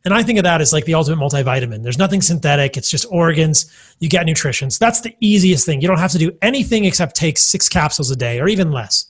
And 0.04 0.14
I 0.14 0.22
think 0.22 0.38
of 0.38 0.44
that 0.44 0.60
as 0.60 0.72
like 0.72 0.84
the 0.86 0.94
ultimate 0.94 1.18
multivitamin. 1.18 1.82
There's 1.82 1.98
nothing 1.98 2.22
synthetic. 2.22 2.76
It's 2.76 2.90
just 2.90 3.06
organs. 3.10 3.70
You 4.00 4.08
get 4.08 4.24
nutrition. 4.24 4.70
So 4.70 4.84
that's 4.84 5.02
the 5.02 5.14
easiest 5.20 5.66
thing. 5.66 5.80
You 5.80 5.88
don't 5.88 5.98
have 5.98 6.12
to 6.12 6.18
do 6.18 6.32
anything 6.42 6.86
except 6.86 7.14
take 7.14 7.36
six 7.36 7.68
capsules 7.68 8.10
a 8.10 8.16
day 8.16 8.40
or 8.40 8.48
even 8.48 8.72
less. 8.72 9.06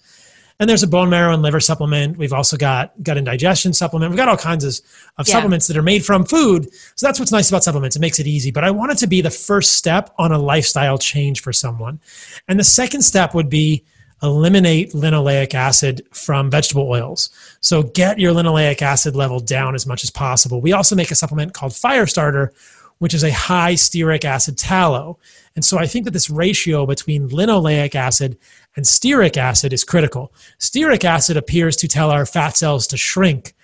And 0.59 0.71
there's 0.71 0.83
a 0.83 0.87
bone 0.87 1.11
marrow 1.11 1.35
and 1.35 1.43
liver 1.43 1.61
supplement. 1.61 2.17
We've 2.17 2.33
also 2.33 2.57
got 2.57 2.93
gut 3.03 3.19
and 3.19 3.27
digestion 3.27 3.73
supplement. 3.73 4.11
We've 4.11 4.17
got 4.17 4.29
all 4.29 4.39
kinds 4.39 4.65
of, 4.65 4.81
of 5.19 5.29
yeah. 5.29 5.33
supplements 5.33 5.67
that 5.67 5.77
are 5.77 5.83
made 5.83 6.05
from 6.05 6.25
food. 6.25 6.73
So 6.95 7.07
that's 7.07 7.19
what's 7.19 7.33
nice 7.33 7.51
about 7.51 7.63
supplements. 7.63 7.97
It 7.97 8.01
makes 8.01 8.19
it 8.19 8.27
easy. 8.27 8.51
But 8.51 8.65
I 8.65 8.71
want 8.71 8.93
it 8.93 8.99
to 8.99 9.07
be 9.07 9.21
the 9.21 9.31
first 9.31 9.73
step 9.73 10.15
on 10.19 10.33
a 10.33 10.39
lifestyle 10.39 10.97
change 10.97 11.43
for 11.43 11.53
someone. 11.53 12.01
And 12.49 12.59
the 12.59 12.65
second 12.65 13.03
step 13.03 13.35
would 13.35 13.51
be 13.51 13.85
eliminate 14.23 14.93
linoleic 14.93 15.53
acid 15.55 16.03
from 16.13 16.51
vegetable 16.51 16.89
oils. 16.89 17.29
So 17.61 17.83
get 17.83 18.19
your 18.19 18.33
linoleic 18.33 18.81
acid 18.81 19.15
level 19.15 19.41
down 19.41 19.75
as 19.75 19.87
much 19.87 20.05
as 20.05 20.11
possible. 20.11 20.61
We 20.61 20.73
also 20.73 20.97
make 20.97 21.11
a 21.11 21.15
supplement 21.15 21.53
called 21.53 21.73
Firestarter, 21.73 22.51
which 22.99 23.15
is 23.15 23.25
a 23.25 23.33
high 23.33 23.75
stearic 23.75 24.25
acid 24.25 24.57
tallow. 24.57 25.19
And 25.55 25.65
so 25.65 25.79
I 25.79 25.87
think 25.87 26.05
that 26.05 26.13
this 26.13 26.31
ratio 26.31 26.87
between 26.87 27.29
linoleic 27.29 27.95
acid 27.95 28.39
and 28.75 28.85
stearic 28.85 29.37
acid 29.37 29.73
is 29.73 29.85
critical. 29.85 30.33
Stearic 30.59 31.05
acid 31.05 31.37
appears 31.37 31.77
to 31.77 31.89
tell 31.89 32.11
our 32.11 32.27
fat 32.27 32.57
cells 32.57 32.87
to 32.89 32.97
shrink, 32.97 33.55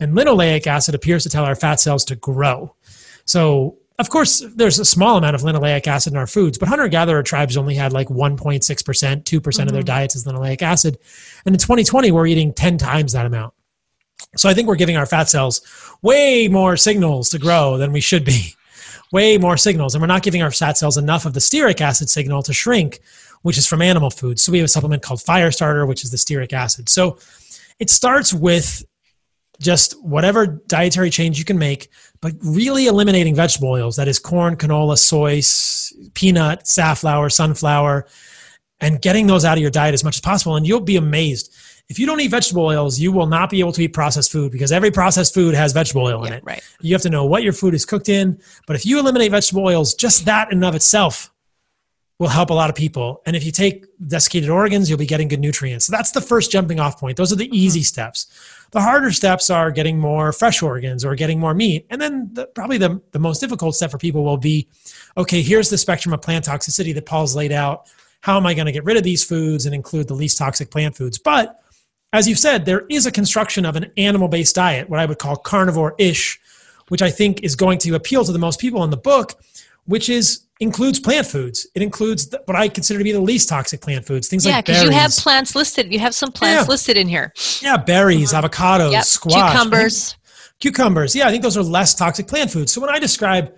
and 0.00 0.14
linoleic 0.14 0.66
acid 0.66 0.94
appears 0.94 1.22
to 1.24 1.28
tell 1.28 1.44
our 1.44 1.54
fat 1.54 1.80
cells 1.80 2.04
to 2.06 2.16
grow. 2.16 2.74
So, 3.24 3.78
of 3.98 4.10
course, 4.10 4.44
there's 4.54 4.78
a 4.78 4.84
small 4.84 5.16
amount 5.16 5.34
of 5.34 5.42
linoleic 5.42 5.86
acid 5.86 6.12
in 6.12 6.18
our 6.18 6.26
foods, 6.26 6.56
but 6.56 6.68
hunter 6.68 6.88
gatherer 6.88 7.22
tribes 7.22 7.56
only 7.56 7.74
had 7.74 7.92
like 7.92 8.08
1.6%, 8.08 8.62
2% 8.62 8.62
mm-hmm. 8.62 9.62
of 9.62 9.68
their 9.68 9.80
mm-hmm. 9.80 9.84
diets 9.84 10.16
is 10.16 10.24
linoleic 10.24 10.62
acid. 10.62 10.98
And 11.44 11.54
in 11.54 11.58
2020, 11.58 12.12
we're 12.12 12.26
eating 12.26 12.52
10 12.52 12.78
times 12.78 13.12
that 13.12 13.26
amount. 13.26 13.54
So 14.36 14.48
I 14.48 14.54
think 14.54 14.68
we're 14.68 14.76
giving 14.76 14.96
our 14.96 15.06
fat 15.06 15.28
cells 15.28 15.62
way 16.02 16.48
more 16.48 16.76
signals 16.76 17.30
to 17.30 17.38
grow 17.38 17.76
than 17.78 17.92
we 17.92 18.00
should 18.00 18.24
be 18.24 18.54
way 19.12 19.38
more 19.38 19.56
signals, 19.56 19.94
and 19.94 20.02
we're 20.02 20.08
not 20.08 20.22
giving 20.22 20.42
our 20.42 20.50
fat 20.50 20.76
cells 20.76 20.96
enough 20.96 21.24
of 21.24 21.34
the 21.34 21.40
stearic 21.40 21.80
acid 21.80 22.10
signal 22.10 22.42
to 22.42 22.52
shrink, 22.52 23.00
which 23.42 23.58
is 23.58 23.66
from 23.66 23.82
animal 23.82 24.10
foods. 24.10 24.42
So 24.42 24.52
we 24.52 24.58
have 24.58 24.66
a 24.66 24.68
supplement 24.68 25.02
called 25.02 25.20
Firestarter, 25.20 25.86
which 25.86 26.04
is 26.04 26.10
the 26.10 26.16
stearic 26.16 26.52
acid. 26.52 26.88
So 26.88 27.18
it 27.78 27.90
starts 27.90 28.34
with 28.34 28.84
just 29.60 30.00
whatever 30.02 30.46
dietary 30.46 31.10
change 31.10 31.38
you 31.38 31.44
can 31.44 31.58
make, 31.58 31.88
but 32.20 32.32
really 32.40 32.86
eliminating 32.86 33.34
vegetable 33.34 33.70
oils 33.70 33.96
that 33.96 34.08
is 34.08 34.18
corn, 34.18 34.56
canola, 34.56 34.96
soy, 34.96 35.40
peanut, 36.14 36.66
safflower, 36.66 37.28
sunflower, 37.28 38.06
and 38.80 39.02
getting 39.02 39.26
those 39.26 39.44
out 39.44 39.58
of 39.58 39.62
your 39.62 39.70
diet 39.70 39.94
as 39.94 40.04
much 40.04 40.16
as 40.16 40.20
possible. 40.20 40.56
And 40.56 40.66
you'll 40.66 40.80
be 40.80 40.96
amazed 40.96 41.54
if 41.88 41.98
you 41.98 42.06
don't 42.06 42.20
eat 42.20 42.30
vegetable 42.30 42.64
oils, 42.64 43.00
you 43.00 43.12
will 43.12 43.26
not 43.26 43.48
be 43.48 43.60
able 43.60 43.72
to 43.72 43.82
eat 43.82 43.94
processed 43.94 44.30
food 44.30 44.52
because 44.52 44.72
every 44.72 44.90
processed 44.90 45.32
food 45.32 45.54
has 45.54 45.72
vegetable 45.72 46.02
oil 46.02 46.24
in 46.24 46.34
it. 46.34 46.44
Right. 46.44 46.62
You 46.80 46.94
have 46.94 47.02
to 47.02 47.10
know 47.10 47.24
what 47.24 47.42
your 47.42 47.54
food 47.54 47.72
is 47.72 47.86
cooked 47.86 48.10
in. 48.10 48.38
But 48.66 48.76
if 48.76 48.84
you 48.84 48.98
eliminate 48.98 49.30
vegetable 49.30 49.64
oils, 49.64 49.94
just 49.94 50.26
that 50.26 50.48
in 50.48 50.58
and 50.58 50.64
of 50.64 50.74
itself 50.74 51.32
will 52.18 52.28
help 52.28 52.50
a 52.50 52.54
lot 52.54 52.68
of 52.68 52.74
people. 52.74 53.22
And 53.26 53.36
if 53.36 53.44
you 53.44 53.52
take 53.52 53.86
desiccated 54.06 54.50
organs, 54.50 54.90
you'll 54.90 54.98
be 54.98 55.06
getting 55.06 55.28
good 55.28 55.40
nutrients. 55.40 55.86
So 55.86 55.92
that's 55.92 56.10
the 56.10 56.20
first 56.20 56.50
jumping 56.50 56.80
off 56.80 56.98
point. 56.98 57.16
Those 57.16 57.32
are 57.32 57.36
the 57.36 57.44
mm-hmm. 57.44 57.54
easy 57.54 57.82
steps. 57.82 58.26
The 58.72 58.80
harder 58.80 59.12
steps 59.12 59.50
are 59.50 59.70
getting 59.70 59.98
more 59.98 60.32
fresh 60.32 60.60
organs 60.60 61.04
or 61.04 61.14
getting 61.14 61.38
more 61.38 61.54
meat. 61.54 61.86
And 61.90 62.00
then 62.00 62.28
the, 62.32 62.46
probably 62.46 62.76
the, 62.76 63.00
the 63.12 63.18
most 63.18 63.38
difficult 63.38 63.76
step 63.76 63.90
for 63.90 63.98
people 63.98 64.24
will 64.24 64.36
be 64.36 64.68
okay, 65.16 65.42
here's 65.42 65.70
the 65.70 65.78
spectrum 65.78 66.12
of 66.12 66.20
plant 66.20 66.44
toxicity 66.44 66.92
that 66.94 67.06
Paul's 67.06 67.34
laid 67.34 67.52
out. 67.52 67.88
How 68.20 68.36
am 68.36 68.46
I 68.46 68.52
going 68.52 68.66
to 68.66 68.72
get 68.72 68.84
rid 68.84 68.96
of 68.96 69.04
these 69.04 69.22
foods 69.22 69.64
and 69.64 69.74
include 69.74 70.08
the 70.08 70.14
least 70.14 70.38
toxic 70.38 70.70
plant 70.70 70.96
foods? 70.96 71.18
But 71.18 71.62
as 72.12 72.26
you've 72.26 72.38
said, 72.38 72.64
there 72.64 72.86
is 72.88 73.06
a 73.06 73.12
construction 73.12 73.64
of 73.66 73.76
an 73.76 73.90
animal 73.96 74.28
based 74.28 74.54
diet, 74.54 74.88
what 74.88 75.00
I 75.00 75.06
would 75.06 75.18
call 75.18 75.36
carnivore 75.36 75.94
ish, 75.98 76.40
which 76.88 77.02
I 77.02 77.10
think 77.10 77.42
is 77.42 77.54
going 77.54 77.78
to 77.80 77.94
appeal 77.94 78.24
to 78.24 78.32
the 78.32 78.38
most 78.38 78.60
people 78.60 78.82
in 78.84 78.90
the 78.90 78.96
book, 78.96 79.34
which 79.84 80.08
is 80.08 80.44
includes 80.60 80.98
plant 80.98 81.26
foods. 81.26 81.68
It 81.74 81.82
includes 81.82 82.34
what 82.46 82.56
I 82.56 82.68
consider 82.68 82.98
to 82.98 83.04
be 83.04 83.12
the 83.12 83.20
least 83.20 83.48
toxic 83.48 83.80
plant 83.80 84.06
foods. 84.06 84.26
Things 84.26 84.44
yeah, 84.44 84.56
like 84.56 84.66
because 84.66 84.82
you 84.82 84.90
have 84.90 85.12
plants 85.12 85.54
listed. 85.54 85.92
You 85.92 86.00
have 86.00 86.14
some 86.14 86.32
plants 86.32 86.64
Yeah. 86.66 86.70
listed 86.70 86.96
in 86.96 87.06
here. 87.08 87.32
yeah, 87.60 87.76
berries, 87.76 88.32
mm-hmm. 88.32 88.44
avocados, 88.44 88.90
Yep. 88.92 89.04
squash, 89.04 89.34
think- 89.34 89.50
Cucumbers. 89.52 90.16
cucumbers. 90.58 91.14
Yeah, 91.14 91.28
I 91.28 91.30
think 91.30 91.42
those 91.44 91.56
are 91.56 91.62
less 91.62 91.94
toxic 91.94 92.26
plant 92.26 92.50
foods. 92.50 92.72
So 92.72 92.80
when 92.80 92.90
I 92.90 92.98
describe 92.98 93.54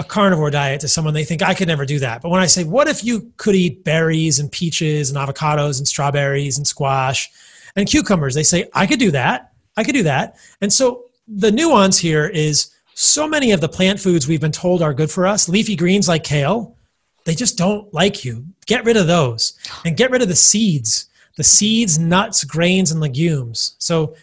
a 0.00 0.04
carnivore 0.04 0.50
diet 0.50 0.80
to 0.80 0.88
someone, 0.88 1.14
they 1.14 1.22
think 1.24 1.40
I 1.40 1.54
could 1.54 1.68
never 1.68 1.86
do 1.86 2.00
that. 2.00 2.20
But 2.20 2.30
when 2.30 2.40
I 2.40 2.46
say, 2.46 2.64
what 2.64 2.88
if 2.88 3.04
you 3.04 3.30
could 3.36 3.54
eat 3.54 3.84
berries 3.84 4.40
and 4.40 4.50
peaches 4.50 5.10
and 5.10 5.18
avocados 5.18 5.78
and 5.78 5.86
strawberries 5.86 6.56
and 6.58 6.66
squash 6.66 7.30
and 7.76 7.88
cucumbers? 7.88 8.34
They 8.34 8.42
say, 8.42 8.68
I 8.74 8.86
could 8.86 8.98
do 8.98 9.10
that. 9.12 9.52
I 9.76 9.84
could 9.84 9.94
do 9.94 10.04
that. 10.04 10.36
And 10.60 10.72
so 10.72 11.04
the 11.26 11.50
nuance 11.50 11.98
here 11.98 12.26
is 12.26 12.70
so 12.94 13.26
many 13.26 13.50
of 13.50 13.60
the 13.60 13.68
plant 13.68 13.98
foods 13.98 14.28
we've 14.28 14.40
been 14.40 14.52
told 14.52 14.82
are 14.82 14.94
good 14.94 15.10
for 15.10 15.26
us, 15.26 15.48
leafy 15.48 15.74
greens 15.74 16.06
like 16.06 16.22
kale, 16.22 16.76
they 17.24 17.34
just 17.34 17.56
don't 17.58 17.92
like 17.92 18.24
you. 18.24 18.46
Get 18.66 18.84
rid 18.84 18.96
of 18.96 19.06
those 19.06 19.58
and 19.84 19.96
get 19.96 20.10
rid 20.10 20.22
of 20.22 20.28
the 20.28 20.36
seeds. 20.36 21.06
The 21.36 21.42
seeds, 21.42 21.98
nuts, 21.98 22.44
grains, 22.44 22.92
and 22.92 23.00
legumes. 23.00 23.74
So 23.78 24.14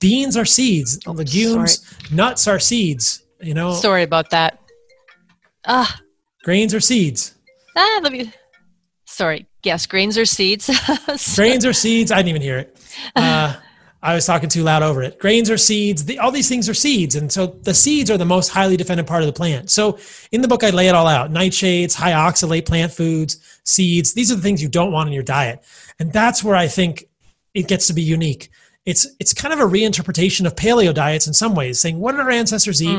beans 0.00 0.36
are 0.36 0.44
seeds, 0.44 0.98
legumes, 1.06 1.84
nuts 2.10 2.48
are 2.48 2.58
seeds. 2.58 3.22
You 3.40 3.54
know, 3.54 3.74
Sorry 3.74 4.02
about 4.02 4.30
that. 4.30 4.58
Ah, 5.64 6.00
grains 6.42 6.74
are 6.74 6.80
seeds. 6.80 7.36
ah, 7.76 8.00
let 8.02 8.10
me. 8.12 8.32
Sorry. 9.04 9.46
Yes, 9.62 9.86
grains 9.86 10.16
or 10.16 10.24
seeds. 10.24 10.70
Grains 11.34 11.66
are 11.66 11.72
seeds. 11.72 12.12
I 12.12 12.16
didn't 12.16 12.28
even 12.28 12.42
hear 12.42 12.58
it. 12.58 12.77
Uh, 13.16 13.54
I 14.00 14.14
was 14.14 14.26
talking 14.26 14.48
too 14.48 14.62
loud 14.62 14.82
over 14.82 15.02
it. 15.02 15.18
Grains 15.18 15.50
are 15.50 15.56
seeds. 15.56 16.04
The, 16.04 16.18
all 16.20 16.30
these 16.30 16.48
things 16.48 16.68
are 16.68 16.74
seeds. 16.74 17.16
And 17.16 17.32
so 17.32 17.46
the 17.62 17.74
seeds 17.74 18.10
are 18.10 18.16
the 18.16 18.24
most 18.24 18.48
highly 18.48 18.76
defended 18.76 19.06
part 19.06 19.22
of 19.22 19.26
the 19.26 19.32
plant. 19.32 19.70
So 19.70 19.98
in 20.30 20.40
the 20.40 20.48
book, 20.48 20.62
I 20.62 20.70
lay 20.70 20.88
it 20.88 20.94
all 20.94 21.08
out 21.08 21.32
nightshades, 21.32 21.94
high 21.94 22.12
oxalate 22.12 22.66
plant 22.66 22.92
foods, 22.92 23.60
seeds. 23.64 24.14
These 24.14 24.30
are 24.30 24.36
the 24.36 24.42
things 24.42 24.62
you 24.62 24.68
don't 24.68 24.92
want 24.92 25.08
in 25.08 25.12
your 25.12 25.24
diet. 25.24 25.64
And 25.98 26.12
that's 26.12 26.44
where 26.44 26.54
I 26.54 26.68
think 26.68 27.08
it 27.54 27.66
gets 27.66 27.88
to 27.88 27.92
be 27.92 28.02
unique. 28.02 28.50
It's, 28.86 29.06
it's 29.18 29.34
kind 29.34 29.52
of 29.52 29.58
a 29.58 29.64
reinterpretation 29.64 30.46
of 30.46 30.54
paleo 30.54 30.94
diets 30.94 31.26
in 31.26 31.34
some 31.34 31.54
ways, 31.56 31.80
saying, 31.80 31.98
what 31.98 32.12
did 32.12 32.20
our 32.20 32.30
ancestors 32.30 32.80
eat? 32.80 32.96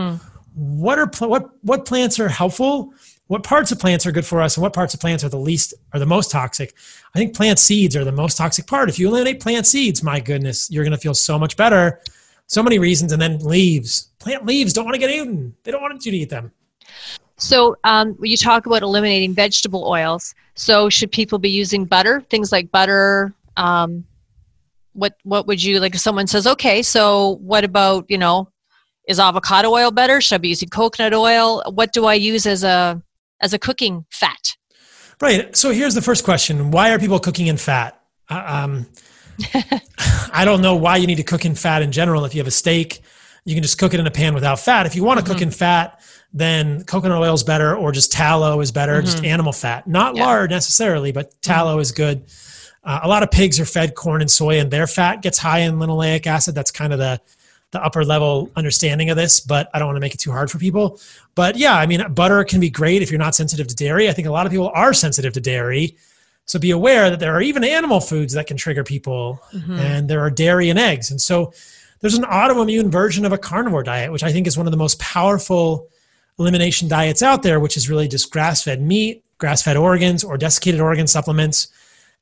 What 0.55 0.99
are 0.99 1.09
what 1.19 1.51
what 1.61 1.85
plants 1.85 2.19
are 2.19 2.27
helpful? 2.27 2.93
What 3.29 3.43
parts 3.43 3.71
of 3.71 3.77
plants 3.77 4.07
are 4.07 4.11
good 4.11 4.25
for 4.25 4.41
us, 4.41 4.57
and 4.57 4.63
what 4.63 4.73
parts 4.73 4.95
of 4.95 4.99
plants 4.99 5.23
are 5.23 5.29
the 5.29 5.37
least 5.37 5.75
are 5.93 5.99
the 5.99 6.05
most 6.07 6.31
toxic? 6.31 6.73
I 7.13 7.19
think 7.19 7.35
plant 7.35 7.59
seeds 7.59 7.95
are 7.95 8.03
the 8.03 8.11
most 8.11 8.37
toxic 8.37 8.65
part. 8.65 8.89
If 8.89 8.97
you 8.97 9.07
eliminate 9.07 9.39
plant 9.39 9.67
seeds, 9.67 10.01
my 10.01 10.19
goodness, 10.19 10.71
you're 10.71 10.83
going 10.83 10.95
to 10.95 10.97
feel 10.97 11.13
so 11.13 11.37
much 11.37 11.55
better. 11.55 12.01
So 12.47 12.63
many 12.63 12.79
reasons, 12.79 13.11
and 13.11 13.21
then 13.21 13.37
leaves. 13.37 14.09
Plant 14.17 14.47
leaves 14.47 14.73
don't 14.73 14.83
want 14.83 14.95
to 14.95 14.99
get 14.99 15.11
eaten. 15.11 15.55
They 15.61 15.69
don't 15.69 15.79
want 15.79 16.03
you 16.03 16.11
to 16.11 16.17
eat 16.17 16.31
them. 16.31 16.51
so, 17.37 17.75
um, 17.83 18.17
you 18.19 18.35
talk 18.35 18.65
about 18.65 18.81
eliminating 18.81 19.35
vegetable 19.35 19.87
oils, 19.87 20.33
so 20.55 20.89
should 20.89 21.11
people 21.11 21.37
be 21.37 21.51
using 21.51 21.85
butter? 21.85 22.21
Things 22.31 22.51
like 22.51 22.71
butter. 22.71 23.31
Um, 23.57 24.05
what 24.93 25.17
what 25.21 25.45
would 25.45 25.63
you 25.63 25.79
like? 25.79 25.93
If 25.93 26.01
someone 26.01 26.25
says, 26.25 26.47
okay, 26.47 26.81
so 26.81 27.37
what 27.41 27.63
about 27.63 28.09
you 28.09 28.17
know, 28.17 28.49
is 29.07 29.19
avocado 29.19 29.69
oil 29.69 29.91
better? 29.91 30.19
Should 30.19 30.33
I 30.33 30.37
be 30.39 30.49
using 30.49 30.69
coconut 30.69 31.13
oil? 31.13 31.61
What 31.71 31.93
do 31.93 32.07
I 32.07 32.15
use 32.15 32.47
as 32.47 32.63
a 32.63 32.99
as 33.41 33.53
a 33.53 33.59
cooking 33.59 34.05
fat? 34.11 34.55
Right. 35.21 35.55
So 35.55 35.71
here's 35.71 35.95
the 35.95 36.01
first 36.01 36.23
question: 36.23 36.71
Why 36.71 36.91
are 36.91 36.99
people 36.99 37.19
cooking 37.19 37.47
in 37.47 37.57
fat? 37.57 37.99
Uh, 38.29 38.43
Um, 38.45 38.87
I 40.33 40.43
don't 40.45 40.61
know 40.61 40.75
why 40.75 40.97
you 40.97 41.07
need 41.07 41.15
to 41.17 41.23
cook 41.23 41.45
in 41.45 41.55
fat 41.55 41.81
in 41.81 41.91
general. 41.91 42.25
If 42.25 42.33
you 42.35 42.39
have 42.39 42.47
a 42.47 42.51
steak, 42.51 43.01
you 43.45 43.53
can 43.55 43.63
just 43.63 43.77
cook 43.77 43.93
it 43.93 43.99
in 43.99 44.07
a 44.07 44.11
pan 44.11 44.33
without 44.33 44.59
fat. 44.59 44.85
If 44.85 44.95
you 44.95 45.03
want 45.03 45.19
to 45.19 45.25
cook 45.25 45.41
in 45.41 45.49
fat, 45.51 46.01
then 46.33 46.83
coconut 46.83 47.17
oil 47.19 47.33
is 47.33 47.43
better, 47.43 47.75
or 47.75 47.91
just 47.91 48.11
tallow 48.11 48.59
is 48.61 48.71
better, 48.71 49.01
just 49.01 49.23
animal 49.23 49.53
fat, 49.53 49.87
not 49.87 50.15
Yeah. 50.15 50.25
lard 50.25 50.51
necessarily, 50.51 51.11
but 51.11 51.41
tallow 51.41 51.79
is 51.79 51.91
good. 51.91 52.23
Uh, 52.83 52.99
a 53.03 53.07
lot 53.07 53.23
of 53.23 53.31
pigs 53.31 53.59
are 53.59 53.65
fed 53.65 53.95
corn 53.95 54.21
and 54.21 54.29
soy, 54.29 54.59
and 54.59 54.71
their 54.71 54.87
fat 54.87 55.21
gets 55.21 55.37
high 55.37 55.59
in 55.59 55.75
linoleic 55.79 56.27
acid. 56.27 56.53
That's 56.55 56.71
kind 56.71 56.93
of 56.93 56.99
the 56.99 57.19
the 57.71 57.83
upper 57.83 58.03
level 58.03 58.49
understanding 58.55 59.09
of 59.09 59.17
this, 59.17 59.39
but 59.39 59.69
I 59.73 59.79
don't 59.79 59.87
want 59.87 59.97
to 59.97 60.01
make 60.01 60.15
it 60.15 60.19
too 60.19 60.31
hard 60.31 60.49
for 60.49 60.57
people. 60.57 60.99
But 61.35 61.55
yeah, 61.55 61.75
I 61.75 61.85
mean, 61.85 62.13
butter 62.13 62.43
can 62.43 62.59
be 62.59 62.69
great 62.69 63.01
if 63.01 63.11
you're 63.11 63.19
not 63.19 63.35
sensitive 63.35 63.67
to 63.67 63.75
dairy. 63.75 64.09
I 64.09 64.13
think 64.13 64.27
a 64.27 64.31
lot 64.31 64.45
of 64.45 64.51
people 64.51 64.71
are 64.73 64.93
sensitive 64.93 65.33
to 65.33 65.41
dairy. 65.41 65.95
So 66.45 66.57
be 66.57 66.71
aware 66.71 67.11
that 67.11 67.19
there 67.19 67.35
are 67.35 67.41
even 67.41 67.63
animal 67.63 67.99
foods 67.99 68.33
that 68.33 68.47
can 68.47 68.57
trigger 68.57 68.83
people, 68.83 69.39
and 69.79 70.09
there 70.09 70.21
are 70.21 70.31
dairy 70.31 70.71
and 70.71 70.79
eggs. 70.79 71.11
And 71.11 71.21
so 71.21 71.53
there's 71.99 72.15
an 72.15 72.23
autoimmune 72.23 72.89
version 72.89 73.23
of 73.23 73.31
a 73.31 73.37
carnivore 73.37 73.83
diet, 73.83 74.11
which 74.11 74.23
I 74.23 74.31
think 74.31 74.47
is 74.47 74.57
one 74.57 74.65
of 74.65 74.71
the 74.71 74.77
most 74.77 74.99
powerful 74.99 75.89
elimination 76.39 76.87
diets 76.87 77.21
out 77.21 77.43
there, 77.43 77.59
which 77.59 77.77
is 77.77 77.87
really 77.87 78.07
just 78.07 78.31
grass 78.31 78.63
fed 78.63 78.81
meat, 78.81 79.23
grass 79.37 79.61
fed 79.61 79.77
organs, 79.77 80.23
or 80.23 80.39
desiccated 80.39 80.81
organ 80.81 81.05
supplements, 81.05 81.67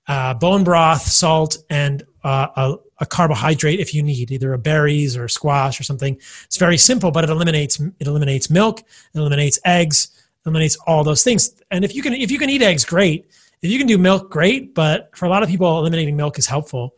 uh, 0.10 0.34
bone 0.34 0.66
broth, 0.66 1.04
salt, 1.04 1.60
and 1.70 2.06
uh, 2.24 2.48
a, 2.56 2.76
a 3.00 3.06
carbohydrate 3.06 3.80
if 3.80 3.94
you 3.94 4.02
need, 4.04 4.32
either 4.32 4.54
a 4.54 4.58
berries 4.58 5.16
or 5.16 5.28
squash 5.28 5.80
or 5.80 5.84
something. 5.84 6.16
It's 6.46 6.58
very 6.58 6.78
simple, 6.78 7.12
but 7.12 7.24
it 7.24 7.30
eliminates 7.30 7.80
it 7.80 8.08
eliminates 8.08 8.50
milk, 8.50 8.80
it 8.80 9.20
eliminates 9.20 9.60
eggs, 9.66 10.10
eliminates 10.46 10.76
all 10.88 11.04
those 11.04 11.24
things. 11.24 11.62
And 11.72 11.86
if 11.86 11.96
you 11.96 12.02
can 12.02 12.14
if 12.14 12.32
you 12.32 12.40
can 12.40 12.50
eat 12.50 12.62
eggs, 12.62 12.86
great. 12.86 13.30
If 13.62 13.72
you 13.72 13.78
can 13.78 13.88
do 13.88 13.98
milk, 13.98 14.30
great. 14.30 14.76
But 14.76 15.16
for 15.16 15.26
a 15.26 15.30
lot 15.30 15.44
of 15.44 15.50
people, 15.50 15.80
eliminating 15.80 16.16
milk 16.16 16.38
is 16.38 16.46
helpful. 16.46 16.96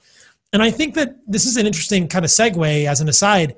And 0.51 0.61
I 0.63 0.71
think 0.71 0.95
that 0.95 1.15
this 1.27 1.45
is 1.45 1.57
an 1.57 1.67
interesting 1.67 2.07
kind 2.07 2.25
of 2.25 2.31
segue 2.31 2.85
as 2.85 3.01
an 3.01 3.09
aside. 3.09 3.55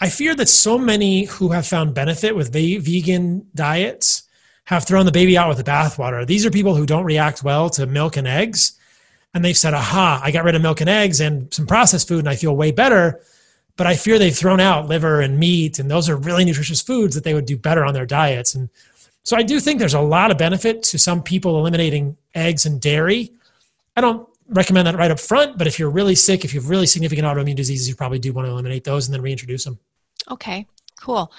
I 0.00 0.10
fear 0.10 0.34
that 0.34 0.48
so 0.48 0.76
many 0.76 1.24
who 1.24 1.50
have 1.50 1.66
found 1.66 1.94
benefit 1.94 2.36
with 2.36 2.52
vegan 2.52 3.46
diets 3.54 4.24
have 4.64 4.84
thrown 4.84 5.06
the 5.06 5.12
baby 5.12 5.36
out 5.36 5.48
with 5.48 5.58
the 5.58 5.64
bathwater. 5.64 6.26
These 6.26 6.44
are 6.44 6.50
people 6.50 6.74
who 6.74 6.86
don't 6.86 7.04
react 7.04 7.42
well 7.42 7.70
to 7.70 7.86
milk 7.86 8.16
and 8.16 8.26
eggs. 8.26 8.78
And 9.34 9.44
they've 9.44 9.56
said, 9.56 9.74
aha, 9.74 10.20
I 10.22 10.30
got 10.30 10.44
rid 10.44 10.54
of 10.54 10.62
milk 10.62 10.80
and 10.80 10.88
eggs 10.88 11.20
and 11.20 11.52
some 11.52 11.66
processed 11.66 12.08
food 12.08 12.20
and 12.20 12.28
I 12.28 12.36
feel 12.36 12.56
way 12.56 12.70
better. 12.70 13.20
But 13.76 13.88
I 13.88 13.96
fear 13.96 14.18
they've 14.18 14.34
thrown 14.34 14.60
out 14.60 14.86
liver 14.86 15.20
and 15.20 15.36
meat, 15.36 15.80
and 15.80 15.90
those 15.90 16.08
are 16.08 16.16
really 16.16 16.44
nutritious 16.44 16.80
foods 16.80 17.16
that 17.16 17.24
they 17.24 17.34
would 17.34 17.44
do 17.44 17.56
better 17.56 17.84
on 17.84 17.92
their 17.92 18.06
diets. 18.06 18.54
And 18.54 18.68
so 19.24 19.36
I 19.36 19.42
do 19.42 19.58
think 19.58 19.80
there's 19.80 19.94
a 19.94 20.00
lot 20.00 20.30
of 20.30 20.38
benefit 20.38 20.84
to 20.84 20.98
some 20.98 21.24
people 21.24 21.58
eliminating 21.58 22.16
eggs 22.36 22.66
and 22.66 22.80
dairy. 22.80 23.32
I 23.96 24.00
don't 24.00 24.28
recommend 24.48 24.86
that 24.86 24.94
right 24.94 25.10
up 25.10 25.18
front, 25.18 25.58
but 25.58 25.66
if 25.66 25.80
you're 25.80 25.90
really 25.90 26.14
sick, 26.14 26.44
if 26.44 26.54
you 26.54 26.60
have 26.60 26.70
really 26.70 26.86
significant 26.86 27.26
autoimmune 27.26 27.56
diseases, 27.56 27.88
you 27.88 27.96
probably 27.96 28.20
do 28.20 28.32
want 28.32 28.46
to 28.46 28.52
eliminate 28.52 28.84
those 28.84 29.08
and 29.08 29.14
then 29.14 29.22
reintroduce 29.22 29.64
them. 29.64 29.78
Okay, 30.30 30.68
cool. 31.00 31.32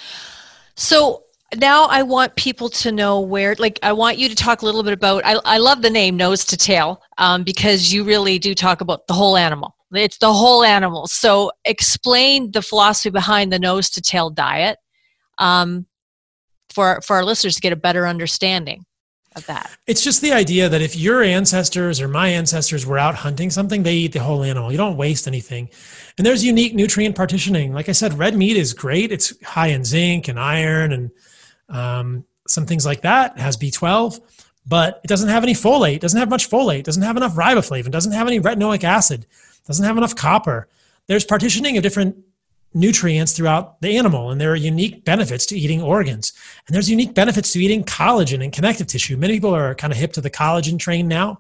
So 0.75 1.23
now 1.57 1.85
I 1.85 2.01
want 2.03 2.35
people 2.35 2.69
to 2.69 2.91
know 2.91 3.19
where, 3.19 3.55
like, 3.59 3.79
I 3.83 3.93
want 3.93 4.17
you 4.17 4.29
to 4.29 4.35
talk 4.35 4.61
a 4.61 4.65
little 4.65 4.83
bit 4.83 4.93
about. 4.93 5.23
I, 5.25 5.33
I 5.45 5.57
love 5.57 5.81
the 5.81 5.89
name 5.89 6.17
nose 6.17 6.43
to 6.45 6.57
tail 6.57 7.01
um, 7.17 7.43
because 7.43 7.93
you 7.93 8.03
really 8.03 8.39
do 8.39 8.55
talk 8.55 8.81
about 8.81 9.07
the 9.07 9.13
whole 9.13 9.37
animal. 9.37 9.75
It's 9.93 10.17
the 10.17 10.33
whole 10.33 10.63
animal. 10.63 11.07
So 11.07 11.51
explain 11.63 12.51
the 12.51 12.61
philosophy 12.61 13.11
behind 13.11 13.53
the 13.53 13.59
nose 13.59 13.89
to 13.91 14.01
tail 14.01 14.29
diet 14.29 14.77
um, 15.37 15.85
for 16.73 16.99
for 17.01 17.15
our 17.15 17.23
listeners 17.23 17.55
to 17.55 17.61
get 17.61 17.71
a 17.71 17.77
better 17.77 18.07
understanding 18.07 18.85
of 19.35 19.45
that. 19.45 19.69
It's 19.85 20.03
just 20.03 20.21
the 20.21 20.31
idea 20.31 20.69
that 20.69 20.81
if 20.81 20.95
your 20.95 21.21
ancestors 21.21 22.01
or 22.01 22.07
my 22.07 22.29
ancestors 22.29 22.85
were 22.85 22.97
out 22.97 23.15
hunting 23.15 23.49
something, 23.49 23.83
they 23.83 23.95
eat 23.95 24.13
the 24.13 24.19
whole 24.19 24.43
animal. 24.43 24.71
You 24.71 24.77
don't 24.77 24.97
waste 24.97 25.27
anything. 25.27 25.69
And 26.17 26.25
there's 26.25 26.43
unique 26.43 26.73
nutrient 26.73 27.15
partitioning. 27.15 27.73
Like 27.73 27.89
I 27.89 27.91
said, 27.91 28.17
red 28.17 28.35
meat 28.35 28.57
is 28.57 28.73
great. 28.73 29.11
It's 29.11 29.33
high 29.43 29.67
in 29.67 29.83
zinc 29.83 30.27
and 30.27 30.39
iron 30.39 30.93
and 30.93 31.11
um, 31.69 32.25
some 32.47 32.65
things 32.65 32.85
like 32.85 33.01
that. 33.01 33.35
It 33.37 33.41
has 33.41 33.57
B12, 33.57 34.19
but 34.67 35.01
it 35.03 35.07
doesn't 35.07 35.29
have 35.29 35.43
any 35.43 35.53
folate. 35.53 35.99
Doesn't 35.99 36.19
have 36.19 36.29
much 36.29 36.49
folate. 36.49 36.83
Doesn't 36.83 37.03
have 37.03 37.17
enough 37.17 37.35
riboflavin. 37.35 37.91
Doesn't 37.91 38.11
have 38.11 38.27
any 38.27 38.39
retinoic 38.39 38.83
acid. 38.83 39.25
Doesn't 39.65 39.85
have 39.85 39.97
enough 39.97 40.15
copper. 40.15 40.67
There's 41.07 41.25
partitioning 41.25 41.77
of 41.77 41.83
different 41.83 42.17
nutrients 42.73 43.33
throughout 43.33 43.81
the 43.81 43.97
animal, 43.97 44.31
and 44.31 44.39
there 44.39 44.51
are 44.51 44.55
unique 44.55 45.05
benefits 45.05 45.45
to 45.47 45.57
eating 45.57 45.81
organs. 45.81 46.33
And 46.67 46.75
there's 46.75 46.89
unique 46.89 47.13
benefits 47.13 47.51
to 47.53 47.59
eating 47.59 47.83
collagen 47.83 48.43
and 48.43 48.51
connective 48.51 48.87
tissue. 48.87 49.17
Many 49.17 49.35
people 49.35 49.55
are 49.55 49.73
kind 49.75 49.93
of 49.93 49.97
hip 49.97 50.13
to 50.13 50.21
the 50.21 50.29
collagen 50.29 50.77
train 50.77 51.07
now, 51.07 51.39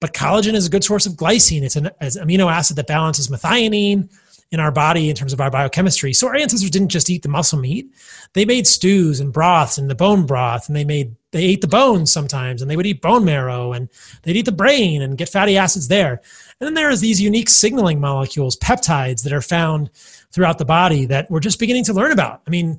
but 0.00 0.12
collagen 0.12 0.54
is 0.54 0.66
a 0.66 0.70
good 0.70 0.84
source 0.84 1.06
of 1.06 1.12
glycine. 1.12 1.62
It's 1.62 1.76
an, 1.76 1.90
it's 2.00 2.16
an 2.16 2.26
amino 2.26 2.50
acid 2.52 2.76
that 2.76 2.88
balances 2.88 3.28
methionine 3.28 4.10
in 4.54 4.60
our 4.60 4.72
body 4.72 5.10
in 5.10 5.16
terms 5.16 5.32
of 5.32 5.40
our 5.40 5.50
biochemistry. 5.50 6.14
So 6.14 6.28
our 6.28 6.36
ancestors 6.36 6.70
didn't 6.70 6.88
just 6.88 7.10
eat 7.10 7.22
the 7.22 7.28
muscle 7.28 7.58
meat; 7.58 7.92
they 8.32 8.44
made 8.44 8.66
stews 8.66 9.20
and 9.20 9.32
broths 9.32 9.76
and 9.76 9.90
the 9.90 9.94
bone 9.94 10.24
broth, 10.24 10.68
and 10.68 10.76
they 10.76 10.84
made 10.84 11.14
they 11.34 11.44
ate 11.44 11.60
the 11.60 11.68
bones 11.68 12.12
sometimes 12.12 12.62
and 12.62 12.70
they 12.70 12.76
would 12.76 12.86
eat 12.86 13.02
bone 13.02 13.24
marrow 13.24 13.72
and 13.72 13.88
they'd 14.22 14.36
eat 14.36 14.44
the 14.44 14.52
brain 14.52 15.02
and 15.02 15.18
get 15.18 15.28
fatty 15.28 15.58
acids 15.58 15.88
there. 15.88 16.22
And 16.60 16.66
then 16.66 16.74
there's 16.74 17.00
these 17.00 17.20
unique 17.20 17.50
signaling 17.50 18.00
molecules, 18.00 18.56
peptides 18.56 19.24
that 19.24 19.32
are 19.32 19.42
found 19.42 19.90
throughout 20.30 20.58
the 20.58 20.64
body 20.64 21.06
that 21.06 21.28
we're 21.32 21.40
just 21.40 21.58
beginning 21.58 21.82
to 21.84 21.92
learn 21.92 22.12
about. 22.12 22.42
I 22.46 22.50
mean, 22.50 22.78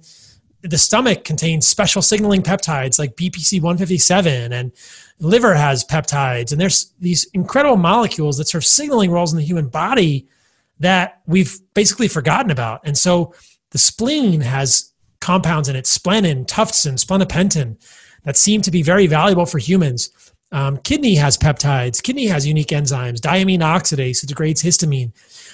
the 0.62 0.78
stomach 0.78 1.26
contains 1.26 1.68
special 1.68 2.02
signaling 2.02 2.42
peptides 2.42 2.98
like 2.98 3.18
BPC 3.18 3.62
157 3.62 4.54
and 4.54 4.72
liver 5.20 5.54
has 5.54 5.84
peptides 5.84 6.54
and 6.54 6.60
there's 6.60 6.94
these 7.00 7.26
incredible 7.34 7.78
molecules 7.78 8.38
that 8.38 8.48
serve 8.48 8.66
signaling 8.66 9.12
roles 9.12 9.34
in 9.34 9.38
the 9.38 9.46
human 9.46 9.68
body 9.68 10.30
that 10.80 11.22
we've 11.26 11.58
basically 11.74 12.08
forgotten 12.08 12.52
about. 12.52 12.82
And 12.84 12.98
so 12.98 13.34
the 13.72 13.78
spleen 13.78 14.42
has 14.42 14.94
compounds 15.22 15.70
in 15.70 15.76
it, 15.76 15.86
splenin, 15.86 16.46
tuftsin, 16.46 16.94
splenopentin, 16.94 17.78
that 18.24 18.38
seem 18.38 18.62
to 18.64 18.72
be 18.72 18.82
very 18.82 19.08
valuable 19.08 19.46
for 19.46 19.60
humans. 19.60 20.10
Um, 20.52 20.78
kidney 20.78 21.16
has 21.16 21.38
peptides. 21.38 22.02
Kidney 22.02 22.28
has 22.28 22.46
unique 22.46 22.70
enzymes. 22.70 23.20
Diamine 23.20 23.60
oxidase, 23.60 24.24
it 24.24 24.28
degrades 24.28 24.64
histamine. 24.64 25.12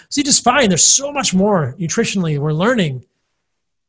So 0.10 0.19
you 0.19 0.23
just 0.23 0.43
find 0.43 0.69
there's 0.69 0.84
so 0.84 1.11
much 1.11 1.34
more 1.34 1.76
nutritionally 1.80 2.38
we're 2.38 2.53
learning 2.53 3.06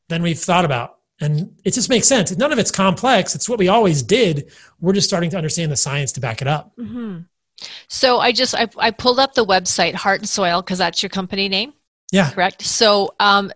than 0.08 0.22
we've 0.22 0.38
thought 0.38 0.64
about. 0.64 0.98
And 1.20 1.56
it 1.64 1.72
just 1.72 1.88
makes 1.88 2.08
sense. 2.08 2.36
None 2.36 2.52
of 2.52 2.58
it's 2.58 2.70
complex. 2.70 3.34
It's 3.34 3.48
what 3.48 3.58
we 3.58 3.68
always 3.68 4.02
did. 4.02 4.50
We're 4.80 4.92
just 4.92 5.08
starting 5.08 5.30
to 5.30 5.36
understand 5.36 5.70
the 5.70 5.76
science 5.76 6.12
to 6.12 6.20
back 6.20 6.42
it 6.42 6.48
up. 6.48 6.72
Mm-hmm. 6.76 7.20
So 7.88 8.18
I 8.18 8.32
just 8.32 8.54
I, 8.54 8.68
I 8.78 8.90
pulled 8.90 9.18
up 9.18 9.34
the 9.34 9.44
website 9.44 9.94
Heart 9.94 10.20
and 10.20 10.28
Soil 10.28 10.62
because 10.62 10.78
that's 10.78 11.02
your 11.02 11.10
company 11.10 11.48
name. 11.48 11.72
Yeah. 12.12 12.30
Correct. 12.30 12.62
So 12.62 13.14
um, 13.20 13.50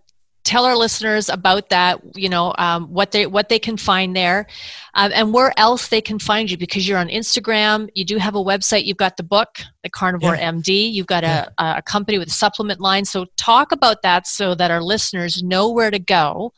tell 0.45 0.65
our 0.65 0.77
listeners 0.77 1.29
about 1.29 1.69
that. 1.71 2.01
You 2.15 2.29
know 2.29 2.55
um, 2.57 2.87
what 2.87 3.11
they 3.13 3.27
what 3.27 3.49
they 3.49 3.59
can 3.59 3.77
find 3.77 4.17
there, 4.17 4.47
um, 4.95 5.13
and 5.15 5.35
where 5.35 5.53
else 5.59 5.89
they 5.89 6.01
can 6.01 6.19
find 6.19 6.51
you 6.51 6.57
because 6.57 6.89
you're 6.89 6.99
on 6.99 7.09
Instagram. 7.09 7.89
You 7.95 8.05
do 8.05 8.17
have 8.17 8.35
a 8.35 8.43
website. 8.43 8.87
You've 8.87 8.97
got 8.97 9.17
the 9.17 9.23
book, 9.23 9.59
the 9.83 9.91
Carnivore 9.91 10.37
yeah. 10.37 10.53
MD. 10.53 10.91
You've 10.93 11.07
got 11.07 11.25
a, 11.25 11.53
yeah. 11.59 11.79
a 11.79 11.83
company 11.83 12.19
with 12.19 12.29
a 12.29 12.33
supplement 12.33 12.81
line. 12.81 13.05
So 13.05 13.27
talk 13.37 13.73
about 13.73 14.03
that 14.03 14.27
so 14.27 14.55
that 14.55 14.71
our 14.71 14.83
listeners 14.83 15.43
know 15.43 15.71
where 15.71 15.91
to 15.91 15.99
go 15.99 16.53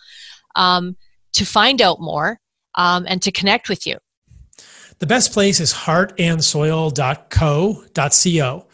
um, 0.54 0.96
to 1.32 1.44
find 1.44 1.80
out 1.82 2.00
more 2.00 2.40
um, 2.74 3.06
and 3.08 3.20
to 3.22 3.32
connect 3.32 3.68
with 3.68 3.86
you. 3.86 3.96
The 4.98 5.06
best 5.06 5.32
place 5.32 5.60
is 5.60 5.72
heartandsoil.co.co. 5.72 8.66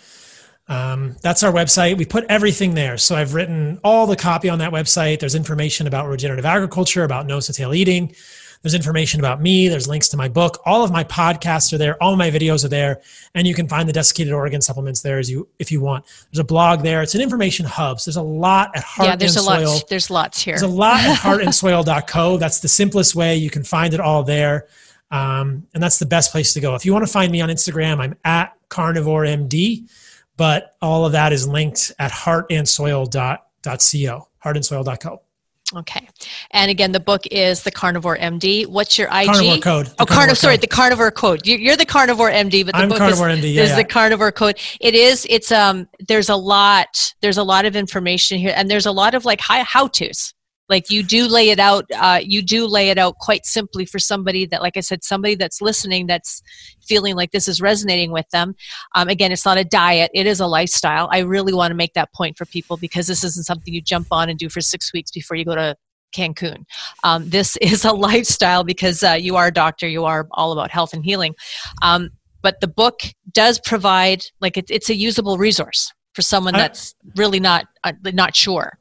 Um, 0.67 1.17
that's 1.21 1.43
our 1.43 1.53
website. 1.53 1.99
We 1.99 2.07
put 2.07 2.25
everything 2.31 2.75
there. 2.75 2.97
So 2.97 3.15
I've 3.15 3.35
written 3.35 3.79
all 3.85 4.07
the 4.07 4.17
copy 4.17 4.49
on 4.49 4.61
that 4.61 4.73
website. 4.73 5.21
There's 5.21 5.35
information 5.35 5.87
about 5.87 6.09
regenerative 6.09 6.47
agriculture, 6.47 7.05
about 7.05 7.27
nose 7.27 7.45
to 7.47 7.53
tail 7.53 7.75
eating. 7.75 8.15
There's 8.63 8.73
information 8.73 9.21
about 9.21 9.43
me. 9.43 9.69
There's 9.69 9.87
links 9.87 10.09
to 10.09 10.17
my 10.17 10.29
book. 10.29 10.63
All 10.65 10.83
of 10.83 10.91
my 10.91 11.05
podcasts 11.05 11.71
are 11.75 11.79
there. 11.79 12.03
All 12.03 12.17
my 12.17 12.31
videos 12.31 12.65
are 12.65 12.69
there, 12.69 13.03
and 13.35 13.47
you 13.47 13.53
can 13.53 13.69
find 13.69 13.87
the 13.87 13.93
desiccated 13.93 14.33
organ 14.33 14.63
supplements 14.63 15.03
there 15.03 15.19
as 15.19 15.31
you 15.31 15.47
if 15.59 15.71
you 15.71 15.83
want. 15.83 16.07
There's 16.33 16.39
a 16.39 16.45
blog 16.45 16.83
there. 16.83 17.03
It's 17.03 17.15
an 17.15 17.21
information 17.21 17.67
hub. 17.67 18.01
So 18.01 18.11
there's 18.11 18.17
a 18.17 18.23
lot 18.23 18.75
at 18.75 18.83
Heart 18.83 19.07
yeah, 19.07 19.17
there's 19.17 19.37
and 19.37 19.43
a 19.43 19.51
Soil. 19.51 19.75
Lot, 19.75 19.89
there's 19.91 20.11
lots 20.11 20.41
here. 20.41 20.53
There's 20.53 20.63
a 20.63 20.67
lot 20.67 21.01
at 21.01 21.15
heartandsoil.co. 21.19 22.39
That's 22.39 22.61
the 22.61 22.69
simplest 22.69 23.15
way. 23.15 23.37
You 23.37 23.51
can 23.51 23.65
find 23.65 23.93
it 23.93 24.01
all 24.01 24.23
there. 24.23 24.67
Um, 25.15 25.67
and 25.73 25.83
that's 25.83 25.99
the 26.01 26.07
best 26.07 26.33
place 26.33 26.53
to 26.55 26.61
go. 26.61 26.75
If 26.75 26.85
you 26.85 26.93
want 26.93 27.07
to 27.07 27.13
find 27.13 27.31
me 27.31 27.41
on 27.41 27.49
Instagram, 27.49 28.01
I'm 28.01 28.17
at 28.25 28.53
carnivoremd, 28.69 29.89
but 30.37 30.75
all 30.83 31.07
of 31.07 31.13
that 31.13 31.33
is 31.33 31.47
linked 31.47 31.93
at 32.01 32.11
heartandsoil.co, 32.11 34.29
heartandsoil.co. 34.45 35.21
Okay. 35.77 36.09
And 36.51 36.71
again, 36.71 36.91
the 36.91 37.01
book 37.01 37.27
is 37.31 37.63
The 37.63 37.71
Carnivore 37.71 38.19
MD. 38.19 38.67
What's 38.67 38.99
your 38.99 39.07
IG? 39.07 39.27
Carnivore 39.27 39.59
code. 39.59 39.91
oh, 40.01 40.05
carnivore, 40.05 40.35
sorry, 40.35 40.57
the 40.57 40.67
Carnivore 40.67 41.13
code. 41.13 41.47
You're 41.47 41.77
the 41.77 41.87
Carnivore 41.87 42.31
MD, 42.31 42.67
but 42.67 42.75
the 42.75 42.83
I'm 42.83 42.89
book 42.89 42.99
Carnivore 42.99 43.31
is, 43.31 43.39
MD, 43.39 43.55
yeah, 43.55 43.63
is 43.63 43.71
yeah. 43.71 43.77
the 43.77 43.85
Carnivore 43.85 44.33
code. 44.33 44.59
It 44.81 44.97
is, 44.97 45.29
it's, 45.31 45.53
um, 45.53 45.89
there's 46.09 46.29
a 46.29 46.37
lot, 46.37 47.15
there's 47.23 47.39
a 47.39 47.45
lot 47.45 47.67
of 47.67 47.77
information 47.77 48.39
here 48.39 48.53
and 48.55 48.69
there's 48.69 48.87
a 48.87 48.93
lot 48.93 49.15
of 49.15 49.25
like 49.25 49.41
how-tos 49.41 50.34
like 50.69 50.91
you 50.91 51.03
do 51.03 51.27
lay 51.27 51.51
it 51.51 51.59
out 51.59 51.85
uh, 51.95 52.21
you 52.23 52.43
do 52.43 52.67
lay 52.67 52.91
it 52.91 52.99
out 52.99 53.17
quite 53.19 53.45
simply 53.45 53.85
for 53.85 53.99
somebody 53.99 54.47
that 54.47 54.63
like 54.63 54.77
i 54.77 54.81
said 54.81 55.03
somebody 55.05 55.35
that's 55.35 55.61
listening 55.61 56.07
that's 56.07 56.43
feeling 56.87 57.15
like 57.15 57.31
this 57.31 57.49
is 57.49 57.61
resonating 57.61 58.11
with 58.13 58.29
them 58.31 58.55
um, 58.95 59.09
again 59.09 59.33
it's 59.33 59.45
not 59.45 59.59
a 59.59 59.65
diet 59.65 60.11
it 60.15 60.27
is 60.27 60.41
a 60.41 60.47
lifestyle 60.47 61.09
i 61.13 61.19
really 61.19 61.53
want 61.53 61.71
to 61.71 61.77
make 61.77 61.93
that 61.95 62.13
point 62.15 62.37
for 62.37 62.47
people 62.47 62.77
because 62.77 63.07
this 63.07 63.25
isn't 63.25 63.47
something 63.47 63.73
you 63.73 63.81
jump 63.81 64.07
on 64.11 64.29
and 64.29 64.39
do 64.39 64.49
for 64.49 64.61
six 64.61 64.93
weeks 64.93 65.11
before 65.11 65.37
you 65.37 65.45
go 65.45 65.55
to 65.55 65.75
Cancun. 66.15 66.65
Um, 67.03 67.29
this 67.29 67.57
is 67.61 67.85
a 67.85 67.93
lifestyle 67.93 68.63
because 68.63 69.03
uh, 69.03 69.17
you 69.19 69.35
are 69.35 69.49
a 69.49 69.53
doctor, 69.53 69.89
you 69.89 70.05
are 70.05 70.29
all 70.31 70.53
about 70.53 70.71
health 70.71 70.95
and 70.95 71.05
healing. 71.05 71.35
Um, 71.83 72.11
but 72.41 72.61
the 72.61 72.69
book 72.69 73.01
does 73.33 73.59
provide, 73.59 74.23
like, 74.41 74.57
it, 74.57 74.67
it's 74.71 74.91
a 74.91 74.95
usable 74.95 75.39
resource 75.39 75.93
for 76.13 76.23
someone 76.23 76.55
that's 76.55 76.95
really 77.17 77.41
not 77.41 77.67
uh, 77.83 77.93
not 78.13 78.37
sure. 78.37 78.79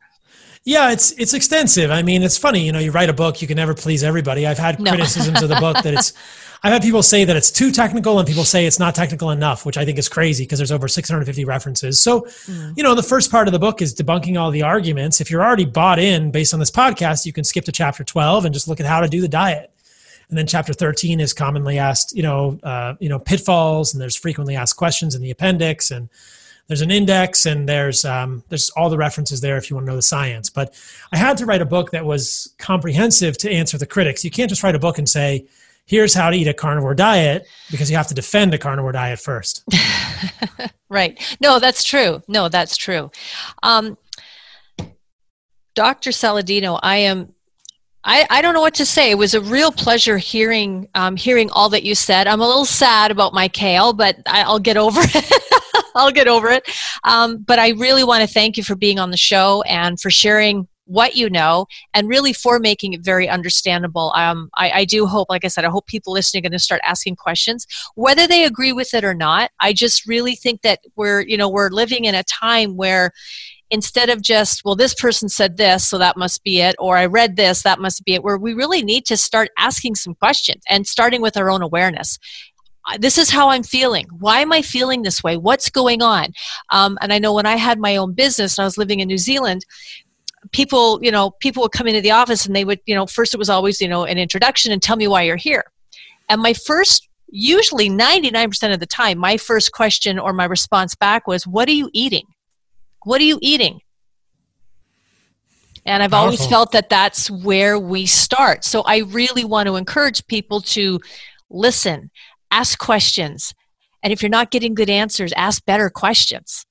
Yeah, 0.65 0.91
it's 0.91 1.11
it's 1.13 1.33
extensive. 1.33 1.91
I 1.91 2.03
mean, 2.03 2.23
it's 2.23 2.37
funny, 2.37 2.65
you 2.65 2.71
know, 2.71 2.79
you 2.79 2.91
write 2.91 3.09
a 3.09 3.13
book, 3.13 3.41
you 3.41 3.47
can 3.49 3.57
never 3.57 3.73
please 3.73 4.01
everybody. 4.03 4.47
I've 4.47 4.57
had 4.57 4.79
No. 4.79 4.91
criticisms 4.91 5.41
of 5.41 5.49
the 5.49 5.57
book 5.57 5.83
that 5.83 5.93
it's 5.93 6.13
I've 6.65 6.71
had 6.71 6.81
people 6.81 7.03
say 7.03 7.25
that 7.25 7.35
it's 7.35 7.51
too 7.51 7.71
technical 7.73 8.17
and 8.19 8.25
people 8.25 8.45
say 8.45 8.65
it's 8.65 8.79
not 8.79 8.95
technical 8.95 9.31
enough, 9.31 9.65
which 9.65 9.77
I 9.77 9.83
think 9.83 9.97
is 9.99 10.07
crazy 10.07 10.45
because 10.45 10.59
there's 10.59 10.71
over 10.71 10.87
650 10.87 11.43
references. 11.43 11.99
So, 11.99 12.21
Mm. 12.47 12.77
you 12.77 12.83
know, 12.83 12.95
the 12.95 13.03
first 13.03 13.29
part 13.29 13.49
of 13.49 13.51
the 13.51 13.59
book 13.59 13.81
is 13.81 13.93
debunking 13.93 14.39
all 14.39 14.49
the 14.49 14.61
arguments. 14.61 15.19
If 15.19 15.29
you're 15.29 15.43
already 15.43 15.65
bought 15.65 15.99
in 15.99 16.31
based 16.31 16.53
on 16.53 16.61
this 16.61 16.71
podcast, 16.71 17.25
you 17.25 17.33
can 17.33 17.43
skip 17.43 17.65
to 17.65 17.73
chapter 17.73 18.05
12 18.05 18.45
and 18.45 18.53
just 18.53 18.69
look 18.69 18.79
at 18.79 18.85
how 18.85 19.01
to 19.01 19.09
do 19.09 19.19
the 19.19 19.27
diet. 19.27 19.71
And 20.29 20.37
then 20.37 20.47
chapter 20.47 20.71
13 20.71 21.19
is 21.19 21.33
commonly 21.33 21.77
asked, 21.77 22.15
you 22.15 22.23
know, 22.23 22.57
uh, 22.63 22.93
you 23.01 23.09
know, 23.09 23.19
pitfalls 23.19 23.93
and 23.93 24.01
there's 24.01 24.15
frequently 24.15 24.55
asked 24.55 24.77
questions 24.77 25.15
in 25.15 25.21
the 25.21 25.31
appendix 25.31 25.91
and 25.91 26.07
there's 26.67 26.81
an 26.81 26.91
index 26.91 27.45
and 27.45 27.67
there's 27.67 28.05
um, 28.05 28.43
there's 28.49 28.69
all 28.71 28.89
the 28.89 28.97
references 28.97 29.41
there 29.41 29.57
if 29.57 29.69
you 29.69 29.75
want 29.75 29.85
to 29.85 29.91
know 29.91 29.95
the 29.95 30.01
science. 30.01 30.49
But 30.49 30.79
I 31.11 31.17
had 31.17 31.37
to 31.37 31.45
write 31.45 31.61
a 31.61 31.65
book 31.65 31.91
that 31.91 32.05
was 32.05 32.53
comprehensive 32.57 33.37
to 33.39 33.51
answer 33.51 33.77
the 33.77 33.85
critics. 33.85 34.23
You 34.23 34.31
can't 34.31 34.49
just 34.49 34.63
write 34.63 34.75
a 34.75 34.79
book 34.79 34.97
and 34.97 35.07
say, 35.07 35.45
"Here's 35.85 36.13
how 36.13 36.29
to 36.29 36.35
eat 36.37 36.47
a 36.47 36.53
carnivore 36.53 36.95
diet," 36.95 37.45
because 37.69 37.89
you 37.91 37.97
have 37.97 38.07
to 38.07 38.13
defend 38.13 38.53
a 38.53 38.57
carnivore 38.57 38.91
diet 38.93 39.19
first. 39.19 39.63
Right. 40.93 41.19
No, 41.41 41.57
that's 41.57 41.83
true. 41.83 42.21
No, 42.27 42.49
that's 42.49 42.77
true. 42.77 43.09
Um, 43.63 43.97
Dr. 45.73 46.11
Saladino, 46.11 46.79
I 46.83 46.97
am. 46.97 47.33
I, 48.03 48.27
I 48.29 48.43
don't 48.43 48.53
know 48.53 48.61
what 48.61 48.75
to 48.75 48.85
say. 48.85 49.09
It 49.09 49.17
was 49.17 49.33
a 49.33 49.41
real 49.41 49.71
pleasure 49.71 50.19
hearing 50.19 50.87
um, 50.93 51.15
hearing 51.15 51.49
all 51.49 51.69
that 51.69 51.81
you 51.81 51.95
said. 51.95 52.27
I'm 52.27 52.41
a 52.41 52.47
little 52.47 52.65
sad 52.65 53.09
about 53.09 53.33
my 53.33 53.47
kale, 53.47 53.93
but 53.93 54.17
I, 54.27 54.43
I'll 54.43 54.59
get 54.59 54.77
over 54.77 55.01
it. 55.03 55.31
I'll 55.95 56.11
get 56.11 56.27
over 56.27 56.49
it. 56.49 56.69
Um, 57.03 57.37
but 57.37 57.59
I 57.59 57.69
really 57.71 58.03
want 58.03 58.27
to 58.27 58.33
thank 58.33 58.57
you 58.57 58.63
for 58.63 58.75
being 58.75 58.99
on 58.99 59.11
the 59.11 59.17
show 59.17 59.61
and 59.63 59.99
for 59.99 60.09
sharing 60.09 60.67
what 60.85 61.15
you 61.15 61.29
know 61.29 61.65
and 61.93 62.09
really 62.09 62.33
for 62.33 62.59
making 62.59 62.93
it 62.93 63.03
very 63.03 63.29
understandable. 63.29 64.11
Um, 64.15 64.49
I, 64.55 64.71
I 64.71 64.85
do 64.85 65.05
hope, 65.05 65.29
like 65.29 65.45
I 65.45 65.47
said, 65.47 65.65
I 65.65 65.69
hope 65.69 65.87
people 65.87 66.13
listening 66.13 66.41
are 66.41 66.49
going 66.49 66.51
to 66.53 66.59
start 66.59 66.81
asking 66.83 67.15
questions, 67.15 67.65
whether 67.95 68.27
they 68.27 68.43
agree 68.43 68.73
with 68.73 68.93
it 68.93 69.03
or 69.03 69.13
not. 69.13 69.51
I 69.59 69.73
just 69.73 70.05
really 70.05 70.35
think 70.35 70.61
that 70.61 70.79
we're, 70.95 71.21
you 71.21 71.37
know, 71.37 71.49
we're 71.49 71.69
living 71.69 72.05
in 72.05 72.15
a 72.15 72.23
time 72.23 72.75
where 72.75 73.11
instead 73.69 74.09
of 74.09 74.21
just, 74.21 74.63
well, 74.63 74.75
this 74.75 74.93
person 74.93 75.29
said 75.29 75.57
this, 75.57 75.87
so 75.87 75.97
that 75.97 76.17
must 76.17 76.43
be 76.43 76.61
it, 76.61 76.75
or 76.77 76.95
I 76.95 77.07
read 77.07 77.37
this, 77.37 77.63
that 77.63 77.79
must 77.79 78.03
be 78.05 78.13
it, 78.13 78.23
where 78.23 78.37
we 78.37 78.53
really 78.53 78.83
need 78.83 79.05
to 79.05 79.17
start 79.17 79.49
asking 79.57 79.95
some 79.95 80.13
questions 80.15 80.63
and 80.69 80.85
starting 80.85 81.21
with 81.21 81.37
our 81.37 81.49
own 81.49 81.63
awareness 81.63 82.19
this 82.99 83.17
is 83.17 83.29
how 83.29 83.49
I'm 83.49 83.63
feeling. 83.63 84.05
Why 84.19 84.41
am 84.41 84.51
I 84.51 84.61
feeling 84.61 85.01
this 85.01 85.23
way? 85.23 85.37
What's 85.37 85.69
going 85.69 86.01
on? 86.01 86.27
Um, 86.69 86.97
and 87.01 87.13
I 87.13 87.19
know 87.19 87.33
when 87.33 87.45
I 87.45 87.55
had 87.55 87.79
my 87.79 87.95
own 87.95 88.13
business 88.13 88.57
and 88.57 88.63
I 88.63 88.65
was 88.65 88.77
living 88.77 88.99
in 88.99 89.07
New 89.07 89.17
Zealand, 89.17 89.65
people, 90.51 90.99
you 91.01 91.11
know, 91.11 91.31
people 91.39 91.63
would 91.63 91.71
come 91.71 91.87
into 91.87 92.01
the 92.01 92.11
office 92.11 92.45
and 92.45 92.55
they 92.55 92.65
would, 92.65 92.79
you 92.85 92.95
know, 92.95 93.05
first 93.05 93.33
it 93.33 93.37
was 93.37 93.49
always, 93.49 93.79
you 93.79 93.87
know, 93.87 94.03
an 94.03 94.17
introduction 94.17 94.71
and 94.71 94.81
tell 94.81 94.97
me 94.97 95.07
why 95.07 95.23
you're 95.23 95.37
here. 95.37 95.63
And 96.29 96.41
my 96.41 96.53
first, 96.53 97.07
usually 97.29 97.89
99% 97.89 98.73
of 98.73 98.79
the 98.79 98.85
time, 98.85 99.17
my 99.17 99.37
first 99.37 99.71
question 99.71 100.19
or 100.19 100.33
my 100.33 100.45
response 100.45 100.95
back 100.95 101.27
was, 101.27 101.47
What 101.47 101.67
are 101.69 101.73
you 101.73 101.89
eating? 101.93 102.25
What 103.03 103.21
are 103.21 103.25
you 103.25 103.39
eating? 103.41 103.79
And 105.85 106.01
I've 106.01 106.13
always 106.13 106.45
felt 106.45 106.71
that 106.71 106.89
that's 106.89 107.29
where 107.29 107.77
we 107.77 108.05
start. 108.05 108.63
So 108.63 108.83
I 108.83 108.99
really 108.99 109.43
want 109.43 109.67
to 109.67 109.75
encourage 109.75 110.25
people 110.27 110.61
to 110.61 110.99
listen, 111.49 112.09
ask 112.53 112.77
questions. 112.79 113.53
And 114.03 114.13
if 114.13 114.21
you're 114.21 114.29
not 114.29 114.51
getting 114.51 114.73
good 114.75 114.89
answers, 114.89 115.33
ask 115.33 115.65
better 115.65 115.89
questions. 115.89 116.65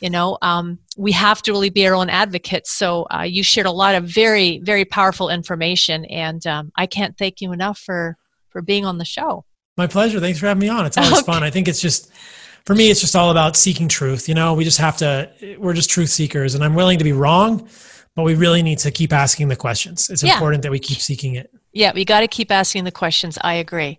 You 0.00 0.10
know, 0.10 0.38
um, 0.42 0.78
we 0.96 1.12
have 1.12 1.42
to 1.42 1.52
really 1.52 1.70
be 1.70 1.86
our 1.86 1.94
own 1.94 2.08
advocates. 2.08 2.72
So 2.72 3.06
uh, 3.12 3.22
you 3.22 3.42
shared 3.42 3.66
a 3.66 3.72
lot 3.72 3.94
of 3.96 4.04
very, 4.04 4.58
very 4.60 4.84
powerful 4.84 5.28
information, 5.28 6.04
and 6.06 6.46
um, 6.46 6.70
I 6.76 6.86
can't 6.86 7.16
thank 7.18 7.40
you 7.40 7.52
enough 7.52 7.78
for 7.78 8.16
for 8.50 8.62
being 8.62 8.84
on 8.86 8.96
the 8.98 9.04
show. 9.04 9.44
My 9.76 9.86
pleasure. 9.86 10.20
Thanks 10.20 10.38
for 10.40 10.46
having 10.46 10.60
me 10.60 10.68
on. 10.68 10.86
It's 10.86 10.96
always 10.96 11.12
Okay. 11.18 11.22
fun. 11.32 11.42
I 11.42 11.50
think 11.50 11.68
it's 11.68 11.80
just, 11.80 12.10
for 12.64 12.74
me, 12.74 12.90
it's 12.90 13.00
just 13.00 13.14
all 13.14 13.30
about 13.30 13.56
seeking 13.56 13.88
truth. 13.88 14.28
You 14.28 14.34
know, 14.34 14.54
we 14.54 14.64
just 14.64 14.78
have 14.78 14.96
to, 14.98 15.30
we're 15.58 15.74
just 15.74 15.90
truth 15.90 16.08
seekers, 16.10 16.54
and 16.54 16.64
I'm 16.64 16.74
willing 16.74 16.98
to 16.98 17.04
be 17.04 17.12
wrong, 17.12 17.68
but 18.16 18.22
we 18.22 18.34
really 18.34 18.62
need 18.62 18.78
to 18.78 18.90
keep 18.90 19.12
asking 19.12 19.48
the 19.48 19.56
questions. 19.56 20.08
It's 20.10 20.22
Yeah. 20.22 20.32
important 20.32 20.62
that 20.62 20.70
we 20.70 20.78
keep 20.78 20.98
seeking 20.98 21.34
it. 21.34 21.50
Yeah, 21.72 21.92
we 21.94 22.04
got 22.04 22.20
to 22.20 22.28
keep 22.28 22.50
asking 22.50 22.84
the 22.84 22.90
questions. 22.92 23.36
I 23.42 23.54
agree. 23.54 23.98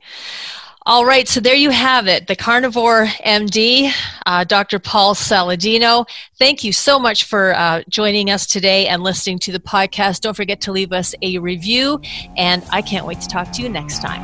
All 0.89 1.05
right, 1.05 1.27
so 1.27 1.39
there 1.39 1.53
you 1.53 1.69
have 1.69 2.07
it, 2.07 2.25
the 2.25 2.35
carnivore 2.35 3.05
MD, 3.23 3.91
uh, 4.25 4.43
Dr. 4.43 4.79
Paul 4.79 5.13
Saladino. 5.13 6.09
Thank 6.39 6.63
you 6.63 6.73
so 6.73 6.97
much 6.97 7.25
for 7.25 7.55
uh, 7.55 7.83
joining 7.89 8.31
us 8.31 8.47
today 8.47 8.87
and 8.87 9.03
listening 9.03 9.37
to 9.37 9.51
the 9.51 9.59
podcast. 9.59 10.21
Don't 10.21 10.33
forget 10.33 10.61
to 10.61 10.71
leave 10.71 10.91
us 10.91 11.13
a 11.21 11.37
review, 11.37 12.01
and 12.35 12.63
I 12.71 12.81
can't 12.81 13.05
wait 13.05 13.21
to 13.21 13.27
talk 13.27 13.51
to 13.51 13.61
you 13.61 13.69
next 13.69 14.01
time. 14.01 14.19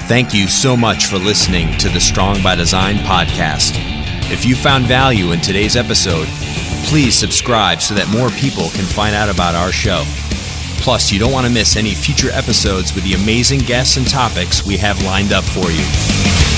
Thank 0.00 0.34
you 0.34 0.46
so 0.46 0.76
much 0.76 1.06
for 1.06 1.16
listening 1.16 1.74
to 1.78 1.88
the 1.88 2.00
Strong 2.00 2.42
by 2.42 2.54
Design 2.54 2.96
podcast. 2.96 3.72
If 4.30 4.44
you 4.44 4.56
found 4.56 4.84
value 4.84 5.32
in 5.32 5.40
today's 5.40 5.74
episode, 5.74 6.28
please 6.84 7.14
subscribe 7.14 7.80
so 7.80 7.94
that 7.94 8.10
more 8.10 8.28
people 8.28 8.68
can 8.72 8.84
find 8.84 9.14
out 9.14 9.30
about 9.30 9.54
our 9.54 9.72
show. 9.72 10.04
Plus, 10.78 11.12
you 11.12 11.18
don't 11.18 11.32
want 11.32 11.46
to 11.46 11.52
miss 11.52 11.76
any 11.76 11.94
future 11.94 12.30
episodes 12.30 12.94
with 12.94 13.04
the 13.04 13.14
amazing 13.14 13.60
guests 13.60 13.96
and 13.96 14.08
topics 14.08 14.64
we 14.64 14.76
have 14.76 15.02
lined 15.04 15.32
up 15.32 15.44
for 15.44 15.70
you. 15.70 16.57